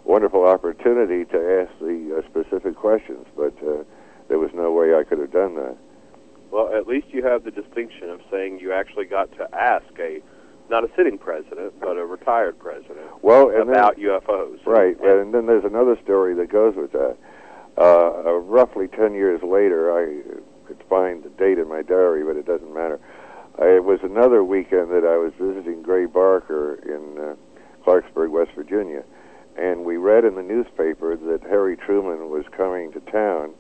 wonderful 0.05 0.47
opportunity 0.47 1.25
to 1.25 1.67
ask 1.67 1.79
the 1.81 2.23
uh, 2.23 2.29
specific 2.31 2.77
questions. 2.77 3.27
But 3.37 3.55
uh, 3.63 3.83
there 4.29 4.39
was 4.39 4.51
no 4.55 4.73
way 4.73 4.95
I 4.95 5.03
could 5.05 5.19
have 5.19 5.33
done 5.33 5.57
that. 5.57 5.77
Well, 6.51 6.73
at 6.75 6.87
least 6.87 7.09
you 7.11 7.25
have 7.25 7.45
the 7.45 7.51
distinction 7.51 8.11
of 8.11 8.21
saying 8.31 8.61
you 8.61 8.73
actually 8.73 9.07
got 9.07 9.33
to 9.33 9.53
ask 9.55 9.87
a 9.99 10.23
not 10.71 10.85
a 10.85 10.91
sitting 10.97 11.19
president, 11.19 11.79
but 11.81 11.97
a 11.97 12.05
retired 12.05 12.59
president. 12.59 13.23
Well, 13.23 13.51
about 13.51 13.97
then, 13.97 14.05
UFOs. 14.05 14.65
Right, 14.67 14.99
and, 15.01 15.21
and, 15.21 15.35
then 15.35 15.47
there's 15.47 15.65
another 15.65 15.99
story 16.03 16.35
that 16.35 16.51
goes 16.51 16.75
with 16.77 16.93
that. 16.93 17.17
Uh, 17.79 17.83
uh, 18.27 18.33
roughly 18.39 18.89
ten 18.89 19.15
years 19.15 19.43
later, 19.43 19.93
I 19.93 20.67
could 20.67 20.83
find 20.89 21.23
the 21.23 21.29
date 21.31 21.59
in 21.59 21.69
my 21.69 21.83
diary, 21.83 22.25
but 22.25 22.37
it 22.37 22.47
doesn't 22.47 22.73
matter. 22.73 22.99
I, 23.59 23.77
it 23.77 23.85
was 23.85 24.01
another 24.03 24.45
weekend 24.45 24.91
that 24.91 25.05
I 25.05 25.17
was 25.17 25.33
visiting 25.39 25.83
Gray 25.83 26.07
Barker 26.07 26.75
in 26.85 27.19
uh, 27.19 27.35
Clarksburg, 27.85 28.31
West 28.31 28.51
Virginia, 28.55 29.05
and 29.57 29.85
we 29.85 29.97
read 29.97 30.25
in 30.25 30.35
the 30.35 30.43
newspaper 30.43 31.17
that 31.17 31.43
Harry 31.43 31.77
Truman 31.77 32.29
was 32.29 32.45
coming 32.57 32.93
to 32.93 33.01
town 33.01 33.55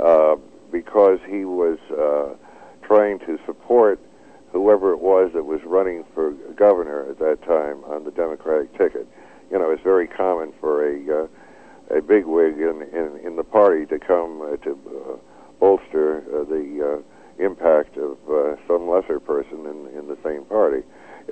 uh, 0.00 0.36
because 0.72 1.18
he 1.28 1.44
was 1.44 1.78
uh, 1.90 2.34
trying 2.86 3.18
to 3.20 3.38
support 3.46 4.00
whoever 4.54 4.92
it 4.92 5.00
was 5.00 5.32
that 5.34 5.44
was 5.44 5.60
running 5.64 6.04
for 6.14 6.30
governor 6.56 7.08
at 7.10 7.18
that 7.18 7.42
time 7.42 7.84
on 7.84 8.04
the 8.04 8.10
Democratic 8.10 8.72
ticket. 8.78 9.06
You 9.50 9.58
know, 9.58 9.70
it's 9.70 9.82
very 9.82 10.06
common 10.06 10.52
for 10.60 10.88
a 10.88 11.24
uh, 11.24 11.26
a 11.90 12.00
bigwig 12.00 12.58
in, 12.58 12.88
in 12.92 13.20
in 13.22 13.36
the 13.36 13.44
party 13.44 13.84
to 13.86 13.98
come 13.98 14.40
uh, 14.40 14.56
to 14.64 14.70
uh, 14.72 15.16
bolster 15.60 16.24
uh, 16.32 16.44
the 16.44 17.02
uh, 17.02 17.44
impact 17.44 17.96
of 17.96 18.16
uh, 18.30 18.56
some 18.66 18.88
lesser 18.88 19.20
person 19.20 19.66
in 19.66 19.98
in 19.98 20.08
the 20.08 20.16
same 20.24 20.44
party. 20.44 20.82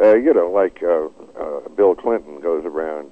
Uh, 0.00 0.16
you 0.16 0.32
know, 0.32 0.50
like 0.50 0.82
uh, 0.82 1.06
uh, 1.40 1.68
Bill 1.76 1.94
Clinton 1.94 2.40
goes 2.40 2.64
around 2.64 3.10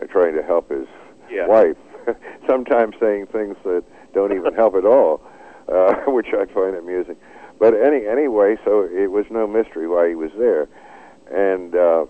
uh, 0.00 0.06
trying 0.06 0.34
to 0.36 0.42
help 0.42 0.70
his 0.70 0.86
yeah. 1.30 1.46
wife, 1.46 1.76
sometimes 2.48 2.94
saying 3.00 3.26
things 3.26 3.56
that 3.64 3.82
don't 4.12 4.32
even 4.32 4.54
help 4.54 4.74
at 4.74 4.84
all, 4.84 5.20
uh, 5.68 5.94
which 6.06 6.28
I 6.28 6.46
find 6.52 6.76
amusing. 6.76 7.16
But 7.60 7.74
any 7.74 8.06
anyway, 8.06 8.56
so 8.64 8.88
it 8.90 9.10
was 9.10 9.26
no 9.30 9.46
mystery 9.46 9.86
why 9.86 10.08
he 10.08 10.14
was 10.14 10.30
there, 10.38 10.66
and 11.30 11.76
uh, 11.76 12.06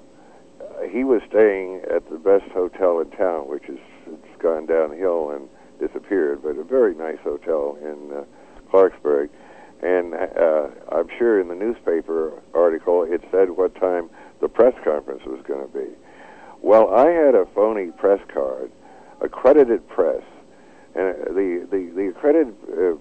he 0.89 1.03
was 1.03 1.23
staying 1.29 1.83
at 1.91 2.09
the 2.09 2.19
best 2.19 2.51
hotel 2.53 3.01
in 3.01 3.11
town, 3.11 3.49
which 3.49 3.65
has 3.65 3.79
it's 4.07 4.43
gone 4.43 4.67
downhill 4.67 5.31
and 5.31 5.49
disappeared, 5.81 6.43
but 6.43 6.57
a 6.57 6.63
very 6.63 6.95
nice 6.95 7.19
hotel 7.25 7.77
in 7.83 8.17
uh, 8.17 8.25
Clarksburg. 8.73 9.29
And 9.83 10.15
uh, 10.15 10.69
I'm 10.93 11.09
sure 11.19 11.41
in 11.41 11.49
the 11.49 11.55
newspaper 11.55 12.41
article 12.55 13.03
it 13.03 13.23
said 13.33 13.51
what 13.51 13.75
time 13.75 14.09
the 14.41 14.49
press 14.49 14.75
conference 14.85 15.23
was 15.27 15.41
going 15.49 15.67
to 15.67 15.73
be. 15.77 15.91
Well, 16.61 16.95
I 16.95 17.11
had 17.11 17.35
a 17.35 17.47
phony 17.55 17.91
press 17.91 18.21
card, 18.33 18.71
accredited 19.21 19.89
press, 19.89 20.23
and 20.95 21.17
the 21.35 21.67
the 21.71 21.91
the 21.97 22.09
accredited 22.09 22.55
uh, 22.71 22.97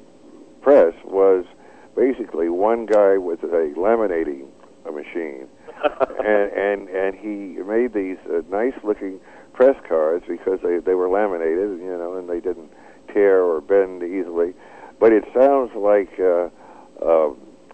press 0.61 0.93
was 1.03 1.45
basically 1.99 2.47
one 2.49 2.85
guy 2.85 3.17
with 3.17 3.43
a 3.43 3.73
laminating 3.75 4.47
a 4.87 4.91
machine 4.91 5.47
and 5.83 6.51
and 6.53 6.89
and 6.89 7.15
he 7.15 7.61
made 7.63 7.93
these 7.93 8.17
uh, 8.31 8.41
nice 8.49 8.73
looking 8.83 9.19
press 9.53 9.75
cards 9.87 10.23
because 10.27 10.59
they 10.63 10.79
they 10.79 10.95
were 10.95 11.09
laminated, 11.09 11.79
you 11.79 11.97
know, 11.97 12.15
and 12.17 12.29
they 12.29 12.39
didn't 12.39 12.71
tear 13.13 13.43
or 13.43 13.59
bend 13.59 14.03
easily. 14.03 14.53
But 14.99 15.11
it 15.11 15.25
sounds 15.33 15.71
like 15.75 16.19
uh, 16.19 16.47
uh, 17.03 17.33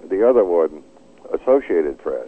the 0.09 0.27
other 0.27 0.43
one, 0.45 0.83
Associated 1.33 1.97
Press, 1.97 2.27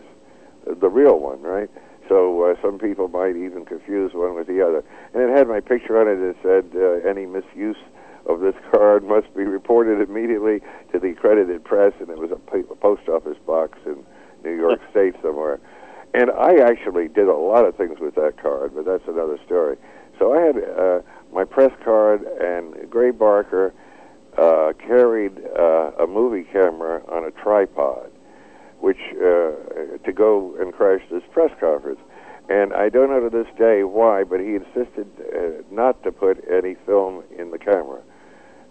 the 0.65 0.89
real 0.89 1.19
one, 1.19 1.41
right? 1.41 1.69
So 2.09 2.43
uh, 2.43 2.55
some 2.61 2.79
people 2.79 3.07
might 3.07 3.35
even 3.35 3.65
confuse 3.65 4.13
one 4.13 4.35
with 4.35 4.47
the 4.47 4.61
other. 4.61 4.83
And 5.13 5.23
it 5.23 5.35
had 5.35 5.47
my 5.47 5.59
picture 5.59 5.99
on 5.99 6.07
it 6.07 6.17
that 6.17 6.35
said, 6.41 6.71
uh, 6.73 7.07
any 7.07 7.25
misuse 7.25 7.77
of 8.27 8.41
this 8.41 8.55
card 8.71 9.03
must 9.03 9.33
be 9.35 9.43
reported 9.43 10.07
immediately 10.07 10.59
to 10.91 10.99
the 10.99 11.09
accredited 11.09 11.63
press, 11.63 11.93
and 11.99 12.09
it 12.09 12.17
was 12.17 12.31
a, 12.31 12.75
post 12.75 13.07
office 13.07 13.37
box 13.45 13.79
in 13.85 14.03
New 14.43 14.55
York 14.55 14.81
State 14.91 15.15
somewhere. 15.21 15.59
And 16.13 16.31
I 16.31 16.55
actually 16.55 17.07
did 17.07 17.27
a 17.27 17.35
lot 17.35 17.65
of 17.65 17.75
things 17.75 17.99
with 17.99 18.15
that 18.15 18.41
card, 18.41 18.73
but 18.75 18.85
that's 18.85 19.07
another 19.07 19.37
story. 19.45 19.77
So 20.19 20.33
I 20.33 20.41
had 20.41 20.57
uh, 20.57 20.99
my 21.33 21.43
press 21.43 21.71
card, 21.83 22.23
and 22.23 22.89
Gray 22.89 23.11
Barker 23.11 23.73
uh, 24.37 24.73
carried 24.79 25.39
uh, 25.57 25.91
a 25.99 26.07
movie 26.07 26.43
camera 26.51 27.01
on 27.09 27.25
a 27.25 27.31
tripod, 27.31 28.11
which 28.79 28.99
uh, 29.15 29.97
to 30.05 30.13
go 30.13 30.55
and 30.59 30.73
crash 30.73 31.01
this 31.11 31.23
press 31.31 31.51
conference. 31.59 31.99
And 32.49 32.73
I 32.73 32.89
don't 32.89 33.09
know 33.09 33.29
to 33.29 33.29
this 33.29 33.53
day 33.57 33.83
why, 33.83 34.23
but 34.23 34.39
he 34.39 34.55
insisted 34.55 35.07
uh, 35.19 35.63
not 35.69 36.01
to 36.03 36.11
put 36.11 36.43
any 36.49 36.75
film 36.85 37.23
in 37.37 37.51
the 37.51 37.59
camera. 37.59 38.01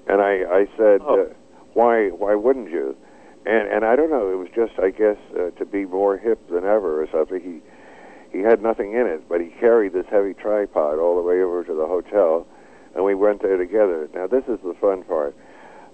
And 0.09 0.21
I, 0.21 0.45
I 0.45 0.67
said, 0.77 1.01
Oh. 1.05 1.23
uh, 1.23 1.35
why, 1.75 2.09
why 2.11 2.35
wouldn't 2.35 2.71
you? 2.71 2.97
And 3.45 3.69
and 3.69 3.85
I 3.85 3.95
don't 3.95 4.11
know. 4.11 4.33
It 4.33 4.37
was 4.37 4.49
just, 4.55 4.73
I 4.81 4.91
guess, 4.91 5.17
uh, 5.39 5.51
to 5.59 5.65
be 5.65 5.85
more 5.85 6.17
hip 6.19 6.41
than 6.51 6.65
ever 6.65 7.01
or 7.01 7.07
something. 7.13 7.41
He 7.41 8.37
he 8.37 8.43
had 8.43 8.61
nothing 8.61 8.93
in 8.93 9.07
it, 9.07 9.29
but 9.29 9.41
he 9.41 9.49
carried 9.61 9.93
this 9.93 10.07
heavy 10.11 10.35
tripod 10.35 10.99
all 10.99 11.15
the 11.15 11.23
way 11.23 11.41
over 11.43 11.63
to 11.63 11.73
the 11.75 11.87
hotel, 11.87 12.45
and 12.97 13.05
we 13.05 13.15
went 13.15 13.43
there 13.43 13.57
together. 13.57 14.09
Now 14.15 14.27
this 14.27 14.43
is 14.49 14.59
the 14.65 14.75
fun 14.81 15.05
part. 15.05 15.37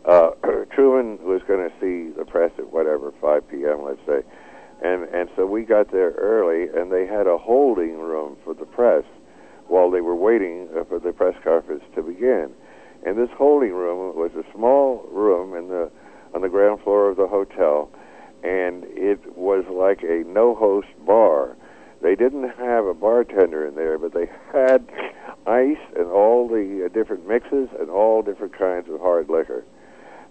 Uh, 0.06 0.30
Truman 0.74 1.18
was 1.24 1.42
going 1.46 1.68
to 1.68 1.74
see 1.78 2.16
the 2.16 2.24
press 2.24 2.52
at 2.58 2.72
whatever 2.72 3.12
5 3.20 3.48
p.m. 3.50 3.82
let's 3.84 4.00
say, 4.06 4.22
and 4.82 5.04
and 5.12 5.28
so 5.36 5.44
we 5.44 5.64
got 5.64 5.92
there 5.92 6.12
early, 6.12 6.68
and 6.74 6.90
they 6.90 7.06
had 7.06 7.26
a 7.26 7.36
holding 7.36 7.98
room 7.98 8.38
for 8.44 8.54
the 8.54 8.64
press 8.64 9.04
while 9.68 9.90
they 9.90 10.00
were 10.00 10.16
waiting 10.16 10.68
uh, 10.74 10.84
for 10.84 10.98
the 10.98 11.12
press 11.12 11.34
conference 11.44 11.84
to 11.94 12.02
begin. 12.02 12.54
And 13.04 13.18
this 13.18 13.30
holding 13.36 13.72
room 13.72 14.16
was 14.16 14.30
a 14.34 14.44
small 14.54 15.06
room 15.10 15.54
in 15.56 15.68
the 15.68 15.90
on 16.34 16.40
the 16.40 16.48
ground 16.48 16.80
floor 16.82 17.10
of 17.10 17.16
the 17.16 17.26
hotel, 17.26 17.90
and 18.42 18.84
it 18.84 19.36
was 19.36 19.64
like 19.70 20.02
a 20.02 20.24
no-host 20.26 20.88
bar. 21.04 21.56
They 22.00 22.14
didn't 22.14 22.48
have 22.56 22.86
a 22.86 22.94
bartender 22.94 23.66
in 23.66 23.74
there, 23.74 23.98
but 23.98 24.14
they 24.14 24.30
had 24.50 24.88
ice 25.46 25.84
and 25.94 26.06
all 26.06 26.48
the 26.48 26.86
uh, 26.86 26.88
different 26.88 27.28
mixes 27.28 27.68
and 27.78 27.90
all 27.90 28.22
different 28.22 28.56
kinds 28.56 28.88
of 28.88 29.00
hard 29.00 29.28
liquor. 29.28 29.64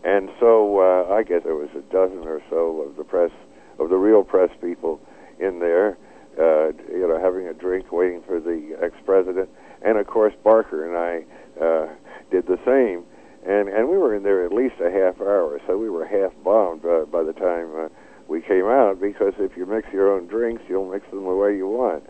And 0.04 0.30
so 0.40 0.80
uh, 0.80 1.14
I 1.14 1.24
guess 1.24 1.44
there 1.44 1.56
was 1.56 1.70
a 1.76 1.82
dozen 1.94 2.28
or 2.28 2.42
so 2.50 2.82
of 2.82 2.96
the 2.96 3.04
press, 3.04 3.32
of 3.78 3.90
the 3.90 3.98
real 3.98 4.24
press 4.24 4.50
people 4.60 5.00
in 5.40 5.60
there, 5.60 5.98
uh, 6.40 6.72
you 6.92 7.08
know, 7.08 7.20
having 7.22 7.48
a 7.48 7.54
drink, 7.54 7.92
waiting 7.92 8.24
for 8.26 8.40
the 8.40 8.76
ex-president. 8.82 9.50
And 9.84 9.98
of 9.98 10.08
course, 10.08 10.34
Barker 10.44 10.88
and 10.88 10.98
I 10.98 11.26
uh, 11.60 11.88
did 12.30 12.48
the 12.48 12.60
same. 12.66 13.04
And 13.44 13.70
and 13.70 13.90
we 13.90 13.98
were 13.98 14.16
in 14.16 14.24
there 14.24 14.46
at 14.46 14.54
least 14.54 14.76
a 14.80 14.92
half 14.92 15.20
hour, 15.20 15.60
so 15.66 15.78
we 15.78 15.90
were 15.90 16.06
half 16.06 16.32
bombed 16.44 16.86
uh, 16.86 17.06
by 17.06 17.24
the 17.24 17.34
time 17.34 17.70
uh, 17.76 17.90
we 18.28 18.42
came 18.42 18.66
out. 18.66 19.02
Because 19.02 19.34
if 19.40 19.58
you 19.58 19.66
mix 19.66 19.92
your 19.92 20.14
own 20.14 20.28
drinks, 20.28 20.64
you'll 20.70 20.92
mix 20.92 21.10
them 21.10 21.24
the 21.24 21.34
way 21.34 21.56
you 21.56 21.68
want. 21.68 22.04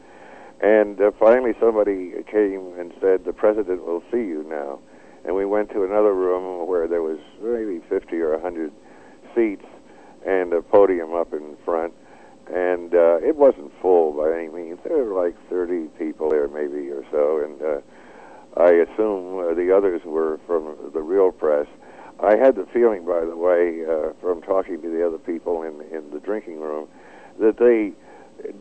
And 0.62 1.00
uh, 1.02 1.12
finally, 1.18 1.54
somebody 1.60 2.12
came 2.30 2.74
and 2.78 2.92
said, 3.00 3.24
"The 3.24 3.34
president 3.34 3.86
will 3.86 4.04
see 4.12 4.18
you 4.18 4.46
now." 4.50 4.80
And 5.24 5.36
we 5.36 5.46
went 5.46 5.70
to 5.72 5.84
another 5.84 6.14
room 6.14 6.68
where 6.68 6.88
there 6.88 7.02
was 7.02 7.20
maybe 7.42 7.80
50 7.88 8.16
or 8.18 8.34
a 8.34 8.40
100 8.40 8.72
seats 9.36 9.66
and 10.26 10.54
a 10.54 10.62
podium 10.62 11.14
up 11.14 11.34
in 11.34 11.56
front. 11.64 11.94
And 12.52 12.94
uh, 12.94 13.20
it 13.22 13.36
wasn't 13.36 13.72
full 13.82 14.14
by 14.14 14.34
any 14.36 14.50
means. 14.50 14.80
There 14.84 15.04
were 15.04 15.24
like 15.24 15.36
30 15.50 15.88
people 15.98 16.30
there, 16.30 16.48
maybe 16.48 16.90
or 16.90 17.04
so. 17.12 17.44
And 17.46 17.62
uh, 17.62 17.82
I 18.58 18.72
assume 18.72 19.40
uh, 19.40 19.54
the 19.54 19.76
others 19.76 20.02
were 20.04 20.40
from 20.46 20.76
the 20.94 21.02
real 21.02 21.32
press. 21.32 21.68
I 22.20 22.36
had 22.36 22.56
the 22.56 22.68
feeling, 22.74 23.06
by 23.06 23.26
the 23.26 23.36
way, 23.36 23.84
uh, 23.86 24.14
from 24.22 24.42
talking 24.42 24.82
to 24.82 24.90
the 24.90 25.06
other 25.06 25.18
people 25.18 25.64
in 25.64 25.82
in 25.96 26.12
the 26.12 26.20
drinking 26.20 26.60
room, 26.60 26.88
that 27.40 27.58
they 27.58 27.94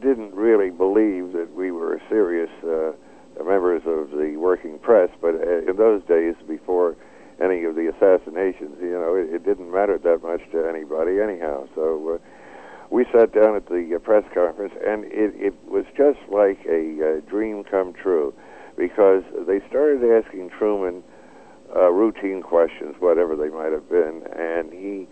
didn't 0.00 0.34
really 0.34 0.70
believe 0.70 1.32
that 1.32 1.52
we 1.54 1.70
were 1.70 2.00
serious 2.08 2.50
uh, 2.62 2.92
members 3.42 3.82
of 3.86 4.10
the 4.10 4.36
working 4.36 4.78
press. 4.78 5.10
But 5.20 5.34
uh, 5.34 5.70
in 5.70 5.76
those 5.76 6.02
days, 6.04 6.34
before 6.46 6.96
any 7.42 7.64
of 7.64 7.74
the 7.74 7.88
assassinations, 7.88 8.76
you 8.80 8.92
know, 8.92 9.16
it, 9.16 9.34
it 9.34 9.44
didn't 9.44 9.72
matter 9.72 9.98
that 9.98 10.22
much 10.22 10.42
to 10.52 10.68
anybody, 10.68 11.20
anyhow. 11.20 11.68
So. 11.74 12.14
Uh, 12.14 12.18
we 12.90 13.06
sat 13.12 13.32
down 13.32 13.54
at 13.54 13.66
the 13.66 13.94
uh, 13.94 14.00
press 14.00 14.24
conference, 14.34 14.74
and 14.84 15.04
it, 15.04 15.32
it 15.36 15.54
was 15.68 15.84
just 15.96 16.18
like 16.28 16.58
a 16.68 16.82
uh, 16.98 17.30
dream 17.30 17.62
come 17.62 17.92
true 17.92 18.34
because 18.80 19.22
they 19.46 19.60
started 19.68 20.02
asking 20.02 20.48
Truman 20.48 21.02
uh, 21.76 21.90
routine 21.90 22.40
questions, 22.40 22.96
whatever 22.98 23.36
they 23.36 23.50
might 23.50 23.72
have 23.72 23.88
been, 23.90 24.22
and 24.34 24.72
he 24.72 25.06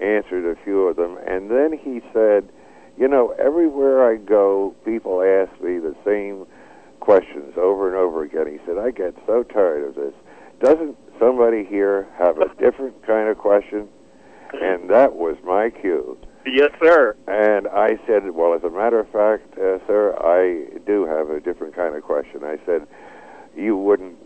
answered 0.00 0.46
a 0.46 0.54
few 0.62 0.86
of 0.86 0.94
them. 0.94 1.18
And 1.26 1.50
then 1.50 1.72
he 1.76 2.00
said, 2.12 2.48
You 2.96 3.08
know, 3.08 3.34
everywhere 3.36 4.08
I 4.08 4.16
go, 4.18 4.74
people 4.84 5.20
ask 5.20 5.50
me 5.60 5.78
the 5.78 5.96
same 6.04 6.46
questions 7.00 7.54
over 7.56 7.88
and 7.88 7.96
over 7.96 8.22
again. 8.22 8.46
He 8.46 8.58
said, 8.64 8.78
I 8.78 8.92
get 8.92 9.14
so 9.26 9.42
tired 9.42 9.88
of 9.88 9.96
this. 9.96 10.14
Doesn't 10.62 10.96
somebody 11.18 11.64
here 11.64 12.06
have 12.16 12.38
a 12.38 12.54
different 12.54 13.04
kind 13.04 13.28
of 13.28 13.36
question? 13.36 13.88
And 14.52 14.88
that 14.90 15.16
was 15.16 15.36
my 15.44 15.70
cue. 15.70 16.16
Yes, 16.46 16.70
sir. 16.82 17.16
And 17.26 17.68
I 17.68 17.98
said, 18.06 18.30
Well, 18.30 18.54
as 18.54 18.62
a 18.62 18.70
matter 18.70 19.00
of 19.00 19.10
fact, 19.10 19.58
uh, 19.58 19.84
sir, 19.86 20.16
I 20.20 20.78
do 20.86 21.04
have 21.04 21.30
a 21.30 21.40
different 21.40 21.74
kind 21.74 21.94
of 21.94 22.02
question. 22.02 22.44
I 22.44 22.56
said, 22.64 22.86
You 23.58 23.76
wouldn't 23.76 24.16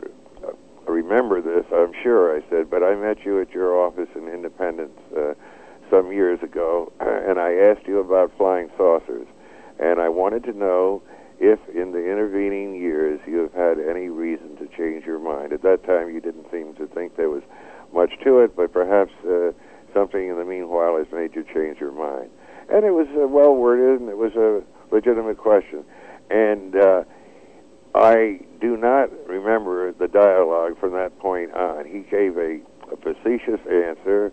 uh, 0.44 0.52
remember 0.90 1.40
this, 1.40 1.64
I'm 1.72 1.92
sure. 2.02 2.36
I 2.36 2.42
said, 2.50 2.70
But 2.70 2.82
I 2.82 2.94
met 2.94 3.24
you 3.24 3.40
at 3.40 3.50
your 3.50 3.74
office 3.76 4.08
in 4.14 4.28
Independence 4.28 4.98
uh, 5.16 5.34
some 5.90 6.12
years 6.12 6.42
ago, 6.42 6.92
and 7.00 7.38
I 7.38 7.54
asked 7.54 7.86
you 7.86 7.98
about 7.98 8.36
flying 8.36 8.70
saucers. 8.76 9.26
And 9.78 10.00
I 10.00 10.08
wanted 10.08 10.44
to 10.44 10.52
know 10.52 11.02
if 11.40 11.58
in 11.74 11.92
the 11.92 11.98
intervening 11.98 12.74
years 12.74 13.20
you 13.26 13.38
have 13.38 13.54
had 13.54 13.78
any 13.78 14.08
reason 14.08 14.56
to 14.58 14.68
change 14.76 15.04
your 15.06 15.18
mind. 15.18 15.52
At 15.52 15.62
that 15.62 15.84
time, 15.84 16.10
you 16.14 16.20
didn't 16.20 16.46
seem 16.52 16.74
to 16.74 16.86
think 16.86 17.16
there 17.16 17.30
was 17.30 17.42
much 17.92 18.12
to 18.24 18.40
it, 18.40 18.54
but 18.54 18.72
perhaps. 18.72 19.12
Uh, 19.24 19.52
something 19.94 20.28
in 20.28 20.36
the 20.36 20.44
meanwhile 20.44 20.96
has 20.96 21.06
made 21.12 21.34
you 21.34 21.44
change 21.44 21.78
your 21.80 21.92
mind. 21.92 22.30
And 22.72 22.84
it 22.84 22.92
was 22.92 23.06
uh, 23.14 23.26
well 23.26 23.54
worded, 23.54 24.00
and 24.00 24.08
it 24.08 24.16
was 24.16 24.34
a 24.34 24.62
legitimate 24.94 25.38
question. 25.38 25.84
And 26.30 26.76
uh, 26.76 27.04
I 27.94 28.40
do 28.60 28.76
not 28.76 29.10
remember 29.26 29.92
the 29.92 30.08
dialogue 30.08 30.78
from 30.80 30.92
that 30.92 31.18
point 31.18 31.52
on. 31.52 31.84
He 31.84 32.00
gave 32.00 32.36
a, 32.38 32.60
a 32.90 32.96
facetious 32.96 33.60
answer. 33.70 34.32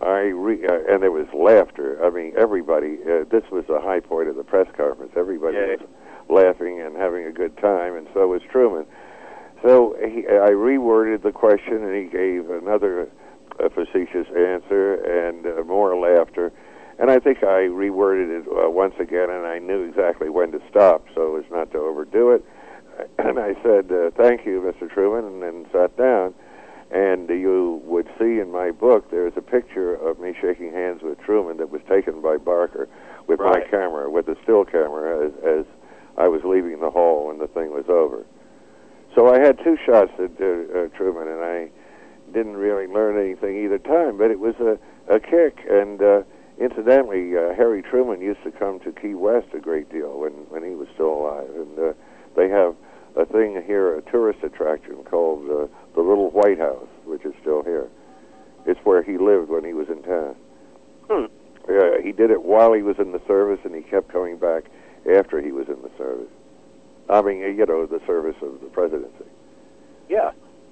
I 0.00 0.32
re- 0.32 0.66
uh, 0.66 0.92
and 0.92 1.02
there 1.02 1.12
was 1.12 1.26
laughter. 1.34 2.04
I 2.04 2.10
mean, 2.10 2.32
everybody. 2.36 2.98
Uh, 3.02 3.24
this 3.30 3.44
was 3.50 3.64
the 3.68 3.80
high 3.80 4.00
point 4.00 4.28
of 4.28 4.36
the 4.36 4.44
press 4.44 4.66
conference. 4.76 5.12
Everybody 5.16 5.56
Yeah. 5.56 5.76
was 5.76 5.80
laughing 6.28 6.80
and 6.80 6.96
having 6.96 7.24
a 7.26 7.32
good 7.32 7.56
time, 7.58 7.94
and 7.96 8.06
so 8.14 8.26
was 8.28 8.42
Truman. 8.50 8.86
So 9.62 9.96
he, 10.00 10.26
I 10.26 10.50
reworded 10.50 11.22
the 11.22 11.32
question, 11.32 11.82
and 11.84 11.94
he 11.94 12.04
gave 12.10 12.50
another 12.50 13.08
a 13.60 13.70
facetious 13.70 14.26
answer 14.36 14.94
and 15.04 15.46
uh, 15.46 15.62
more 15.64 15.96
laughter. 15.96 16.52
And 16.98 17.10
I 17.10 17.18
think 17.18 17.38
I 17.42 17.68
reworded 17.68 18.40
it 18.40 18.46
uh, 18.48 18.70
once 18.70 18.94
again, 18.98 19.30
and 19.30 19.46
I 19.46 19.58
knew 19.58 19.82
exactly 19.84 20.28
when 20.28 20.52
to 20.52 20.60
stop 20.70 21.06
so 21.14 21.36
as 21.36 21.44
not 21.50 21.70
to 21.72 21.78
overdo 21.78 22.30
it. 22.32 22.44
And 23.18 23.38
I 23.38 23.54
said, 23.62 23.90
uh, 23.90 24.10
"Thank 24.10 24.44
you, 24.44 24.60
Mr. 24.60 24.90
Truman," 24.90 25.24
and 25.24 25.42
then 25.42 25.66
sat 25.72 25.96
down. 25.96 26.34
And 26.90 27.28
you 27.28 27.80
would 27.84 28.06
see 28.18 28.38
in 28.38 28.52
my 28.52 28.70
book 28.70 29.10
there's 29.10 29.32
a 29.36 29.42
picture 29.42 29.94
of 29.94 30.20
me 30.20 30.34
shaking 30.40 30.72
hands 30.72 31.02
with 31.02 31.18
Truman 31.20 31.56
that 31.56 31.70
was 31.70 31.80
taken 31.88 32.20
by 32.20 32.36
Barker 32.36 32.88
with 33.26 33.40
my 33.40 33.60
camera, 33.70 34.10
with 34.10 34.26
the 34.26 34.36
still 34.42 34.64
camera, 34.64 35.26
as, 35.26 35.32
as 35.44 35.66
I 36.16 36.28
was 36.28 36.42
leaving 36.44 36.80
the 36.80 36.90
hall 36.90 37.26
when 37.28 37.38
the 37.38 37.48
thing 37.48 37.70
was 37.72 37.86
over. 37.88 38.24
So 39.14 39.32
I 39.32 39.40
had 39.40 39.58
two 39.62 39.78
shots 39.84 40.12
at 40.18 40.30
uh, 40.40 40.44
uh, 40.44 40.88
Truman, 40.96 41.28
and 41.28 41.42
I 41.42 41.70
didn't 42.32 42.56
really 42.56 42.86
learn 42.86 43.18
anything 43.18 43.64
either 43.64 43.78
time, 43.78 44.18
but 44.18 44.30
it 44.30 44.38
was 44.38 44.54
a, 44.56 44.78
a 45.12 45.20
kick. 45.20 45.60
And 45.68 46.02
uh, 46.02 46.22
incidentally, 46.58 47.36
uh, 47.36 47.54
Harry 47.54 47.82
Truman 47.82 48.20
used 48.20 48.42
to 48.44 48.50
come 48.50 48.80
to 48.80 48.92
Key 48.92 49.14
West 49.14 49.48
a 49.54 49.60
great 49.60 49.90
deal 49.90 50.18
when, 50.18 50.32
when 50.50 50.62
he 50.62 50.74
was 50.74 50.88
still 50.94 51.12
alive. 51.12 51.50
And 51.54 51.78
uh, 51.78 51.92
they 52.36 52.48
have 52.48 52.74
a 53.16 53.24
thing 53.26 53.62
here, 53.66 53.96
a 53.96 54.02
tourist 54.02 54.40
attraction 54.42 54.96
called 55.04 55.48
uh, 55.50 55.66
the 55.94 56.00
Little 56.02 56.30
White 56.30 56.58
House, 56.58 56.88
which 57.04 57.24
is 57.24 57.32
still 57.40 57.62
here. 57.62 57.88
It's 58.66 58.80
where 58.84 59.02
he 59.02 59.18
lived 59.18 59.50
when 59.50 59.64
he 59.64 59.72
was 59.72 59.88
in 59.88 60.02
town. 60.02 60.34
Hmm. 61.10 61.26
Yeah, 61.68 62.00
he 62.02 62.12
did 62.12 62.30
it 62.30 62.42
while 62.42 62.72
he 62.72 62.82
was 62.82 62.96
in 62.98 63.12
the 63.12 63.20
service, 63.26 63.60
and 63.64 63.74
he 63.74 63.82
kept 63.82 64.08
coming 64.12 64.36
back 64.36 64.64
after 65.16 65.40
he 65.40 65.52
was 65.52 65.68
in 65.68 65.80
the 65.82 65.90
service. 65.96 66.28
I 67.08 67.20
mean, 67.22 67.38
you 67.40 67.66
know, 67.66 67.86
the 67.86 68.00
service 68.06 68.36
of 68.42 68.60
the 68.60 68.66
presidency. 68.66 69.24
Yeah, 70.08 70.30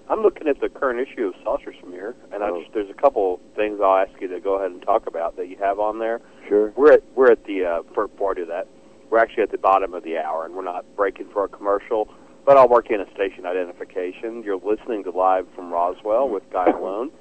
I'm 0.09 0.21
looking 0.23 0.49
at 0.49 0.61
the 0.61 0.69
current 0.69 1.07
issue 1.07 1.29
of 1.29 1.35
Saucer 1.45 1.75
Smear, 1.83 2.15
and 2.33 2.43
I 2.43 2.49
Oh. 2.51 2.61
just, 2.63 2.73
there's 2.75 2.91
a 2.91 2.95
couple 2.95 3.41
things 3.55 3.81
I'll 3.83 3.97
ask 3.97 4.19
you 4.21 4.29
to 4.29 4.41
go 4.41 4.55
ahead 4.55 4.71
and 4.71 4.83
talk 4.83 5.07
about 5.07 5.37
that 5.37 5.49
you 5.49 5.57
have 5.59 5.79
on 5.79 5.99
there. 5.99 6.21
Sure. 6.49 6.73
We're 6.77 6.93
at 6.93 7.03
we're 7.15 7.31
at 7.31 7.45
the 7.45 7.65
uh, 7.65 7.83
for 7.95 8.09
I 8.31 8.35
do 8.35 8.47
that, 8.47 8.67
we're 9.11 9.19
actually 9.19 9.43
at 9.45 9.51
the 9.51 9.59
bottom 9.59 9.95
of 9.95 10.03
the 10.03 10.19
hour, 10.19 10.45
and 10.47 10.55
we're 10.55 10.65
not 10.65 10.85
breaking 10.97 11.29
for 11.33 11.45
a 11.45 11.49
commercial. 11.49 12.09
But 12.45 12.57
I'll 12.57 12.69
work 12.69 12.91
in 12.91 13.01
a 13.01 13.09
station 13.15 13.47
identification. 13.47 14.43
You're 14.43 14.57
listening 14.57 15.05
to 15.05 15.11
live 15.11 15.47
from 15.55 15.73
Roswell 15.73 16.29
with 16.29 16.43
Guy 16.51 16.73
Malone, 16.73 17.13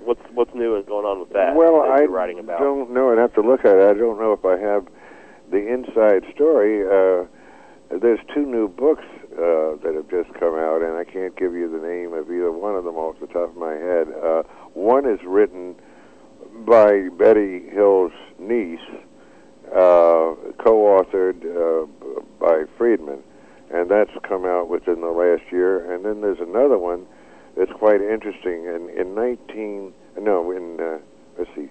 What's 0.00 0.20
what's 0.32 0.54
new 0.54 0.76
and 0.76 0.86
going 0.86 1.04
on 1.04 1.20
with 1.20 1.30
that? 1.30 1.56
well, 1.56 1.80
I 1.82 2.04
writing 2.04 2.38
about. 2.38 2.60
don't 2.60 2.90
know. 2.92 3.12
I'd 3.12 3.18
have 3.18 3.34
to 3.34 3.40
look 3.42 3.64
at 3.64 3.76
it. 3.76 3.90
I 3.90 3.94
don't 3.94 4.18
know 4.18 4.32
if 4.32 4.44
I 4.44 4.56
have 4.56 4.86
the 5.50 5.66
inside 5.66 6.24
story. 6.34 6.84
Uh, 6.86 7.26
there's 7.90 8.20
two 8.34 8.44
new 8.44 8.68
books 8.68 9.04
uh, 9.32 9.74
that 9.82 9.92
have 9.94 10.08
just 10.10 10.32
come 10.38 10.54
out, 10.54 10.82
and 10.82 10.96
I 10.96 11.04
can't 11.04 11.34
give 11.36 11.54
you 11.54 11.70
the 11.70 11.84
name 11.84 12.12
of 12.12 12.30
either 12.30 12.52
one 12.52 12.76
of 12.76 12.84
them 12.84 12.96
off 12.96 13.18
the 13.20 13.26
top 13.26 13.50
of 13.50 13.56
my 13.56 13.74
head. 13.74 14.08
Uh, 14.22 14.42
one 14.74 15.06
is 15.08 15.18
written 15.24 15.74
by 16.66 17.08
Betty 17.18 17.68
Hill's 17.70 18.12
niece, 18.38 18.78
uh, 19.72 20.34
co-authored 20.58 21.44
uh, 21.44 21.86
by 22.38 22.64
Friedman, 22.76 23.22
and 23.72 23.90
that's 23.90 24.10
come 24.26 24.44
out 24.44 24.68
within 24.68 25.00
the 25.00 25.08
last 25.08 25.50
year. 25.52 25.92
And 25.92 26.04
then 26.04 26.20
there's 26.20 26.40
another 26.40 26.78
one 26.78 27.06
that's 27.56 27.72
quite 27.72 28.00
interesting. 28.00 28.64
In 28.64 28.90
in 28.96 29.14
19 29.14 29.92
no 30.20 30.50
in 30.50 30.80
uh, 30.80 30.98
let's 31.38 31.50
see, 31.54 31.68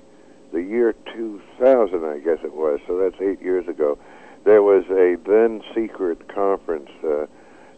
the 0.53 0.61
year 0.61 0.93
2000, 1.15 2.05
I 2.05 2.19
guess 2.19 2.39
it 2.43 2.53
was. 2.53 2.79
So 2.87 2.97
that's 2.97 3.21
eight 3.21 3.41
years 3.41 3.67
ago. 3.67 3.97
There 4.45 4.63
was 4.63 4.85
a 4.89 5.17
then 5.27 5.61
secret 5.75 6.33
conference 6.33 6.89
uh, 7.03 7.25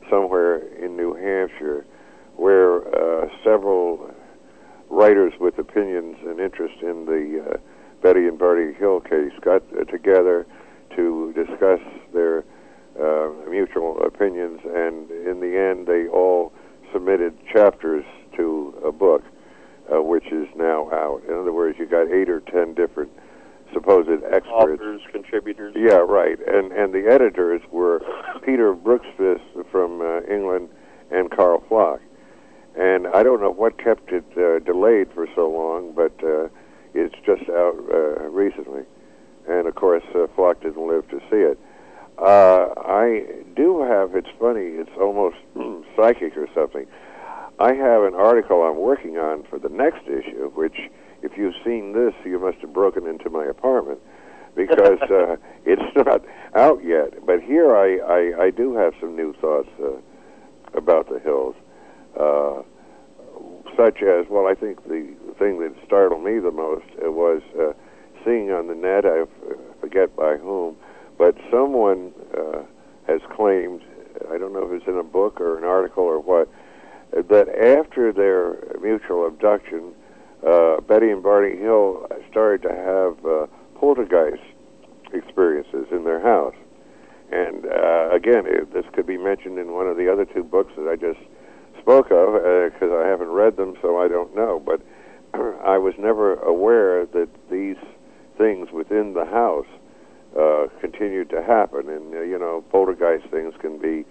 somewhere 0.09 0.59
in 0.77 0.95
New 0.95 1.13
Hampshire 1.15 1.85
where 2.35 2.87
uh, 2.95 3.27
several 3.43 4.13
writers 4.89 5.33
with 5.39 5.57
opinions 5.57 6.17
and 6.25 6.39
interest 6.39 6.75
in 6.81 7.05
the 7.05 7.53
uh, 7.53 7.57
Betty 8.01 8.27
and 8.27 8.37
Barney 8.37 8.73
Hill 8.73 9.01
case 9.01 9.33
got 9.41 9.61
together 9.89 10.45
to 10.95 11.33
discuss 11.33 11.81
their 12.13 12.43
uh, 13.01 13.29
mutual 13.49 14.01
opinions, 14.03 14.59
and 14.65 15.09
in 15.11 15.39
the 15.39 15.57
end, 15.57 15.87
they 15.87 16.07
all 16.07 16.51
submitted 16.91 17.33
chapters 17.51 18.03
to 18.35 18.73
a 18.85 18.91
book, 18.91 19.23
uh, 19.91 20.01
which 20.01 20.27
is 20.31 20.47
now 20.55 20.89
out. 20.91 21.21
In 21.27 21.33
other 21.35 21.53
words, 21.53 21.77
you 21.79 21.85
got 21.85 22.11
eight 22.11 22.29
or 22.29 22.41
ten 22.41 22.73
different 22.73 23.11
supposed 23.73 24.09
experts. 24.09 24.47
Authors, 24.51 25.01
contributors. 25.11 25.75
Yeah, 25.77 25.97
right. 25.97 26.37
And 26.47 26.71
and 26.71 26.93
the 26.93 27.07
editors 27.09 27.61
were 27.71 28.01
Peter 28.43 28.73
Brookesmith 28.73 29.41
from 29.71 30.01
uh, 30.01 30.21
England 30.21 30.69
and 31.11 31.29
Karl 31.31 31.63
Pflock. 31.69 31.99
And 32.75 33.07
I 33.07 33.23
don't 33.23 33.41
know 33.41 33.51
what 33.51 33.77
kept 33.77 34.11
it 34.11 34.25
uh, 34.37 34.59
delayed 34.59 35.11
for 35.13 35.27
so 35.35 35.49
long, 35.49 35.91
but 35.93 36.13
uh, 36.23 36.47
it's 36.93 37.15
just 37.25 37.49
out 37.49 37.75
uh, 37.91 38.29
recently. 38.29 38.83
And 39.47 39.67
of 39.67 39.75
course, 39.75 40.03
uh, 40.13 40.27
Pflock 40.35 40.61
didn't 40.61 40.87
live 40.87 41.07
to 41.09 41.19
see 41.29 41.37
it. 41.37 41.59
Uh, 42.21 42.73
I 42.77 43.23
do 43.55 43.81
have. 43.83 44.15
It's 44.15 44.29
funny. 44.39 44.75
It's 44.75 44.91
almost 44.99 45.37
psychic 45.95 46.35
or 46.35 46.47
something. 46.53 46.85
I 47.59 47.73
have 47.73 48.03
an 48.03 48.15
article 48.15 48.63
I'm 48.63 48.77
working 48.77 49.17
on 49.17 49.43
for 49.49 49.59
the 49.59 49.69
next 49.69 50.07
issue, 50.07 50.51
which, 50.55 50.89
if 51.23 51.37
you've 51.37 51.55
seen 51.63 51.93
this, 51.93 52.13
you 52.25 52.39
must 52.39 52.57
have 52.59 52.73
broken 52.73 53.07
into 53.07 53.29
my 53.29 53.45
apartment 53.45 53.99
because 54.55 54.99
uh, 55.11 55.37
it's 55.65 55.95
not 55.95 56.23
out 56.55 56.83
yet. 56.83 57.25
But 57.25 57.41
here 57.41 57.75
I, 57.75 57.97
I, 57.97 58.43
I 58.45 58.49
do 58.49 58.75
have 58.75 58.93
some 58.99 59.15
new 59.15 59.33
thoughts 59.39 59.69
uh, 59.81 59.91
about 60.73 61.09
the 61.09 61.19
hills, 61.19 61.55
uh, 62.19 62.61
such 63.77 64.01
as, 64.01 64.25
well, 64.29 64.47
I 64.47 64.55
think 64.55 64.83
the 64.87 65.15
thing 65.37 65.59
that 65.59 65.73
startled 65.85 66.23
me 66.23 66.39
the 66.39 66.51
most 66.51 66.85
uh, 67.05 67.11
was 67.11 67.41
uh, 67.59 67.73
seeing 68.25 68.51
on 68.51 68.67
the 68.67 68.75
net, 68.75 69.05
I 69.05 69.23
forget 69.79 70.15
by 70.15 70.35
whom, 70.35 70.75
but 71.19 71.35
someone 71.51 72.13
uh, 72.35 72.61
has 73.05 73.19
claimed, 73.35 73.81
I 74.31 74.37
don't 74.37 74.53
know 74.53 74.65
if 74.65 74.71
it's 74.71 74.87
in 74.87 74.97
a 74.97 75.03
book 75.03 75.39
or 75.41 75.57
an 75.57 75.65
article 75.65 76.03
or 76.03 76.17
what, 76.17 76.49
that 77.11 77.49
after 77.49 78.13
their 78.13 78.79
mutual 78.81 79.27
abduction, 79.27 79.93
uh, 80.47 80.79
Betty 80.79 81.09
and 81.09 81.21
Barney 81.21 81.57
Hill 81.57 82.07
started 82.31 82.61
to 82.61 82.73
have 82.73 83.25
uh, 83.25 83.47
poltergeist 83.77 84.41
experiences 85.13 85.87
in 85.91 86.05
their 86.05 86.21
house. 86.21 86.55
And 87.31 87.65
uh, 87.65 88.09
again, 88.11 88.45
it, 88.47 88.73
this 88.73 88.85
could 88.93 89.05
be 89.05 89.17
mentioned 89.17 89.59
in 89.59 89.73
one 89.73 89.87
of 89.87 89.97
the 89.97 90.11
other 90.11 90.23
two 90.23 90.43
books 90.43 90.71
that 90.77 90.87
I 90.87 90.95
just 90.95 91.19
spoke 91.81 92.11
of, 92.11 92.33
because 92.71 92.91
I 92.93 93.07
haven't 93.07 93.29
read 93.29 93.57
them, 93.57 93.75
so 93.81 93.99
I 93.99 94.07
don't 94.07 94.33
know. 94.35 94.63
But 94.65 94.81
I 95.33 95.77
was 95.77 95.95
never 95.99 96.35
aware 96.35 97.05
that 97.07 97.27
these 97.51 97.77
things 98.37 98.71
within 98.71 99.13
the 99.13 99.25
house 99.25 99.67
uh, 100.37 100.67
continued 100.79 101.29
to 101.29 101.43
happen. 101.43 101.89
And 101.89 102.13
uh, 102.13 102.21
you 102.21 102.37
know, 102.37 102.63
poltergeist 102.69 103.25
things 103.31 103.53
can 103.59 103.77
be 103.79 104.05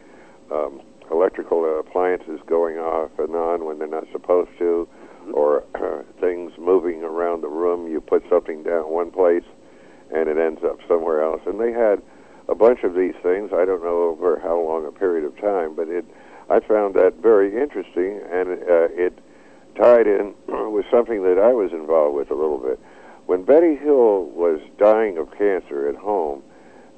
um, 0.53 0.81
electrical 1.11 1.79
appliances 1.79 2.41
going 2.47 2.79
off 2.79 3.11
and 3.19 3.35
on 3.35 3.65
when 3.65 3.79
they're 3.79 3.89
not 3.89 4.07
supposed 4.13 4.51
to, 4.59 4.89
or 5.33 5.65
things 6.21 6.53
moving 6.59 7.03
around 7.03 7.43
the 7.43 7.49
room. 7.49 7.91
You 7.91 8.01
put 8.01 8.25
something 8.29 8.63
down 8.63 8.91
one 8.91 9.11
place, 9.11 9.45
and 10.15 10.29
it 10.29 10.39
ends 10.39 10.63
up 10.65 10.79
somewhere 10.89 11.23
else. 11.23 11.43
And 11.47 11.61
they 11.61 11.73
had 11.73 12.03
a 12.49 12.55
bunch 12.55 12.83
of 12.83 12.95
these 12.95 13.15
things. 13.23 13.51
I 13.53 13.65
don't 13.65 13.83
know 13.83 14.09
over 14.09 14.41
how 14.41 14.59
long 14.61 14.87
a 14.87 14.93
period 14.93 15.25
of 15.25 15.37
time, 15.41 15.75
but 15.75 15.89
it. 15.89 16.05
I 16.51 16.61
found 16.61 16.95
that 16.95 17.17
very 17.21 17.61
interesting, 17.61 18.23
and 18.33 18.49
uh, 18.49 18.89
it 18.97 19.19
tied 19.77 20.07
in 20.07 20.35
with 20.73 20.87
something 20.91 21.23
that 21.23 21.39
I 21.39 21.53
was 21.53 21.73
involved 21.73 22.17
with 22.17 22.31
a 22.31 22.35
little 22.35 22.59
bit. 22.59 22.81
When 23.29 23.43
Betty 23.43 23.77
Hill 23.77 24.25
was 24.25 24.59
dying 24.79 25.19
of 25.19 25.31
cancer 25.33 25.87
at 25.87 25.97
home, 25.97 26.43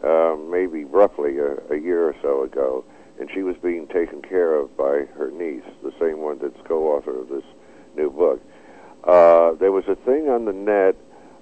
uh, 0.05 0.37
maybe 0.49 0.85
roughly 0.85 1.39
a, 1.39 1.57
a 1.73 1.77
year 1.77 2.07
or 2.07 2.15
so 2.23 2.45
ago, 2.45 2.85
and 3.19 3.29
she 3.35 3.43
was 3.43 3.57
being 3.57 3.89
taken 3.89 4.23
care 4.23 4.55
of 4.55 4.77
by 4.77 5.07
her 5.17 5.33
niece, 5.33 5.65
the 5.83 5.93
same 5.99 6.19
one 6.21 6.39
that's 6.41 6.55
co-author 6.69 7.19
of 7.23 7.31
this 7.31 7.43
new 7.97 8.11
book. 8.13 8.41
Uh, 9.03 9.55
there 9.55 9.73
was 9.73 9.83
a 9.89 9.97
thing 9.97 10.29
on 10.29 10.45
the 10.45 10.53
net 10.53 10.95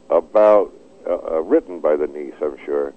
about, 0.08 0.72
uh, 1.06 1.18
uh, 1.32 1.40
written 1.42 1.80
by 1.80 1.94
the 1.94 2.06
niece, 2.06 2.32
I'm 2.40 2.56
sure, 2.64 2.94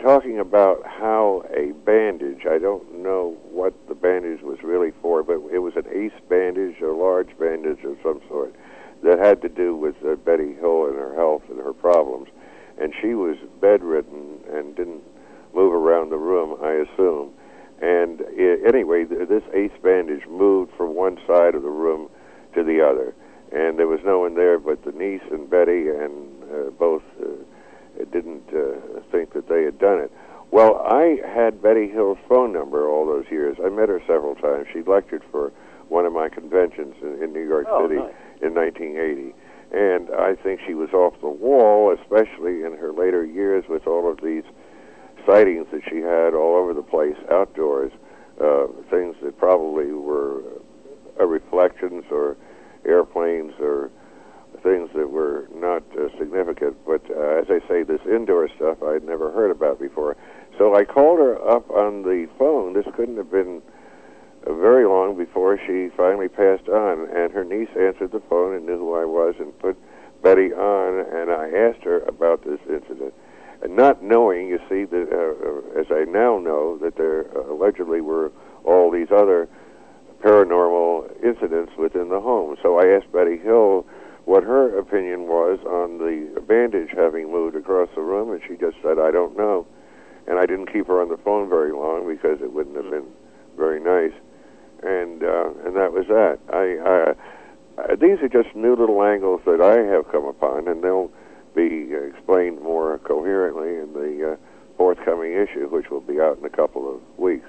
talking 0.00 0.38
about 0.38 0.86
how 0.86 1.44
a 1.52 1.72
bandage, 1.84 2.46
I 2.48 2.58
don't 2.58 3.02
know 3.02 3.36
what 3.50 3.74
the 3.88 3.96
bandage 3.96 4.42
was 4.42 4.62
really 4.62 4.92
for, 5.02 5.24
but 5.24 5.40
it 5.52 5.58
was 5.58 5.74
an 5.74 5.86
ace 5.92 6.20
bandage, 6.28 6.80
a 6.80 6.92
large 6.92 7.36
bandage 7.36 7.82
of 7.82 7.96
some 8.00 8.20
sort, 8.28 8.54
that 9.02 9.18
had 9.18 9.40
to 9.42 9.48
do 9.48 9.74
with 9.74 9.94
uh, 10.04 10.16
Betty 10.16 10.54
Hill 10.54 10.86
and 10.86 10.96
her 10.96 11.14
health 11.14 11.42
and 11.48 11.58
her 11.58 11.72
problems. 11.72 12.28
And 12.78 12.92
she 13.00 13.14
was 13.14 13.36
bedridden 13.60 14.40
and 14.52 14.74
didn't 14.74 15.02
move 15.54 15.72
around 15.72 16.10
the 16.10 16.16
room, 16.18 16.58
I 16.62 16.72
assume. 16.72 17.32
And 17.82 18.20
i 18.22 18.68
anyway, 18.68 19.04
th- 19.04 19.28
this 19.28 19.42
ace 19.54 19.72
bandage 19.82 20.26
moved 20.28 20.72
from 20.76 20.94
one 20.94 21.18
side 21.26 21.54
of 21.54 21.62
the 21.62 21.70
room 21.70 22.08
to 22.54 22.62
the 22.62 22.84
other. 22.84 23.14
And 23.52 23.78
there 23.78 23.88
was 23.88 24.00
no 24.04 24.20
one 24.20 24.34
there 24.34 24.58
but 24.58 24.84
the 24.84 24.92
niece 24.92 25.22
and 25.30 25.48
Betty, 25.50 25.88
and 25.88 26.42
uh, 26.44 26.70
both 26.78 27.02
uh, 27.20 28.04
didn't 28.12 28.48
uh, 28.54 29.00
think 29.10 29.32
that 29.32 29.48
they 29.48 29.64
had 29.64 29.78
done 29.78 29.98
it. 29.98 30.12
Well, 30.50 30.76
I 30.86 31.18
had 31.26 31.62
Betty 31.62 31.88
Hill's 31.88 32.18
phone 32.28 32.52
number 32.52 32.88
all 32.88 33.06
those 33.06 33.24
years. 33.30 33.56
I 33.64 33.68
met 33.68 33.88
her 33.88 34.00
several 34.06 34.34
times. 34.34 34.66
She 34.72 34.82
lectured 34.82 35.22
for 35.30 35.52
one 35.88 36.06
of 36.06 36.12
my 36.12 36.28
conventions 36.28 36.94
in, 37.02 37.22
in 37.22 37.32
New 37.32 37.46
York 37.46 37.66
Oh, 37.68 37.86
City 37.88 38.00
nice. 38.00 38.14
In 38.42 38.54
1980. 38.54 39.34
And 39.72 40.10
I 40.10 40.34
think 40.34 40.60
she 40.66 40.74
was 40.74 40.90
off 40.90 41.14
the 41.20 41.28
wall, 41.28 41.94
especially 41.94 42.64
in 42.64 42.76
her 42.78 42.92
later 42.92 43.24
years 43.24 43.64
with 43.68 43.86
all 43.86 44.10
of 44.10 44.20
these 44.22 44.42
sightings 45.26 45.66
that 45.72 45.82
she 45.88 45.98
had 45.98 46.34
all 46.34 46.56
over 46.56 46.74
the 46.74 46.82
place 46.82 47.16
outdoors, 47.30 47.92
uh, 48.42 48.66
things 48.90 49.16
that 49.22 49.38
probably 49.38 49.92
were 49.92 50.42
uh, 51.20 51.26
reflections 51.26 52.04
or 52.10 52.36
airplanes 52.84 53.52
or 53.60 53.90
things 54.62 54.90
that 54.94 55.08
were 55.08 55.48
not 55.54 55.82
uh, 55.96 56.08
significant. 56.18 56.76
But 56.84 57.02
uh, 57.10 57.40
as 57.40 57.46
I 57.48 57.60
say, 57.68 57.82
this 57.82 58.00
indoor 58.06 58.48
stuff 58.56 58.82
I'd 58.82 59.04
never 59.04 59.30
heard 59.30 59.50
about 59.50 59.78
before. 59.78 60.16
So 60.58 60.74
I 60.74 60.84
called 60.84 61.18
her 61.18 61.36
up 61.48 61.70
on 61.70 62.02
the 62.02 62.28
phone. 62.38 62.72
This 62.72 62.86
couldn't 62.96 63.16
have 63.16 63.30
been 63.30 63.62
very 64.46 64.86
long 64.86 65.16
before 65.16 65.58
she 65.66 65.88
finally 65.96 66.28
passed 66.28 66.68
on, 66.68 67.08
and 67.10 67.32
her 67.32 67.44
niece 67.44 67.68
answered 67.78 68.12
the 68.12 68.22
phone 68.28 68.54
and 68.54 68.66
knew 68.66 68.78
who 68.78 68.94
I 68.94 69.04
was 69.04 69.34
and 69.38 69.56
put 69.58 69.76
Betty 70.22 70.52
on, 70.52 71.06
and 71.14 71.30
I 71.30 71.50
asked 71.50 71.84
her 71.84 72.00
about 72.00 72.44
this 72.44 72.60
incident. 72.68 73.14
And 73.62 73.76
not 73.76 74.02
knowing, 74.02 74.48
you 74.48 74.58
see, 74.68 74.84
that 74.84 75.08
uh, 75.12 75.78
as 75.78 75.86
I 75.90 76.04
now 76.10 76.38
know, 76.38 76.78
that 76.78 76.96
there 76.96 77.26
uh, 77.36 77.52
allegedly 77.52 78.00
were 78.00 78.32
all 78.64 78.90
these 78.90 79.10
other 79.10 79.48
paranormal 80.22 81.22
incidents 81.22 81.72
within 81.78 82.08
the 82.08 82.20
home. 82.20 82.56
So 82.62 82.78
I 82.78 82.86
asked 82.88 83.12
Betty 83.12 83.36
Hill 83.36 83.86
what 84.24 84.44
her 84.44 84.78
opinion 84.78 85.22
was 85.22 85.58
on 85.66 85.98
the 85.98 86.40
bandage 86.42 86.90
having 86.94 87.30
moved 87.30 87.56
across 87.56 87.88
the 87.94 88.02
room, 88.02 88.30
and 88.30 88.40
she 88.46 88.56
just 88.56 88.76
said, 88.82 88.98
"I 88.98 89.10
don't 89.10 89.36
know." 89.36 89.66
And 90.26 90.38
I 90.38 90.46
didn't 90.46 90.72
keep 90.72 90.86
her 90.86 91.00
on 91.00 91.08
the 91.08 91.16
phone 91.18 91.48
very 91.48 91.72
long 91.72 92.06
because 92.06 92.40
it 92.40 92.52
wouldn't 92.52 92.76
have 92.76 92.90
been 92.90 93.06
very 93.56 93.80
nice. 93.80 94.12
And 94.82 95.22
uh, 95.22 95.50
and 95.66 95.76
that 95.76 95.92
was 95.92 96.06
that. 96.08 96.38
I, 96.52 96.78
I 96.80 97.82
uh, 97.82 97.96
these 97.96 98.18
are 98.22 98.28
just 98.28 98.54
new 98.56 98.74
little 98.74 99.02
angles 99.02 99.40
that 99.46 99.60
I 99.60 99.78
have 99.94 100.10
come 100.10 100.24
upon, 100.24 100.68
and 100.68 100.82
they'll 100.82 101.10
be 101.54 101.92
explained 101.92 102.60
more 102.62 102.98
coherently 102.98 103.76
in 103.76 103.92
the 103.92 104.32
uh, 104.32 104.36
forthcoming 104.76 105.32
issue, 105.34 105.68
which 105.68 105.90
will 105.90 106.00
be 106.00 106.20
out 106.20 106.38
in 106.38 106.44
a 106.44 106.50
couple 106.50 106.92
of 106.94 107.00
weeks. 107.18 107.48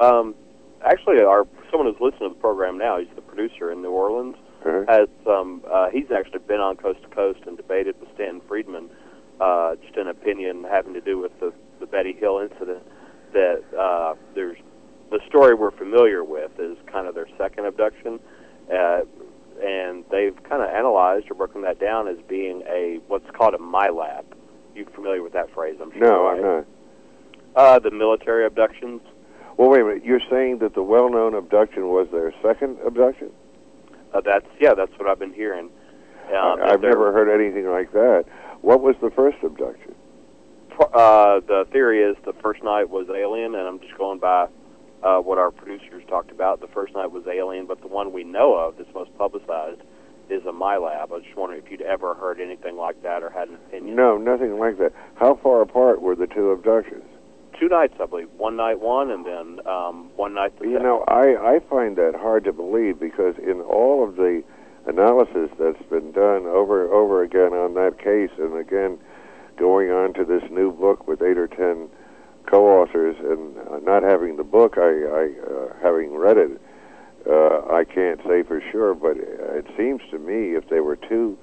Um, 0.00 0.34
actually, 0.84 1.20
our 1.20 1.46
someone 1.70 1.92
who's 1.92 2.00
listening 2.00 2.30
to 2.30 2.34
the 2.34 2.40
program 2.40 2.78
now, 2.78 2.98
he's 2.98 3.08
the 3.14 3.22
producer 3.22 3.70
in 3.70 3.82
New 3.82 3.90
Orleans, 3.90 4.36
Uh-huh. 4.64 4.84
has 4.88 5.08
um, 5.26 5.62
uh, 5.70 5.90
he's 5.90 6.10
actually 6.10 6.40
been 6.40 6.60
on 6.60 6.76
Coast 6.76 7.02
to 7.02 7.08
Coast 7.08 7.40
and 7.46 7.56
debated 7.56 7.94
with 8.00 8.08
Stanton 8.14 8.40
Friedman 8.48 8.88
uh, 9.40 9.74
just 9.76 9.96
an 9.96 10.08
opinion 10.08 10.64
having 10.64 10.94
to 10.94 11.00
do 11.00 11.18
with 11.18 11.38
the, 11.40 11.52
the 11.80 11.86
Betty 11.86 12.12
Hill 12.12 12.38
incident. 12.38 12.82
That 13.32 13.62
uh, 13.76 14.14
there's 14.34 14.58
the 15.10 15.20
story 15.28 15.54
we're 15.54 15.70
familiar 15.70 16.24
with 16.24 16.58
is 16.58 16.76
kind 16.86 17.06
of 17.06 17.14
their 17.14 17.28
second 17.38 17.66
abduction, 17.66 18.20
uh, 18.72 19.00
and 19.62 20.04
they've 20.10 20.36
kind 20.44 20.62
of 20.62 20.68
analyzed 20.70 21.30
or 21.30 21.34
broken 21.34 21.62
that 21.62 21.78
down 21.78 22.08
as 22.08 22.16
being 22.28 22.62
a 22.68 23.00
what's 23.08 23.28
called 23.30 23.54
a 23.54 23.58
MILAB. 23.58 24.24
You 24.74 24.86
familiar 24.94 25.22
with 25.22 25.32
that 25.34 25.52
phrase? 25.54 25.76
I'm 25.80 25.92
sure. 25.92 26.00
No, 26.00 26.24
right? 26.24 26.38
I'm 26.38 26.42
not. 26.42 26.66
Uh, 27.54 27.78
the 27.78 27.90
military 27.90 28.46
abductions. 28.46 29.00
Well, 29.56 29.70
wait 29.70 29.82
a 29.82 29.84
minute. 29.84 30.04
You're 30.04 30.20
saying 30.28 30.58
that 30.58 30.74
the 30.74 30.82
well-known 30.82 31.34
abduction 31.34 31.88
was 31.88 32.08
their 32.10 32.34
second 32.42 32.78
abduction? 32.84 33.30
Uh, 34.12 34.20
that's 34.20 34.46
yeah, 34.58 34.74
that's 34.74 34.92
what 34.98 35.08
I've 35.08 35.20
been 35.20 35.32
hearing. 35.32 35.70
Um, 36.34 36.60
I've 36.62 36.80
never 36.80 37.12
heard 37.12 37.28
anything 37.28 37.70
like 37.70 37.92
that. 37.92 38.24
What 38.62 38.80
was 38.80 38.96
the 39.00 39.10
first 39.10 39.36
abduction? 39.44 39.94
Uh, 40.80 41.40
the 41.40 41.66
theory 41.70 42.02
is 42.02 42.16
the 42.24 42.32
first 42.32 42.64
night 42.64 42.88
was 42.88 43.08
alien, 43.08 43.54
and 43.54 43.68
I'm 43.68 43.78
just 43.78 43.96
going 43.96 44.18
by 44.18 44.48
uh, 45.04 45.18
what 45.20 45.38
our 45.38 45.50
producers 45.50 46.02
talked 46.08 46.30
about. 46.30 46.60
The 46.60 46.66
first 46.68 46.94
night 46.94 47.12
was 47.12 47.24
alien, 47.26 47.66
but 47.66 47.80
the 47.82 47.88
one 47.88 48.12
we 48.12 48.24
know 48.24 48.54
of 48.54 48.76
that's 48.78 48.92
most 48.94 49.16
publicized 49.16 49.82
is 50.30 50.42
a 50.46 50.52
MILAB. 50.52 51.02
I 51.02 51.04
was 51.04 51.22
just 51.24 51.36
wondering 51.36 51.62
if 51.62 51.70
you'd 51.70 51.82
ever 51.82 52.14
heard 52.14 52.40
anything 52.40 52.76
like 52.76 53.02
that 53.02 53.22
or 53.22 53.28
had 53.28 53.48
an 53.48 53.56
opinion. 53.56 53.94
No, 53.94 54.16
nothing 54.16 54.58
like 54.58 54.78
that. 54.78 54.92
How 55.16 55.34
far 55.42 55.60
apart 55.60 56.00
were 56.00 56.16
the 56.16 56.26
two 56.26 56.50
abductions? 56.50 57.04
Two 57.60 57.68
nights, 57.68 57.94
I 58.00 58.06
believe. 58.06 58.28
One 58.38 58.56
night 58.56 58.80
one, 58.80 59.10
and 59.10 59.24
then 59.24 59.66
um, 59.66 60.10
one 60.16 60.34
night 60.34 60.58
the 60.58 60.64
You 60.64 60.72
second. 60.72 60.86
know, 60.86 61.04
I, 61.06 61.56
I 61.56 61.60
find 61.70 61.96
that 61.96 62.14
hard 62.16 62.44
to 62.44 62.52
believe 62.52 62.98
because 62.98 63.36
in 63.38 63.60
all 63.60 64.02
of 64.02 64.16
the 64.16 64.42
analysis 64.86 65.50
that's 65.58 65.82
been 65.90 66.10
done 66.12 66.46
over 66.46 66.84
and 66.84 66.92
over 66.92 67.22
again 67.22 67.52
on 67.52 67.74
that 67.74 67.98
case, 67.98 68.30
and 68.38 68.56
again 68.56 68.98
going 69.56 69.90
on 69.90 70.14
to 70.14 70.24
this 70.24 70.42
new 70.50 70.72
book 70.72 71.06
with 71.06 71.22
eight 71.22 71.38
or 71.38 71.46
ten 71.46 71.88
co-authors, 72.46 73.16
and 73.20 73.56
uh, 73.58 73.78
not 73.82 74.02
having 74.02 74.36
the 74.36 74.44
book, 74.44 74.74
I, 74.76 74.80
I 74.82 75.30
uh, 75.50 75.72
having 75.82 76.14
read 76.14 76.36
it, 76.38 76.60
uh, 77.28 77.72
I 77.72 77.84
can't 77.84 78.20
say 78.26 78.42
for 78.42 78.60
sure, 78.70 78.94
but 78.94 79.16
it 79.16 79.66
seems 79.76 80.02
to 80.10 80.18
me 80.18 80.56
if 80.56 80.68
they 80.68 80.80
were 80.80 80.96
two 80.96 81.38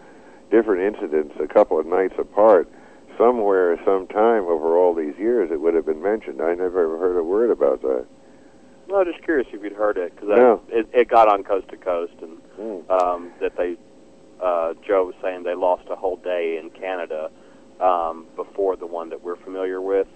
different 0.52 0.96
incidents, 0.96 1.36
a 1.42 1.48
couple 1.48 1.80
of 1.80 1.86
nights 1.86 2.14
apart, 2.20 2.70
somewhere, 3.18 3.78
sometime 3.86 4.44
over 4.44 4.78
all 4.78 4.94
these 4.94 5.18
years, 5.18 5.50
it 5.52 5.60
would 5.60 5.74
have 5.74 5.86
been 5.86 6.02
mentioned. 6.02 6.42
I 6.42 6.54
never 6.54 6.98
heard 6.98 7.18
a 7.18 7.24
word 7.24 7.52
about 7.52 7.82
that. 7.82 8.06
No, 8.88 9.00
I'm 9.00 9.06
just 9.06 9.24
curious 9.24 9.48
if 9.54 9.64
you'd 9.64 9.74
heard 9.74 9.98
it 9.98 10.14
because 10.14 10.30
No. 10.30 10.62
it, 10.70 10.88
it 10.94 11.08
got 11.08 11.28
on 11.28 11.44
coast 11.44 11.68
to 11.70 11.78
coast, 11.78 12.14
and 12.22 12.38
Mm. 12.60 12.90
um, 12.92 13.32
that 13.40 13.56
they 13.56 13.78
uh, 14.42 14.74
Joe 14.86 15.06
was 15.06 15.16
saying 15.22 15.44
they 15.44 15.56
lost 15.56 15.84
a 15.90 15.96
whole 15.96 16.18
day 16.18 16.58
in 16.62 16.70
Canada 16.72 17.30
um, 17.80 18.26
before 18.36 18.76
the 18.76 18.86
one 18.86 19.10
that 19.10 19.24
we're 19.24 19.36
familiar 19.38 19.80
with. 19.80 20.08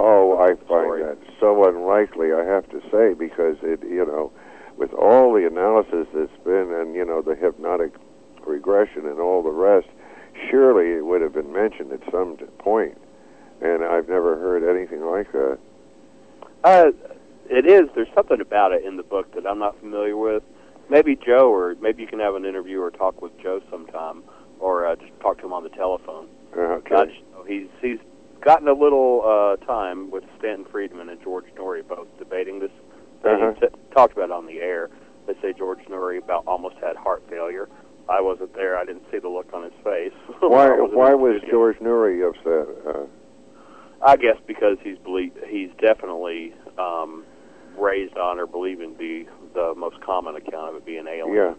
Oh, 0.00 0.38
I 0.38 0.54
find 0.66 1.02
that 1.02 1.18
so 1.40 1.68
unlikely. 1.68 2.32
I 2.32 2.44
have 2.44 2.68
to 2.70 2.80
say 2.90 3.14
because 3.14 3.56
it, 3.62 3.82
you 3.82 4.06
know, 4.06 4.32
with 4.76 4.92
all 4.92 5.34
the 5.34 5.46
analysis 5.46 6.06
that's 6.14 6.44
been, 6.44 6.72
and 6.72 6.94
you 6.94 7.04
know, 7.04 7.20
the 7.22 7.34
hypnotic 7.34 7.92
regression 8.46 9.06
and 9.06 9.18
all 9.18 9.42
the 9.42 9.50
rest, 9.50 9.88
surely 10.50 10.92
it 10.92 11.04
would 11.04 11.20
have 11.20 11.32
been 11.32 11.52
mentioned 11.52 11.92
at 11.92 12.00
some 12.10 12.36
point. 12.58 12.96
And 13.60 13.84
I've 13.84 14.08
never 14.08 14.38
heard 14.38 14.62
anything 14.62 15.04
like 15.04 15.32
that. 15.32 15.58
Uh, 16.62 16.92
it 17.50 17.66
is. 17.66 17.88
There's 17.94 18.08
something 18.14 18.40
about 18.40 18.72
it 18.72 18.84
in 18.84 18.96
the 18.96 19.02
book 19.02 19.34
that 19.34 19.46
I'm 19.46 19.58
not 19.58 19.78
familiar 19.80 20.16
with. 20.16 20.42
Maybe 20.90 21.16
Joe, 21.16 21.52
or 21.52 21.74
maybe 21.80 22.02
you 22.02 22.08
can 22.08 22.20
have 22.20 22.34
an 22.34 22.44
interview 22.44 22.80
or 22.80 22.90
talk 22.90 23.20
with 23.20 23.36
Joe 23.40 23.60
sometime, 23.70 24.22
or 24.60 24.86
uh, 24.86 24.96
just 24.96 25.12
talk 25.20 25.38
to 25.38 25.46
him 25.46 25.52
on 25.52 25.64
the 25.64 25.70
telephone. 25.70 26.28
Okay. 26.56 26.94
know 26.94 27.44
he's 27.44 27.68
he's 27.80 27.98
gotten 28.44 28.68
a 28.68 28.72
little 28.72 29.22
uh, 29.24 29.64
time 29.66 30.10
with 30.10 30.24
Stanton 30.38 30.66
Friedman 30.70 31.08
and 31.08 31.20
George 31.22 31.46
Noory 31.56 31.86
both 31.86 32.06
debating 32.18 32.60
this. 32.60 32.70
They 33.22 33.30
Uh-huh. 33.30 33.52
t- 33.60 33.74
talked 33.94 34.12
about 34.12 34.26
it 34.30 34.32
on 34.32 34.46
the 34.46 34.60
air. 34.60 34.90
They 35.26 35.34
say 35.42 35.52
George 35.52 35.80
Noory 35.90 36.18
about 36.22 36.44
almost 36.46 36.76
had 36.76 36.96
heart 36.96 37.22
failure. 37.28 37.68
I 38.08 38.20
wasn't 38.22 38.54
there. 38.54 38.76
I 38.78 38.84
didn't 38.84 39.02
see 39.10 39.18
the 39.18 39.28
look 39.28 39.52
on 39.52 39.64
his 39.64 39.72
face. 39.84 40.12
Why? 40.40 40.68
Why 40.70 41.12
was 41.14 41.36
studio. 41.38 41.50
George 41.50 41.76
Noory 41.78 42.26
upset? 42.26 42.74
Uh, 42.86 43.06
I 44.02 44.16
guess 44.16 44.36
because 44.46 44.78
he's 44.82 44.96
belie- 44.98 45.32
he's 45.48 45.70
definitely 45.80 46.54
um, 46.78 47.24
raised 47.76 48.16
on 48.16 48.38
or 48.38 48.46
believing 48.46 48.96
the 48.98 49.26
the 49.54 49.74
most 49.76 50.00
common 50.00 50.36
account 50.36 50.70
of 50.70 50.76
it 50.76 50.86
being 50.86 51.06
alien. 51.08 51.34
yeah. 51.34 51.54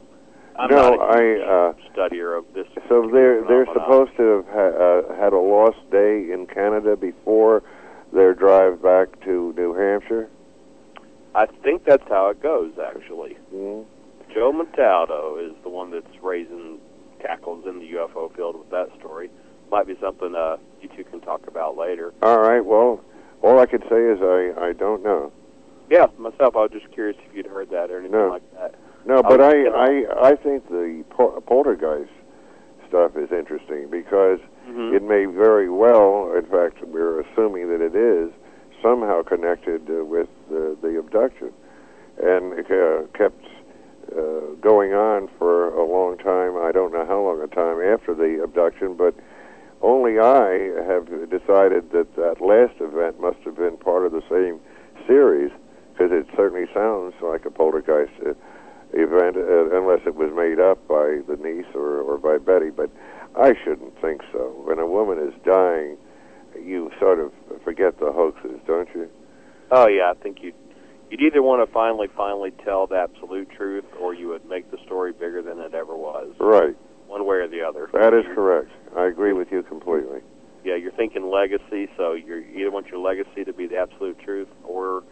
I'm 0.57 0.69
No, 0.69 0.95
not 0.95 0.99
a 0.99 1.01
I, 1.01 1.69
uh, 1.69 1.73
studier 1.93 2.37
of 2.37 2.45
this. 2.53 2.67
So 2.89 3.09
they're 3.11 3.43
they're 3.47 3.65
supposed 3.73 4.15
to 4.17 4.43
have 4.43 4.47
ha- 4.47 4.77
uh, 5.13 5.15
had 5.15 5.33
a 5.33 5.37
lost 5.39 5.77
day 5.91 6.31
in 6.31 6.47
Canada 6.47 6.95
before 6.95 7.63
their 8.11 8.33
drive 8.33 8.81
back 8.81 9.19
to 9.25 9.53
New 9.55 9.73
Hampshire. 9.73 10.29
I 11.35 11.45
think 11.45 11.85
that's 11.85 12.07
how 12.09 12.29
it 12.29 12.41
goes. 12.41 12.71
Actually, 12.83 13.37
Mm. 13.55 13.85
Joe 14.33 14.51
Montaldo 14.51 15.37
is 15.37 15.53
the 15.63 15.69
one 15.69 15.91
that's 15.91 16.21
raising 16.21 16.79
cackles 17.19 17.65
in 17.65 17.79
the 17.79 17.85
UFO 17.93 18.29
field 18.35 18.57
with 18.57 18.69
that 18.71 18.89
story. 18.99 19.29
Might 19.71 19.87
be 19.87 19.95
something 20.01 20.35
uh, 20.35 20.57
you 20.81 20.89
two 20.95 21.03
can 21.03 21.21
talk 21.21 21.47
about 21.47 21.77
later. 21.77 22.13
All 22.23 22.39
right. 22.39 22.63
Well, 22.65 23.01
all 23.41 23.59
I 23.59 23.65
can 23.67 23.81
say 23.89 24.01
is 24.01 24.19
I 24.21 24.53
I 24.69 24.73
don't 24.73 25.03
know. 25.03 25.31
Yeah, 25.89 26.07
myself, 26.17 26.55
I 26.55 26.59
was 26.61 26.71
just 26.71 26.91
curious 26.91 27.17
if 27.27 27.35
you'd 27.35 27.47
heard 27.47 27.69
that 27.71 27.89
or 27.89 27.97
anything 27.99 28.11
No. 28.19 28.29
like 28.29 28.43
that. 28.55 28.75
No, 29.09 29.23
but 29.23 29.41
I 29.41 29.65
I 29.65 30.29
I 30.29 30.35
think 30.35 30.69
the 30.69 31.03
po- 31.09 31.41
poltergeist 31.47 32.11
stuff 32.87 33.17
is 33.17 33.31
interesting 33.31 33.87
because 33.89 34.39
Mhm. 34.69 34.93
it 34.93 35.01
may 35.01 35.25
very 35.25 35.67
well, 35.67 36.31
in 36.35 36.43
fact, 36.45 36.83
we're 36.85 37.21
assuming 37.21 37.69
that 37.69 37.81
it 37.81 37.95
is 37.95 38.29
somehow 38.83 39.23
connected 39.23 39.81
uh, 39.89 40.05
with 40.05 40.29
uh, 40.51 40.75
the 40.83 40.99
abduction, 40.99 41.51
and 42.21 42.53
it 42.53 42.69
uh, 42.69 43.01
kept 43.17 43.43
uh, 44.15 44.21
going 44.61 44.93
on 44.93 45.27
for 45.39 45.69
a 45.69 45.83
long 45.83 46.15
time. 46.17 46.55
I 46.55 46.71
don't 46.71 46.93
know 46.93 47.05
how 47.07 47.19
long 47.19 47.41
a 47.41 47.47
time 47.47 47.81
after 47.81 48.13
the 48.13 48.43
abduction, 48.43 48.93
but 48.93 49.15
only 49.81 50.19
I 50.19 50.69
have 50.85 51.05
decided 51.31 51.89
that 51.93 52.15
that 52.15 52.41
last 52.41 52.79
event 52.79 53.19
must 53.19 53.39
have 53.39 53.55
been 53.55 53.75
part 53.77 54.05
of 54.05 54.11
the 54.11 54.23
same 54.29 54.59
series 55.07 55.51
because 55.93 56.11
it 56.11 56.27
certainly 56.35 56.67
sounds 56.75 57.15
like 57.21 57.45
a 57.45 57.49
poltergeist 57.51 58.13
uh, 58.23 58.33
event, 58.93 59.37
uh, 59.37 59.75
unless 59.77 60.01
it 60.05 60.15
was 60.15 60.31
made 60.35 60.59
up 60.59 60.87
by 60.87 61.19
the 61.27 61.37
niece 61.41 61.69
or, 61.75 62.01
or 62.01 62.17
by 62.17 62.37
Betty. 62.37 62.69
But 62.69 62.89
I 63.35 63.53
shouldn't 63.63 63.99
think 64.01 64.21
so. 64.31 64.53
When 64.65 64.79
a 64.79 64.87
woman 64.87 65.19
is 65.19 65.33
dying, 65.45 65.97
you 66.55 66.91
sort 66.99 67.19
of 67.19 67.31
forget 67.63 67.99
the 67.99 68.11
hoaxes, 68.11 68.59
don't 68.65 68.89
you? 68.95 69.09
Oh 69.71 69.87
yeah, 69.87 70.11
I 70.11 70.21
think 70.21 70.41
you'd 70.41 70.55
you'd 71.09 71.21
either 71.21 71.41
want 71.41 71.67
to 71.67 71.73
finally 71.73 72.07
finally 72.15 72.51
tell 72.63 72.87
the 72.87 72.95
absolute 72.95 73.49
truth, 73.55 73.85
or 73.99 74.13
you 74.13 74.29
would 74.29 74.45
make 74.45 74.71
the 74.71 74.77
story 74.85 75.13
bigger 75.13 75.41
than 75.41 75.59
it 75.59 75.73
ever 75.73 75.95
was. 75.95 76.33
Right. 76.39 76.75
One 77.07 77.25
way 77.25 77.37
or 77.37 77.47
the 77.47 77.61
other. 77.61 77.89
That 77.93 78.13
is 78.13 78.25
correct. 78.35 78.69
I 78.95 79.05
agree 79.07 79.33
with 79.33 79.51
you 79.51 79.63
completely. 79.63 80.21
Yeah, 80.63 80.75
you're 80.75 80.91
thinking 80.91 81.29
legacy, 81.29 81.89
so 81.97 82.13
you 82.13 82.43
either 82.55 82.69
want 82.69 82.87
your 82.87 82.99
legacy 82.99 83.43
to 83.45 83.53
be 83.53 83.65
the 83.65 83.77
absolute 83.77 84.19
truth, 84.19 84.49
or 84.63 85.03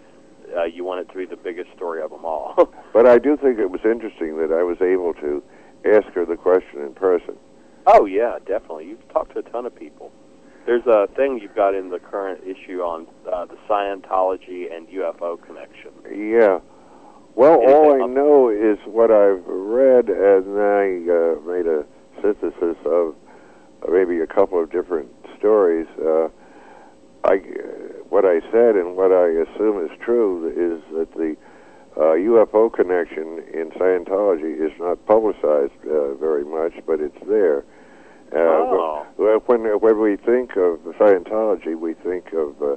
uh, 0.56 0.64
you 0.64 0.84
want 0.84 1.02
it 1.02 1.12
to 1.12 1.18
be 1.18 1.26
the 1.26 1.36
biggest 1.36 1.70
story 1.76 2.02
of 2.02 2.10
them 2.12 2.26
all. 2.26 2.72
But 2.94 3.06
I 3.06 3.18
do 3.20 3.38
think 3.38 3.60
it 3.60 3.70
was 3.70 3.82
interesting 3.86 4.38
that 4.38 4.52
I 4.52 4.64
was 4.64 4.78
able 4.82 5.14
to 5.16 5.44
ask 5.86 6.08
her 6.14 6.26
the 6.26 6.36
question 6.36 6.82
in 6.82 6.94
person. 6.94 7.36
oh 7.86 8.06
yeah, 8.06 8.40
definitely. 8.46 8.86
You've 8.88 9.08
talked 9.10 9.34
to 9.34 9.40
a 9.40 9.44
ton 9.44 9.66
of 9.66 9.76
people. 9.76 10.12
There's 10.66 10.86
a 10.88 11.08
thing 11.16 11.40
you've 11.42 11.56
got 11.56 11.76
in 11.76 11.90
the 11.90 12.00
current 12.00 12.42
issue 12.44 12.82
on 12.82 13.08
uh, 13.32 13.46
the 13.46 13.56
Scientology 13.70 14.74
and 14.76 14.88
UFO 14.90 15.42
connection. 15.42 15.92
Yeah. 16.12 16.60
Well, 17.36 17.62
Anything 17.62 17.74
all 17.76 18.02
I 18.02 18.04
up- 18.06 18.10
know 18.10 18.50
is 18.50 18.78
what 18.86 19.12
I've 19.12 19.44
read, 19.46 20.10
and 20.10 20.60
I 20.60 20.86
uh, 21.08 21.40
made 21.48 21.68
a 21.68 21.86
synthesis 22.22 22.78
of 22.86 23.16
maybe 23.88 24.20
a 24.20 24.28
couple 24.28 24.62
of 24.62 24.72
different 24.72 25.10
stories. 25.38 25.88
Uh, 26.04 26.30
I, 27.24 27.36
uh, 27.36 27.87
what 28.10 28.26
I 28.26 28.40
said 28.52 28.76
and 28.76 28.96
what 28.96 29.12
I 29.12 29.28
assume 29.28 29.84
is 29.86 29.92
true 30.00 30.48
is 30.50 30.82
that 30.96 31.12
the 31.16 31.36
uh, 31.96 32.14
UFO 32.16 32.72
connection 32.72 33.44
in 33.54 33.72
Scientology 33.72 34.54
is 34.64 34.72
not 34.80 35.04
publicized 35.08 35.74
uh, 35.90 36.14
very 36.16 36.46
much, 36.46 36.74
but 36.86 37.00
it's 37.02 37.18
there. 37.28 37.60
Uh, 38.32 38.38
Oh. 38.40 39.06
well, 39.18 39.40
when 39.48 39.62
when 39.80 40.00
we 40.00 40.16
think 40.18 40.52
of 40.58 40.80
Scientology, 41.00 41.76
we 41.80 41.94
think 41.96 42.34
of 42.34 42.62
uh, 42.62 42.76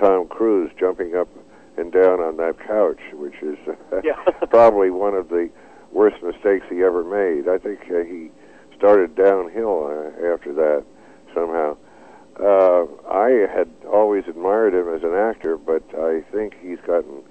Tom 0.00 0.28
Cruise 0.28 0.70
jumping 0.78 1.14
up 1.16 1.28
and 1.76 1.92
down 1.92 2.20
on 2.20 2.36
that 2.36 2.56
couch, 2.66 3.00
which 3.12 3.34
is 3.42 3.58
Yeah. 4.04 4.14
probably 4.50 4.90
one 4.90 5.14
of 5.14 5.28
the 5.28 5.50
worst 5.90 6.22
mistakes 6.22 6.64
he 6.70 6.82
ever 6.82 7.02
made. 7.04 7.48
I 7.48 7.58
think 7.58 7.80
uh, 7.90 8.04
he 8.04 8.30
started 8.76 9.14
downhill 9.14 9.86
uh, 9.86 10.32
after 10.32 10.52
that 10.54 10.84
somehow. 11.34 11.76
Uh, 12.40 12.86
I 13.10 13.46
had 13.52 13.68
always 13.90 14.24
admired 14.26 14.74
him 14.74 14.88
as 14.88 15.02
an 15.02 15.14
actor, 15.14 15.56
but 15.56 15.82
I 15.98 16.22
think 16.32 16.54
he's 16.60 16.78
gotten. 16.86 17.22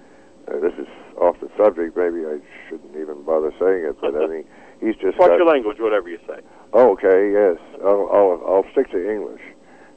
Uh, 0.48 0.60
this 0.60 0.74
is 0.74 0.88
off 1.18 1.40
the 1.40 1.50
subject. 1.58 1.98
Maybe 1.98 2.26
I 2.26 2.40
shouldn't 2.70 2.96
even 2.96 3.24
bother 3.24 3.52
saying 3.60 3.86
it, 3.86 3.98
but 4.00 4.16
I 4.16 4.28
mean, 4.28 4.46
he's 4.80 4.96
just. 4.96 5.18
Watch 5.18 5.38
your 5.38 5.46
language, 5.46 5.80
whatever 5.80 6.10
you 6.10 6.20
say. 6.28 6.40
Oh, 6.74 6.92
okay, 6.92 7.32
yes. 7.32 7.58
I'll, 7.84 8.10
I'll, 8.12 8.44
I'll 8.48 8.72
stick 8.72 8.92
to 8.92 9.12
English. 9.12 9.42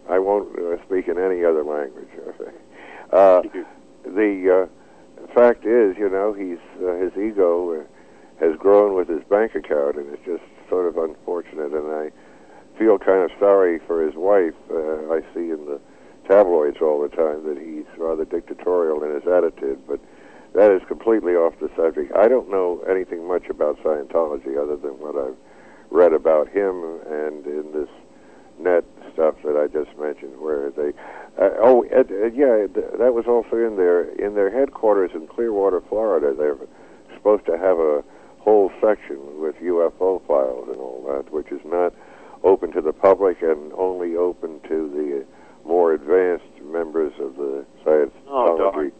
I 0.08 0.18
won't 0.18 0.58
uh, 0.58 0.82
speak 0.84 1.08
in 1.08 1.18
any 1.18 1.44
other 1.44 1.64
language. 1.64 2.08
uh, 3.12 3.42
the 4.04 4.68
uh, 4.68 5.32
fact 5.34 5.64
is, 5.64 5.96
you 5.98 6.08
know, 6.08 6.32
he's 6.32 6.58
uh, 6.82 6.96
his 6.96 7.12
ego 7.16 7.80
uh, 7.80 7.84
has 8.40 8.56
grown 8.56 8.94
with 8.94 9.08
his 9.08 9.22
bank 9.24 9.54
account, 9.54 9.96
and 9.96 10.12
it's 10.12 10.24
just 10.24 10.42
sort 10.68 10.86
of 10.86 10.98
unfortunate. 10.98 11.72
And 11.72 11.92
I 11.92 12.10
feel 12.78 12.98
kind 12.98 13.22
of 13.22 13.30
sorry 13.38 13.78
for 13.86 14.04
his 14.04 14.14
wife. 14.14 14.54
Uh, 14.70 15.12
I 15.12 15.20
see 15.34 15.50
in 15.50 15.66
the 15.66 15.80
tabloids 16.28 16.78
all 16.80 17.00
the 17.02 17.14
time 17.14 17.44
that 17.44 17.58
he's 17.58 17.86
rather 17.98 18.24
dictatorial 18.24 19.02
in 19.04 19.14
his 19.14 19.26
attitude, 19.26 19.80
but 19.86 20.00
that 20.54 20.70
is 20.70 20.82
completely 20.86 21.34
off 21.34 21.54
the 21.60 21.70
subject. 21.76 22.14
I 22.16 22.28
don't 22.28 22.50
know 22.50 22.82
anything 22.88 23.26
much 23.26 23.48
about 23.48 23.78
Scientology 23.82 24.56
other 24.60 24.76
than 24.76 24.98
what 25.00 25.16
I've 25.16 25.36
read 25.90 26.12
about 26.12 26.48
him 26.48 27.00
and 27.06 27.44
in 27.46 27.72
this 27.72 27.88
net 28.58 28.84
stuff 29.12 29.34
that 29.44 29.56
I 29.56 29.66
just 29.66 29.96
mentioned, 29.98 30.40
where 30.40 30.70
they, 30.70 30.90
uh, 31.38 31.50
oh, 31.58 31.84
and, 31.84 32.10
uh, 32.10 32.26
yeah, 32.26 32.66
th- 32.66 32.98
that 32.98 33.14
was 33.14 33.26
also 33.26 33.56
in 33.56 33.76
their 33.76 34.04
in 34.14 34.34
their 34.34 34.50
headquarters 34.50 35.10
in 35.14 35.26
Clearwater, 35.26 35.80
Florida. 35.88 36.34
They're 36.36 36.56
supposed 37.14 37.46
to 37.46 37.58
have 37.58 37.78
a 37.78 38.04
whole 38.38 38.70
section 38.80 39.40
with 39.40 39.56
UFO 39.56 40.24
files 40.26 40.68
and 40.68 40.76
all 40.76 41.04
that, 41.08 41.32
which 41.32 41.50
is 41.50 41.60
not 41.64 41.92
open 42.44 42.70
to 42.72 42.80
the 42.80 42.92
public 42.92 43.42
and 43.42 43.72
only 43.72 44.16
open 44.16 44.60
to 44.68 44.88
the 44.90 45.24
more 45.68 45.94
advanced 45.94 46.44
members 46.62 47.12
of 47.18 47.36
the 47.36 47.64
Oh, 47.86 48.10
Scientology. 48.28 48.58
darn. 48.58 48.92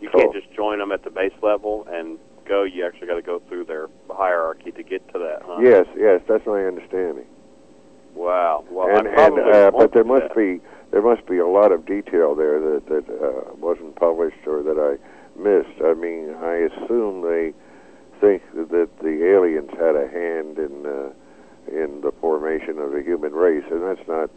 You 0.00 0.10
can't 0.10 0.32
just 0.32 0.52
join 0.52 0.78
them 0.78 0.92
at 0.92 1.02
the 1.04 1.10
base 1.10 1.32
level 1.42 1.86
and 1.90 2.18
go. 2.46 2.62
You 2.64 2.86
actually 2.86 3.06
got 3.08 3.14
to 3.14 3.22
go 3.22 3.40
through 3.48 3.64
their 3.64 3.88
hierarchy 4.10 4.70
to 4.72 4.82
get 4.82 5.06
to 5.12 5.18
that. 5.18 5.42
Huh? 5.44 5.58
Yes, 5.60 5.86
yes, 5.96 6.20
that's 6.28 6.46
my 6.46 6.64
understanding. 6.64 7.24
Wow. 8.14 8.64
Well, 8.70 8.88
and, 8.96 9.06
and 9.06 9.38
uh, 9.38 9.70
but 9.70 9.92
there 9.92 10.04
must 10.04 10.28
that. 10.28 10.36
be 10.36 10.60
there 10.90 11.02
must 11.02 11.26
be 11.26 11.38
a 11.38 11.46
lot 11.46 11.72
of 11.72 11.84
detail 11.86 12.34
there 12.34 12.60
that 12.60 12.86
that 12.86 13.08
uh, 13.10 13.54
wasn't 13.56 13.96
published 13.96 14.46
or 14.46 14.62
that 14.62 14.78
I 14.78 14.98
missed. 15.38 15.80
I 15.84 15.94
mean, 15.94 16.34
I 16.40 16.68
assume 16.70 17.22
they 17.22 17.52
think 18.20 18.42
that 18.54 18.88
the 19.00 19.32
aliens 19.34 19.70
had 19.78 19.94
a 19.96 20.08
hand 20.08 20.58
in 20.58 20.86
uh, 20.86 21.10
in 21.68 22.00
the 22.00 22.12
formation 22.20 22.78
of 22.78 22.92
the 22.92 23.02
human 23.02 23.32
race, 23.32 23.64
and 23.70 23.82
that's 23.82 24.06
not 24.08 24.30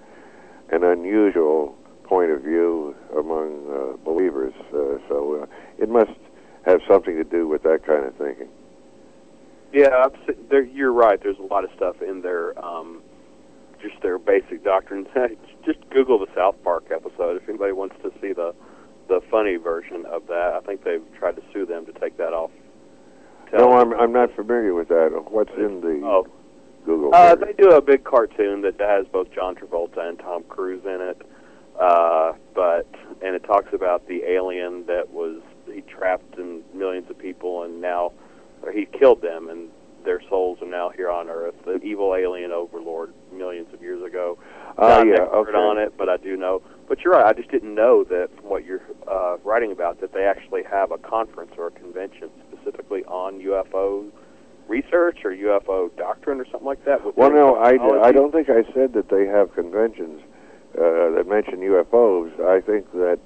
an 0.69 0.83
unusual 0.83 1.75
point 2.03 2.31
of 2.31 2.41
view 2.41 2.95
among 3.17 3.67
uh, 3.71 3.97
believers. 4.03 4.53
Uh, 4.73 4.97
so 5.07 5.43
uh, 5.43 5.45
it 5.81 5.89
must 5.89 6.11
have 6.65 6.81
something 6.87 7.15
to 7.15 7.23
do 7.23 7.47
with 7.47 7.63
that 7.63 7.85
kind 7.85 8.05
of 8.05 8.15
thinking. 8.15 8.49
Yeah, 9.73 10.07
there, 10.49 10.63
you're 10.63 10.91
right. 10.91 11.21
There's 11.21 11.39
a 11.39 11.43
lot 11.43 11.63
of 11.63 11.69
stuff 11.75 12.01
in 12.01 12.21
their 12.21 12.57
um, 12.63 13.01
just 13.81 14.01
their 14.01 14.19
basic 14.19 14.63
doctrines. 14.63 15.07
just 15.65 15.79
Google 15.89 16.19
the 16.19 16.27
South 16.35 16.55
Park 16.63 16.91
episode 16.93 17.41
if 17.41 17.47
anybody 17.47 17.71
wants 17.71 17.95
to 18.03 18.11
see 18.21 18.33
the 18.33 18.53
the 19.07 19.21
funny 19.29 19.55
version 19.55 20.05
of 20.05 20.27
that. 20.27 20.53
I 20.53 20.59
think 20.65 20.83
they've 20.83 21.03
tried 21.17 21.35
to 21.37 21.41
sue 21.53 21.65
them 21.65 21.85
to 21.85 21.93
take 21.93 22.17
that 22.17 22.33
off. 22.33 22.51
No, 23.53 23.73
I'm 23.73 23.93
I'm 23.93 24.11
not 24.11 24.33
familiar 24.35 24.73
with 24.73 24.89
that. 24.89 25.09
What's 25.29 25.51
in 25.57 25.81
the 25.81 26.01
Oh, 26.05 26.27
Google? 26.85 27.13
uh, 27.13 27.35
they 27.35 27.53
do 27.53 27.71
a 27.71 27.81
big 27.81 28.03
cartoon 28.03 28.61
that 28.61 28.79
has 28.79 29.05
both 29.11 29.31
John 29.33 29.55
Travolta 29.55 29.99
and 29.99 30.19
Tom 30.19 30.43
Cruise 30.43 30.83
in 30.85 31.01
it. 31.01 31.21
Uh, 31.79 32.33
but 32.53 32.87
and 33.21 33.35
it 33.35 33.43
talks 33.43 33.73
about 33.73 34.07
the 34.07 34.23
alien 34.23 34.85
that 34.85 35.09
was 35.09 35.41
he 35.65 35.81
trapped 35.81 36.37
in 36.37 36.61
millions 36.73 37.09
of 37.09 37.17
people 37.17 37.63
and 37.63 37.81
now 37.81 38.11
or 38.61 38.71
he 38.71 38.85
killed 38.85 39.21
them 39.21 39.49
and 39.49 39.69
their 40.03 40.21
souls 40.29 40.59
are 40.61 40.67
now 40.67 40.89
here 40.89 41.09
on 41.09 41.29
Earth. 41.29 41.55
The 41.65 41.79
evil 41.81 42.15
alien 42.15 42.51
overlord 42.51 43.13
millions 43.31 43.73
of 43.73 43.81
years 43.81 44.03
ago. 44.03 44.37
Ah, 44.77 44.87
Not 44.87 45.01
an 45.01 45.07
yeah, 45.09 45.21
okay. 45.21 45.51
on 45.51 45.77
it, 45.77 45.93
but 45.97 46.09
I 46.09 46.17
do 46.17 46.35
know. 46.35 46.61
But 46.87 47.01
you're 47.01 47.13
right. 47.13 47.25
I 47.25 47.33
just 47.33 47.51
didn't 47.51 47.75
know 47.75 48.03
that 48.05 48.29
from 48.35 48.49
what 48.49 48.65
you're 48.65 48.81
uh, 49.07 49.37
writing 49.43 49.71
about 49.71 50.01
that 50.01 50.13
they 50.13 50.25
actually 50.25 50.63
have 50.63 50.91
a 50.91 50.97
conference 50.97 51.51
or 51.57 51.67
a 51.67 51.71
convention 51.71 52.29
specifically 52.51 53.03
on 53.05 53.39
UFO 53.41 54.09
research 54.71 55.19
or 55.25 55.31
UFO 55.31 55.95
doctrine 55.97 56.39
or 56.39 56.45
something 56.45 56.65
like 56.65 56.83
that. 56.85 56.99
Well, 57.17 57.31
no, 57.31 57.55
I. 57.55 57.71
I 58.07 58.11
don't 58.13 58.31
think 58.31 58.49
I 58.49 58.63
said 58.73 58.93
that 58.93 59.09
they 59.09 59.25
have 59.27 59.53
conventions 59.53 60.21
uh, 60.77 61.11
that 61.15 61.25
mention 61.27 61.59
UFOs. 61.59 62.31
I 62.39 62.61
think 62.61 62.89
that 62.93 63.19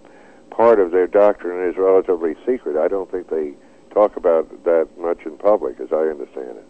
part 0.49 0.79
of 0.79 0.91
their 0.91 1.07
doctrine 1.07 1.69
is 1.69 1.77
relatively 1.77 2.33
secret. 2.45 2.75
I 2.83 2.87
don't 2.87 3.09
think 3.11 3.29
they 3.29 3.53
talk 3.93 4.17
about 4.17 4.49
that 4.65 4.89
much 4.97 5.21
in 5.25 5.37
public, 5.37 5.79
as 5.79 5.89
I 5.93 6.09
understand 6.09 6.57
it. 6.57 6.67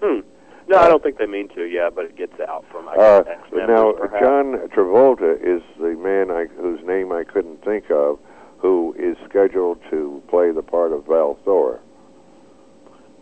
Hmm. 0.00 0.20
No, 0.68 0.78
I 0.78 0.88
don't 0.88 1.02
think 1.02 1.18
they 1.18 1.26
mean 1.26 1.48
to. 1.56 1.64
Yeah, 1.64 1.90
but 1.92 2.04
it 2.04 2.16
gets 2.16 2.38
out 2.48 2.64
from 2.70 2.88
I 2.88 2.94
Uh, 2.94 3.22
guess, 3.24 3.32
ex-members, 3.40 3.68
now, 3.68 3.92
perhaps. 3.92 4.22
John 4.24 4.46
Travolta 4.68 5.34
is 5.42 5.60
the 5.78 5.94
man 5.98 6.30
I, 6.30 6.46
whose 6.60 6.80
name 6.86 7.10
I 7.12 7.24
couldn't 7.24 7.64
think 7.64 7.90
of, 7.90 8.18
who 8.58 8.94
is 8.96 9.16
scheduled 9.28 9.80
to 9.90 10.22
play 10.28 10.52
the 10.52 10.62
part 10.62 10.92
of 10.92 11.06
Val 11.06 11.36
Thor. 11.44 11.80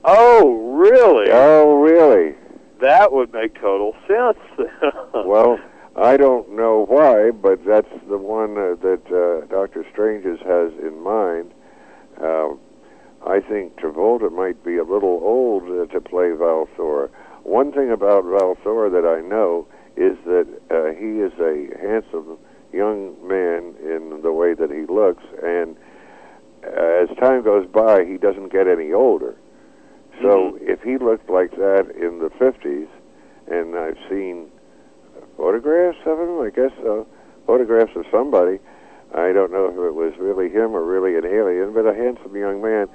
Oh, 0.05 0.55
really? 0.75 1.31
Oh, 1.31 1.75
really? 1.81 2.35
That 2.81 3.13
would 3.13 3.33
make 3.33 3.55
total 3.61 3.95
sense. 4.07 4.39
Well, 5.13 5.59
I 5.97 6.17
don't 6.17 6.57
know 6.57 6.87
why, 6.87 7.31
but 7.31 7.65
that's 7.65 7.91
the 8.09 8.17
one 8.17 8.57
uh, 8.57 8.75
that 8.81 9.03
uh, 9.13 9.47
Doctor 9.47 9.85
Stranges 9.93 10.39
has 10.41 10.73
in 10.81 11.03
mind. 11.03 11.53
Uh, 12.21 12.55
I 13.27 13.41
think 13.41 13.77
Travolta 13.77 14.31
might 14.33 14.65
be 14.65 14.77
a 14.77 14.85
little 14.85 15.21
old 15.23 15.65
uh, 15.65 15.93
to 15.93 16.01
play 16.01 16.31
Val 16.33 16.69
Thor. 16.77 17.11
One 17.43 17.73
thing 17.73 17.91
about 17.91 18.25
Val 18.25 18.57
Thor 18.63 18.89
that 18.89 19.05
I 19.05 19.21
know 19.21 19.67
is 19.97 20.17
that 20.25 20.47
uh, 20.71 20.95
he 20.99 21.21
is 21.21 21.33
a 21.39 21.77
handsome 21.81 22.39
young 22.73 23.17
man 23.27 23.75
in 23.83 24.23
the 24.23 24.33
way 24.33 24.55
that 24.55 24.71
he 24.71 24.87
looks, 24.87 25.25
and 25.43 25.77
uh, 26.65 27.05
as 27.05 27.09
time 27.19 27.43
goes 27.43 27.67
by, 27.67 28.05
he 28.05 28.17
doesn't 28.17 28.53
get 28.53 28.67
any 28.69 28.93
older. 28.93 29.37
So 30.21 30.53
Mhm. 30.53 30.69
if 30.69 30.83
he 30.83 30.99
looked 30.99 31.31
like 31.31 31.53
that 31.57 31.91
in 31.97 32.19
the 32.19 32.31
50s, 32.31 32.89
and 33.49 33.77
I've 33.77 33.99
seen 34.09 34.51
photographs 35.37 35.99
of 36.07 36.19
him, 36.21 36.41
I 36.41 36.51
guess 36.51 36.73
so, 36.83 37.07
photographs 37.47 37.97
of 37.97 38.07
somebody. 38.11 38.59
I 39.15 39.33
don't 39.33 39.51
know 39.53 39.67
if 39.67 39.77
it 39.77 39.95
was 39.95 40.17
really 40.19 40.49
him 40.49 40.75
or 40.77 40.83
really 40.83 41.17
an 41.17 41.27
alien, 41.27 41.73
but 41.73 41.87
a 41.87 41.95
handsome 41.95 42.37
young 42.37 42.63
man. 42.63 42.89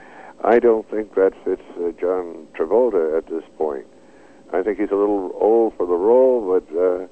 I 0.44 0.60
don't 0.60 0.88
think 0.90 1.16
that 1.16 1.34
fits 1.44 1.62
uh, 1.78 1.92
John 2.00 2.48
Travolta 2.54 3.18
at 3.18 3.28
this 3.28 3.44
point. 3.58 3.86
I 4.54 4.62
think 4.64 4.80
he's 4.80 4.92
a 4.92 4.96
little 4.96 5.32
old 5.36 5.74
for 5.76 5.86
the 5.86 5.96
role, 5.96 6.42
but 6.60 6.78
uh, 6.78 7.08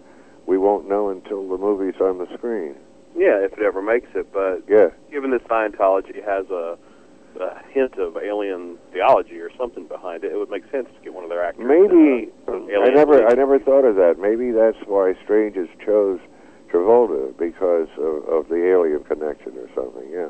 we 0.45 0.57
won't 0.57 0.87
know 0.87 1.09
until 1.09 1.47
the 1.49 1.57
movie's 1.57 1.99
on 1.99 2.17
the 2.19 2.27
screen. 2.37 2.75
Yeah, 3.15 3.39
if 3.39 3.53
it 3.53 3.61
ever 3.63 3.81
makes 3.81 4.09
it. 4.15 4.31
But 4.31 4.63
Yeah. 4.67 4.89
given 5.11 5.31
that 5.31 5.47
Scientology 5.47 6.23
has 6.23 6.49
a, 6.49 6.77
a 7.37 7.61
hint 7.69 7.95
of 7.97 8.17
alien 8.17 8.77
theology 8.91 9.39
or 9.39 9.49
something 9.57 9.87
behind 9.87 10.23
it, 10.23 10.31
it 10.31 10.37
would 10.37 10.49
make 10.49 10.63
sense 10.71 10.87
to 10.95 11.03
get 11.03 11.13
one 11.13 11.23
of 11.23 11.29
their 11.29 11.43
actors. 11.43 11.65
Maybe 11.65 12.31
uh, 12.47 12.81
I 12.81 12.89
never 12.89 13.27
I 13.27 13.33
never 13.33 13.59
thought 13.59 13.85
of 13.85 13.95
that. 13.95 14.19
Maybe 14.19 14.51
that's 14.51 14.77
why 14.87 15.13
Stranges 15.23 15.67
chose 15.85 16.19
Travolta 16.71 17.37
because 17.37 17.87
of, 17.97 18.27
of 18.27 18.49
the 18.49 18.71
alien 18.71 19.03
connection 19.03 19.53
or 19.57 19.69
something. 19.75 20.09
Yeah, 20.11 20.29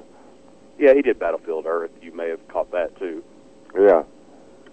Yeah, 0.78 0.94
he 0.94 1.02
did 1.02 1.20
Battlefield 1.20 1.66
Earth. 1.66 1.92
You 2.02 2.14
may 2.14 2.30
have 2.30 2.46
caught 2.48 2.72
that 2.72 2.98
too. 3.00 3.24
yeah. 3.78 4.04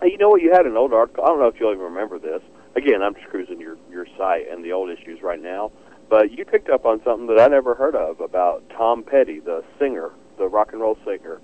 You 0.02 0.16
know 0.16 0.30
what? 0.30 0.40
You 0.40 0.50
had 0.50 0.64
an 0.64 0.76
old 0.78 0.94
article. 0.94 1.24
I 1.24 1.26
don't 1.26 1.40
know 1.40 1.48
if 1.48 1.60
you'll 1.60 1.72
even 1.72 1.84
remember 1.84 2.18
this. 2.18 2.40
Again, 2.74 3.02
I'm 3.02 3.14
just 3.14 3.26
cruising 3.28 3.60
your 3.60 3.76
your 3.90 4.06
site 4.16 4.48
and 4.50 4.64
the 4.64 4.72
old 4.72 4.90
issues 4.90 5.20
right 5.22 5.40
now. 5.40 5.72
But 6.08 6.32
you 6.32 6.44
picked 6.44 6.70
up 6.70 6.86
on 6.86 7.00
something 7.04 7.26
that 7.28 7.38
I 7.38 7.46
never 7.46 7.74
heard 7.74 7.94
of 7.94 8.20
about 8.20 8.64
Tom 8.70 9.04
Petty, 9.04 9.38
the 9.38 9.62
singer, 9.78 10.10
the 10.38 10.48
rock 10.48 10.72
and 10.72 10.80
roll 10.80 10.98
singer, 11.04 11.40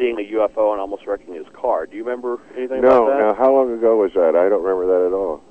seeing 0.00 0.18
a 0.18 0.32
UFO 0.32 0.72
and 0.72 0.80
almost 0.80 1.06
wrecking 1.06 1.34
his 1.34 1.46
car. 1.52 1.86
Do 1.86 1.96
you 1.96 2.02
remember 2.02 2.40
anything 2.56 2.80
No, 2.80 3.04
about 3.04 3.10
that? 3.10 3.18
No. 3.18 3.28
Now 3.28 3.34
how 3.34 3.52
long 3.54 3.72
ago 3.72 3.96
was 3.98 4.12
that? 4.14 4.34
I 4.34 4.48
don't 4.48 4.62
remember 4.64 4.86
that 4.98 5.06
at 5.06 5.12
all. 5.12 5.42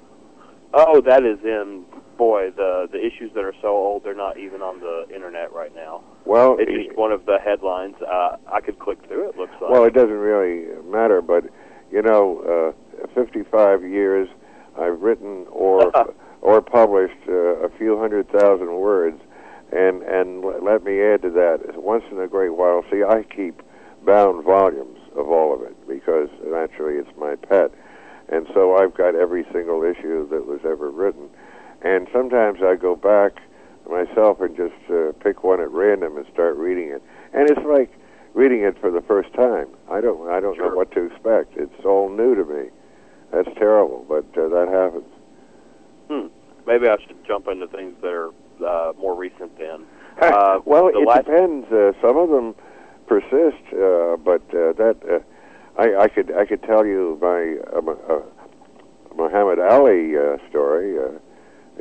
Oh, 0.73 1.01
that 1.01 1.23
is 1.23 1.39
in 1.43 1.85
boy 2.17 2.51
the 2.55 2.87
the 2.91 2.99
issues 2.99 3.31
that 3.33 3.45
are 3.45 3.53
so 3.61 3.69
old 3.69 4.03
they're 4.03 4.13
not 4.13 4.37
even 4.37 4.61
on 4.61 4.79
the 4.81 5.05
internet 5.13 5.53
right 5.53 5.73
now. 5.73 6.03
Well, 6.25 6.57
It's 6.59 6.69
just 6.87 6.97
one 6.97 7.11
of 7.11 7.25
the 7.25 7.37
headlines. 7.43 7.95
Uh, 8.01 8.35
I 8.51 8.59
could 8.61 8.77
click 8.79 8.97
through 9.07 9.29
it. 9.29 9.37
Looks 9.37 9.53
like. 9.61 9.71
well, 9.71 9.85
it 9.85 9.93
doesn't 9.93 10.09
really 10.11 10.67
matter. 10.83 11.21
But 11.21 11.45
you 11.91 12.01
know, 12.01 12.73
uh, 13.03 13.07
55 13.15 13.83
years, 13.83 14.27
I've 14.77 14.99
written 15.01 15.45
or 15.49 15.91
or 16.41 16.61
published 16.61 17.17
uh, 17.27 17.65
a 17.65 17.69
few 17.77 17.97
hundred 17.97 18.29
thousand 18.29 18.73
words, 18.75 19.19
and 19.71 20.03
and 20.03 20.43
let 20.43 20.83
me 20.83 21.01
add 21.01 21.21
to 21.23 21.29
that. 21.31 21.81
Once 21.81 22.03
in 22.11 22.19
a 22.19 22.27
great 22.27 22.49
while, 22.55 22.83
see, 22.91 23.01
I 23.01 23.23
keep 23.23 23.61
bound 24.05 24.43
volumes 24.43 24.97
of 25.15 25.27
all 25.29 25.53
of 25.53 25.61
it 25.61 25.75
because 25.87 26.29
naturally 26.45 26.95
it's 26.95 27.09
my 27.17 27.35
pet, 27.35 27.71
and 28.29 28.47
so 28.53 28.75
I've 28.77 28.93
got 28.95 29.15
every 29.15 29.45
single 29.51 29.83
issue 29.83 30.27
that 30.29 30.45
was 30.45 30.59
ever 30.63 30.89
written. 30.89 31.29
And 31.81 32.07
sometimes 32.11 32.59
I 32.61 32.75
go 32.75 32.95
back 32.95 33.41
myself 33.89 34.41
and 34.41 34.55
just 34.55 34.75
uh, 34.91 35.13
pick 35.23 35.43
one 35.43 35.61
at 35.61 35.71
random 35.71 36.17
and 36.17 36.25
start 36.33 36.55
reading 36.57 36.89
it, 36.89 37.01
and 37.33 37.49
it's 37.49 37.65
like 37.65 37.91
reading 38.33 38.61
it 38.61 38.79
for 38.79 38.91
the 38.91 39.01
first 39.01 39.33
time. 39.33 39.67
I 39.89 40.01
don't 40.01 40.29
I 40.29 40.39
don't 40.39 40.57
know 40.57 40.69
what 40.69 40.91
to 40.93 41.05
expect. 41.05 41.57
It's 41.57 41.85
all 41.85 42.09
new 42.09 42.35
to 42.35 42.45
me. 42.45 42.69
That's 43.31 43.49
terrible, 43.57 44.05
but 44.07 44.25
uh, 44.39 44.47
that 44.49 44.67
happens. 44.69 45.05
Hmm. 46.09 46.27
Maybe 46.67 46.87
I 46.87 46.97
should 47.05 47.23
jump 47.25 47.47
into 47.47 47.67
things 47.67 47.95
that 48.01 48.11
are 48.11 48.29
uh, 48.65 48.93
more 48.97 49.15
recent 49.15 49.57
then. 49.57 49.85
Uh, 50.21 50.59
well, 50.65 50.91
the 50.91 50.99
it 50.99 51.07
last- 51.07 51.25
depends. 51.25 51.71
Uh, 51.71 51.93
some 52.01 52.17
of 52.17 52.29
them 52.29 52.55
persist, 53.09 53.65
uh, 53.73 54.15
but 54.17 54.41
uh, 54.53 54.71
that 54.77 54.97
uh, 55.09 55.19
I, 55.81 56.03
I 56.03 56.07
could 56.07 56.31
I 56.31 56.45
could 56.45 56.61
tell 56.61 56.85
you 56.85 57.17
my 57.19 57.57
uh, 57.75 58.13
uh, 58.13 58.21
Muhammad 59.17 59.59
Ali 59.59 60.15
uh, 60.15 60.37
story. 60.49 60.97
Uh, 60.99 61.17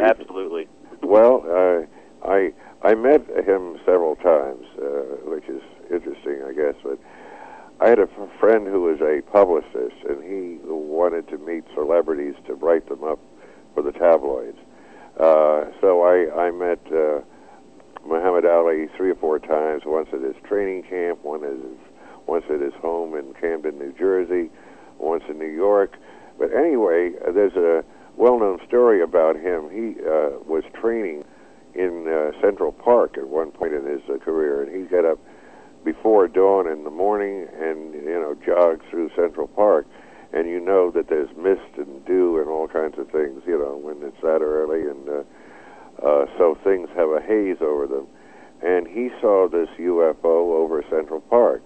Absolutely. 0.01 0.67
well, 1.03 1.45
uh, 1.47 2.27
I 2.27 2.53
I 2.83 2.95
met 2.95 3.27
him 3.45 3.79
several 3.85 4.17
times, 4.17 4.65
uh, 4.81 5.29
which 5.29 5.45
is 5.49 5.63
interesting, 5.93 6.43
I 6.49 6.53
guess. 6.55 6.75
But 6.83 6.99
I 7.81 7.89
had 7.91 7.99
a 7.99 8.09
f- 8.09 8.31
friend 8.41 8.67
who 8.67 8.83
was 8.83 9.01
a 9.03 9.21
publicist, 9.31 10.01
and 10.09 10.25
he 10.25 10.59
wanted 10.65 11.29
to 11.29 11.39
meet 11.39 11.65
celebrities 11.75 12.35
to 12.47 12.55
write 12.55 12.89
them 12.89 13.05
up 13.05 13.19
for 13.75 13.83
the 13.83 13.93
tabloids. 13.93 14.59
Uh, 15.21 15.67
so 15.81 16.03
I 16.03 16.47
I 16.47 16.51
met 16.53 16.81
uh, 16.91 17.21
Muhammad 18.09 18.47
Ali 18.47 18.89
three 18.97 19.11
or 19.11 19.15
four 19.15 19.39
times. 19.39 19.83
Once 19.85 20.09
at 20.13 20.21
his 20.21 20.37
training 20.45 20.83
camp, 20.85 21.23
one 21.23 21.45
at 21.45 21.53
his, 21.53 21.79
once 22.27 22.45
at 22.51 22.61
his 22.61 22.75
home 22.75 23.15
in 23.15 23.35
Camden, 23.35 23.79
New 23.79 23.93
Jersey, 23.93 24.51
once 24.99 25.25
in 25.29 25.39
New 25.39 25.47
York. 25.47 25.97
But 26.39 26.53
anyway, 26.55 27.13
uh, 27.27 27.33
there's 27.33 27.57
a 27.57 27.85
well-known 28.17 28.61
story 28.67 29.03
about 29.03 29.37
him. 29.37 29.71
He 29.71 30.01
uh, 30.01 30.39
was 30.47 30.65
training 30.75 31.25
in 31.75 32.09
uh, 32.09 32.33
Central 32.41 32.73
Park 32.73 33.17
at 33.19 33.29
one 33.29 33.51
point 33.51 33.75
in 33.75 33.85
his 33.85 34.01
uh, 34.09 34.19
career, 34.19 34.63
and 34.63 34.75
he'd 34.75 34.91
get 34.91 35.05
up 35.05 35.19
before 35.85 36.27
dawn 36.29 36.67
in 36.67 36.85
the 36.85 36.91
morning 36.91 37.47
and 37.59 37.95
you 37.95 38.19
know 38.19 38.37
jog 38.45 38.83
through 38.91 39.11
Central 39.15 39.47
Park. 39.47 39.87
And 40.31 40.47
you 40.47 40.61
know 40.61 40.91
that 40.91 41.09
there's 41.09 41.31
mist 41.39 41.79
and 41.79 42.05
dew 42.05 42.39
and 42.39 42.51
all 42.51 42.69
kinds 42.69 42.99
of 42.99 43.09
things, 43.11 43.43
you 43.47 43.59
know, 43.59 43.79
when 43.81 44.03
it's 44.07 44.21
that 44.21 44.43
early, 44.43 44.83
and 44.83 45.09
uh, 45.09 45.23
uh, 46.03 46.27
so 46.37 46.57
things 46.63 46.89
have 46.97 47.11
a 47.11 47.21
haze 47.21 47.59
over 47.61 47.87
them. 47.87 48.07
And 48.63 48.87
he 48.87 49.11
saw 49.21 49.49
this 49.49 49.69
UFO 49.79 50.25
over 50.25 50.85
Central 50.91 51.21
Park, 51.21 51.63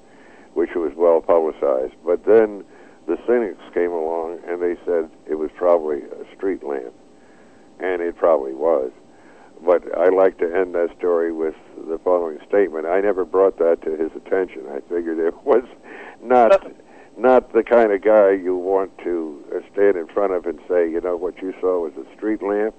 which 0.54 0.70
was 0.74 0.92
well 0.96 1.20
publicized. 1.20 1.94
But 2.04 2.24
then 2.24 2.64
the 3.06 3.18
cynics 3.26 3.62
came 3.74 3.90
along 3.90 4.40
and 4.46 4.62
they 4.62 4.76
said 4.84 5.10
it 5.26 5.34
was 5.34 5.50
probably 5.56 6.02
a 6.02 6.36
street 6.36 6.62
lamp, 6.62 6.94
and 7.80 8.02
it 8.02 8.16
probably 8.16 8.54
was. 8.54 8.90
But 9.64 9.96
I 9.96 10.08
like 10.08 10.38
to 10.38 10.44
end 10.44 10.74
that 10.74 10.90
story 10.98 11.32
with 11.32 11.54
the 11.76 11.98
following 11.98 12.38
statement. 12.48 12.86
I 12.86 13.00
never 13.00 13.24
brought 13.24 13.58
that 13.58 13.80
to 13.82 13.96
his 13.96 14.10
attention. 14.16 14.66
I 14.68 14.80
figured 14.88 15.18
it 15.18 15.34
was 15.44 15.64
not 16.22 16.66
not 17.16 17.52
the 17.52 17.62
kind 17.62 17.92
of 17.92 18.00
guy 18.00 18.30
you 18.30 18.56
want 18.56 18.96
to 18.98 19.44
stand 19.72 19.96
in 19.96 20.08
front 20.08 20.32
of 20.32 20.46
and 20.46 20.58
say, 20.68 20.90
you 20.90 21.00
know, 21.00 21.16
what 21.16 21.40
you 21.42 21.52
saw 21.60 21.82
was 21.82 21.92
a 21.96 22.16
street 22.16 22.42
lamp. 22.42 22.74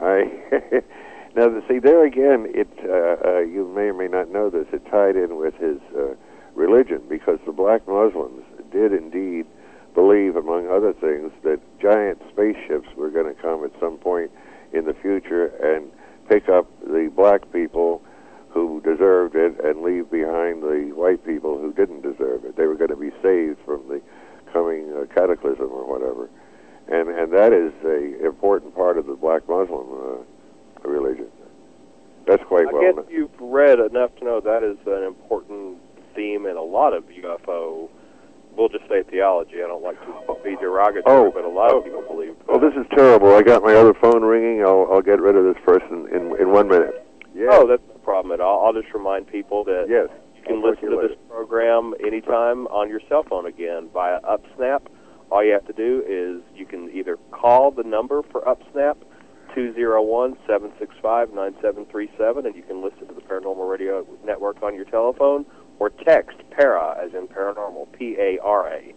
I 0.00 0.24
now 1.36 1.62
see 1.68 1.78
there 1.78 2.04
again. 2.04 2.46
It 2.54 2.68
uh, 2.84 3.28
uh, 3.28 3.38
you 3.40 3.70
may 3.74 3.88
or 3.88 3.94
may 3.94 4.08
not 4.08 4.30
know 4.30 4.50
this. 4.50 4.66
It 4.72 4.84
tied 4.90 5.16
in 5.16 5.36
with 5.36 5.54
his 5.54 5.78
uh, 5.96 6.14
religion 6.54 7.02
because 7.08 7.38
the 7.46 7.52
black 7.52 7.86
Muslims 7.86 8.44
did 8.72 8.92
indeed 8.92 9.46
believe, 9.94 10.36
among 10.36 10.68
other 10.68 10.92
things, 10.92 11.30
that 11.44 11.60
giant 11.80 12.20
spaceships 12.32 12.88
were 12.96 13.10
going 13.10 13.32
to 13.32 13.40
come 13.40 13.64
at 13.64 13.70
some 13.78 13.96
point 13.96 14.30
in 14.72 14.84
the 14.84 14.94
future 14.94 15.46
and 15.62 15.90
pick 16.28 16.48
up 16.48 16.66
the 16.80 17.10
black 17.14 17.52
people 17.52 18.02
who 18.48 18.80
deserved 18.82 19.34
it 19.34 19.58
and 19.64 19.82
leave 19.82 20.10
behind 20.10 20.62
the 20.62 20.92
white 20.94 21.24
people 21.24 21.58
who 21.58 21.72
didn't 21.72 22.02
deserve 22.02 22.44
it. 22.44 22.56
They 22.56 22.66
were 22.66 22.76
going 22.76 22.90
to 22.90 22.96
be 22.96 23.10
saved 23.22 23.58
from 23.64 23.86
the 23.88 24.00
coming 24.52 24.92
uh, 24.94 25.06
cataclysm 25.12 25.68
or 25.70 25.86
whatever, 25.86 26.30
and 26.88 27.08
and 27.08 27.32
that 27.32 27.52
is 27.52 27.72
a 27.84 28.24
important 28.26 28.74
part 28.74 28.98
of 28.98 29.06
the 29.06 29.14
black 29.14 29.48
Muslim 29.48 29.86
uh, 29.92 30.88
religion. 30.88 31.26
That's 32.26 32.42
quite 32.44 32.66
I 32.68 32.72
well 32.72 32.82
guess 32.82 32.96
known. 32.96 33.06
you've 33.10 33.40
read 33.40 33.78
enough 33.80 34.14
to 34.16 34.24
know 34.24 34.40
that 34.40 34.62
is 34.62 34.78
an 34.86 35.04
important 35.04 35.78
theme 36.14 36.46
in 36.46 36.56
a 36.56 36.62
lot 36.62 36.92
of 36.94 37.04
UFO. 37.08 37.88
We'll 38.56 38.68
just 38.68 38.88
say 38.88 39.02
theology. 39.02 39.56
I 39.64 39.66
don't 39.66 39.82
like 39.82 39.98
to 40.06 40.36
be 40.44 40.54
derogatory, 40.56 41.04
Oh. 41.28 41.30
but 41.32 41.44
a 41.44 41.48
lot 41.48 41.72
Oh. 41.72 41.78
of 41.78 41.84
people 41.84 42.02
believe. 42.02 42.36
Oh, 42.48 42.58
this 42.58 42.72
is 42.74 42.86
terrible. 42.96 43.34
I 43.34 43.42
got 43.42 43.64
my 43.64 43.74
other 43.74 43.94
phone 43.94 44.22
ringing. 44.22 44.62
I'll 44.64 44.88
I'll 44.92 45.02
get 45.02 45.20
rid 45.20 45.36
of 45.36 45.44
this 45.44 45.62
person 45.64 46.08
in 46.12 46.36
in 46.40 46.52
one 46.52 46.68
minute. 46.68 47.04
Yeah. 47.34 47.48
Oh, 47.50 47.66
that's 47.66 47.82
no 47.88 47.94
problem 48.04 48.32
at 48.32 48.40
all. 48.40 48.64
I'll 48.64 48.72
just 48.80 48.92
remind 48.94 49.26
people 49.26 49.64
that 49.64 49.86
yes. 49.88 50.08
you 50.36 50.42
can 50.44 50.56
I'll 50.62 50.70
listen 50.70 50.90
to 50.90 50.96
later. 50.96 51.08
this 51.08 51.16
program 51.28 51.94
anytime 52.06 52.68
on 52.68 52.88
your 52.88 53.00
cell 53.08 53.24
phone 53.24 53.46
again 53.46 53.88
via 53.92 54.20
UpSnap. 54.20 54.82
All 55.30 55.44
you 55.44 55.52
have 55.52 55.66
to 55.66 55.72
do 55.72 56.02
is 56.06 56.42
you 56.56 56.66
can 56.66 56.90
either 56.90 57.16
call 57.32 57.70
the 57.70 57.82
number 57.82 58.22
for 58.22 58.42
UpSnap, 58.42 58.96
201-765-9737, 59.56 62.46
and 62.46 62.54
you 62.54 62.62
can 62.62 62.82
listen 62.82 63.08
to 63.08 63.14
the 63.14 63.20
Paranormal 63.20 63.70
Radio 63.70 64.06
Network 64.24 64.62
on 64.62 64.74
your 64.74 64.84
telephone, 64.84 65.44
or 65.78 65.90
text 65.90 66.38
PARA, 66.50 66.98
as 67.04 67.14
in 67.14 67.26
paranormal, 67.26 67.90
P-A-R-A. 67.92 68.94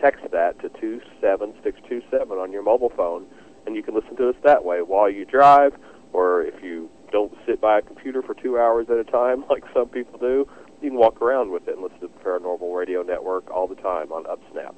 Text 0.00 0.24
that 0.32 0.58
to 0.60 0.68
27627 0.80 2.38
on 2.38 2.52
your 2.52 2.62
mobile 2.62 2.92
phone, 2.96 3.26
and 3.66 3.76
you 3.76 3.82
can 3.82 3.94
listen 3.94 4.16
to 4.16 4.28
us 4.28 4.36
that 4.44 4.64
way 4.64 4.82
while 4.82 5.10
you 5.10 5.24
drive, 5.24 5.74
or 6.12 6.42
if 6.42 6.62
you 6.62 6.88
don't 7.12 7.32
sit 7.46 7.60
by 7.60 7.78
a 7.78 7.82
computer 7.82 8.22
for 8.22 8.34
two 8.34 8.58
hours 8.58 8.86
at 8.90 8.96
a 8.96 9.04
time 9.04 9.44
like 9.50 9.64
some 9.74 9.88
people 9.88 10.18
do, 10.18 10.48
you 10.80 10.90
can 10.90 10.98
walk 10.98 11.20
around 11.20 11.50
with 11.50 11.68
it 11.68 11.74
and 11.74 11.82
listen 11.82 12.00
to 12.00 12.08
the 12.08 12.24
Paranormal 12.24 12.74
Radio 12.74 13.02
Network 13.02 13.50
all 13.50 13.66
the 13.66 13.74
time 13.74 14.12
on 14.12 14.24
UpSnap. 14.24 14.74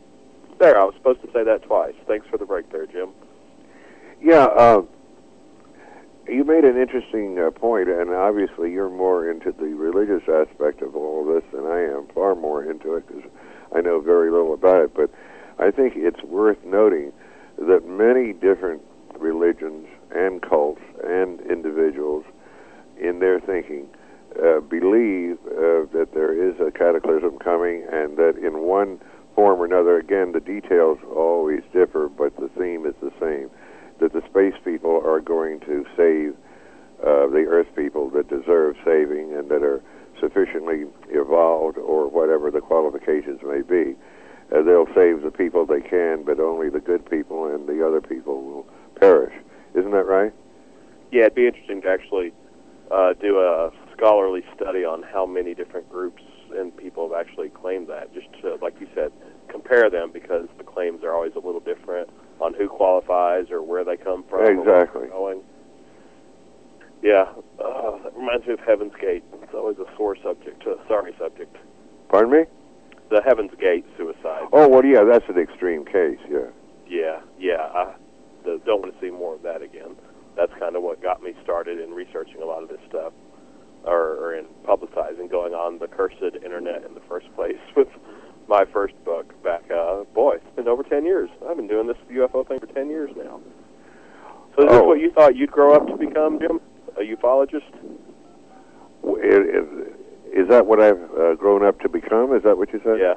There, 0.62 0.80
I 0.80 0.84
was 0.84 0.94
supposed 0.94 1.20
to 1.22 1.32
say 1.32 1.42
that 1.42 1.64
twice. 1.64 1.94
Thanks 2.06 2.24
for 2.30 2.38
the 2.38 2.46
break 2.46 2.70
there, 2.70 2.86
Jim. 2.86 3.08
Yeah, 4.22 4.44
uh, 4.44 4.82
you 6.28 6.44
made 6.44 6.62
an 6.62 6.80
interesting 6.80 7.36
uh, 7.36 7.50
point, 7.50 7.88
and 7.88 8.10
obviously 8.10 8.70
you're 8.70 8.88
more 8.88 9.28
into 9.28 9.50
the 9.50 9.74
religious 9.74 10.22
aspect 10.28 10.80
of 10.80 10.94
all 10.94 11.28
of 11.28 11.34
this 11.34 11.50
than 11.52 11.66
I 11.66 11.80
am. 11.80 12.06
Far 12.14 12.36
more 12.36 12.62
into 12.62 12.94
it 12.94 13.08
because 13.08 13.28
I 13.74 13.80
know 13.80 13.98
very 13.98 14.30
little 14.30 14.54
about 14.54 14.82
it. 14.82 14.94
But 14.94 15.10
I 15.58 15.72
think 15.72 15.94
it's 15.96 16.22
worth 16.22 16.62
noting 16.64 17.12
that 17.58 17.84
many 17.84 18.32
different 18.32 18.82
religions 19.18 19.88
and 20.14 20.40
cults 20.42 20.82
and 21.02 21.40
individuals, 21.40 22.24
in 23.00 23.18
their 23.18 23.40
thinking, 23.40 23.88
uh, 24.40 24.60
believe 24.60 25.38
uh, 25.44 25.90
that 25.90 26.10
there 26.14 26.32
is 26.32 26.54
a 26.60 26.70
cataclysm 26.70 27.40
coming, 27.40 27.84
and 27.90 28.16
that 28.16 28.36
in 28.36 28.60
one 28.60 29.00
form 29.34 29.60
or 29.60 29.64
another, 29.64 29.98
again, 29.98 30.32
the 30.32 30.40
details 30.40 30.98
always 31.14 31.62
differ, 31.72 32.08
but 32.08 32.36
the 32.36 32.48
theme 32.58 32.86
is 32.86 32.94
the 33.02 33.12
same 33.20 33.50
that 34.00 34.12
the 34.12 34.22
space 34.28 34.54
people 34.64 35.00
are 35.04 35.20
going 35.20 35.60
to 35.60 35.86
save 35.96 36.34
uh, 37.00 37.26
the 37.28 37.44
Earth 37.48 37.68
people 37.76 38.10
that 38.10 38.28
deserve 38.28 38.76
saving 38.84 39.32
and 39.34 39.48
that 39.48 39.62
are 39.62 39.82
sufficiently 40.20 40.84
evolved 41.10 41.78
or 41.78 42.08
whatever 42.08 42.50
the 42.50 42.60
qualifications 42.60 43.40
may 43.42 43.62
be. 43.62 43.94
Uh, 44.54 44.62
they'll 44.62 44.92
save 44.94 45.22
the 45.22 45.30
people 45.30 45.64
they 45.64 45.80
can, 45.80 46.22
but 46.24 46.38
only 46.38 46.68
the 46.68 46.80
good 46.80 47.08
people 47.08 47.46
and 47.46 47.68
the 47.68 47.86
other 47.86 48.00
people 48.00 48.42
will 48.42 48.66
perish. 48.96 49.34
Isn't 49.74 49.92
that 49.92 50.04
right? 50.04 50.32
Yeah, 51.10 51.22
it'd 51.22 51.34
be 51.34 51.46
interesting 51.46 51.82
to 51.82 51.88
actually 51.88 52.32
uh, 52.90 53.14
do 53.14 53.38
a 53.38 53.70
scholarly 53.96 54.44
study 54.54 54.84
on 54.84 55.02
how 55.02 55.26
many 55.26 55.54
different 55.54 55.88
groups 55.90 56.22
and 56.54 56.76
people 56.76 57.08
have 57.08 57.26
actually 57.26 57.48
claimed 57.48 57.88
that. 57.88 58.12
Just 58.14 58.26
to, 58.42 58.56
like 58.62 58.74
you 58.80 58.88
said, 58.94 59.12
compare 59.48 59.90
them 59.90 60.10
because 60.12 60.48
the 60.58 60.64
claims 60.64 61.02
are 61.04 61.14
always 61.14 61.32
a 61.34 61.40
little 61.40 61.60
different 61.60 62.08
on 62.40 62.54
who 62.54 62.68
qualifies 62.68 63.50
or 63.50 63.62
where 63.62 63.84
they 63.84 63.96
come 63.96 64.24
from. 64.28 64.46
Exactly. 64.58 65.08
going. 65.08 65.42
Yeah, 67.02 67.32
uh, 67.58 67.98
that 68.04 68.16
reminds 68.16 68.46
me 68.46 68.52
of 68.52 68.60
Heaven's 68.60 68.94
Gate. 69.00 69.24
It's 69.42 69.54
always 69.54 69.76
a 69.78 69.86
sore 69.96 70.16
subject, 70.22 70.64
a 70.66 70.76
sorry 70.86 71.14
subject. 71.18 71.56
Pardon 72.08 72.30
me? 72.30 72.44
The 73.10 73.20
Heaven's 73.22 73.50
Gate 73.60 73.84
suicide. 73.96 74.46
Oh, 74.52 74.68
well, 74.68 74.84
yeah, 74.84 75.02
that's 75.02 75.24
an 75.28 75.36
extreme 75.36 75.84
case, 75.84 76.18
yeah. 76.30 76.46
Yeah, 76.86 77.20
yeah. 77.38 77.62
I 77.74 77.94
don't 78.44 78.82
want 78.82 78.94
to 78.94 79.00
see 79.00 79.10
more 79.10 79.34
of 79.34 79.42
that 79.42 79.62
again. 79.62 79.96
That's 80.36 80.52
kind 80.58 80.76
of 80.76 80.82
what 80.82 81.02
got 81.02 81.22
me 81.22 81.34
started 81.42 81.80
in 81.80 81.90
researching 81.90 82.40
a 82.40 82.44
lot 82.44 82.62
of 82.62 82.68
this 82.68 82.80
stuff, 82.88 83.12
or, 83.84 84.16
or 84.16 84.34
in 84.34 84.44
publicizing, 84.64 85.30
going 85.30 85.54
on 85.54 85.78
the 85.78 85.88
cursed 85.88 86.22
internet 86.44 86.84
in 86.84 86.94
the 86.94 87.00
first 87.08 87.26
place 87.34 87.58
with 87.76 87.88
my 88.48 88.64
first 88.72 88.94
book 89.04 89.32
back. 89.42 89.62
Uh, 89.70 90.04
boy, 90.14 90.34
it's 90.36 90.56
been 90.56 90.68
over 90.68 90.82
ten 90.82 91.04
years. 91.04 91.30
I've 91.48 91.56
been 91.56 91.68
doing 91.68 91.86
this 91.86 91.96
UFO 92.10 92.46
thing 92.46 92.60
for 92.60 92.66
ten 92.66 92.88
years 92.90 93.10
now. 93.16 93.40
So 94.56 94.64
is 94.64 94.68
Oh. 94.70 94.74
this 94.78 94.82
what 94.86 95.00
you 95.00 95.10
thought 95.12 95.36
you'd 95.36 95.50
grow 95.52 95.74
up 95.74 95.86
to 95.86 95.96
become, 95.96 96.38
Jim? 96.40 96.60
A 96.96 97.00
ufologist? 97.00 97.62
W- 99.02 99.22
i- 99.22 99.58
i- 99.58 100.38
Is 100.40 100.48
that 100.48 100.66
what 100.66 100.80
I've 100.80 101.00
uh, 101.18 101.34
grown 101.34 101.64
up 101.64 101.80
to 101.80 101.88
become? 101.88 102.34
Is 102.34 102.42
that 102.42 102.56
what 102.58 102.72
you 102.72 102.80
said? 102.84 102.98
Yeah. 103.00 103.14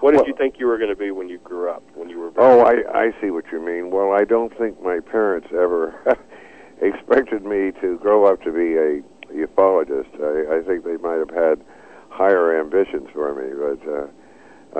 What 0.00 0.12
did 0.12 0.18
Well- 0.20 0.28
you 0.28 0.34
think 0.34 0.58
you 0.58 0.66
were 0.66 0.78
going 0.78 0.90
to 0.90 0.96
be 0.96 1.10
when 1.10 1.28
you 1.28 1.38
grew 1.38 1.68
up? 1.70 1.82
When 1.94 2.08
you 2.08 2.18
were 2.20 2.30
Oh, 2.36 2.60
I, 2.60 2.82
I 3.06 3.10
see 3.20 3.30
what 3.30 3.44
you 3.52 3.60
mean. 3.60 3.90
Well, 3.90 4.12
I 4.12 4.24
don't 4.24 4.56
think 4.56 4.80
my 4.82 5.00
parents 5.00 5.48
ever 5.52 5.94
expected 6.80 7.44
me 7.44 7.72
to 7.80 7.98
grow 7.98 8.24
up 8.24 8.42
to 8.42 8.52
be 8.52 8.76
a 8.76 9.02
ufologist. 9.32 10.12
I, 10.20 10.58
I 10.58 10.62
think 10.62 10.84
they 10.84 10.96
might 10.96 11.18
have 11.18 11.30
had 11.30 11.64
higher 12.10 12.58
ambitions 12.58 13.08
for 13.12 13.34
me, 13.34 13.54
but 13.54 13.88
uh, 13.90 14.06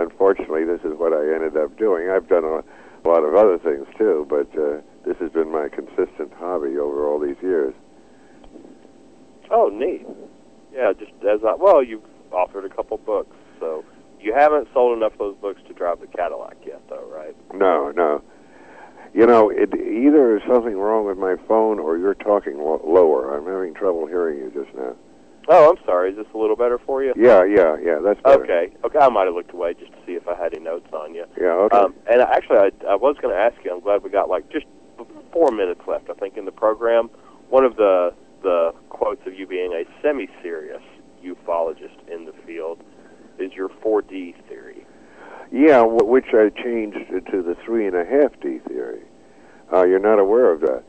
unfortunately, 0.03 0.65
this 0.65 0.81
is 0.81 0.99
what 0.99 1.13
I 1.13 1.35
ended 1.35 1.57
up 1.57 1.77
doing. 1.79 2.11
I've 2.11 2.29
done 2.29 2.45
a, 2.45 2.59
a 2.59 3.07
lot 3.07 3.25
of 3.25 3.35
other 3.35 3.59
things 3.59 3.87
too, 3.97 4.27
but 4.29 4.49
uh, 4.59 4.81
this 5.05 5.17
has 5.19 5.31
been 5.31 5.51
my 5.53 5.69
consistent 5.69 6.33
hobby 6.35 6.79
over 6.79 7.07
all 7.07 7.19
these 7.19 7.41
years. 7.43 7.75
Oh, 9.51 9.69
neat. 9.69 10.07
Yeah, 10.73 10.93
just 10.99 11.13
as 11.23 11.41
I 11.47 11.55
well, 11.55 11.83
you've 11.83 12.03
authored 12.31 12.67
a 12.67 12.69
couple 12.69 12.99
books, 12.99 13.37
so 13.59 13.85
you 14.21 14.35
haven't 14.35 14.69
sold 14.75 14.97
enough 14.97 15.13
of 15.13 15.19
those 15.19 15.37
books 15.37 15.61
to 15.69 15.75
drive 15.75 16.01
the 16.01 16.07
Cadillac 16.07 16.57
yet, 16.67 16.83
though, 16.89 17.09
right? 17.11 17.35
No, 17.55 17.91
no. 17.91 18.23
You 19.19 19.27
know, 19.27 19.51
it, 19.51 19.75
either 19.75 20.39
there's 20.39 20.47
something 20.47 20.77
wrong 20.79 21.05
with 21.05 21.19
my 21.19 21.35
phone 21.49 21.81
or 21.81 21.99
you're 21.99 22.15
talking 22.15 22.57
lo- 22.57 22.81
lower. 22.87 23.37
I'm 23.37 23.47
having 23.47 23.75
trouble 23.75 24.07
hearing 24.07 24.39
you 24.39 24.53
just 24.55 24.73
now. 24.77 24.95
Oh, 25.49 25.71
I'm 25.71 25.85
sorry. 25.85 26.13
Is 26.13 26.17
this 26.17 26.27
a 26.33 26.39
little 26.39 26.55
better 26.55 26.79
for 26.79 27.03
you? 27.03 27.13
Yeah, 27.17 27.43
yeah, 27.43 27.77
yeah. 27.83 27.99
That's 27.99 28.21
better. 28.23 28.45
Okay. 28.45 28.73
Okay. 28.85 28.99
I 29.01 29.09
might 29.09 29.25
have 29.25 29.35
looked 29.35 29.53
away 29.53 29.75
just 29.75 29.91
to 29.91 29.99
see 30.07 30.13
if 30.13 30.29
I 30.29 30.37
had 30.37 30.55
any 30.55 30.63
notes 30.63 30.87
on 30.93 31.17
you. 31.17 31.25
Yeah, 31.37 31.49
okay. 31.67 31.77
Um, 31.77 31.95
and 32.09 32.21
actually, 32.21 32.59
I, 32.59 32.71
I 32.87 32.95
was 32.95 33.17
going 33.21 33.35
to 33.35 33.41
ask 33.41 33.57
you. 33.65 33.73
I'm 33.73 33.81
glad 33.81 34.05
we 34.05 34.11
got 34.11 34.29
like 34.29 34.49
just 34.53 34.67
four 35.33 35.51
minutes 35.51 35.81
left. 35.89 36.11
I 36.11 36.15
think 36.15 36.37
in 36.37 36.45
the 36.45 36.53
program. 36.53 37.11
One 37.51 37.65
of 37.65 37.75
the 37.75 38.15
the 38.45 38.73
quotes 38.89 39.27
of 39.27 39.35
you 39.35 39.49
being 39.49 39.73
a 39.73 39.83
semi-serious 40.01 40.83
ufologist 41.25 42.07
in 42.07 42.25
the 42.25 42.35
field 42.47 42.85
is 43.41 43.53
your 43.53 43.69
4D 43.69 44.47
theory. 44.47 44.78
Yeah, 45.53 45.79
w- 45.79 46.05
which 46.05 46.29
I 46.35 46.51
changed 46.51 46.99
to 47.31 47.43
the 47.43 47.57
three 47.65 47.87
and 47.87 47.97
a 47.97 48.05
half 48.05 48.39
D 48.41 48.59
theory. 48.69 49.03
Uh, 49.73 49.85
you're 49.87 49.99
not 49.99 50.19
aware 50.19 50.51
of 50.53 50.61
that. 50.63 50.83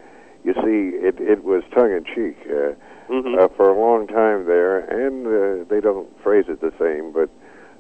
You 0.44 0.54
see, 0.56 0.96
it 0.98 1.20
it 1.20 1.44
was 1.44 1.64
tongue 1.74 1.92
in 1.92 2.04
cheek 2.06 2.38
uh, 2.50 2.74
Mm-hmm. 3.10 3.40
uh, 3.40 3.48
for 3.58 3.68
a 3.68 3.74
long 3.80 4.06
time 4.06 4.46
there, 4.46 4.82
and 4.82 5.26
uh, 5.26 5.66
they 5.68 5.82
don't 5.82 6.08
phrase 6.22 6.46
it 6.48 6.62
the 6.62 6.72
same, 6.80 7.12
but 7.12 7.28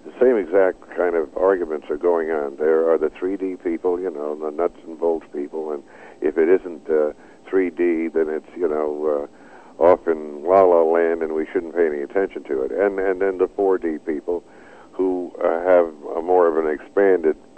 the 0.03 0.11
same 0.19 0.37
exact 0.37 0.81
kind 0.97 1.13
of 1.15 1.29
arguments 1.37 1.85
are 1.91 1.97
going 1.97 2.31
on. 2.31 2.55
There 2.57 2.89
are 2.91 2.97
the 2.97 3.11
3D 3.11 3.63
people, 3.63 3.99
you 3.99 4.09
know, 4.09 4.33
the 4.33 4.49
nuts 4.49 4.79
and 4.87 4.99
bolts 4.99 5.27
people, 5.31 5.71
and 5.71 5.83
if 6.19 6.39
it 6.39 6.49
isn't 6.49 6.89
uh, 6.89 7.13
3D, 7.47 8.11
then 8.11 8.27
it's 8.29 8.49
you 8.57 8.67
know 8.67 9.29
uh, 9.79 9.83
off 9.83 10.07
in 10.07 10.43
La 10.45 10.63
La 10.63 10.81
Land, 10.81 11.21
and 11.21 11.33
we 11.33 11.45
shouldn't 11.53 11.75
pay 11.75 11.85
any 11.85 12.01
attention 12.01 12.43
to 12.45 12.63
it. 12.63 12.71
And 12.71 12.97
and 12.99 13.21
then 13.21 13.37
the 13.37 13.47
4D 13.47 14.03
people, 14.07 14.43
who 14.99 15.31
uh, 15.41 15.63
have 15.63 15.87
a 16.17 16.21
more 16.21 16.45
of 16.49 16.57
an 16.63 16.69
expanded 16.69 17.37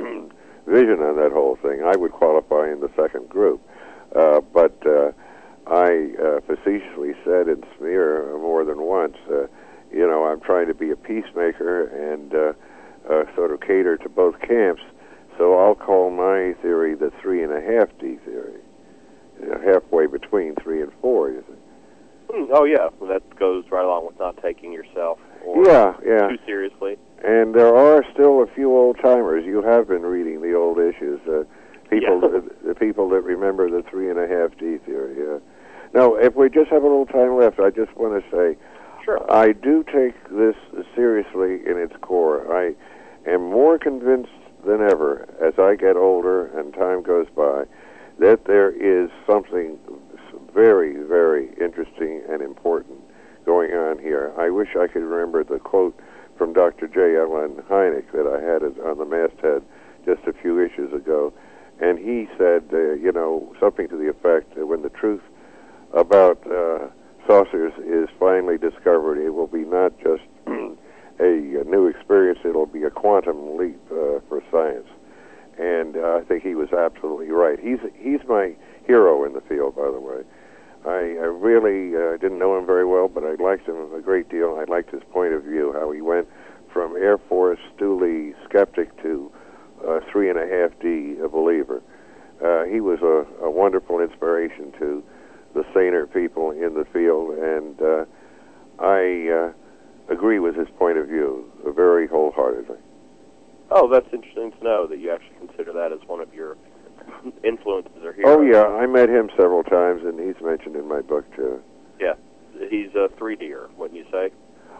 vision 0.67 0.99
on 1.01 1.15
that 1.17 1.31
whole 1.33 1.55
thing. 1.55 1.81
I 1.83 1.97
would 1.97 2.11
qualify 2.11 2.71
in 2.71 2.79
the 2.79 2.91
second 2.95 3.27
group, 3.27 3.59
uh, 4.15 4.39
but. 4.53 4.77
Uh, 4.85 5.11
I 5.67 6.09
uh, 6.19 6.41
facetiously 6.41 7.13
said 7.23 7.47
in 7.47 7.63
smear 7.77 8.35
more 8.39 8.65
than 8.65 8.81
once, 8.81 9.15
uh, 9.29 9.45
you 9.93 10.05
know, 10.07 10.25
I'm 10.25 10.41
trying 10.41 10.67
to 10.67 10.73
be 10.73 10.89
a 10.89 10.95
peacemaker 10.95 11.85
and 11.85 12.33
uh, 12.33 12.53
uh, 13.07 13.35
sort 13.35 13.51
of 13.51 13.61
cater 13.61 13.95
to 13.97 14.09
both 14.09 14.41
camps. 14.41 14.81
So 15.37 15.59
I'll 15.59 15.75
call 15.75 16.09
my 16.09 16.55
theory 16.63 16.95
the 16.95 17.11
three 17.21 17.43
and 17.43 17.53
a 17.53 17.61
half 17.61 17.89
D 17.99 18.17
theory, 18.25 18.59
you 19.39 19.49
know, 19.49 19.61
halfway 19.63 20.07
between 20.07 20.55
three 20.55 20.81
and 20.81 20.91
four. 20.99 21.29
You 21.29 21.43
see? 21.47 22.33
Hmm, 22.33 22.51
Oh 22.51 22.65
yeah, 22.65 22.89
well, 22.99 23.09
that 23.11 23.23
goes 23.37 23.63
right 23.71 23.85
along 23.85 24.07
with 24.07 24.17
not 24.19 24.41
taking 24.41 24.73
yourself 24.73 25.19
or 25.45 25.63
Yeah, 25.63 25.93
yeah. 26.03 26.27
too 26.27 26.39
seriously. 26.45 26.97
And 27.23 27.53
there 27.53 27.75
are 27.75 28.03
still 28.13 28.41
a 28.41 28.47
few 28.47 28.75
old 28.75 28.97
timers. 28.99 29.45
You 29.45 29.61
have 29.61 29.87
been 29.87 30.01
reading 30.01 30.41
the 30.41 30.53
old 30.53 30.79
issues. 30.79 31.19
Uh, 31.27 31.43
people, 31.89 32.19
Yeah. 32.21 32.39
the, 32.39 32.67
the 32.69 32.75
people 32.75 33.09
that 33.09 33.21
remember 33.21 33.69
the 33.69 33.83
three 33.89 34.09
and 34.09 34.17
a 34.19 34.27
half 34.27 34.57
D 34.57 34.77
theory. 34.79 35.15
Yeah. 35.17 35.39
Now, 35.93 36.15
if 36.15 36.35
we 36.35 36.49
just 36.49 36.69
have 36.71 36.81
a 36.83 36.87
little 36.87 37.05
time 37.05 37.35
left, 37.37 37.59
I 37.59 37.69
just 37.69 37.95
want 37.95 38.23
to 38.23 38.31
say 38.31 38.57
Sure. 39.03 39.19
I 39.31 39.51
do 39.51 39.83
take 39.83 40.15
this 40.29 40.55
seriously 40.95 41.59
in 41.69 41.77
its 41.77 41.93
core. 42.01 42.45
I 42.55 42.73
am 43.29 43.49
more 43.49 43.77
convinced 43.77 44.29
than 44.65 44.81
ever 44.81 45.27
as 45.41 45.57
I 45.57 45.75
get 45.75 45.95
older 45.97 46.45
and 46.57 46.73
time 46.73 47.01
goes 47.01 47.25
by 47.35 47.65
that 48.19 48.45
there 48.45 48.69
is 48.71 49.09
something 49.25 49.79
very, 50.53 50.97
very 51.03 51.49
interesting 51.59 52.21
and 52.29 52.41
important 52.41 52.99
going 53.45 53.71
on 53.71 53.97
here. 53.97 54.31
I 54.37 54.49
wish 54.51 54.69
I 54.79 54.87
could 54.87 55.01
remember 55.01 55.43
the 55.43 55.57
quote 55.59 55.99
from 56.41 56.53
Dr. 56.53 56.87
J. 56.87 57.17
Allen 57.17 57.61
Hynek 57.69 58.11
that 58.13 58.25
I 58.25 58.41
had 58.41 58.63
on 58.83 58.97
the 58.97 59.05
masthead 59.05 59.61
just 60.03 60.25
a 60.25 60.33
few 60.33 60.59
issues 60.59 60.91
ago. 60.91 61.31
And 61.79 61.99
he 61.99 62.27
said, 62.35 62.63
uh, 62.73 62.93
you 62.93 63.11
know, 63.11 63.53
something 63.59 63.87
to 63.89 63.95
the 63.95 64.09
effect 64.09 64.55
that 64.55 64.65
when 64.65 64.81
the 64.81 64.89
truth 64.89 65.21
about 65.93 66.41
uh, 66.47 66.87
saucers 67.27 67.73
is 67.85 68.09
finally 68.19 68.57
discovered, 68.57 69.23
it 69.23 69.29
will 69.29 69.45
be 69.45 69.65
not 69.65 69.95
just 69.99 70.23
a, 70.47 71.61
a 71.61 71.63
new 71.63 71.85
experience, 71.85 72.39
it'll 72.43 72.65
be 72.65 72.81
a 72.85 72.89
quantum 72.89 73.55
leap 73.55 73.79
uh, 73.91 74.17
for 74.27 74.41
science. 74.49 74.87
And 75.59 75.95
uh, 75.95 76.17
I 76.19 76.23
think 76.27 76.41
he 76.41 76.55
was 76.55 76.73
absolutely 76.73 77.29
right. 77.29 77.59
He's 77.59 77.81
he's 77.99 78.21
my 78.27 78.55
hero 78.87 79.25
in 79.25 79.33
the 79.33 79.41
field, 79.41 79.75
by 79.75 79.91
the 79.91 79.99
way. 79.99 80.23
I, 80.85 80.89
I 80.89 81.29
really 81.29 81.95
uh, 81.95 82.17
didn't 82.17 82.39
know 82.39 82.57
him 82.57 82.65
very 82.65 82.85
well, 82.85 83.07
but 83.07 83.23
I 83.23 83.35
liked 83.35 83.67
him 83.67 83.93
a 83.93 84.01
great 84.01 84.29
deal. 84.29 84.57
I 84.59 84.63
liked 84.69 84.91
his 84.91 85.03
point 85.11 85.33
of 85.33 85.43
view, 85.43 85.73
how 85.73 85.91
he 85.91 86.01
went 86.01 86.27
from 86.73 86.95
Air 86.95 87.17
Force 87.17 87.59
stoolie 87.75 88.33
skeptic 88.45 88.89
to 89.03 89.31
uh, 89.87 89.99
three 90.11 90.29
and 90.29 90.39
a 90.39 90.47
half 90.47 90.71
D 90.79 91.17
a 91.23 91.27
believer. 91.27 91.81
Uh, 92.43 92.63
he 92.63 92.81
was 92.81 92.99
a, 93.01 93.45
a 93.45 93.51
wonderful 93.51 93.99
inspiration 93.99 94.71
to 94.79 95.03
the 95.53 95.63
saner 95.73 96.07
people 96.07 96.51
in 96.51 96.73
the 96.73 96.85
field, 96.85 97.37
and 97.37 97.79
uh, 97.81 98.05
I 98.79 99.29
uh, 99.29 100.11
agree 100.11 100.39
with 100.39 100.55
his 100.55 100.67
point 100.79 100.97
of 100.97 101.07
view 101.07 101.51
very 101.75 102.07
wholeheartedly. 102.07 102.77
Oh, 103.69 103.87
that's 103.87 104.11
interesting 104.11 104.51
to 104.51 104.63
know 104.63 104.87
that 104.87 104.99
you 104.99 105.11
actually 105.11 105.47
consider 105.47 105.71
that 105.73 105.91
as 105.91 105.99
one 106.07 106.21
of 106.21 106.33
your 106.33 106.57
influences 107.43 108.03
are 108.03 108.13
here. 108.13 108.25
Oh 108.27 108.41
yeah, 108.41 108.65
I 108.65 108.85
met 108.85 109.09
him 109.09 109.29
several 109.37 109.63
times, 109.63 110.03
and 110.03 110.19
he's 110.19 110.41
mentioned 110.43 110.75
in 110.75 110.87
my 110.87 111.01
book 111.01 111.25
too. 111.35 111.61
Yeah, 111.99 112.13
he's 112.69 112.89
a 112.95 113.09
3D'er, 113.19 113.69
wouldn't 113.77 113.97
you 113.97 114.05
say? 114.11 114.31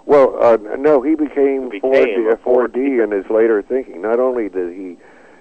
Well, 0.06 0.36
uh, 0.42 0.58
no, 0.78 1.02
he 1.02 1.16
became, 1.16 1.70
He 1.72 1.80
4D, 1.80 2.06
became 2.06 2.28
a 2.32 2.38
4D 2.38 3.04
in 3.04 3.12
his 3.12 3.30
later 3.30 3.62
thinking. 3.62 4.02
Not 4.02 4.20
only 4.20 4.50
did 4.50 4.74
he 4.74 4.98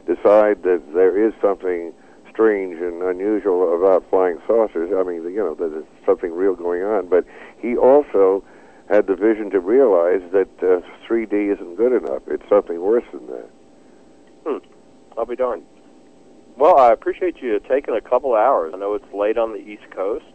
decide 0.07 0.63
that 0.65 0.83
there 0.93 1.17
is 1.17 1.33
something 1.41 1.93
strange 2.31 2.79
and 2.79 3.03
unusual 3.03 3.75
about 3.75 4.09
flying 4.11 4.39
saucers, 4.47 4.91
I 4.95 5.03
mean, 5.03 5.23
you 5.25 5.37
know, 5.37 5.55
that 5.55 5.71
there's 5.71 5.85
something 6.05 6.33
real 6.33 6.55
going 6.55 6.83
on, 6.83 7.09
but 7.09 7.25
he 7.59 7.77
also 7.77 8.45
had 8.91 9.07
the 9.07 9.15
vision 9.15 9.51
to 9.51 9.61
realize 9.61 10.21
that 10.33 10.49
uh, 10.63 10.81
3D 11.09 11.55
isn't 11.55 11.77
good 11.77 11.93
enough. 11.93 12.23
It's 12.27 12.47
something 12.49 12.81
worse 12.81 13.05
than 13.13 13.27
that. 13.29 13.51
Hmm. 14.47 14.59
I'll 15.17 15.27
be 15.27 15.37
darned. 15.37 15.65
Well, 16.61 16.78
I 16.78 16.93
appreciate 16.93 17.37
you 17.41 17.59
taking 17.61 17.97
a 17.97 18.03
couple 18.03 18.35
hours. 18.35 18.73
I 18.74 18.77
know 18.77 18.93
it's 18.93 19.12
late 19.15 19.39
on 19.39 19.53
the 19.53 19.59
East 19.59 19.91
Coast. 19.97 20.27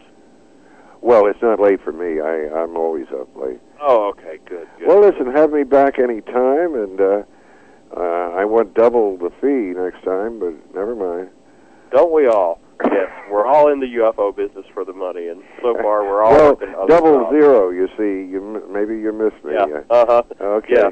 Well, 1.00 1.26
it's 1.26 1.40
not 1.40 1.60
late 1.60 1.80
for 1.84 1.92
me. 1.92 2.20
I, 2.20 2.52
I'm 2.52 2.76
always 2.76 3.06
up 3.12 3.28
late. 3.36 3.60
Oh, 3.80 4.08
okay, 4.08 4.38
good. 4.44 4.66
good. 4.76 4.88
Well, 4.88 5.00
listen, 5.00 5.32
have 5.32 5.52
me 5.52 5.62
back 5.62 6.00
any 6.00 6.22
time, 6.22 6.74
and 6.74 7.00
uh, 7.00 7.22
uh, 7.96 8.32
I 8.34 8.44
want 8.44 8.74
double 8.74 9.16
the 9.16 9.30
fee 9.40 9.78
next 9.78 10.04
time, 10.04 10.40
but 10.40 10.52
never 10.74 10.96
mind. 10.96 11.30
Don't 11.92 12.12
we 12.12 12.26
all? 12.26 12.60
Yes, 12.84 13.08
we're 13.30 13.46
all 13.46 13.72
in 13.72 13.78
the 13.78 13.86
UFO 13.86 14.34
business 14.34 14.66
for 14.74 14.84
the 14.84 14.92
money, 14.92 15.28
and 15.28 15.42
so 15.62 15.74
far 15.80 16.04
we're 16.04 16.22
all 16.22 16.34
well, 16.34 16.86
double 16.88 17.20
jobs. 17.20 17.32
zero. 17.32 17.70
You 17.70 17.86
see, 17.96 18.30
you 18.30 18.66
maybe 18.70 19.00
you 19.00 19.12
missed 19.12 19.42
me. 19.44 19.52
Yeah. 19.54 19.80
Uh 19.88 20.04
huh. 20.06 20.22
Okay. 20.40 20.74
Yeah. 20.74 20.90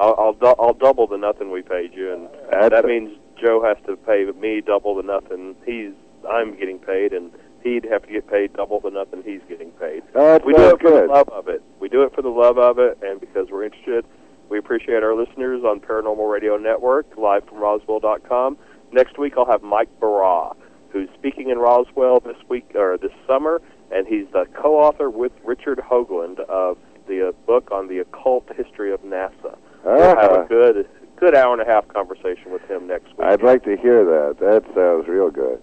I'll 0.00 0.36
I'll, 0.42 0.54
I'll 0.58 0.74
double 0.74 1.06
the 1.06 1.18
nothing 1.18 1.52
we 1.52 1.62
paid 1.62 1.92
you, 1.94 2.12
and 2.12 2.28
That's 2.50 2.70
that 2.70 2.84
means 2.84 3.12
Joe 3.40 3.62
has 3.62 3.76
to 3.86 3.96
pay 3.96 4.24
me 4.38 4.60
double 4.60 4.94
the 4.94 5.02
nothing 5.02 5.54
he's 5.64 5.92
I'm 6.30 6.54
getting 6.58 6.78
paid, 6.78 7.12
and 7.12 7.30
he'd 7.62 7.84
have 7.90 8.02
to 8.06 8.12
get 8.12 8.28
paid 8.28 8.52
double 8.52 8.80
the 8.80 8.90
nothing 8.90 9.22
he's 9.24 9.40
getting 9.48 9.70
paid. 9.72 10.02
That 10.14 10.44
We 10.44 10.52
do 10.52 10.62
it 10.68 10.80
for 10.80 10.88
good. 10.90 11.08
the 11.08 11.12
love 11.12 11.28
of 11.30 11.48
it. 11.48 11.62
We 11.80 11.88
do 11.88 12.02
it 12.02 12.14
for 12.14 12.22
the 12.22 12.28
love 12.28 12.58
of 12.58 12.78
it, 12.78 12.98
and 13.02 13.18
because 13.20 13.48
we're 13.50 13.64
interested. 13.64 14.04
We 14.50 14.58
appreciate 14.58 15.02
our 15.04 15.14
listeners 15.14 15.62
on 15.64 15.78
Paranormal 15.80 16.30
Radio 16.30 16.56
Network, 16.56 17.06
live 17.16 17.44
from 17.48 17.58
Roswell.com. 17.58 18.58
Next 18.92 19.16
week, 19.16 19.34
I'll 19.38 19.46
have 19.46 19.62
Mike 19.62 19.88
Bara, 20.00 20.52
who's 20.90 21.08
speaking 21.14 21.50
in 21.50 21.58
Roswell 21.58 22.18
this 22.20 22.36
week 22.48 22.72
or 22.74 22.98
this 22.98 23.12
summer, 23.28 23.62
and 23.92 24.06
he's 24.08 24.26
the 24.32 24.46
co-author 24.60 25.08
with 25.08 25.30
Richard 25.44 25.78
Hoagland 25.78 26.40
of 26.40 26.78
the 27.06 27.28
uh, 27.28 27.32
book 27.46 27.70
on 27.70 27.86
the 27.88 27.98
occult 28.00 28.48
history 28.56 28.92
of 28.92 29.00
NASA. 29.02 29.56
We'll 29.84 29.98
have 30.00 30.18
Uh-huh. 30.18 30.42
a 30.42 30.46
good, 30.48 30.88
good 31.20 31.36
hour 31.36 31.52
and 31.52 31.62
a 31.62 31.70
half 31.70 31.86
conversation 31.88 32.50
with 32.50 32.62
him 32.68 32.86
next 32.88 33.08
week. 33.10 33.20
I'd 33.20 33.42
like 33.42 33.62
to 33.64 33.76
hear 33.76 34.04
that. 34.04 34.38
That 34.40 34.64
sounds 34.74 35.06
real 35.06 35.30
good. 35.30 35.60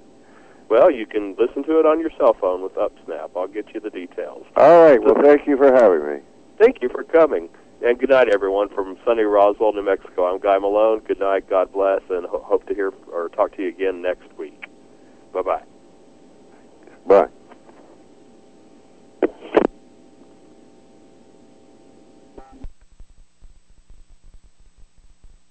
Well, 0.70 0.92
you 0.92 1.06
can 1.06 1.36
listen 1.40 1.64
to 1.64 1.80
it 1.80 1.86
on 1.86 2.00
your 2.00 2.12
cell 2.18 2.36
phone 2.40 2.62
with 2.62 2.76
UpSnap. 2.76 3.32
I'll 3.36 3.48
get 3.48 3.74
you 3.74 3.80
the 3.80 3.90
details. 3.90 4.46
All 4.56 4.84
right. 4.84 5.02
Well, 5.02 5.16
thank 5.22 5.48
you 5.48 5.58
for 5.58 5.74
having 5.74 6.06
me. 6.08 6.22
Thank 6.60 6.82
you 6.82 6.90
for 6.90 7.04
coming. 7.04 7.50
And 7.86 8.00
good 8.00 8.10
night, 8.10 8.28
everyone, 8.30 8.70
from 8.70 8.98
sunny 9.06 9.24
Roswell, 9.24 9.72
New 9.74 9.84
Mexico. 9.84 10.26
I'm 10.26 10.40
Guy 10.40 10.58
Malone. 10.58 11.00
Good 11.08 11.20
night. 11.20 11.50
God 11.50 11.72
bless, 11.72 12.02
and 12.10 12.26
ho- 12.26 12.44
hope 12.44 12.68
to 12.68 12.74
hear 12.76 12.92
or 13.12 13.30
talk 13.30 13.56
to 13.56 13.62
you 13.62 13.70
again 13.70 14.02
next 14.02 14.28
week. 14.38 14.66
Bye 15.34 15.42
bye 15.44 15.64
bye. 17.08 17.28